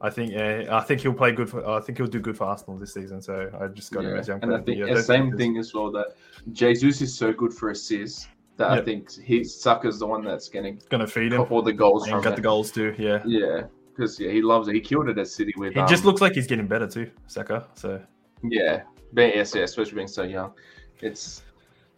I 0.00 0.10
think 0.10 0.34
uh, 0.34 0.74
I 0.74 0.80
think 0.80 1.00
he'll 1.00 1.14
play 1.14 1.32
good 1.32 1.48
for. 1.48 1.66
I 1.66 1.80
think 1.80 1.98
he'll 1.98 2.08
do 2.08 2.20
good 2.20 2.36
for 2.36 2.44
Arsenal 2.44 2.76
this 2.78 2.92
season. 2.92 3.22
So 3.22 3.50
I 3.60 3.68
just 3.68 3.92
got 3.92 4.02
to 4.02 4.08
Yeah. 4.08 4.14
imagine. 4.14 4.38
And 4.42 4.54
I 4.54 4.60
think 4.60 4.84
the 4.84 5.02
same 5.02 5.36
thing 5.36 5.58
as 5.58 5.72
well 5.72 5.92
that 5.92 6.08
Jesus 6.52 7.00
is 7.00 7.16
so 7.16 7.32
good 7.32 7.54
for 7.54 7.70
assists 7.70 8.26
that 8.56 8.70
I 8.70 8.82
think 8.82 9.10
he 9.12 9.44
Saka's 9.44 10.00
the 10.00 10.06
one 10.06 10.24
that's 10.24 10.48
getting 10.48 10.80
Gonna 10.90 11.06
feed 11.06 11.32
him 11.32 11.46
all 11.50 11.62
the 11.62 11.72
goals 11.72 12.08
and 12.08 12.22
got 12.22 12.36
the 12.36 12.42
goals 12.42 12.72
too. 12.72 12.94
Yeah, 12.98 13.22
Yeah, 13.24 13.62
because 13.94 14.18
yeah, 14.18 14.30
he 14.30 14.42
loves 14.42 14.68
it. 14.68 14.74
He 14.74 14.80
killed 14.80 15.08
it 15.08 15.16
at 15.18 15.28
City 15.28 15.54
with. 15.56 15.72
he 15.72 15.80
um, 15.80 15.88
just 15.88 16.04
looks 16.04 16.20
like 16.20 16.34
he's 16.34 16.48
getting 16.48 16.66
better 16.66 16.88
too, 16.88 17.10
Saka. 17.28 17.68
So 17.74 18.02
Yeah, 18.42 18.82
but 19.12 19.34
yes, 19.34 19.54
yeah, 19.54 19.62
especially 19.62 19.94
being 19.94 20.08
so 20.08 20.22
young, 20.22 20.52
it's, 21.00 21.42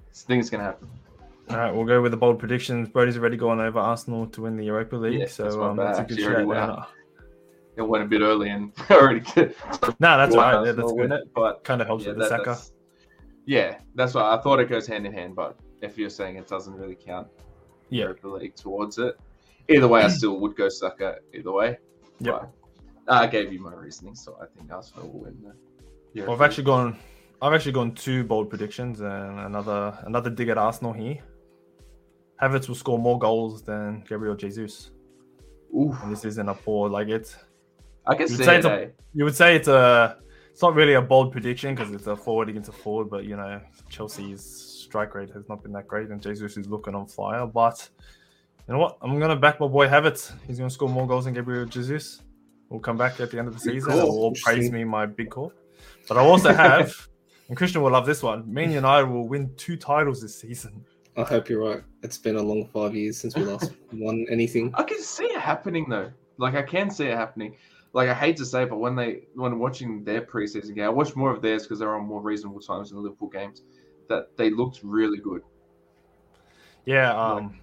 it's 0.08 0.22
things 0.22 0.50
gonna 0.50 0.64
happen. 0.64 0.88
all 1.50 1.56
right, 1.56 1.74
we'll 1.74 1.84
go 1.84 2.00
with 2.02 2.10
the 2.12 2.16
bold 2.16 2.38
predictions. 2.38 2.88
Brody's 2.88 3.16
already 3.16 3.36
gone 3.36 3.60
over 3.60 3.78
Arsenal 3.78 4.26
to 4.28 4.42
win 4.42 4.56
the 4.56 4.64
Europa 4.64 4.96
League, 4.96 5.20
Yeah, 5.20 5.26
so 5.26 5.44
not 5.48 5.70
um, 5.70 5.76
that's 5.76 5.98
a 5.98 6.04
good 6.04 6.18
shout. 6.18 6.88
It 7.76 7.82
went 7.82 8.04
a 8.04 8.06
bit 8.06 8.20
early 8.22 8.50
and 8.50 8.72
already. 8.90 9.20
no, 9.36 9.52
that's 10.00 10.36
right. 10.36 10.64
Yeah, 10.64 10.72
that's 10.72 10.92
good. 10.92 11.10
it, 11.10 11.34
but 11.34 11.64
Kind 11.64 11.80
of 11.80 11.88
helps 11.88 12.04
yeah, 12.04 12.10
with 12.10 12.18
the 12.18 12.28
Saka. 12.28 12.44
that's- 12.44 12.72
yeah, 13.46 13.78
that's 13.96 14.14
why 14.14 14.34
I 14.34 14.40
thought 14.40 14.60
it 14.60 14.68
goes 14.70 14.86
hand 14.86 15.04
in 15.06 15.12
hand. 15.12 15.34
But 15.34 15.58
if 15.82 15.98
you're 15.98 16.08
saying 16.08 16.36
it 16.36 16.46
doesn't 16.48 16.72
really 16.74 16.94
count, 16.94 17.26
Yeah. 17.90 18.04
Europa 18.04 18.28
League 18.28 18.54
towards 18.54 18.98
it. 18.98 19.18
Either 19.68 19.88
way, 19.88 20.02
I 20.02 20.08
still 20.08 20.38
would 20.40 20.54
go 20.56 20.68
Saka. 20.68 21.16
Either 21.34 21.50
way, 21.52 21.78
yeah. 22.20 22.44
I 23.08 23.26
gave 23.26 23.52
you 23.52 23.58
my 23.60 23.74
reasoning, 23.74 24.14
so 24.14 24.38
I 24.40 24.46
think 24.56 24.70
Arsenal 24.72 25.08
will 25.10 25.20
win. 25.24 25.36
The 25.42 25.54
Well, 26.14 26.32
I've 26.32 26.42
actually 26.42 26.64
gone. 26.64 26.96
I've 27.42 27.52
actually 27.52 27.72
gone 27.72 27.92
two 27.92 28.24
bold 28.24 28.48
predictions 28.48 29.00
and 29.00 29.40
another 29.40 29.98
another 30.04 30.30
dig 30.30 30.48
at 30.48 30.58
Arsenal 30.58 30.92
here. 30.92 31.18
Havertz 32.40 32.68
will 32.68 32.74
score 32.74 32.98
more 32.98 33.18
goals 33.18 33.62
than 33.62 34.04
Gabriel 34.08 34.34
Jesus. 34.34 34.90
Oof, 35.76 35.96
and 36.02 36.12
this 36.12 36.24
isn't 36.24 36.48
a 36.48 36.54
poor 36.54 36.88
like 36.88 37.08
it. 37.08 37.36
I 38.06 38.14
can 38.14 38.28
see 38.28 38.44
say 38.44 38.58
it. 38.58 38.64
a-? 38.64 38.90
You 39.12 39.24
would 39.24 39.34
say 39.34 39.56
it's 39.56 39.68
a. 39.68 40.18
It's 40.50 40.62
not 40.62 40.76
really 40.76 40.94
a 40.94 41.02
bold 41.02 41.32
prediction 41.32 41.74
because 41.74 41.92
it's 41.92 42.06
a 42.06 42.14
forward 42.14 42.48
against 42.48 42.68
a 42.68 42.72
forward, 42.72 43.10
but 43.10 43.24
you 43.24 43.36
know 43.36 43.60
Chelsea's 43.88 44.44
strike 44.84 45.16
rate 45.16 45.30
has 45.30 45.48
not 45.48 45.64
been 45.64 45.72
that 45.72 45.88
great, 45.88 46.10
and 46.10 46.22
Jesus 46.22 46.56
is 46.56 46.68
looking 46.68 46.94
on 46.94 47.06
fire. 47.06 47.44
But 47.44 47.88
you 48.68 48.74
know 48.74 48.80
what? 48.80 48.98
I'm 49.02 49.18
gonna 49.18 49.34
back 49.34 49.58
my 49.58 49.66
boy 49.66 49.88
Havertz. 49.88 50.32
He's 50.46 50.58
gonna 50.58 50.70
score 50.70 50.88
more 50.88 51.08
goals 51.08 51.24
than 51.24 51.34
Gabriel 51.34 51.66
Jesus. 51.66 52.22
We'll 52.68 52.80
come 52.80 52.96
back 52.96 53.20
at 53.20 53.30
the 53.30 53.38
end 53.38 53.48
of 53.48 53.54
the 53.54 53.60
season 53.60 53.92
and 53.92 54.02
we'll 54.02 54.32
praise 54.42 54.70
me 54.70 54.84
my 54.84 55.06
big 55.06 55.30
call. 55.30 55.52
But 56.08 56.18
I 56.18 56.20
also 56.20 56.52
have, 56.54 57.08
and 57.48 57.56
Christian 57.56 57.82
will 57.82 57.90
love 57.90 58.06
this 58.06 58.22
one. 58.22 58.52
Me 58.52 58.64
and 58.64 58.72
United 58.72 59.08
will 59.08 59.26
win 59.28 59.54
two 59.56 59.76
titles 59.76 60.20
this 60.20 60.38
season. 60.38 60.84
I 61.16 61.22
hope 61.22 61.48
you're 61.48 61.64
right. 61.64 61.82
It's 62.02 62.18
been 62.18 62.36
a 62.36 62.42
long 62.42 62.66
five 62.66 62.94
years 62.94 63.18
since 63.18 63.36
we 63.36 63.44
last 63.44 63.72
won 63.92 64.26
anything. 64.30 64.72
I 64.74 64.82
can 64.82 65.00
see 65.00 65.26
it 65.26 65.40
happening 65.40 65.88
though. 65.88 66.10
Like 66.38 66.54
I 66.54 66.62
can 66.62 66.90
see 66.90 67.06
it 67.06 67.16
happening. 67.16 67.56
Like 67.92 68.08
I 68.08 68.14
hate 68.14 68.36
to 68.38 68.44
say, 68.44 68.64
it, 68.64 68.70
but 68.70 68.78
when 68.78 68.96
they 68.96 69.20
when 69.34 69.58
watching 69.58 70.02
their 70.02 70.22
preseason 70.22 70.74
game, 70.74 70.84
I 70.84 70.88
watched 70.88 71.14
more 71.14 71.30
of 71.30 71.40
theirs 71.40 71.62
because 71.62 71.78
they're 71.78 71.94
on 71.94 72.04
more 72.04 72.20
reasonable 72.20 72.60
times 72.60 72.90
than 72.90 72.96
the 72.98 73.02
Liverpool 73.02 73.28
games. 73.28 73.62
That 74.08 74.36
they 74.36 74.50
looked 74.50 74.80
really 74.82 75.18
good. 75.18 75.42
Yeah. 76.84 77.14
Um. 77.14 77.60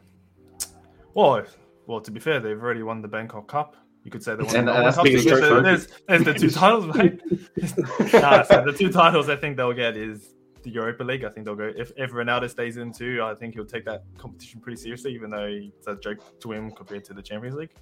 Well, 1.13 1.43
well. 1.85 1.99
To 1.99 2.11
be 2.11 2.21
fair, 2.21 2.39
they've 2.39 2.61
already 2.61 2.83
won 2.83 3.01
the 3.01 3.09
Bangkok 3.09 3.47
Cup. 3.47 3.75
You 4.03 4.09
could 4.11 4.23
say 4.23 4.35
they 4.35 4.43
won 4.43 4.55
And- 4.55 4.67
the 4.67 4.73
and 4.73 4.85
that's 4.87 5.01
biggest 5.01 5.27
so 5.29 5.61
there's, 5.61 5.87
there's 6.07 6.23
the 6.23 6.33
two 6.33 6.49
titles, 6.61 6.95
mate. 6.95 7.21
nah, 8.13 8.43
so 8.43 8.63
the 8.65 8.73
two 8.75 8.91
titles 8.91 9.29
I 9.29 9.35
think 9.35 9.57
they'll 9.57 9.73
get 9.73 9.95
is 9.95 10.33
the 10.63 10.71
Europa 10.71 11.03
League. 11.03 11.23
I 11.23 11.29
think 11.29 11.45
they'll 11.45 11.55
go 11.55 11.71
if 11.75 11.91
if 11.97 12.11
Ronaldo 12.11 12.49
stays 12.49 12.77
in 12.77 12.91
too. 12.91 13.21
I 13.23 13.35
think 13.35 13.53
he'll 13.53 13.65
take 13.65 13.85
that 13.85 14.03
competition 14.17 14.59
pretty 14.59 14.81
seriously, 14.81 15.13
even 15.13 15.29
though 15.29 15.45
it's 15.45 15.87
a 15.87 15.95
joke 15.95 16.39
to 16.39 16.51
him 16.51 16.71
compared 16.71 17.03
to 17.05 17.13
the 17.13 17.21
Champions 17.21 17.55
League. 17.55 17.73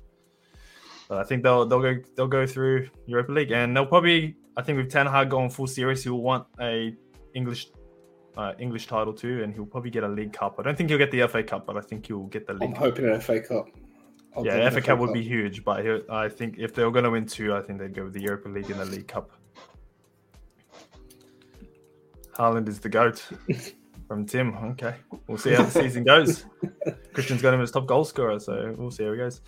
But 1.07 1.19
I 1.19 1.23
think 1.23 1.43
they'll 1.43 1.65
they'll 1.65 1.81
go 1.81 1.95
they'll 2.15 2.27
go 2.27 2.45
through 2.45 2.89
Europa 3.05 3.31
League, 3.31 3.51
and 3.51 3.75
they'll 3.75 3.85
probably 3.85 4.35
I 4.57 4.61
think 4.61 4.77
with 4.77 4.91
Ten 4.91 5.07
Hag 5.07 5.29
going 5.29 5.49
full 5.49 5.67
serious, 5.67 6.03
he'll 6.03 6.15
want 6.21 6.45
a 6.59 6.93
English 7.33 7.67
uh, 8.37 8.53
English 8.59 8.87
title 8.87 9.13
too, 9.13 9.41
and 9.43 9.53
he'll 9.53 9.65
probably 9.65 9.89
get 9.89 10.03
a 10.03 10.07
League 10.07 10.33
Cup. 10.33 10.55
I 10.59 10.63
don't 10.63 10.77
think 10.77 10.89
he'll 10.89 10.99
get 10.99 11.11
the 11.11 11.27
FA 11.27 11.43
Cup, 11.43 11.65
but 11.65 11.77
I 11.77 11.81
think 11.81 12.05
he'll 12.07 12.27
get 12.27 12.45
the 12.45 12.53
League. 12.53 12.63
I'm 12.69 12.73
Cup. 12.73 12.83
hoping 12.83 13.05
an 13.09 13.19
FA 13.21 13.39
Cup. 13.41 13.67
I'll 14.35 14.45
Yeah, 14.45 14.69
FA 14.69 14.81
Cup 14.81 14.99
would 14.99 15.13
be 15.13 15.23
huge, 15.23 15.63
but 15.63 15.85
I 16.09 16.29
think 16.29 16.55
if 16.59 16.73
they 16.73 16.83
were 16.83 16.91
going 16.91 17.05
to 17.05 17.11
win 17.11 17.25
two, 17.25 17.53
I 17.55 17.61
think 17.61 17.79
they'd 17.79 17.93
go 17.93 18.03
with 18.05 18.13
the 18.13 18.21
Europa 18.21 18.49
League 18.49 18.69
and 18.69 18.79
the 18.79 18.85
League 18.85 19.07
Cup. 19.07 19.31
Haaland 22.37 22.67
is 22.69 22.79
the 22.79 22.89
goat 22.89 23.27
from 24.07 24.25
Tim. 24.25 24.55
Okay, 24.71 24.95
we'll 25.27 25.37
see 25.37 25.53
how 25.53 25.63
the 25.63 25.71
season 25.71 26.03
goes. 26.03 26.45
Christian's 27.13 27.41
got 27.41 27.53
him 27.53 27.61
as 27.61 27.71
top 27.71 27.85
goal 27.85 28.05
scorer, 28.05 28.39
so 28.39 28.73
we'll 28.77 28.91
see 28.91 29.03
how 29.03 29.11
he 29.11 29.17
goes. 29.17 29.41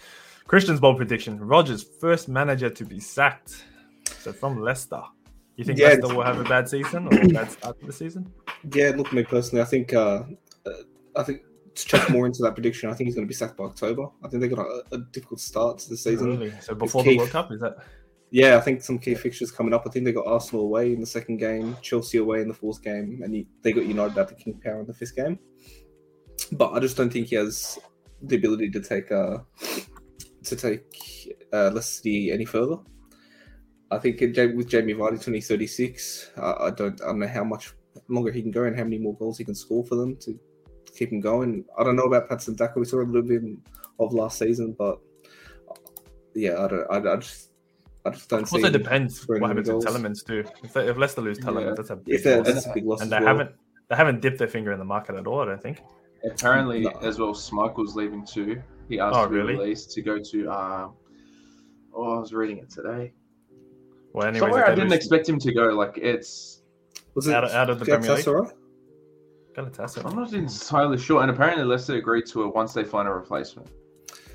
Christian's 0.47 0.79
bold 0.79 0.97
prediction: 0.97 1.39
Rodgers, 1.39 1.83
first 1.83 2.27
manager 2.27 2.69
to 2.69 2.85
be 2.85 2.99
sacked. 2.99 3.63
So 4.19 4.33
from 4.33 4.61
Leicester, 4.61 5.01
you 5.55 5.63
think 5.63 5.79
Yeah, 5.79 5.85
Leicester 5.87 5.99
it's- 6.05 6.15
will 6.17 6.23
have 6.23 6.39
a 6.39 6.43
bad 6.43 6.67
season 6.67 7.07
or 7.07 7.17
a 7.21 7.27
bad 7.29 7.51
start 7.51 7.79
to 7.79 7.85
the 7.85 7.93
season? 7.93 8.31
Yeah, 8.73 8.91
look, 8.95 9.13
me 9.13 9.23
personally, 9.23 9.61
I 9.61 9.65
think 9.65 9.93
uh, 9.93 10.23
uh, 10.65 10.71
I 11.15 11.23
think 11.23 11.41
to 11.75 11.85
check 11.85 12.09
more 12.09 12.25
into 12.25 12.41
that 12.43 12.53
prediction, 12.53 12.89
I 12.89 12.93
think 12.93 13.07
he's 13.07 13.15
going 13.15 13.25
to 13.25 13.29
be 13.29 13.33
sacked 13.33 13.57
by 13.57 13.65
October. 13.65 14.07
I 14.23 14.27
think 14.27 14.41
they 14.41 14.47
got 14.47 14.59
a, 14.59 14.83
a 14.91 14.97
difficult 15.11 15.39
start 15.39 15.79
to 15.79 15.89
the 15.89 15.97
season. 15.97 16.37
Really? 16.37 16.53
So 16.61 16.75
before 16.75 17.03
the 17.03 17.11
Keith. 17.11 17.19
World 17.19 17.29
Cup, 17.31 17.51
is 17.51 17.61
that? 17.61 17.77
Yeah, 18.31 18.55
I 18.55 18.61
think 18.61 18.81
some 18.81 18.97
key 18.97 19.15
fixtures 19.15 19.51
coming 19.51 19.73
up. 19.73 19.83
I 19.85 19.89
think 19.89 20.05
they 20.05 20.13
got 20.13 20.25
Arsenal 20.25 20.63
away 20.63 20.93
in 20.93 21.01
the 21.01 21.05
second 21.05 21.37
game, 21.37 21.75
Chelsea 21.81 22.17
away 22.17 22.41
in 22.41 22.47
the 22.47 22.53
fourth 22.53 22.81
game, 22.81 23.21
and 23.23 23.45
they 23.61 23.73
got 23.73 23.85
United 23.85 24.17
at 24.17 24.29
the 24.29 24.35
King 24.35 24.59
Power 24.63 24.79
in 24.79 24.87
the 24.87 24.93
fifth 24.93 25.15
game. 25.15 25.37
But 26.53 26.71
I 26.71 26.79
just 26.79 26.95
don't 26.95 27.11
think 27.11 27.27
he 27.27 27.35
has 27.35 27.77
the 28.21 28.37
ability 28.37 28.69
to 28.71 28.79
take 28.81 29.11
uh, 29.11 29.39
to 30.45 30.55
take 30.55 31.35
uh, 31.51 31.71
Leicester 31.71 32.03
City 32.03 32.31
any 32.31 32.45
further. 32.45 32.77
I 33.91 33.97
think 33.97 34.21
with 34.21 34.69
Jamie 34.69 34.93
Vardy 34.93 35.21
twenty 35.21 35.41
thirty 35.41 35.67
six, 35.67 36.31
uh, 36.37 36.55
I 36.59 36.69
don't 36.69 37.01
I 37.01 37.07
don't 37.07 37.19
know 37.19 37.27
how 37.27 37.43
much 37.43 37.73
longer 38.07 38.31
he 38.31 38.41
can 38.41 38.51
go 38.51 38.63
and 38.63 38.77
how 38.77 38.83
many 38.83 38.97
more 38.97 39.15
goals 39.17 39.37
he 39.37 39.43
can 39.43 39.55
score 39.55 39.83
for 39.83 39.95
them 39.95 40.15
to 40.21 40.39
keep 40.95 41.11
him 41.11 41.19
going. 41.19 41.65
I 41.77 41.83
don't 41.83 41.95
know 41.95 42.03
about 42.03 42.29
Patson 42.29 42.55
Daka. 42.55 42.79
We 42.79 42.85
saw 42.85 43.01
a 43.01 43.03
little 43.03 43.21
bit 43.27 43.41
of 43.99 44.13
last 44.13 44.39
season, 44.39 44.75
but 44.77 44.99
yeah, 46.33 46.63
I 46.63 46.67
don't. 46.67 46.87
I, 46.89 47.13
I 47.13 47.15
just 47.17 47.49
I 48.05 48.09
just 48.11 48.29
don't 48.29 48.47
see. 48.47 48.57
Also 48.57 48.69
depends 48.69 49.19
scoring 49.19 49.41
what 49.41 49.51
any 49.51 49.59
happens 49.59 49.73
with 49.73 49.85
goals. 49.85 49.97
Tielemans 49.97 50.25
too. 50.25 50.43
If, 50.63 50.73
they, 50.73 50.87
if 50.89 50.97
Leicester 50.97 51.21
lose 51.21 51.39
Tielemans, 51.39 51.65
Yeah. 51.67 51.73
that's 51.75 51.89
a 51.89 51.95
big 51.95 52.23
that, 52.23 52.37
loss. 52.39 52.53
that's 52.53 52.65
a 52.67 52.73
big 52.73 52.85
loss. 52.85 53.01
and 53.01 53.11
they 53.11 53.17
well. 53.19 53.27
haven't 53.27 53.51
they 53.89 53.95
haven't 53.95 54.21
dipped 54.21 54.37
their 54.39 54.47
finger 54.47 54.71
in 54.71 54.79
the 54.79 54.85
market 54.85 55.15
at 55.15 55.27
all. 55.27 55.41
I 55.41 55.45
don't 55.45 55.61
think. 55.61 55.81
Apparently, 56.29 56.81
No. 56.81 56.91
as 57.01 57.19
well, 57.19 57.33
Schmeichel's 57.33 57.95
leaving 57.95 58.25
too. 58.25 58.61
He 58.87 58.99
asked 58.99 59.15
Oh, 59.17 59.23
to 59.23 59.29
be 59.29 59.35
really? 59.37 59.53
released 59.55 59.91
to 59.93 60.01
go 60.01 60.19
to. 60.19 60.49
Um, 60.51 60.93
oh, 61.93 62.15
I 62.17 62.19
was 62.19 62.31
reading 62.33 62.59
it 62.59 62.69
today. 62.69 63.13
Well, 64.13 64.27
anyways, 64.27 64.41
Somewhere 64.41 64.65
I 64.67 64.75
didn't 64.75 64.89
lose- 64.89 64.97
expect 64.97 65.27
him 65.27 65.39
to 65.39 65.53
go. 65.53 65.67
Like 65.69 65.97
it's, 65.97 66.61
Was 67.15 67.27
it 67.27 67.33
out 67.33 67.43
of- 67.45 67.51
out 67.51 67.69
of 67.69 67.79
the 67.79 67.85
Premier 67.85 68.15
League? 68.15 68.25
Galatasaray? 69.55 70.03
Galatasaray. 70.03 70.05
I'm 70.05 70.15
not 70.15 70.33
entirely 70.33 70.97
sure. 70.97 71.21
And 71.21 71.31
apparently, 71.31 71.63
Leicester 71.65 71.95
agreed 71.95 72.25
to 72.27 72.43
it 72.45 72.55
once 72.55 72.73
they 72.73 72.83
find 72.83 73.07
a 73.07 73.11
replacement. 73.11 73.67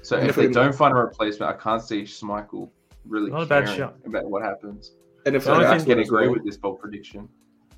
So 0.02 0.16
And 0.16 0.28
if 0.28 0.38
if 0.38 0.46
they 0.46 0.52
don't 0.52 0.74
find 0.74 0.92
a 0.94 0.98
replacement, 0.98 1.52
I 1.52 1.56
can't 1.58 1.82
see 1.82 2.02
Schmeichel 2.02 2.70
really 3.04 3.30
Not 3.30 3.42
a 3.42 3.46
bad 3.46 3.64
caring 3.64 3.78
shout. 3.78 3.96
about 4.06 4.24
what 4.30 4.42
happens. 4.42 4.94
And 5.26 5.34
if 5.34 5.42
The 5.42 5.46
So 5.46 5.54
only 5.54 5.66
I 5.66 5.78
can 5.78 5.98
agree 5.98 6.26
well, 6.26 6.34
with 6.34 6.44
this 6.44 6.56
bold 6.56 6.80
prediction. 6.80 7.28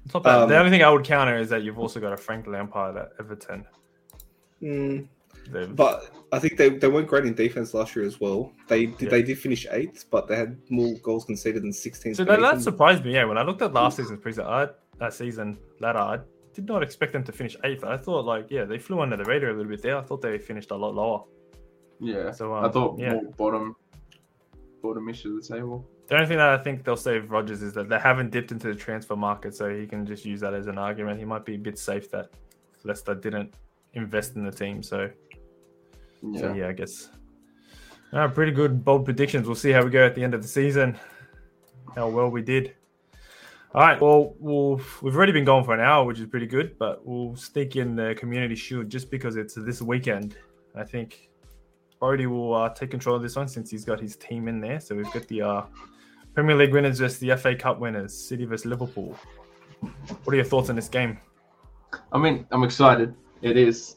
It's 0.05 0.15
not 0.15 0.23
bad. 0.23 0.43
Um, 0.43 0.49
the 0.49 0.59
only 0.59 0.71
thing 0.71 0.83
I 0.83 0.91
would 0.91 1.05
counter 1.05 1.37
is 1.39 1.49
that 1.51 1.63
you've 1.63 1.79
also 1.79 2.01
got 2.01 2.13
a 2.13 2.17
Frank 2.17 2.47
Lampard 2.47 2.97
at 2.97 3.11
Everton. 3.19 3.65
mm, 4.63 5.07
but 5.75 6.11
I 6.33 6.39
think 6.39 6.57
they, 6.59 6.69
they 6.69 6.89
weren't 6.89 7.09
great 7.09 7.25
in 7.25 7.35
defense 7.35 7.73
last 7.73 7.97
year 7.97 8.05
as 8.05 8.21
well. 8.21 8.53
They 8.69 8.87
did 8.87 9.03
Yeah. 9.03 9.09
they 9.11 9.23
did 9.23 9.39
finish 9.39 9.67
eighth, 9.71 10.07
but 10.11 10.29
they 10.29 10.37
had 10.37 10.59
more 10.69 10.95
goals 11.03 11.25
conceded 11.25 11.63
than 11.63 11.73
sixteen. 11.73 12.15
so 12.15 12.25
that, 12.25 12.41
that 12.41 12.61
surprised 12.61 13.05
me. 13.05 13.15
Yeah, 13.15 13.25
when 13.25 13.39
I 13.39 13.43
looked 13.43 13.63
at 13.63 13.73
last 13.73 13.97
season's 13.97 14.21
preseason, 14.21 14.45
I, 14.47 14.69
that 14.99 15.15
season 15.15 15.59
ladder, 15.81 15.99
I 16.01 16.19
did 16.59 16.67
not 16.67 16.83
expect 16.83 17.13
them 17.13 17.23
to 17.23 17.31
finish 17.31 17.57
eighth. 17.63 17.85
I 17.85 17.97
thought 17.97 18.25
like 18.25 18.49
yeah, 18.51 18.65
they 18.65 18.81
flew 18.81 19.01
under 19.01 19.17
the 19.17 19.25
radar 19.25 19.51
a 19.51 19.53
little 19.53 19.71
bit 19.71 19.81
there. 19.81 19.97
I 19.97 20.03
thought 20.03 20.21
they 20.21 20.39
finished 20.39 20.73
a 20.73 20.77
lot 20.77 20.93
lower. 20.93 21.23
Yeah. 22.01 22.33
So 22.33 22.53
I 22.53 22.65
um, 22.65 22.73
thought 22.73 22.99
yeah. 22.99 23.13
more 23.13 23.23
bottom, 23.37 23.77
bottom-ish 24.83 25.25
of 25.25 25.37
the 25.37 25.55
table. 25.55 25.89
The 26.09 26.17
only 26.17 26.27
thing 26.27 26.39
that 26.39 26.49
I 26.49 26.61
think 26.61 26.83
they'll 26.83 26.97
save 26.97 27.31
Rodgers 27.31 27.63
is 27.63 27.75
that 27.75 27.89
they 27.89 28.01
haven't 28.01 28.31
dipped 28.33 28.51
into 28.51 28.67
the 28.67 28.75
transfer 28.75 29.15
market, 29.15 29.55
so 29.55 29.69
he 29.73 29.87
can 29.87 30.05
just 30.05 30.25
use 30.25 30.41
that 30.41 30.53
as 30.53 30.67
an 30.67 30.79
argument. 30.79 31.21
He 31.21 31.25
might 31.25 31.45
be 31.45 31.55
a 31.55 31.59
bit 31.59 31.79
safe 31.79 32.11
that 32.11 32.31
Leicester 32.83 33.15
didn't 33.15 33.55
invest 33.95 34.35
in 34.35 34.45
the 34.45 34.51
team. 34.51 34.83
So, 34.83 35.09
Yeah. 36.23 36.41
so 36.41 36.55
yeah, 36.55 36.69
I 36.69 36.73
guess. 36.73 37.11
Uh, 38.13 38.27
pretty 38.27 38.51
good 38.51 38.85
bold 38.85 39.05
predictions. 39.05 39.47
We'll 39.47 39.55
see 39.55 39.71
how 39.71 39.85
we 39.85 39.91
go 39.91 40.05
at 40.05 40.17
the 40.17 40.25
end 40.25 40.35
of 40.35 40.43
the 40.43 40.49
season, 40.49 40.99
how 41.95 42.09
well 42.09 42.31
we 42.31 42.43
did. 42.43 42.75
All 43.75 43.83
right. 43.83 44.01
Well, 44.01 44.35
we'll 44.39 44.81
we've 45.03 45.15
already 45.15 45.33
been 45.33 45.45
going 45.45 45.65
for 45.65 45.75
an 45.75 45.81
hour, 45.81 46.05
which 46.05 46.19
is 46.21 46.27
pretty 46.27 46.47
good. 46.47 46.79
But 46.79 47.07
we'll 47.07 47.37
stick 47.37 47.77
in 47.77 47.97
the 47.97 48.15
community 48.19 48.55
shield 48.55 48.89
just 48.89 49.11
because 49.11 49.37
it's 49.37 49.55
this 49.55 49.83
weekend. 49.83 50.37
I 50.75 50.85
think 50.85 51.29
Brody 52.01 52.27
will 52.27 52.55
uh, 52.55 52.71
take 52.71 52.91
control 52.91 53.17
of 53.17 53.23
this 53.23 53.37
one 53.37 53.49
since 53.49 53.71
he's 53.71 53.85
got 53.85 54.01
his 54.01 54.17
team 54.17 54.49
in 54.49 54.61
there. 54.61 54.81
So 54.81 54.95
we've 54.95 55.13
got 55.13 55.27
the 55.29 55.43
uh, 55.43 55.63
Premier 56.35 56.57
League 56.57 56.73
winners 56.73 56.99
versus 56.99 57.19
the 57.19 57.37
FA 57.37 57.55
Cup 57.55 57.79
winners, 57.79 58.17
City 58.17 58.45
versus 58.45 58.67
Liverpool. 58.67 59.17
What 59.81 60.33
are 60.33 60.37
your 60.37 60.45
thoughts 60.45 60.71
on 60.71 60.77
this 60.77 60.89
game? 60.89 61.19
I 62.13 62.19
mean, 62.19 62.47
I'm 62.51 62.65
excited. 62.65 63.15
It 63.43 63.57
is, 63.57 63.97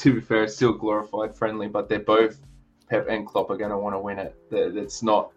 to 0.00 0.14
be 0.14 0.20
fair, 0.20 0.46
still 0.48 0.72
glorified 0.72 1.34
friendly, 1.36 1.68
but 1.68 1.88
they're 1.88 2.00
both 2.00 2.40
Pep 2.88 3.06
and 3.08 3.26
Klopp 3.26 3.50
are 3.50 3.56
going 3.56 3.70
to 3.70 3.78
want 3.78 3.94
to 3.94 3.98
win 3.98 4.18
it. 4.18 4.34
It's 4.50 5.02
not, 5.02 5.32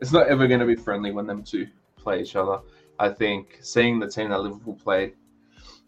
it's 0.00 0.12
not 0.12 0.28
ever 0.28 0.46
going 0.46 0.60
to 0.60 0.66
be 0.66 0.76
friendly 0.76 1.10
when 1.10 1.26
them 1.26 1.42
two 1.42 1.66
play 1.96 2.20
each 2.20 2.36
other. 2.36 2.60
I 3.02 3.08
think 3.08 3.58
seeing 3.60 3.98
the 3.98 4.06
team 4.06 4.30
that 4.30 4.38
Liverpool 4.38 4.76
played 4.76 5.14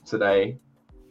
today, 0.05 0.59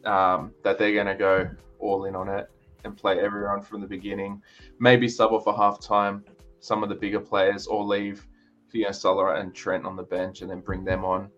um, 0.04 0.52
that 0.62 0.78
they're 0.78 0.92
going 0.92 1.06
to 1.06 1.14
go 1.14 1.48
all 1.78 2.04
in 2.04 2.14
on 2.14 2.28
it 2.28 2.50
and 2.84 2.94
play 2.94 3.18
everyone 3.18 3.62
from 3.62 3.80
the 3.80 3.86
beginning. 3.86 4.42
Maybe 4.78 5.08
sub 5.08 5.32
off 5.32 5.46
a 5.46 5.56
half 5.56 5.80
time 5.80 6.22
some 6.60 6.82
of 6.82 6.90
the 6.90 6.94
bigger 6.94 7.20
players 7.20 7.66
or 7.66 7.82
leave 7.82 8.26
you 8.72 8.84
know, 8.84 8.92
Salah 8.92 9.36
and 9.36 9.54
Trent 9.54 9.86
on 9.86 9.96
the 9.96 10.02
bench 10.02 10.42
and 10.42 10.50
then 10.50 10.60
bring 10.60 10.84
them 10.84 11.06
on. 11.06 11.30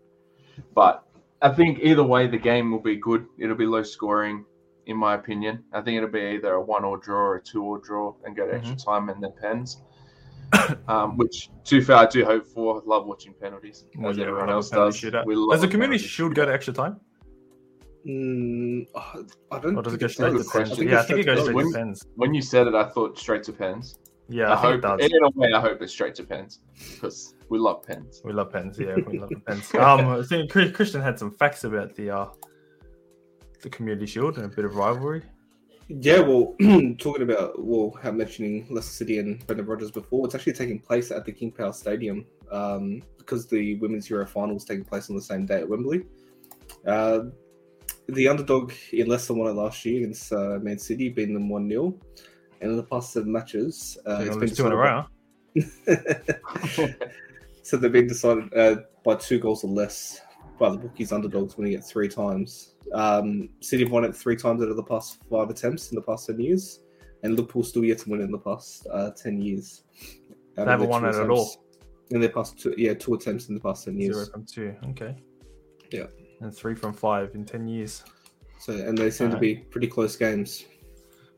But 0.74 1.04
I 1.42 1.50
think 1.50 1.78
either 1.80 2.02
way, 2.02 2.26
the 2.26 2.36
game 2.36 2.72
will 2.72 2.80
be 2.80 2.96
good. 2.96 3.24
It'll 3.38 3.54
be 3.54 3.66
low 3.66 3.84
scoring, 3.84 4.44
in 4.86 4.96
my 4.96 5.14
opinion. 5.14 5.62
I 5.72 5.80
think 5.80 5.96
it'll 5.96 6.08
be 6.08 6.34
either 6.34 6.54
a 6.54 6.60
one 6.60 6.84
or 6.84 6.98
draw 6.98 7.20
or 7.20 7.36
a 7.36 7.40
two 7.40 7.62
or 7.62 7.78
draw 7.78 8.16
and 8.24 8.34
go 8.34 8.46
to 8.46 8.52
mm-hmm. 8.52 8.72
extra 8.72 8.92
time 8.92 9.10
and 9.10 9.22
then 9.22 9.32
pens. 9.40 9.82
um, 10.88 11.16
which, 11.16 11.50
too 11.64 11.82
far, 11.82 12.04
I 12.04 12.06
do 12.06 12.24
hope 12.24 12.46
for. 12.46 12.82
Love 12.86 13.06
watching 13.06 13.34
penalties, 13.40 13.84
well, 13.96 14.10
as 14.10 14.16
yeah, 14.16 14.26
everyone 14.26 14.50
else 14.50 14.70
does. 14.70 15.00
Does 15.00 15.60
the 15.60 15.68
community 15.68 15.98
should 15.98 16.34
go 16.34 16.44
to 16.44 16.52
extra 16.52 16.72
time? 16.72 17.00
Mm, 18.06 18.86
I 19.50 19.58
don't. 19.58 19.76
Or 19.76 19.82
does 19.82 19.94
it 19.94 20.00
go 20.00 20.06
straight 20.06 20.36
to 20.36 20.44
pens? 20.44 20.78
Yeah, 20.78 21.00
I 21.00 21.02
think 21.02 21.20
it 21.20 21.26
goes 21.26 21.42
straight 21.42 21.56
to 21.56 21.72
pens. 21.72 22.06
When 22.14 22.34
you 22.34 22.42
said 22.42 22.68
it, 22.68 22.74
I 22.74 22.84
thought 22.84 23.18
straight 23.18 23.42
to 23.44 23.52
pens. 23.52 23.98
Yeah, 24.28 24.50
I, 24.50 24.54
I 24.54 24.56
hope 24.56 25.00
in 25.00 25.24
a 25.24 25.30
way 25.30 25.52
I 25.52 25.60
hope 25.60 25.82
it's 25.82 25.92
straight 25.92 26.14
to 26.16 26.24
pens 26.24 26.60
because 26.92 27.34
we 27.48 27.58
love 27.58 27.82
pens. 27.82 28.22
We 28.24 28.32
love 28.32 28.52
pens. 28.52 28.78
Yeah, 28.78 28.96
we 29.06 29.18
love 29.18 29.30
pens. 29.46 29.72
Um, 29.74 30.08
I 30.08 30.22
think 30.22 30.50
Christian 30.50 31.00
had 31.00 31.18
some 31.18 31.32
facts 31.32 31.64
about 31.64 31.94
the 31.94 32.10
uh, 32.10 32.26
the 33.62 33.70
Community 33.70 34.06
Shield 34.06 34.36
and 34.36 34.46
a 34.46 34.54
bit 34.54 34.64
of 34.64 34.76
rivalry. 34.76 35.22
Yeah, 35.88 36.20
well, 36.20 36.54
talking 36.98 37.22
about 37.22 37.64
well, 37.64 37.96
how 38.02 38.10
mentioning 38.10 38.66
Leicester 38.70 38.92
City 38.92 39.18
and 39.18 39.44
Brendan 39.46 39.66
Rodgers 39.66 39.90
before, 39.90 40.26
it's 40.26 40.34
actually 40.34 40.54
taking 40.54 40.80
place 40.80 41.10
at 41.10 41.24
the 41.24 41.32
King 41.32 41.52
Power 41.52 41.72
Stadium 41.72 42.26
um, 42.50 43.02
because 43.18 43.46
the 43.46 43.76
Women's 43.76 44.10
Euro 44.10 44.26
Final 44.26 44.56
is 44.56 44.64
taking 44.64 44.84
place 44.84 45.10
on 45.10 45.16
the 45.16 45.22
same 45.22 45.46
day 45.46 45.60
at 45.60 45.68
Wembley. 45.68 46.04
Uh, 46.86 47.20
the 48.08 48.28
underdog 48.28 48.72
in 48.92 49.06
Leicester 49.06 49.34
won 49.34 49.48
it 49.48 49.54
last 49.54 49.84
year 49.84 49.98
against 49.98 50.32
uh, 50.32 50.58
Man 50.60 50.78
City, 50.78 51.08
beating 51.08 51.34
them 51.34 51.48
one 51.48 51.68
0 51.68 51.96
and 52.60 52.70
in 52.70 52.76
the 52.76 52.82
past 52.82 53.12
seven 53.12 53.32
matches, 53.32 53.98
uh, 54.06 54.24
it's 54.26 54.36
been 54.36 54.48
two 54.48 54.66
in 54.66 54.72
a 54.72 54.76
row. 54.76 55.04
so 57.62 57.76
they've 57.76 57.92
been 57.92 58.06
decided 58.06 58.52
uh, 58.54 58.76
by 59.04 59.14
two 59.16 59.38
goals 59.38 59.62
or 59.64 59.70
less 59.70 60.20
by 60.58 60.70
the 60.70 60.78
bookies 60.78 61.12
underdogs 61.12 61.56
winning 61.56 61.74
it 61.74 61.84
three 61.84 62.08
times. 62.08 62.74
Um, 62.92 63.48
City 63.60 63.84
have 63.84 63.92
won 63.92 64.04
it 64.04 64.14
three 64.14 64.36
times 64.36 64.62
out 64.62 64.68
of 64.68 64.76
the 64.76 64.82
past 64.82 65.18
five 65.30 65.50
attempts 65.50 65.90
in 65.90 65.96
the 65.96 66.02
past 66.02 66.26
ten 66.26 66.40
years, 66.40 66.80
and 67.22 67.36
Liverpool 67.36 67.62
still 67.62 67.84
yet 67.84 67.98
to 67.98 68.10
win 68.10 68.20
it 68.20 68.24
in 68.24 68.30
the 68.30 68.38
past 68.38 68.86
uh, 68.92 69.10
ten 69.10 69.40
years. 69.40 69.84
They 70.56 70.64
haven't 70.64 70.88
won 70.88 71.04
it 71.04 71.14
at 71.14 71.30
all. 71.30 71.64
In 72.10 72.20
their 72.20 72.30
past 72.30 72.58
two, 72.58 72.74
yeah, 72.76 72.94
two 72.94 73.14
attempts 73.14 73.48
in 73.48 73.54
the 73.54 73.60
past 73.60 73.84
ten 73.84 73.98
years. 73.98 74.14
Zero 74.14 74.26
from 74.26 74.46
two, 74.46 74.74
okay. 74.90 75.16
Yeah, 75.90 76.06
and 76.40 76.54
three 76.54 76.74
from 76.74 76.92
five 76.92 77.34
in 77.34 77.44
ten 77.44 77.66
years. 77.66 78.04
So, 78.58 78.72
and 78.72 78.96
they 78.96 79.10
seem 79.10 79.30
to 79.30 79.38
be 79.38 79.56
pretty 79.56 79.86
close 79.86 80.16
games. 80.16 80.64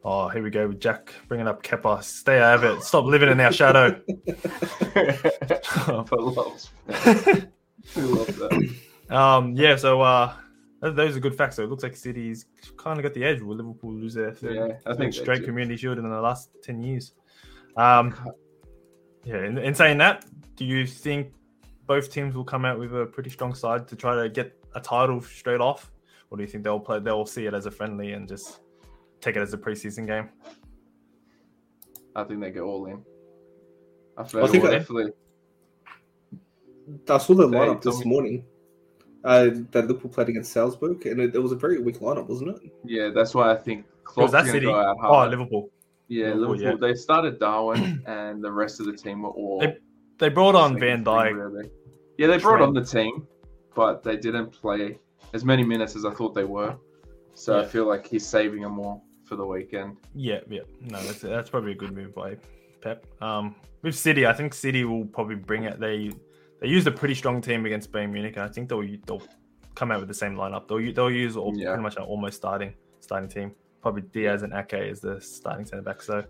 Oh, 0.05 0.29
here 0.29 0.43
we 0.43 0.51
go 0.51 0.69
with 0.69 0.81
Jack 0.81 1.13
bringing 1.27 1.49
up 1.49 1.63
Kepa. 1.63 2.03
Stay 2.03 2.41
out 2.41 2.63
of 2.63 2.79
it. 2.79 2.83
Stop 2.83 3.05
living 3.05 3.29
in 3.29 3.41
our 3.41 3.53
shadow. 3.53 4.01
um, 9.11 9.55
yeah, 9.55 9.77
so 9.77 10.01
uh, 10.01 10.33
those 10.81 11.17
are 11.17 11.21
good 11.21 11.37
facts. 11.37 11.57
So 11.57 11.65
it 11.65 11.71
looks 11.71 11.83
like 11.83 11.97
City's 11.97 12.47
kind 12.77 12.99
of 12.99 13.03
got 13.03 13.15
the 13.15 13.25
edge. 13.25 13.41
Will 13.41 13.57
Liverpool 13.57 13.93
lose 13.93 14.15
their 14.15 14.33
third, 14.33 14.55
yeah, 14.55 14.91
I 14.91 14.95
think 14.95 15.15
straight 15.15 15.45
Community 15.45 15.77
Shield 15.77 15.99
in 15.99 16.09
the 16.09 16.21
last 16.21 16.51
ten 16.63 16.83
years? 16.83 17.15
Um, 17.77 18.15
yeah. 19.25 19.45
In, 19.45 19.59
in 19.59 19.75
saying 19.75 19.99
that, 19.99 20.27
do 20.57 20.65
you 20.65 20.87
think 20.87 21.33
both 21.87 22.13
teams 22.13 22.35
will 22.35 22.45
come 22.45 22.65
out 22.65 22.79
with 22.79 22.95
a 22.95 23.07
pretty 23.07 23.31
strong 23.31 23.55
side 23.55 23.89
to 23.89 23.97
try 23.97 24.15
to 24.23 24.29
get 24.29 24.53
a 24.75 24.81
title 24.81 25.21
straight 25.21 25.61
off, 25.61 25.91
or 26.31 26.37
do 26.37 26.43
you 26.43 26.49
think 26.49 26.65
they'll 26.65 26.81
play? 26.81 26.99
They'll 26.99 27.27
see 27.27 27.47
it 27.47 27.55
as 27.55 27.67
a 27.67 27.71
friendly 27.71 28.13
and 28.13 28.29
just 28.29 28.61
take 29.21 29.37
it 29.37 29.41
as 29.41 29.53
a 29.53 29.59
preseason 29.59 30.07
game? 30.07 30.29
I 32.15 32.25
think 32.25 32.41
they 32.41 32.51
go 32.51 32.67
all 32.67 32.87
in. 32.87 33.05
I, 34.17 34.23
I 34.23 34.47
think 34.49 34.65
I, 34.65 34.71
definitely. 34.71 35.13
I 37.09 37.19
saw 37.19 37.35
the 37.35 37.47
lineup 37.47 37.83
this 37.83 38.05
morning. 38.05 38.45
Uh, 39.25 39.51
that 39.73 39.87
Liverpool 39.87 40.11
played 40.11 40.29
against 40.29 40.53
Salzburg, 40.53 41.05
and 41.07 41.21
it, 41.21 41.35
it, 41.35 41.39
was 41.39 41.51
a 41.51 41.57
very 41.57 41.81
weak 41.81 41.99
lineup, 41.99 42.29
wasn't 42.29 42.57
it? 42.57 42.73
Yeah, 42.85 43.11
that's 43.13 43.35
why 43.35 43.51
I 43.51 43.57
think 43.57 43.85
Klopp's 44.05 44.33
going 44.33 44.53
to 44.53 44.61
go 44.61 44.75
out 44.75 44.97
hard. 45.01 45.29
Oh, 45.29 45.31
Liverpool. 45.31 45.71
Yeah, 46.07 46.27
Liverpool. 46.27 46.57
Liverpool 46.57 46.89
yeah. 46.89 46.93
They 46.93 46.95
started 46.95 47.39
Darwin, 47.41 48.03
and 48.07 48.43
the 48.43 48.53
rest 48.53 48.79
of 48.81 48.87
the 48.87 48.93
team 48.93 49.23
were 49.23 49.31
all. 49.31 49.61
They, 49.61 49.77
they 50.19 50.29
brought 50.29 50.55
on 50.55 50.79
Van 50.79 51.05
Dijk. 51.05 51.35
Really. 51.35 51.71
Yeah, 52.17 52.29
they 52.29 52.39
brought 52.39 52.59
Trent. 52.59 52.69
on 52.69 52.75
the 52.75 52.85
team, 52.85 53.27
but 53.75 54.03
they 54.03 54.17
didn't 54.17 54.51
play 54.51 54.99
as 55.35 55.45
many 55.45 55.65
minutes 55.65 55.97
as 55.97 56.05
I 56.05 56.13
thought 56.13 56.35
they 56.35 56.45
were. 56.45 56.77
So 57.35 57.57
yeah. 57.57 57.63
I 57.63 57.67
feel 57.67 57.87
like 57.87 58.07
he's 58.07 58.27
saving 58.27 58.63
them 58.63 58.79
all 58.79 59.05
for 59.25 59.37
the 59.37 59.47
weekend. 59.47 59.97
Yeah, 60.15 60.41
yeah. 60.49 60.63
No, 60.81 61.01
that's 61.05 61.21
that's 61.21 61.51
probably 61.51 61.73
a 61.73 61.77
good 61.77 61.93
move 61.93 62.15
by 62.15 62.37
Pep. 62.81 63.07
Um, 63.23 63.55
with 63.83 63.95
City, 63.95 64.27
I 64.27 64.33
think 64.33 64.55
City 64.55 64.85
will 64.85 65.07
probably 65.07 65.37
bring 65.37 65.65
it. 65.65 65.79
They 65.79 66.13
they 66.61 66.69
used 66.69 66.87
a 66.87 66.91
pretty 66.91 67.15
strong 67.15 67.41
team 67.41 67.67
against 67.67 67.93
Bayern 67.93 68.13
Munich, 68.13 68.35
and 68.37 68.45
I 68.45 68.49
think 68.49 68.69
they'll 68.69 68.87
they'll 69.07 69.23
come 69.75 69.91
out 69.91 70.01
with 70.01 70.09
the 70.09 70.15
same 70.15 70.35
lineup. 70.35 70.69
They'll 70.69 70.93
they'll 70.93 71.11
use 71.11 71.37
all, 71.37 71.53
yeah. 71.57 71.69
pretty 71.69 71.83
much 71.83 71.97
an 71.97 72.03
almost 72.03 72.37
starting 72.37 72.75
starting 73.01 73.29
team. 73.29 73.55
Probably 73.81 74.03
Dias 74.03 74.43
and 74.43 74.53
Ake 74.53 74.75
as 74.75 75.01
the 75.01 75.21
starting 75.21 75.65
centre 75.65 75.83
back. 75.83 76.03
So 76.03 76.25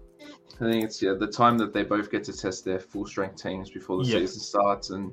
I 0.60 0.70
think 0.70 0.84
it's 0.84 1.00
yeah 1.00 1.14
the 1.18 1.26
time 1.26 1.56
that 1.58 1.72
they 1.72 1.82
both 1.82 2.10
get 2.10 2.24
to 2.24 2.32
test 2.32 2.64
their 2.64 2.78
full 2.78 3.06
strength 3.06 3.42
teams 3.42 3.70
before 3.70 4.02
the 4.02 4.08
yeah. 4.08 4.18
season 4.18 4.40
starts 4.40 4.90
and 4.90 5.12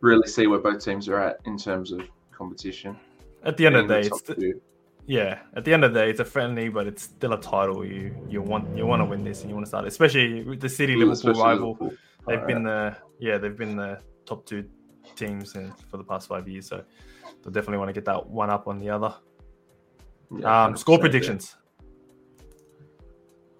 really 0.00 0.28
see 0.28 0.46
where 0.46 0.60
both 0.60 0.84
teams 0.84 1.08
are 1.08 1.18
at 1.18 1.38
in 1.46 1.58
terms 1.58 1.90
of 1.90 2.02
competition. 2.30 2.96
At 3.42 3.56
the 3.56 3.66
end 3.66 3.76
of 3.76 3.88
the 3.88 4.00
day, 4.00 4.08
it's 4.08 4.60
yeah, 5.06 5.40
at 5.54 5.64
the 5.64 5.74
end 5.74 5.84
of 5.84 5.92
the 5.92 6.00
day, 6.00 6.10
it's 6.10 6.20
a 6.20 6.24
friendly, 6.24 6.70
but 6.70 6.86
it's 6.86 7.02
still 7.02 7.34
a 7.34 7.40
title. 7.40 7.84
You 7.84 8.14
you 8.28 8.40
want 8.40 8.76
you 8.76 8.86
want 8.86 9.00
to 9.00 9.04
win 9.04 9.22
this, 9.24 9.40
and 9.40 9.50
you 9.50 9.54
want 9.54 9.66
to 9.66 9.68
start, 9.68 9.84
it. 9.84 9.88
especially 9.88 10.44
with 10.44 10.60
the 10.60 10.68
City 10.68 10.96
Liverpool 10.96 11.34
rival. 11.34 11.72
Liverpool. 11.72 11.92
They've 12.26 12.40
All 12.40 12.46
been 12.46 12.64
right. 12.64 12.94
the 12.94 13.26
yeah 13.26 13.38
they've 13.38 13.56
been 13.56 13.76
the 13.76 14.00
top 14.26 14.46
two 14.46 14.64
teams 15.16 15.54
in, 15.54 15.72
for 15.90 15.96
the 15.96 16.04
past 16.04 16.28
five 16.28 16.48
years, 16.48 16.68
so 16.68 16.82
they'll 17.42 17.52
definitely 17.52 17.78
want 17.78 17.88
to 17.88 17.92
get 17.92 18.04
that 18.06 18.26
one 18.26 18.50
up 18.50 18.68
on 18.68 18.78
the 18.78 18.90
other. 18.90 19.14
Yeah, 20.38 20.64
um, 20.64 20.76
score 20.76 20.98
predictions. 20.98 21.56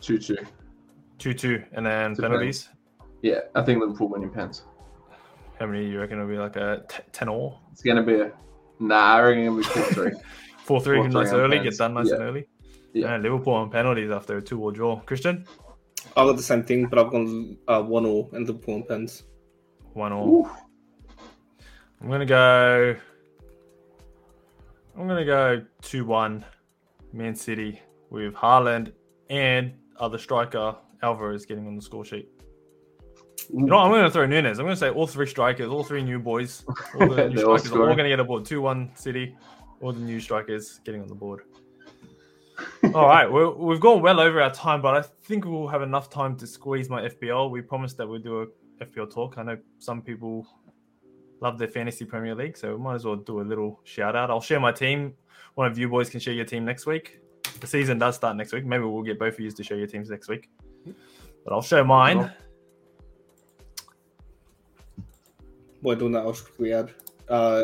Two 0.01 0.19
two. 0.19 0.39
Two 1.19 1.35
two, 1.35 1.62
and 1.73 1.87
then 1.87 2.17
penalties. 2.17 2.69
Yeah, 3.23 3.41
I 3.55 3.62
think 3.62 3.81
Liverpool 3.81 4.09
winning 4.09 4.31
pens. 4.31 4.65
How 5.59 5.67
many 5.67 5.87
you 5.89 6.01
reckon 6.01 6.19
it'll 6.19 6.29
be 6.29 6.37
like 6.37 6.57
a 6.57 6.85
t- 6.89 7.03
ten 7.12 7.29
all? 7.29 7.61
It's 7.73 7.83
gonna 7.83 8.03
be 8.03 8.21
a 8.21 8.33
nah. 8.81 9.15
I 9.15 9.23
reckon 9.23 9.45
it'll 9.45 9.57
be 9.59 9.62
four 9.62 9.83
three. 9.85 10.12
Four 10.65 10.81
three, 10.81 11.07
nice 11.09 11.31
early, 11.31 11.59
get 11.59 11.77
done 11.77 11.93
nice 11.93 12.09
yeah. 12.09 12.15
and 12.15 12.23
early. 12.23 12.47
Yeah. 12.95 13.19
Liverpool 13.19 13.53
on 13.53 13.69
penalties 13.69 14.11
after 14.11 14.39
a 14.39 14.43
two 14.43 14.62
or 14.62 14.73
draw. 14.73 14.99
Christian? 15.01 15.45
I've 16.17 16.27
got 16.27 16.37
the 16.37 16.43
same 16.43 16.62
thing, 16.62 16.87
but 16.87 16.99
I've 16.99 17.11
gone 17.11 17.59
uh, 17.69 17.83
one 17.83 18.07
all 18.07 18.31
and 18.33 18.47
Liverpool 18.47 18.77
on 18.77 18.83
pens. 18.85 19.25
One 19.95 20.12
all. 20.12 20.51
I'm 22.01 22.11
gonna 22.11 22.26
go. 22.26 22.95
I'm 24.97 25.09
gonna 25.09 25.24
go 25.24 25.64
two 25.80 26.05
one, 26.05 26.45
Man 27.12 27.34
City 27.34 27.80
with 28.11 28.34
Haaland 28.34 28.92
and 29.30 29.72
other 29.99 30.18
striker 30.18 30.76
Alvarez 31.03 31.47
getting 31.47 31.66
on 31.66 31.76
the 31.76 31.82
score 31.82 32.05
sheet. 32.05 32.28
You 33.53 33.66
know, 33.66 33.78
I'm 33.78 33.90
going 33.90 34.05
to 34.05 34.11
throw 34.11 34.24
Nunez. 34.24 34.59
I'm 34.59 34.64
going 34.64 34.74
to 34.74 34.80
say 34.80 34.88
all 34.88 35.07
three 35.07 35.26
strikers, 35.26 35.68
all 35.68 35.84
three 35.84 36.03
new 36.03 36.18
boys, 36.18 36.64
all 36.99 37.11
the 37.11 37.28
new 37.28 37.36
strikers 37.36 37.72
all 37.72 37.78
are 37.78 37.90
all 37.90 37.95
going 37.95 38.05
to 38.05 38.09
get 38.09 38.20
aboard. 38.20 38.47
2 38.47 38.62
1 38.62 38.92
City 38.95 39.36
all 39.80 39.92
the 39.92 40.01
new 40.01 40.18
strikers 40.18 40.80
getting 40.84 41.03
on 41.03 41.09
the 41.09 41.14
board. 41.14 41.42
all 42.95 43.07
right, 43.07 43.26
we 43.30 43.74
have 43.74 43.80
gone 43.80 44.01
well 44.01 44.20
over 44.20 44.40
our 44.40 44.51
time, 44.51 44.80
but 44.80 44.97
I 44.97 45.03
think 45.24 45.45
we'll 45.45 45.68
have 45.68 45.82
enough 45.82 46.09
time 46.09 46.36
to 46.36 46.47
squeeze 46.47 46.88
my 46.88 47.03
FPL. 47.03 47.51
We 47.51 47.61
promised 47.61 47.99
that 47.99 48.07
we'd 48.07 48.22
do 48.22 48.42
a 48.42 48.47
FPL 48.81 49.12
talk. 49.12 49.39
I 49.39 49.43
know 49.43 49.59
some 49.79 50.03
people 50.03 50.47
love 51.41 51.59
their 51.59 51.68
fantasy 51.68 52.05
Premier 52.05 52.35
League, 52.35 52.57
so 52.57 52.75
we 52.75 52.83
might 52.83 52.95
as 52.95 53.05
well 53.05 53.16
do 53.16 53.41
a 53.41 53.43
little 53.43 53.81
shout 53.85 54.16
out. 54.16 54.31
I'll 54.31 54.41
share 54.41 54.61
my 54.61 54.72
team. 54.72 55.14
One 55.55 55.66
of 55.66 55.79
you 55.79 55.89
boys 55.89 56.11
can 56.11 56.20
share 56.20 56.35
your 56.35 56.45
team 56.45 56.64
next 56.64 56.87
week. 56.87 57.20
The 57.61 57.66
season 57.66 57.99
does 57.99 58.16
start 58.16 58.37
next 58.37 58.53
week. 58.53 58.64
Maybe 58.64 58.85
we'll 58.85 59.03
get 59.03 59.18
both 59.18 59.35
of 59.35 59.41
you 59.41 59.51
to 59.51 59.62
share 59.62 59.77
your 59.79 59.87
teams 59.87 60.11
next 60.11 60.29
week. 60.29 60.51
But 61.45 61.53
I'll 61.53 61.62
show 61.62 61.85
mine. 61.85 62.33
While 65.81 65.97
doing 65.97 66.12
that, 66.12 66.20
I'll 66.25 66.33
quickly 66.33 66.72
add 66.72 66.91
Uh, 67.29 67.62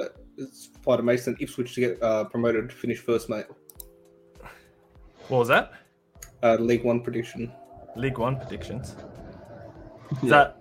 Spider 0.52 1.02
Mason, 1.02 1.36
Ipswich 1.38 1.74
to 1.74 1.80
get 1.80 2.02
uh, 2.02 2.24
promoted 2.24 2.70
to 2.70 2.74
finish 2.74 2.98
first, 2.98 3.28
mate. 3.28 3.44
What 5.28 5.38
was 5.38 5.48
that? 5.48 5.72
Uh, 6.42 6.56
League 6.58 6.82
One 6.84 7.00
prediction. 7.02 7.52
League 7.96 8.16
One 8.18 8.36
predictions. 8.38 8.94
Is 10.12 10.22
Yeah. 10.24 10.30
that? 10.30 10.59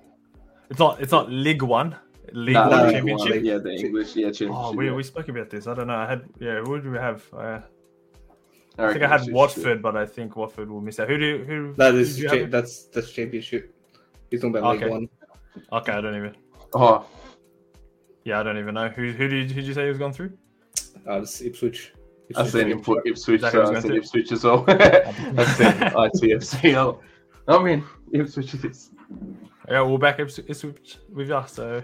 It's 0.70 0.80
not. 0.80 1.02
It's 1.02 1.12
not 1.12 1.32
League 1.32 1.62
One. 1.64 1.96
League 2.32 2.54
Nah, 2.54 2.70
One 2.70 2.84
League 2.84 2.96
Championship. 2.96 3.36
One. 3.36 3.46
Yeah, 3.46 3.58
the 3.58 3.72
English. 3.72 4.16
Yeah, 4.16 4.28
championship. 4.28 4.50
Oh, 4.52 4.72
we, 4.74 4.88
yeah. 4.88 4.94
we 4.94 5.04
spoke 5.04 5.30
about 5.30 5.50
this. 5.50 5.68
I 5.68 5.74
don't 5.74 5.88
know. 5.88 5.96
I 5.96 6.08
had 6.08 6.30
yeah. 6.40 6.60
Who 6.62 6.80
do 6.82 6.92
we 6.92 6.98
have? 6.98 7.24
Uh, 7.34 7.60
I 8.78 8.84
reckon 8.84 9.02
think 9.02 9.12
I 9.12 9.18
had 9.18 9.32
Watford, 9.34 9.82
but 9.82 9.98
I 9.98 10.06
think 10.06 10.36
Watford 10.36 10.70
will 10.70 10.82
miss 10.82 11.00
out. 11.00 11.10
Who 11.10 11.18
do 11.18 11.44
who? 11.46 11.74
That 11.74 11.94
who 11.94 12.00
is 12.00 12.20
you 12.20 12.30
cha- 12.30 12.36
have? 12.38 12.52
that's 12.52 12.86
that's 12.86 13.12
championship. 13.12 13.76
He's 14.30 14.42
talking 14.42 14.56
about 14.56 14.76
Okay. 14.76 14.86
League 14.86 14.92
One. 14.92 15.10
Okay, 15.74 15.92
I 15.92 16.02
don't 16.02 16.16
even. 16.16 16.36
Oh, 16.74 17.06
Yeah, 18.24 18.40
I 18.40 18.44
don't 18.44 18.58
even 18.60 18.76
know. 18.76 18.90
Who 18.90 19.12
who 19.12 19.28
did 19.28 19.52
who 19.52 19.56
did 19.62 19.68
you 19.68 19.74
say 19.74 19.84
he 19.84 19.90
was 19.90 19.98
gone 19.98 20.14
through? 20.14 20.32
Uh, 21.08 21.22
this 21.22 21.42
Ipswich. 21.42 21.94
I 22.36 22.42
Ipswich 22.42 22.62
seen 22.62 22.72
him 22.72 22.82
put 22.82 23.08
Ipswich. 23.08 23.44
Is 23.44 23.52
So 23.52 23.62
I 23.64 23.66
said 23.66 23.84
meant 23.86 23.98
Ipswich 23.98 24.32
as 24.32 24.44
well. 24.44 24.64
I 24.68 25.46
said 25.58 25.76
ITFC. 25.94 27.02
I 27.48 27.64
mean, 27.64 27.84
Ipswich 28.14 28.54
is. 28.54 28.92
Yeah, 29.70 29.82
we'll 29.82 29.98
back 29.98 30.20
up 30.20 30.30
Ipswich 30.30 30.98
with 31.14 31.30
us. 31.32 31.54
So, 31.54 31.84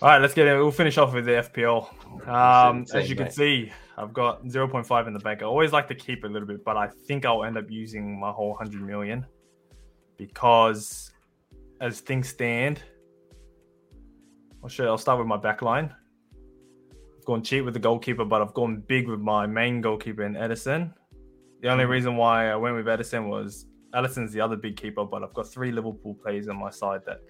all 0.00 0.08
right, 0.08 0.20
let's 0.20 0.34
get 0.34 0.46
it. 0.46 0.54
We'll 0.56 0.70
finish 0.70 0.96
off 0.98 1.12
with 1.12 1.24
the 1.24 1.32
FPL. 1.32 2.28
Um, 2.28 2.86
Same, 2.86 3.00
as 3.00 3.10
you 3.10 3.16
can 3.16 3.30
see, 3.30 3.72
I've 3.98 4.12
got 4.12 4.44
0.5 4.44 5.06
in 5.06 5.12
the 5.12 5.18
bank. 5.18 5.42
I 5.42 5.46
always 5.46 5.72
like 5.72 5.88
to 5.88 5.94
keep 5.94 6.24
a 6.24 6.26
little 6.26 6.46
bit, 6.46 6.64
but 6.64 6.76
I 6.76 6.88
think 7.06 7.24
I'll 7.24 7.44
end 7.44 7.56
up 7.56 7.70
using 7.70 8.18
my 8.20 8.30
whole 8.30 8.50
100 8.50 8.82
million 8.82 9.26
because, 10.18 11.10
as 11.80 12.00
things 12.00 12.28
stand, 12.28 12.82
I'll 14.62 14.68
show. 14.68 14.86
I'll 14.86 14.98
start 14.98 15.18
with 15.18 15.28
my 15.28 15.36
back 15.36 15.62
line. 15.62 15.94
I've 17.18 17.24
gone 17.24 17.42
cheap 17.42 17.64
with 17.64 17.74
the 17.74 17.80
goalkeeper, 17.80 18.24
but 18.24 18.40
I've 18.42 18.54
gone 18.54 18.82
big 18.86 19.08
with 19.08 19.20
my 19.20 19.46
main 19.46 19.80
goalkeeper 19.80 20.22
in 20.22 20.34
Ederson. 20.34 20.92
The 21.60 21.68
only 21.68 21.84
Mhm. 21.84 21.88
reason 21.88 22.16
why 22.16 22.50
I 22.50 22.56
went 22.56 22.76
with 22.76 22.86
Ederson 22.86 23.28
was 23.28 23.66
Alisson's 23.96 24.32
the 24.32 24.40
other 24.40 24.56
big 24.56 24.76
keeper, 24.76 25.04
but 25.04 25.22
I've 25.22 25.34
got 25.34 25.48
three 25.48 25.72
Liverpool 25.72 26.14
players 26.14 26.48
on 26.48 26.56
my 26.56 26.70
side 26.70 27.00
that 27.06 27.20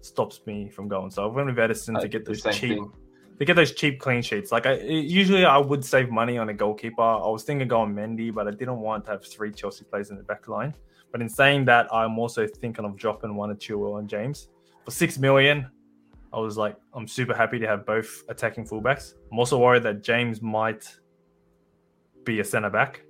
stops 0.00 0.40
me 0.46 0.68
from 0.68 0.88
going. 0.88 1.10
So 1.10 1.24
I 1.24 1.26
went 1.26 1.46
with 1.46 1.56
Ederson 1.56 2.00
to 2.00 2.08
get 2.08 2.24
those 2.24 2.42
cheap 2.42 2.78
thing. 2.78 2.92
to 3.38 3.44
get 3.44 3.54
those 3.56 3.72
cheap 3.72 4.00
clean 4.00 4.22
sheets. 4.22 4.50
Like 4.50 4.66
I 4.66 4.74
usually 4.80 5.44
I 5.44 5.58
would 5.58 5.84
save 5.84 6.10
money 6.10 6.38
on 6.38 6.48
a 6.48 6.54
goalkeeper. 6.54 7.02
I 7.02 7.28
was 7.28 7.44
thinking 7.44 7.62
of 7.62 7.68
going 7.68 7.94
Mendy, 7.94 8.34
but 8.34 8.48
I 8.48 8.50
didn't 8.50 8.80
want 8.80 9.04
to 9.06 9.12
have 9.12 9.24
three 9.24 9.52
Chelsea 9.52 9.84
players 9.84 10.10
in 10.10 10.16
the 10.16 10.22
back 10.24 10.48
line. 10.48 10.74
But 11.12 11.22
in 11.22 11.28
saying 11.28 11.64
that, 11.66 11.92
I'm 11.92 12.18
also 12.18 12.46
thinking 12.46 12.84
of 12.84 12.96
dropping 12.96 13.34
one 13.34 13.50
of 13.50 13.58
Chilwell 13.58 13.98
and 13.98 14.08
James 14.08 14.48
for 14.84 14.90
six 14.90 15.18
million. 15.18 15.70
I 16.32 16.38
was 16.38 16.58
like, 16.58 16.76
I'm 16.92 17.06
super 17.06 17.34
happy 17.34 17.58
to 17.58 17.66
have 17.66 17.86
both 17.86 18.24
attacking 18.28 18.66
fullbacks. 18.66 19.14
I'm 19.32 19.38
also 19.38 19.58
worried 19.58 19.84
that 19.84 20.02
James 20.02 20.42
might 20.42 20.84
be 22.24 22.40
a 22.40 22.44
centre 22.44 22.68
back, 22.68 23.02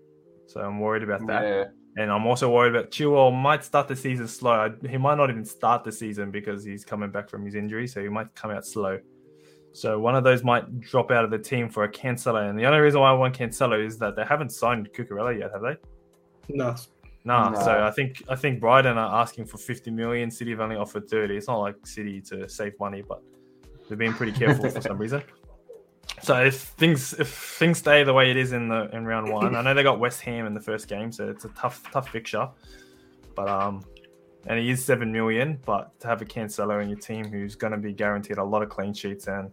so 0.46 0.60
I'm 0.60 0.78
worried 0.78 1.02
about 1.02 1.26
that. 1.26 1.42
Yeah, 1.42 1.64
And 1.98 2.12
I'm 2.12 2.26
also 2.26 2.48
worried 2.48 2.74
about 2.76 2.92
Chilwell 2.92 3.32
might 3.34 3.64
start 3.64 3.88
the 3.88 3.96
season 3.96 4.28
slow. 4.28 4.52
I- 4.52 4.88
He 4.88 4.96
might 4.98 5.16
not 5.16 5.30
even 5.30 5.44
start 5.44 5.82
the 5.82 5.90
season 5.90 6.30
because 6.30 6.62
he's 6.62 6.84
coming 6.84 7.10
back 7.10 7.28
from 7.28 7.44
his 7.44 7.56
injury, 7.56 7.88
so 7.88 8.00
he 8.00 8.08
might 8.08 8.32
come 8.36 8.52
out 8.52 8.64
slow. 8.64 8.98
So 9.72 9.98
one 9.98 10.14
of 10.14 10.22
those 10.22 10.44
might 10.44 10.80
drop 10.80 11.10
out 11.10 11.24
of 11.24 11.30
the 11.32 11.38
team 11.38 11.68
for 11.68 11.82
a 11.84 11.88
Cancelo. 11.90 12.48
And 12.48 12.56
the 12.58 12.66
only 12.66 12.78
reason 12.78 13.00
why 13.00 13.10
I 13.10 13.14
want 13.14 13.36
Cancelo 13.36 13.84
is 13.84 13.98
that 13.98 14.14
they 14.16 14.24
haven't 14.24 14.50
signed 14.50 14.88
Cucurella 14.92 15.36
yet, 15.38 15.50
have 15.52 15.62
they? 15.62 15.76
No, 16.48 16.74
Nah. 17.24 17.50
No. 17.50 17.60
So 17.60 17.82
I 17.84 17.90
think 17.90 18.22
I 18.28 18.36
think 18.36 18.60
Brighton 18.60 18.96
are 18.96 19.20
asking 19.20 19.46
for 19.46 19.58
50 19.58 19.90
million. 19.90 20.30
City 20.30 20.52
have 20.52 20.60
only 20.60 20.76
offered 20.76 21.08
30. 21.10 21.36
It's 21.36 21.48
not 21.48 21.58
like 21.58 21.74
City 21.84 22.20
to 22.30 22.48
save 22.48 22.78
money, 22.78 23.02
but 23.06 23.20
they're 23.88 23.98
being 23.98 24.12
pretty 24.14 24.32
careful 24.32 24.70
for 24.70 24.80
some 24.80 24.98
reason. 24.98 25.22
So 26.22 26.44
if 26.44 26.60
things 26.60 27.12
if 27.14 27.28
things 27.28 27.78
stay 27.78 28.04
the 28.04 28.12
way 28.12 28.30
it 28.30 28.36
is 28.36 28.52
in 28.52 28.68
the 28.68 28.88
in 28.94 29.04
round 29.04 29.32
one, 29.32 29.54
I 29.54 29.62
know 29.62 29.74
they 29.74 29.82
got 29.82 29.98
West 29.98 30.20
Ham 30.22 30.46
in 30.46 30.54
the 30.54 30.60
first 30.60 30.88
game, 30.88 31.12
so 31.12 31.28
it's 31.28 31.44
a 31.44 31.48
tough 31.50 31.82
tough 31.92 32.08
fixture. 32.08 32.48
But 33.34 33.48
um, 33.48 33.84
and 34.46 34.58
he 34.58 34.70
is 34.70 34.84
seven 34.84 35.12
million. 35.12 35.58
But 35.64 35.98
to 36.00 36.08
have 36.08 36.22
a 36.22 36.24
Cancelo 36.24 36.82
in 36.82 36.88
your 36.88 36.98
team 36.98 37.24
who's 37.26 37.54
going 37.54 37.72
to 37.72 37.78
be 37.78 37.92
guaranteed 37.92 38.38
a 38.38 38.44
lot 38.44 38.62
of 38.62 38.68
clean 38.68 38.92
sheets 38.94 39.28
and 39.28 39.50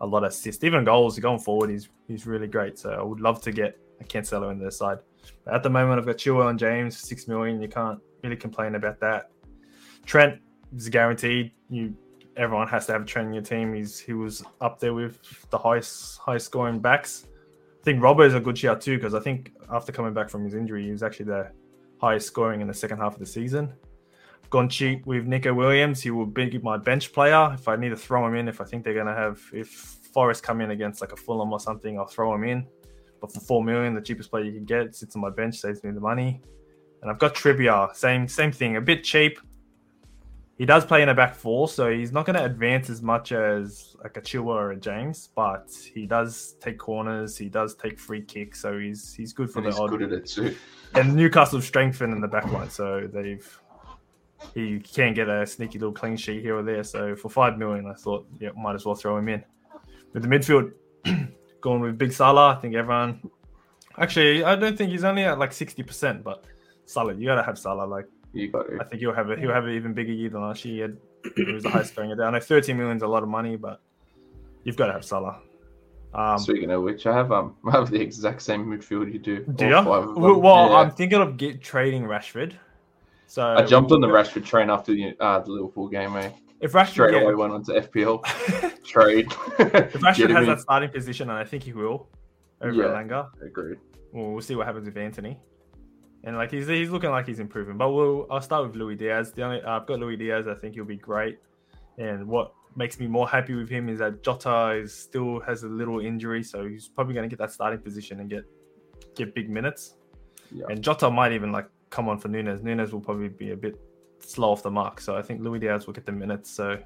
a 0.00 0.06
lot 0.06 0.24
of 0.24 0.30
assists, 0.30 0.64
even 0.64 0.84
goals 0.84 1.18
going 1.18 1.38
forward, 1.38 1.70
he's 1.70 1.88
he's 2.06 2.26
really 2.26 2.46
great. 2.46 2.78
So 2.78 2.90
I 2.90 3.02
would 3.02 3.20
love 3.20 3.40
to 3.42 3.52
get 3.52 3.78
a 4.00 4.04
Cancelo 4.04 4.50
in 4.50 4.58
their 4.58 4.70
side. 4.70 4.98
But 5.44 5.54
at 5.54 5.62
the 5.62 5.70
moment, 5.70 5.98
I've 5.98 6.06
got 6.06 6.16
Chilwell 6.16 6.50
and 6.50 6.58
James, 6.58 6.96
six 6.96 7.28
million. 7.28 7.60
You 7.60 7.68
can't 7.68 8.00
really 8.22 8.36
complain 8.36 8.74
about 8.74 9.00
that. 9.00 9.30
Trent 10.06 10.40
is 10.74 10.88
guaranteed. 10.88 11.52
You 11.68 11.94
everyone 12.38 12.68
has 12.68 12.86
to 12.86 12.92
have 12.92 13.04
Trent 13.04 13.28
in 13.28 13.34
your 13.34 13.42
team. 13.42 13.74
He's 13.74 13.98
he 13.98 14.14
was 14.14 14.42
up 14.60 14.78
there 14.78 14.94
with 14.94 15.20
the 15.50 15.58
highest 15.58 16.18
high 16.18 16.38
scoring 16.38 16.78
backs. 16.78 17.26
I 17.80 17.84
think 17.84 18.00
Robbo 18.00 18.24
is 18.26 18.34
a 18.34 18.40
good 18.40 18.56
shout 18.56 18.80
too 18.80 18.96
because 18.96 19.14
I 19.14 19.20
think 19.20 19.52
after 19.70 19.92
coming 19.92 20.14
back 20.14 20.30
from 20.30 20.44
his 20.44 20.54
injury, 20.54 20.84
he 20.84 20.90
was 20.90 21.02
actually 21.02 21.26
the 21.26 21.50
highest 22.00 22.28
scoring 22.28 22.60
in 22.60 22.68
the 22.68 22.74
second 22.74 22.98
half 22.98 23.14
of 23.14 23.18
the 23.18 23.26
season. 23.26 23.72
Gone 24.50 24.68
cheap 24.68 25.04
with 25.04 25.26
Neco 25.26 25.52
Williams. 25.52 26.00
He 26.00 26.10
will 26.10 26.24
be 26.24 26.58
my 26.58 26.78
bench 26.78 27.12
player 27.12 27.50
if 27.52 27.68
I 27.68 27.76
need 27.76 27.90
to 27.90 27.96
throw 27.96 28.26
him 28.26 28.34
in. 28.34 28.48
If 28.48 28.60
I 28.60 28.64
think 28.64 28.84
they're 28.84 28.94
gonna 28.94 29.14
have 29.14 29.40
if 29.52 29.68
Forest 30.14 30.42
come 30.42 30.60
in 30.60 30.70
against 30.70 31.00
like 31.00 31.12
a 31.12 31.16
Fulham 31.16 31.52
or 31.52 31.60
something, 31.60 31.98
I'll 31.98 32.06
throw 32.06 32.34
him 32.34 32.44
in. 32.44 32.66
But 33.20 33.32
for 33.32 33.40
four 33.40 33.64
million, 33.64 33.94
the 33.94 34.00
cheapest 34.00 34.30
player 34.30 34.44
you 34.44 34.52
can 34.52 34.64
get 34.64 34.94
sits 34.94 35.16
on 35.16 35.22
my 35.22 35.30
bench, 35.30 35.56
saves 35.56 35.82
me 35.82 35.90
the 35.90 36.00
money. 36.00 36.40
And 37.02 37.10
I've 37.10 37.18
got 37.18 37.34
Trippier, 37.34 37.94
same 37.94 38.28
same 38.28 38.52
thing, 38.52 38.76
a 38.76 38.80
bit 38.80 39.04
cheap. 39.04 39.38
He 40.58 40.66
does 40.66 40.84
play 40.84 41.02
in 41.02 41.08
a 41.08 41.14
back 41.14 41.36
four, 41.36 41.68
so 41.68 41.88
he's 41.88 42.10
not 42.10 42.26
going 42.26 42.34
to 42.34 42.44
advance 42.44 42.90
as 42.90 43.00
much 43.00 43.30
as 43.30 43.94
like 44.02 44.16
a 44.16 44.20
Chilwell 44.20 44.56
or 44.56 44.72
a 44.72 44.76
James, 44.76 45.28
but 45.36 45.70
he 45.94 46.04
does 46.04 46.56
take 46.60 46.78
corners, 46.78 47.38
he 47.38 47.48
does 47.48 47.76
take 47.76 47.96
free 47.96 48.22
kicks, 48.22 48.60
so 48.60 48.76
he's 48.76 49.14
he's 49.14 49.32
good 49.32 49.50
for 49.50 49.60
and 49.60 49.68
the 49.68 49.70
he's 49.70 49.78
odd. 49.78 49.90
good 49.90 50.02
at 50.02 50.12
it 50.12 50.26
too. 50.26 50.56
And 50.94 51.14
Newcastle 51.14 51.60
strengthened 51.60 52.12
in 52.12 52.20
the 52.20 52.26
back 52.26 52.50
line, 52.50 52.70
so 52.70 53.08
they've 53.12 53.60
he 54.52 54.80
can 54.80 55.14
get 55.14 55.28
a 55.28 55.46
sneaky 55.46 55.78
little 55.78 55.94
clean 55.94 56.16
sheet 56.16 56.42
here 56.42 56.56
or 56.56 56.64
there. 56.64 56.82
So 56.82 57.14
for 57.14 57.28
five 57.28 57.56
million, 57.56 57.86
I 57.86 57.94
thought 57.94 58.26
yeah, 58.40 58.50
might 58.56 58.74
as 58.74 58.84
well 58.84 58.96
throw 58.96 59.16
him 59.16 59.28
in. 59.28 59.44
With 60.12 60.22
the 60.22 60.28
midfield, 60.28 60.72
going 61.60 61.82
with 61.82 61.98
Big 61.98 62.12
Salah, 62.12 62.56
I 62.56 62.60
think 62.60 62.74
everyone. 62.74 63.30
Actually, 63.96 64.42
I 64.42 64.56
don't 64.56 64.76
think 64.76 64.90
he's 64.90 65.04
only 65.04 65.22
at 65.22 65.38
like 65.38 65.52
sixty 65.52 65.84
percent, 65.84 66.24
but 66.24 66.44
Salah, 66.84 67.14
you 67.14 67.26
gotta 67.26 67.44
have 67.44 67.58
Salah. 67.60 67.86
Like 67.86 68.06
You 68.32 68.48
got 68.50 68.66
I 68.80 68.84
think 68.84 69.00
he'll 69.00 69.14
have 69.14 69.30
it. 69.30 69.38
He'll 69.38 69.52
have 69.52 69.64
an 69.64 69.74
even 69.74 69.94
bigger 69.94 70.12
year 70.12 70.30
than 70.30 70.42
last 70.42 70.64
year. 70.64 70.74
He, 70.74 70.80
had, 70.80 70.96
he 71.46 71.52
was 71.52 71.62
the 71.62 71.70
highest 71.70 71.92
scoring 71.92 72.14
day. 72.16 72.22
I 72.22 72.30
know 72.30 72.40
thirteen 72.40 72.76
million 72.76 72.96
is 72.96 73.02
a 73.02 73.06
lot 73.08 73.22
of 73.22 73.28
money, 73.28 73.56
but 73.56 73.80
you've 74.64 74.76
got 74.76 74.86
to 74.86 74.92
have 74.92 75.04
Salah. 75.04 75.40
Um, 76.14 76.38
Speaking 76.38 76.70
of 76.70 76.82
which, 76.82 77.06
I 77.06 77.14
have 77.14 77.32
um, 77.32 77.56
I 77.66 77.72
have 77.72 77.90
the 77.90 78.00
exact 78.00 78.42
same 78.42 78.66
midfield 78.66 79.12
you 79.12 79.18
do. 79.18 79.44
do 79.44 79.66
you? 79.66 79.74
of. 79.74 79.86
Well, 79.86 80.40
well, 80.40 80.70
Yeah. 80.70 80.76
I'm 80.76 80.90
thinking 80.90 81.20
of 81.20 81.36
get 81.36 81.62
trading 81.62 82.04
Rashford. 82.04 82.52
So 83.26 83.42
I 83.42 83.62
jumped 83.64 83.92
on 83.92 84.00
the 84.00 84.06
Rashford 84.08 84.44
train 84.44 84.70
after 84.70 84.92
the 84.92 85.14
uh, 85.20 85.40
the 85.40 85.50
Liverpool 85.50 85.88
game. 85.88 86.16
Eh? 86.16 86.30
If 86.60 86.72
Rashford, 86.72 86.88
Straight 86.90 87.14
yeah, 87.14 87.32
went 87.32 87.52
on 87.52 87.62
to 87.64 87.72
FPL 87.80 88.24
trade. 88.84 89.26
if 89.58 89.92
Rashford 89.94 90.30
has 90.30 90.46
that 90.46 90.60
starting 90.60 90.90
position, 90.90 91.30
and 91.30 91.38
I 91.38 91.44
think 91.44 91.62
he 91.62 91.72
will 91.72 92.08
over 92.60 92.72
Yeah. 92.72 92.84
Elanga, 92.84 93.28
Agreed. 93.42 93.78
well, 94.12 94.32
we'll 94.32 94.40
see 94.42 94.54
what 94.56 94.66
happens 94.66 94.86
with 94.86 94.96
Antony. 94.96 95.38
And 96.28 96.36
like 96.36 96.50
he's 96.50 96.66
he's 96.66 96.90
looking 96.90 97.08
like 97.08 97.26
he's 97.26 97.40
improving. 97.40 97.78
But 97.78 97.90
we'll 97.90 98.26
I'll 98.30 98.42
start 98.42 98.66
with 98.66 98.76
Luis 98.76 98.98
Diaz. 98.98 99.32
The 99.32 99.44
only 99.44 99.62
I've 99.62 99.86
got 99.86 99.98
Luis 99.98 100.18
Diaz. 100.18 100.46
I 100.46 100.52
think 100.52 100.74
he'll 100.74 100.84
be 100.84 100.98
great. 100.98 101.38
And 101.96 102.28
what 102.28 102.52
makes 102.76 103.00
me 103.00 103.06
more 103.06 103.26
happy 103.26 103.54
with 103.54 103.70
him 103.70 103.88
is 103.88 104.00
that 104.00 104.22
Jota 104.22 104.72
is 104.72 104.92
still 104.92 105.40
has 105.40 105.62
a 105.62 105.68
little 105.68 106.00
injury, 106.00 106.42
so 106.44 106.68
he's 106.68 106.86
probably 106.86 107.14
going 107.14 107.26
to 107.26 107.34
get 107.34 107.38
that 107.38 107.50
starting 107.50 107.80
position 107.80 108.20
and 108.20 108.28
get 108.28 108.44
get 109.14 109.34
big 109.34 109.48
minutes. 109.48 109.94
Yeah. 110.52 110.66
And 110.68 110.82
Jota 110.82 111.10
might 111.10 111.32
even 111.32 111.50
like 111.50 111.70
come 111.88 112.10
on 112.10 112.18
for 112.18 112.28
Nunez. 112.28 112.62
Nunez 112.62 112.92
will 112.92 113.00
probably 113.00 113.30
be 113.30 113.52
a 113.52 113.56
bit 113.56 113.80
slow 114.18 114.52
off 114.52 114.62
the 114.62 114.70
mark, 114.70 115.00
so 115.00 115.16
I 115.16 115.22
think 115.22 115.40
Luis 115.40 115.62
Diaz 115.62 115.86
will 115.86 115.94
get 115.94 116.04
the 116.04 116.12
minutes. 116.12 116.50
So 116.50 116.78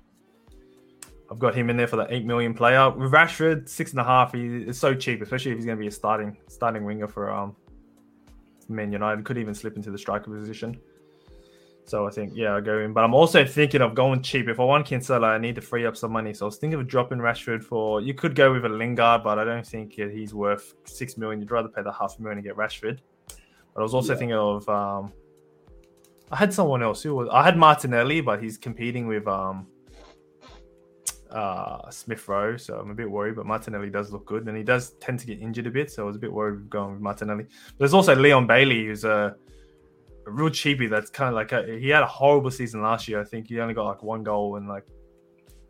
I've 1.28 1.40
got 1.40 1.52
him 1.52 1.68
in 1.68 1.76
there 1.76 1.88
for 1.88 1.96
the 1.96 2.06
eight 2.14 2.24
million 2.24 2.54
player. 2.54 2.90
With 2.90 3.10
Rashford, 3.10 3.68
six 3.68 3.90
and 3.90 3.98
a 3.98 4.04
half, 4.04 4.34
he 4.34 4.58
is 4.68 4.78
so 4.78 4.94
cheap, 4.94 5.20
especially 5.20 5.50
if 5.50 5.58
he's 5.58 5.66
going 5.66 5.78
to 5.78 5.80
be 5.80 5.88
a 5.88 5.90
starting 5.90 6.36
starting 6.46 6.84
winger 6.84 7.08
for 7.08 7.28
um 7.28 7.56
Man 8.72 8.92
United. 8.92 9.24
Could 9.24 9.38
even 9.38 9.54
slip 9.54 9.76
into 9.76 9.90
the 9.90 9.98
striker 9.98 10.30
position. 10.30 10.80
So 11.84 12.06
I 12.06 12.10
think 12.10 12.32
yeah, 12.34 12.54
I'll 12.54 12.60
go 12.60 12.78
in. 12.78 12.92
But 12.92 13.02
I'm 13.04 13.12
also 13.14 13.44
thinking 13.44 13.80
of 13.82 13.94
going 13.94 14.22
cheap. 14.22 14.48
If 14.48 14.60
I 14.60 14.64
want 14.64 14.86
Cancelo, 14.86 15.24
I 15.24 15.38
need 15.38 15.56
to 15.56 15.60
free 15.60 15.84
up 15.84 15.96
some 15.96 16.12
money. 16.12 16.32
So 16.32 16.46
I 16.46 16.48
was 16.48 16.56
thinking 16.56 16.78
of 16.78 16.86
dropping 16.86 17.18
Rashford 17.18 17.62
for. 17.64 18.00
You 18.00 18.14
could 18.14 18.34
go 18.34 18.52
with 18.52 18.64
a 18.64 18.68
Lingard, 18.68 19.24
but 19.24 19.38
I 19.38 19.44
don't 19.44 19.66
think 19.66 19.94
he's 19.94 20.32
worth 20.32 20.74
six 20.84 21.16
million. 21.16 21.40
You'd 21.40 21.50
rather 21.50 21.68
pay 21.68 21.82
the 21.82 21.92
half 21.92 22.18
million 22.20 22.36
to 22.36 22.42
get 22.42 22.56
Rashford. 22.56 22.98
But 23.74 23.80
I 23.80 23.82
was 23.82 23.94
also 23.94 24.12
Yeah. 24.12 24.18
thinking 24.18 24.36
of. 24.36 24.68
um 24.68 25.12
I 26.30 26.36
had 26.36 26.54
someone 26.54 26.82
else 26.82 27.02
who 27.02 27.14
was. 27.14 27.28
I 27.30 27.42
had 27.42 27.58
Martinelli, 27.58 28.20
but 28.22 28.42
he's 28.42 28.56
competing 28.56 29.06
with 29.06 29.26
um 29.28 29.66
uh 31.32 31.90
Smith 31.90 32.26
Rowe, 32.28 32.56
so 32.56 32.78
I'm 32.78 32.90
a 32.90 32.94
bit 32.94 33.10
worried. 33.10 33.36
But 33.36 33.46
Martinelli 33.46 33.90
does 33.90 34.12
look 34.12 34.26
good, 34.26 34.46
and 34.46 34.56
he 34.56 34.62
does 34.62 34.90
tend 35.00 35.18
to 35.20 35.26
get 35.26 35.40
injured 35.40 35.66
a 35.66 35.70
bit, 35.70 35.90
so 35.90 36.02
I 36.02 36.06
was 36.06 36.16
a 36.16 36.18
bit 36.18 36.32
worried 36.32 36.68
going 36.70 36.92
with 36.92 37.00
Martinelli. 37.00 37.44
But 37.44 37.78
there's 37.78 37.94
also 37.94 38.14
Leon 38.14 38.46
Bailey, 38.46 38.86
who's 38.86 39.04
a, 39.04 39.34
a 40.26 40.30
real 40.30 40.50
cheapie. 40.50 40.88
That's 40.88 41.10
kind 41.10 41.28
of 41.28 41.34
like 41.34 41.52
a, 41.52 41.78
he 41.78 41.88
had 41.88 42.02
a 42.02 42.06
horrible 42.06 42.50
season 42.50 42.82
last 42.82 43.08
year. 43.08 43.20
I 43.20 43.24
think 43.24 43.48
he 43.48 43.60
only 43.60 43.74
got 43.74 43.86
like 43.86 44.02
one 44.02 44.22
goal 44.22 44.56
in 44.56 44.66
like 44.66 44.84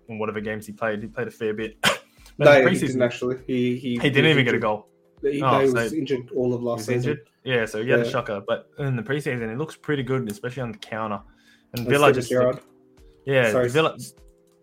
in 0.09 0.19
whatever 0.19 0.41
games 0.41 0.67
he 0.67 0.73
played. 0.73 1.03
He 1.03 1.09
played 1.09 1.29
a 1.29 1.33
fair 1.33 1.55
bit, 1.55 1.77
no, 2.39 2.69
he 2.69 2.79
didn't 2.79 3.03
actually. 3.03 3.39
He 3.47 3.77
he, 3.77 3.91
he 3.99 4.11
didn't 4.11 4.27
even 4.27 4.45
get 4.45 4.55
a 4.55 4.59
goal. 4.59 4.89
He, 5.23 5.41
oh, 5.41 5.51
no, 5.51 5.61
he 5.61 5.67
so 5.69 5.75
was 5.75 5.93
injured 5.93 6.31
all 6.37 6.53
of 6.53 6.63
last 6.63 6.87
season. 6.87 6.95
Injured? 6.95 7.29
Yeah, 7.45 7.67
so 7.67 7.83
he 7.83 7.91
had 7.91 8.01
yeah. 8.01 8.07
a 8.07 8.11
shocker. 8.11 8.43
But 8.47 8.71
in 8.79 8.97
the 8.97 9.03
preseason, 9.03 9.43
it 9.43 9.59
looks 9.59 9.77
pretty 9.77 10.03
good, 10.03 10.29
especially 10.31 10.63
on 10.63 10.73
the 10.73 10.79
counter. 10.79 11.21
And 11.75 11.87
Villa 11.87 12.13
just 12.13 12.31
yeah, 13.25 13.53
Sorry, 13.53 13.69
Villa. 13.69 13.97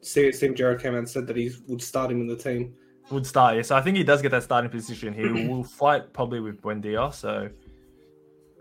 Steve 0.02 0.56
Gerrard 0.56 0.82
came 0.82 0.94
out 0.94 1.00
and 1.00 1.10
said 1.10 1.28
that 1.28 1.36
he 1.36 1.52
would 1.68 1.82
start 1.82 2.12
him 2.12 2.22
in 2.22 2.28
the 2.28 2.36
team. 2.36 2.74
Would 3.12 3.26
start, 3.26 3.56
yeah. 3.56 3.62
So 3.64 3.76
I 3.76 3.82
think 3.82 3.98
he 3.98 4.04
does 4.04 4.22
get 4.22 4.32
that 4.32 4.44
starting 4.44 4.70
position. 4.70 5.14
He 5.14 5.48
will 5.48 5.64
fight 5.64 6.14
probably 6.14 6.40
with 6.40 6.62
Buendia, 6.62 7.14
so 7.14 7.50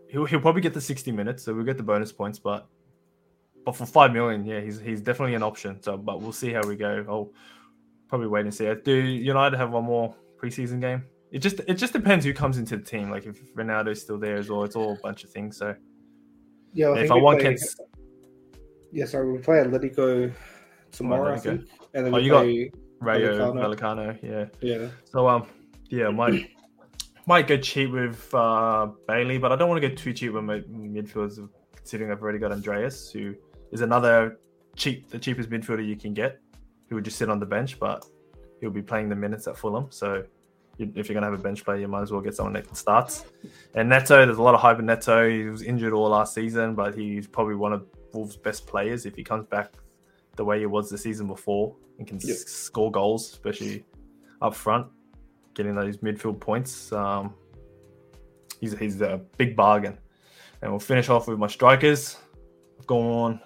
he'll 0.09 0.25
he'll 0.25 0.41
probably 0.41 0.63
get 0.63 0.75
the 0.75 0.81
sixty 0.81 1.13
minutes. 1.13 1.43
So 1.43 1.55
we'll 1.55 1.65
get 1.65 1.77
the 1.77 1.83
bonus 1.83 2.13
points, 2.13 2.39
but 2.39 2.67
but 3.65 3.77
for 3.77 3.85
five 3.85 4.13
million, 4.13 4.45
yeah, 4.45 4.61
he's 4.61 4.81
he's 4.81 5.01
definitely 5.03 5.35
an 5.35 5.43
option. 5.43 5.83
So, 5.83 5.97
but 5.97 6.23
we'll 6.23 6.33
see 6.33 6.53
how 6.53 6.67
we 6.67 6.77
go. 6.77 7.05
I'll 7.09 7.31
probably 8.09 8.29
wait 8.29 8.47
and 8.47 8.55
see. 8.55 8.73
Do 8.83 8.95
United 8.95 9.57
have 9.59 9.71
one 9.71 9.85
more 9.85 10.15
preseason 10.41 10.81
game? 10.81 11.05
It 11.31 11.41
just 11.41 11.61
it 11.69 11.75
just 11.75 11.93
depends 11.93 12.25
who 12.25 12.33
comes 12.33 12.57
into 12.57 12.79
the 12.79 12.83
team. 12.83 13.11
Like 13.11 13.27
if 13.27 13.55
Ronaldo's 13.55 14.01
still 14.01 14.19
there 14.19 14.37
as 14.37 14.49
well, 14.49 14.65
it's 14.65 14.77
all 14.77 14.95
a 14.95 15.01
bunch 15.03 15.25
of 15.25 15.31
things. 15.31 15.59
So 15.59 15.75
yeah, 16.73 16.89
I 16.89 17.01
if 17.01 17.11
I 17.11 17.17
want 17.17 17.41
play, 17.41 17.59
yeah, 18.93 19.05
sorry, 19.05 19.31
we 19.31 19.39
play 19.39 19.59
Atletico 19.59 20.33
tomorrow, 20.99 21.35
I 21.35 21.39
think, 21.39 21.69
and 21.95 22.07
then 22.07 22.15
oh, 22.15 22.19
you 22.19 22.33
play 22.33 22.69
got 22.69 22.79
Rayo 23.01 23.53
Vallecano. 23.55 24.19
Yeah, 24.23 24.47
yeah. 24.61 24.89
So 25.05 25.29
um, 25.29 25.47
yeah, 25.89 26.11
might 26.11 26.51
might 27.27 27.47
go 27.47 27.57
cheap 27.57 27.91
with 27.91 28.35
uh, 28.35 28.89
Bailey, 29.07 29.39
but 29.39 29.53
I 29.53 29.57
don't 29.57 29.69
want 29.69 29.81
to 29.81 29.89
go 29.89 29.95
too 29.95 30.13
cheap 30.13 30.33
with 30.33 30.45
my 30.45 30.61
midfielders, 30.61 31.49
considering 31.75 32.11
I've 32.11 32.23
already 32.23 32.39
got 32.39 32.53
Andreas, 32.53 33.11
who 33.11 33.35
is 33.73 33.81
another 33.81 34.39
cheap, 34.77 35.11
the 35.11 35.19
cheapest 35.19 35.51
midfielder 35.51 35.87
you 35.87 35.97
can 35.97 36.15
get, 36.15 36.41
who 36.89 36.97
would 36.97 37.05
just 37.05 37.19
sit 37.19 37.31
on 37.31 37.39
the 37.39 37.47
bench, 37.47 37.79
but 37.79 38.05
he'll 38.61 38.71
be 38.71 38.83
playing 38.83 39.09
the 39.09 39.17
minutes 39.17 39.47
at 39.47 39.57
Fulham. 39.57 39.87
So 39.91 40.25
if 40.79 40.95
you're 40.95 41.15
going 41.19 41.23
to 41.23 41.31
have 41.31 41.39
a 41.39 41.43
bench 41.43 41.65
player, 41.65 41.79
you 41.79 41.89
might 41.89 42.03
as 42.03 42.13
well 42.13 42.21
get 42.21 42.35
someone 42.35 42.53
that 42.55 42.77
starts. 42.77 43.25
And 43.75 43.89
Neto, 43.89 44.25
there's 44.25 44.39
a 44.39 44.43
lot 44.43 44.55
of 44.55 44.61
hype 44.61 44.79
in 44.79 44.87
Neto. 44.87 45.29
He 45.29 45.45
was 45.45 45.63
injured 45.63 45.93
all 45.93 46.09
last 46.09 46.35
season, 46.35 46.75
but 46.75 46.95
he's 46.95 47.27
probably 47.27 47.57
one 47.57 47.73
of 47.73 47.85
Wolves' 48.13 48.37
best 48.37 48.67
players 48.67 49.05
if 49.05 49.17
he 49.17 49.25
comes 49.25 49.47
back 49.47 49.73
the 50.39 50.45
way 50.45 50.59
he 50.59 50.67
was 50.67 50.89
the 50.89 50.97
season 50.97 51.27
before 51.27 51.77
and 51.99 52.07
can 52.07 52.19
yep. 52.21 52.37
s- 52.37 52.47
score 52.47 52.91
goals, 52.91 53.31
especially 53.31 53.85
up 54.41 54.55
front, 54.55 54.87
getting 55.53 55.75
those 55.75 55.99
midfield 55.99 56.41
points. 56.41 56.91
Um, 56.93 57.35
he's, 58.61 58.79
he's 58.79 59.03
a 59.03 59.21
big 59.37 59.55
bargain. 59.55 59.99
And 60.63 60.73
we'll 60.73 60.81
finish 60.81 61.11
off 61.11 61.29
with 61.29 61.39
my 61.39 61.47
strikers. 61.47 62.17
I've 62.81 62.87
gone 62.87 63.41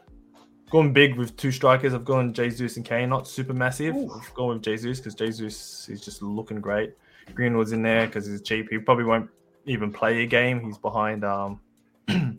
gone 0.71 0.93
big 0.93 1.17
with 1.17 1.37
two 1.37 1.51
strikers. 1.51 1.93
I've 1.93 2.05
gone 2.05 2.33
Jesus 2.33 2.77
and 2.77 2.85
Kane, 2.85 3.11
not 3.11 3.29
super 3.29 3.53
massive. 3.53 3.95
Ooh. 3.95 4.11
I've 4.15 4.33
gone 4.35 4.55
with 4.55 4.63
Jesus 4.63 4.99
because 4.99 5.15
Jesus 5.15 5.89
is 5.89 6.01
just 6.01 6.23
looking 6.23 6.61
great. 6.61 6.95
Greenwood's 7.35 7.73
in 7.73 7.83
there 7.83 8.07
because 8.07 8.27
he's 8.27 8.41
cheap. 8.43 8.69
He 8.71 8.79
probably 8.79 9.05
won't 9.05 9.29
even 9.67 9.93
play 9.93 10.23
a 10.23 10.27
game. 10.27 10.65
He's 10.65 10.79
behind. 10.79 11.25
Um, 11.25 11.61
oh, 12.09 12.33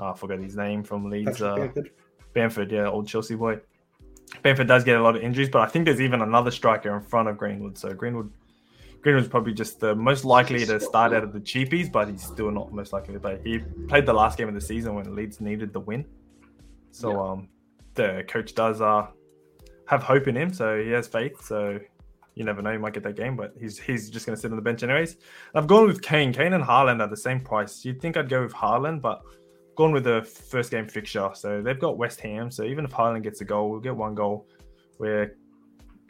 I 0.00 0.14
forgot 0.14 0.38
his 0.40 0.56
name 0.56 0.82
from 0.82 1.10
Leeds. 1.10 1.42
Uh, 1.42 1.68
Bamford, 2.32 2.72
yeah, 2.72 2.88
old 2.88 3.06
Chelsea 3.06 3.34
boy. 3.36 3.60
Bamford 4.42 4.68
does 4.68 4.84
get 4.84 4.96
a 4.96 5.02
lot 5.02 5.16
of 5.16 5.22
injuries, 5.22 5.48
but 5.48 5.62
I 5.62 5.66
think 5.66 5.84
there's 5.84 6.00
even 6.00 6.22
another 6.22 6.50
striker 6.50 6.94
in 6.96 7.02
front 7.02 7.28
of 7.28 7.38
Greenwood. 7.38 7.78
So 7.78 7.92
Greenwood, 7.94 8.32
Greenwood's 9.00 9.28
probably 9.28 9.52
just 9.52 9.80
the 9.80 9.94
most 9.94 10.24
likely 10.24 10.64
to 10.66 10.80
start 10.80 11.12
out 11.12 11.22
of 11.22 11.32
the 11.32 11.40
cheapies, 11.40 11.90
but 11.90 12.08
he's 12.08 12.22
still 12.22 12.50
not 12.50 12.72
most 12.72 12.92
likely 12.92 13.14
to 13.14 13.20
play. 13.20 13.40
He 13.44 13.58
played 13.88 14.06
the 14.06 14.12
last 14.12 14.38
game 14.38 14.48
of 14.48 14.54
the 14.54 14.60
season 14.60 14.94
when 14.94 15.14
Leeds 15.14 15.40
needed 15.40 15.72
the 15.72 15.80
win. 15.80 16.04
So 16.90 17.10
yeah. 17.10 17.30
um, 17.30 17.48
the 17.94 18.24
coach 18.28 18.54
does 18.54 18.80
uh, 18.80 19.06
have 19.86 20.02
hope 20.02 20.28
in 20.28 20.36
him, 20.36 20.52
so 20.52 20.82
he 20.82 20.90
has 20.90 21.06
faith. 21.06 21.42
So 21.44 21.78
you 22.34 22.44
never 22.44 22.62
know, 22.62 22.72
he 22.72 22.78
might 22.78 22.92
get 22.92 23.02
that 23.04 23.16
game, 23.16 23.36
but 23.36 23.54
he's 23.60 23.78
he's 23.78 24.10
just 24.10 24.26
going 24.26 24.34
to 24.34 24.40
sit 24.40 24.50
on 24.50 24.56
the 24.56 24.62
bench 24.62 24.82
anyways. 24.82 25.16
I've 25.54 25.66
gone 25.66 25.86
with 25.86 26.02
Kane. 26.02 26.32
Kane 26.32 26.52
and 26.52 26.64
Haaland 26.64 27.00
are 27.00 27.08
the 27.08 27.16
same 27.16 27.40
price. 27.40 27.84
You'd 27.84 28.00
think 28.00 28.16
I'd 28.16 28.28
go 28.28 28.42
with 28.42 28.52
Haaland, 28.52 29.00
but 29.00 29.22
gone 29.76 29.92
with 29.92 30.04
the 30.04 30.22
first 30.22 30.70
game 30.70 30.88
fixture. 30.88 31.30
So 31.34 31.62
they've 31.62 31.78
got 31.78 31.98
West 31.98 32.20
Ham. 32.20 32.50
So 32.50 32.64
even 32.64 32.84
if 32.84 32.90
Haaland 32.90 33.22
gets 33.22 33.40
a 33.40 33.44
goal, 33.44 33.70
we'll 33.70 33.80
get 33.80 33.96
one 33.96 34.14
goal. 34.14 34.48
Where 34.98 35.34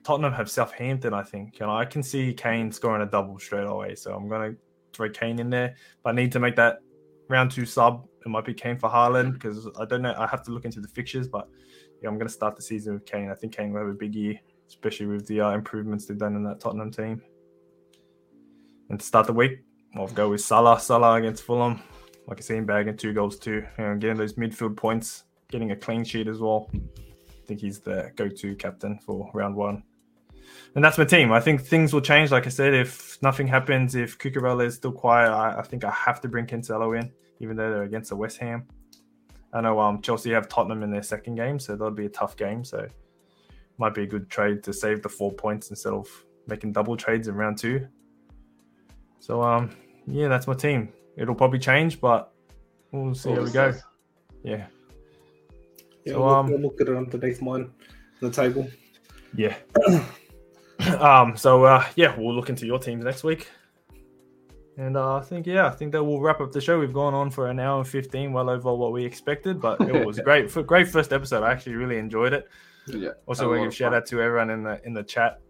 Tottenham 0.04 0.32
have 0.32 0.50
Southampton, 0.50 1.14
I 1.14 1.22
think, 1.22 1.60
and 1.60 1.70
I 1.70 1.84
can 1.84 2.02
see 2.02 2.34
Kane 2.34 2.70
scoring 2.70 3.02
a 3.02 3.10
double 3.10 3.38
straight 3.38 3.66
away. 3.66 3.94
So 3.94 4.14
I'm 4.14 4.28
going 4.28 4.52
to 4.52 4.58
throw 4.92 5.08
Kane 5.08 5.38
in 5.38 5.50
there. 5.50 5.74
But 6.02 6.10
I 6.10 6.12
need 6.12 6.32
to 6.32 6.40
make 6.40 6.56
that 6.56 6.80
round 7.28 7.50
two 7.50 7.64
sub. 7.64 8.06
It 8.24 8.28
might 8.28 8.44
be 8.44 8.54
Kane 8.54 8.78
for 8.78 8.90
Haaland 8.90 9.34
because 9.34 9.68
I 9.78 9.84
don't 9.86 10.02
know. 10.02 10.14
I 10.16 10.26
have 10.26 10.42
to 10.44 10.50
look 10.50 10.64
into 10.64 10.80
the 10.80 10.88
fixtures, 10.88 11.28
but 11.28 11.48
yeah, 12.02 12.08
I'm 12.08 12.16
going 12.16 12.28
to 12.28 12.32
start 12.32 12.56
the 12.56 12.62
season 12.62 12.94
with 12.94 13.06
Kane. 13.06 13.30
I 13.30 13.34
think 13.34 13.56
Kane 13.56 13.72
will 13.72 13.80
have 13.80 13.88
a 13.88 13.94
big 13.94 14.14
year 14.14 14.38
especially 14.68 15.06
with 15.06 15.26
the 15.26 15.40
uh, 15.40 15.50
improvements 15.50 16.06
they've 16.06 16.18
done 16.18 16.36
in 16.36 16.44
that 16.44 16.60
Tottenham 16.60 16.90
team. 16.90 17.22
And 18.90 18.98
to 18.98 19.04
start 19.04 19.26
the 19.26 19.32
week, 19.32 19.60
I'll 19.96 20.08
go 20.08 20.30
with 20.30 20.40
Salah. 20.40 20.80
Salah 20.80 21.14
against 21.14 21.42
Fulham. 21.42 21.80
Like 22.26 22.38
I 22.38 22.40
said, 22.40 22.66
bagging 22.66 22.96
two 22.96 23.12
goals 23.12 23.38
too. 23.38 23.64
Know, 23.78 23.96
getting 23.96 24.16
those 24.16 24.34
midfield 24.34 24.76
points, 24.76 25.24
getting 25.48 25.72
a 25.72 25.76
clean 25.76 26.04
sheet 26.04 26.26
as 26.26 26.38
well. 26.38 26.70
I 26.74 27.46
think 27.46 27.60
he's 27.60 27.80
the 27.80 28.10
go-to 28.16 28.54
captain 28.56 28.98
for 28.98 29.30
round 29.34 29.54
one. 29.54 29.82
And 30.74 30.84
that's 30.84 30.98
my 30.98 31.04
team. 31.04 31.32
I 31.32 31.40
think 31.40 31.60
things 31.60 31.92
will 31.92 32.00
change. 32.00 32.30
Like 32.30 32.46
I 32.46 32.50
said, 32.50 32.74
if 32.74 33.18
nothing 33.22 33.46
happens, 33.46 33.94
if 33.94 34.18
Cucurella 34.18 34.66
is 34.66 34.74
still 34.74 34.92
quiet, 34.92 35.30
I, 35.30 35.58
I 35.58 35.62
think 35.62 35.84
I 35.84 35.90
have 35.90 36.20
to 36.22 36.28
bring 36.28 36.46
Cancelo 36.46 36.98
in, 36.98 37.12
even 37.40 37.56
though 37.56 37.70
they're 37.70 37.82
against 37.82 38.10
the 38.10 38.16
West 38.16 38.38
Ham. 38.38 38.66
I 39.52 39.60
know 39.60 39.78
um, 39.78 40.00
Chelsea 40.02 40.32
have 40.32 40.48
Tottenham 40.48 40.82
in 40.82 40.90
their 40.90 41.02
second 41.02 41.36
game, 41.36 41.58
so 41.58 41.72
that'll 41.72 41.92
be 41.92 42.06
a 42.06 42.10
tough 42.10 42.36
game. 42.36 42.64
So 42.64 42.88
might 43.78 43.94
be 43.94 44.02
a 44.02 44.06
good 44.06 44.30
trade 44.30 44.62
to 44.64 44.72
save 44.72 45.02
the 45.02 45.08
four 45.08 45.32
points 45.32 45.70
instead 45.70 45.92
of 45.92 46.08
making 46.46 46.72
double 46.72 46.96
trades 46.96 47.28
in 47.28 47.34
round 47.34 47.58
two. 47.58 47.86
So 49.18 49.42
um 49.42 49.70
yeah, 50.06 50.28
that's 50.28 50.46
my 50.46 50.54
team. 50.54 50.92
It'll 51.16 51.34
probably 51.34 51.58
change, 51.58 52.00
but 52.00 52.32
we'll 52.90 53.14
see 53.14 53.30
how 53.30 53.42
we 53.42 53.50
go. 53.50 53.72
Yeah. 54.42 54.66
Yeah, 56.04 56.14
so, 56.14 56.20
we'll, 56.20 56.34
um, 56.34 56.50
we'll 56.50 56.60
look 56.60 56.80
at 56.80 56.88
it 56.88 56.96
underneath 56.96 57.40
mine 57.40 57.70
the 58.20 58.30
table. 58.30 58.68
Yeah. 59.34 59.56
um. 61.00 61.36
So 61.36 61.64
uh, 61.64 61.84
yeah, 61.96 62.14
we'll 62.18 62.34
look 62.34 62.48
into 62.48 62.66
your 62.66 62.78
teams 62.78 63.04
next 63.04 63.24
week. 63.24 63.48
And 64.76 64.96
uh, 64.96 65.16
I 65.16 65.20
think 65.20 65.46
yeah, 65.46 65.66
I 65.66 65.70
think 65.70 65.92
that 65.92 66.02
will 66.02 66.20
wrap 66.20 66.40
up 66.40 66.52
the 66.52 66.60
show. 66.60 66.78
We've 66.78 66.92
gone 66.92 67.14
on 67.14 67.30
for 67.30 67.48
an 67.48 67.60
hour 67.60 67.78
and 67.78 67.88
fifteen, 67.88 68.32
well 68.32 68.50
over 68.50 68.74
what 68.74 68.92
we 68.92 69.04
expected, 69.04 69.60
but 69.60 69.80
it 69.80 70.04
was 70.04 70.18
great. 70.24 70.50
For 70.50 70.62
great 70.62 70.88
first 70.88 71.12
episode, 71.12 71.42
I 71.42 71.52
actually 71.52 71.76
really 71.76 71.96
enjoyed 71.96 72.32
it. 72.32 72.48
Yeah. 72.86 73.10
Also, 73.26 73.50
we 73.50 73.60
give 73.60 73.74
shout 73.74 73.94
out 73.94 74.06
to 74.06 74.20
everyone 74.20 74.50
in 74.50 74.62
the 74.64 74.84
in 74.84 74.92
the 74.92 75.02
chat. 75.02 75.40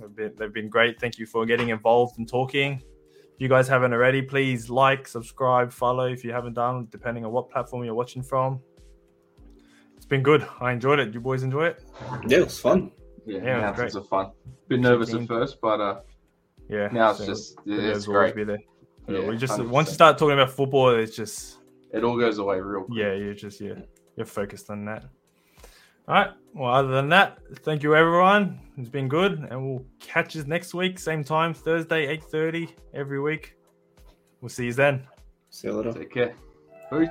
They've 0.00 0.14
been, 0.14 0.32
they've 0.38 0.52
been 0.52 0.68
great. 0.68 0.98
Thank 1.00 1.18
you 1.18 1.26
for 1.26 1.44
getting 1.44 1.68
involved 1.68 2.18
and 2.18 2.28
talking. 2.28 2.82
If 3.42 3.46
you 3.46 3.48
guys 3.48 3.66
haven't 3.66 3.92
already, 3.92 4.22
please 4.22 4.70
like, 4.70 5.08
subscribe, 5.08 5.72
follow 5.72 6.04
if 6.04 6.22
you 6.22 6.30
haven't 6.30 6.52
done, 6.52 6.86
depending 6.92 7.24
on 7.24 7.32
what 7.32 7.50
platform 7.50 7.82
you're 7.82 7.92
watching 7.92 8.22
from. 8.22 8.60
It's 9.96 10.06
been 10.06 10.22
good. 10.22 10.46
I 10.60 10.70
enjoyed 10.70 11.00
it. 11.00 11.12
You 11.12 11.18
boys 11.18 11.42
enjoy 11.42 11.64
it? 11.64 11.82
Yeah, 12.28 12.38
it 12.38 12.44
was 12.44 12.60
fun. 12.60 12.92
Yeah, 13.26 13.38
yeah 13.42 13.72
now 13.76 13.82
it's 13.82 13.98
fun. 14.08 14.30
Been 14.68 14.82
nervous 14.82 15.12
at 15.12 15.26
first, 15.26 15.60
but 15.60 15.80
uh, 15.80 16.00
yeah, 16.68 16.86
now 16.92 17.10
it's 17.10 17.18
so 17.18 17.26
just 17.26 17.58
it's 17.66 18.06
great. 18.06 18.36
Be 18.36 18.44
there. 18.44 18.60
Yeah, 19.08 19.26
we 19.26 19.36
just 19.36 19.58
100%. 19.58 19.68
once 19.70 19.88
you 19.88 19.94
start 19.94 20.18
talking 20.18 20.34
about 20.34 20.52
football, 20.52 20.90
it's 20.90 21.16
just 21.16 21.58
it 21.92 22.04
all 22.04 22.16
goes 22.16 22.38
away 22.38 22.60
real 22.60 22.84
quick. 22.84 22.96
Yeah, 22.96 23.14
you're 23.14 23.34
just 23.34 23.60
yeah, 23.60 23.74
you're 24.16 24.24
focused 24.24 24.70
on 24.70 24.84
that. 24.84 25.06
All 26.08 26.14
right. 26.14 26.30
Well, 26.54 26.72
other 26.72 26.88
than 26.88 27.08
that, 27.10 27.38
thank 27.60 27.82
you 27.82 27.94
everyone. 27.94 28.60
It's 28.76 28.88
been 28.88 29.08
good, 29.08 29.46
and 29.50 29.64
we'll 29.64 29.84
catch 30.00 30.34
you 30.34 30.42
next 30.44 30.74
week, 30.74 30.98
same 30.98 31.24
time, 31.24 31.54
Thursday, 31.54 32.06
eight 32.06 32.22
thirty 32.24 32.68
every 32.92 33.20
week. 33.20 33.56
We'll 34.40 34.48
see 34.48 34.66
you 34.66 34.72
then. 34.72 35.06
See 35.50 35.68
you 35.68 35.74
later. 35.74 35.92
Take 35.92 36.12
care. 36.12 36.34
Bye. 36.90 37.10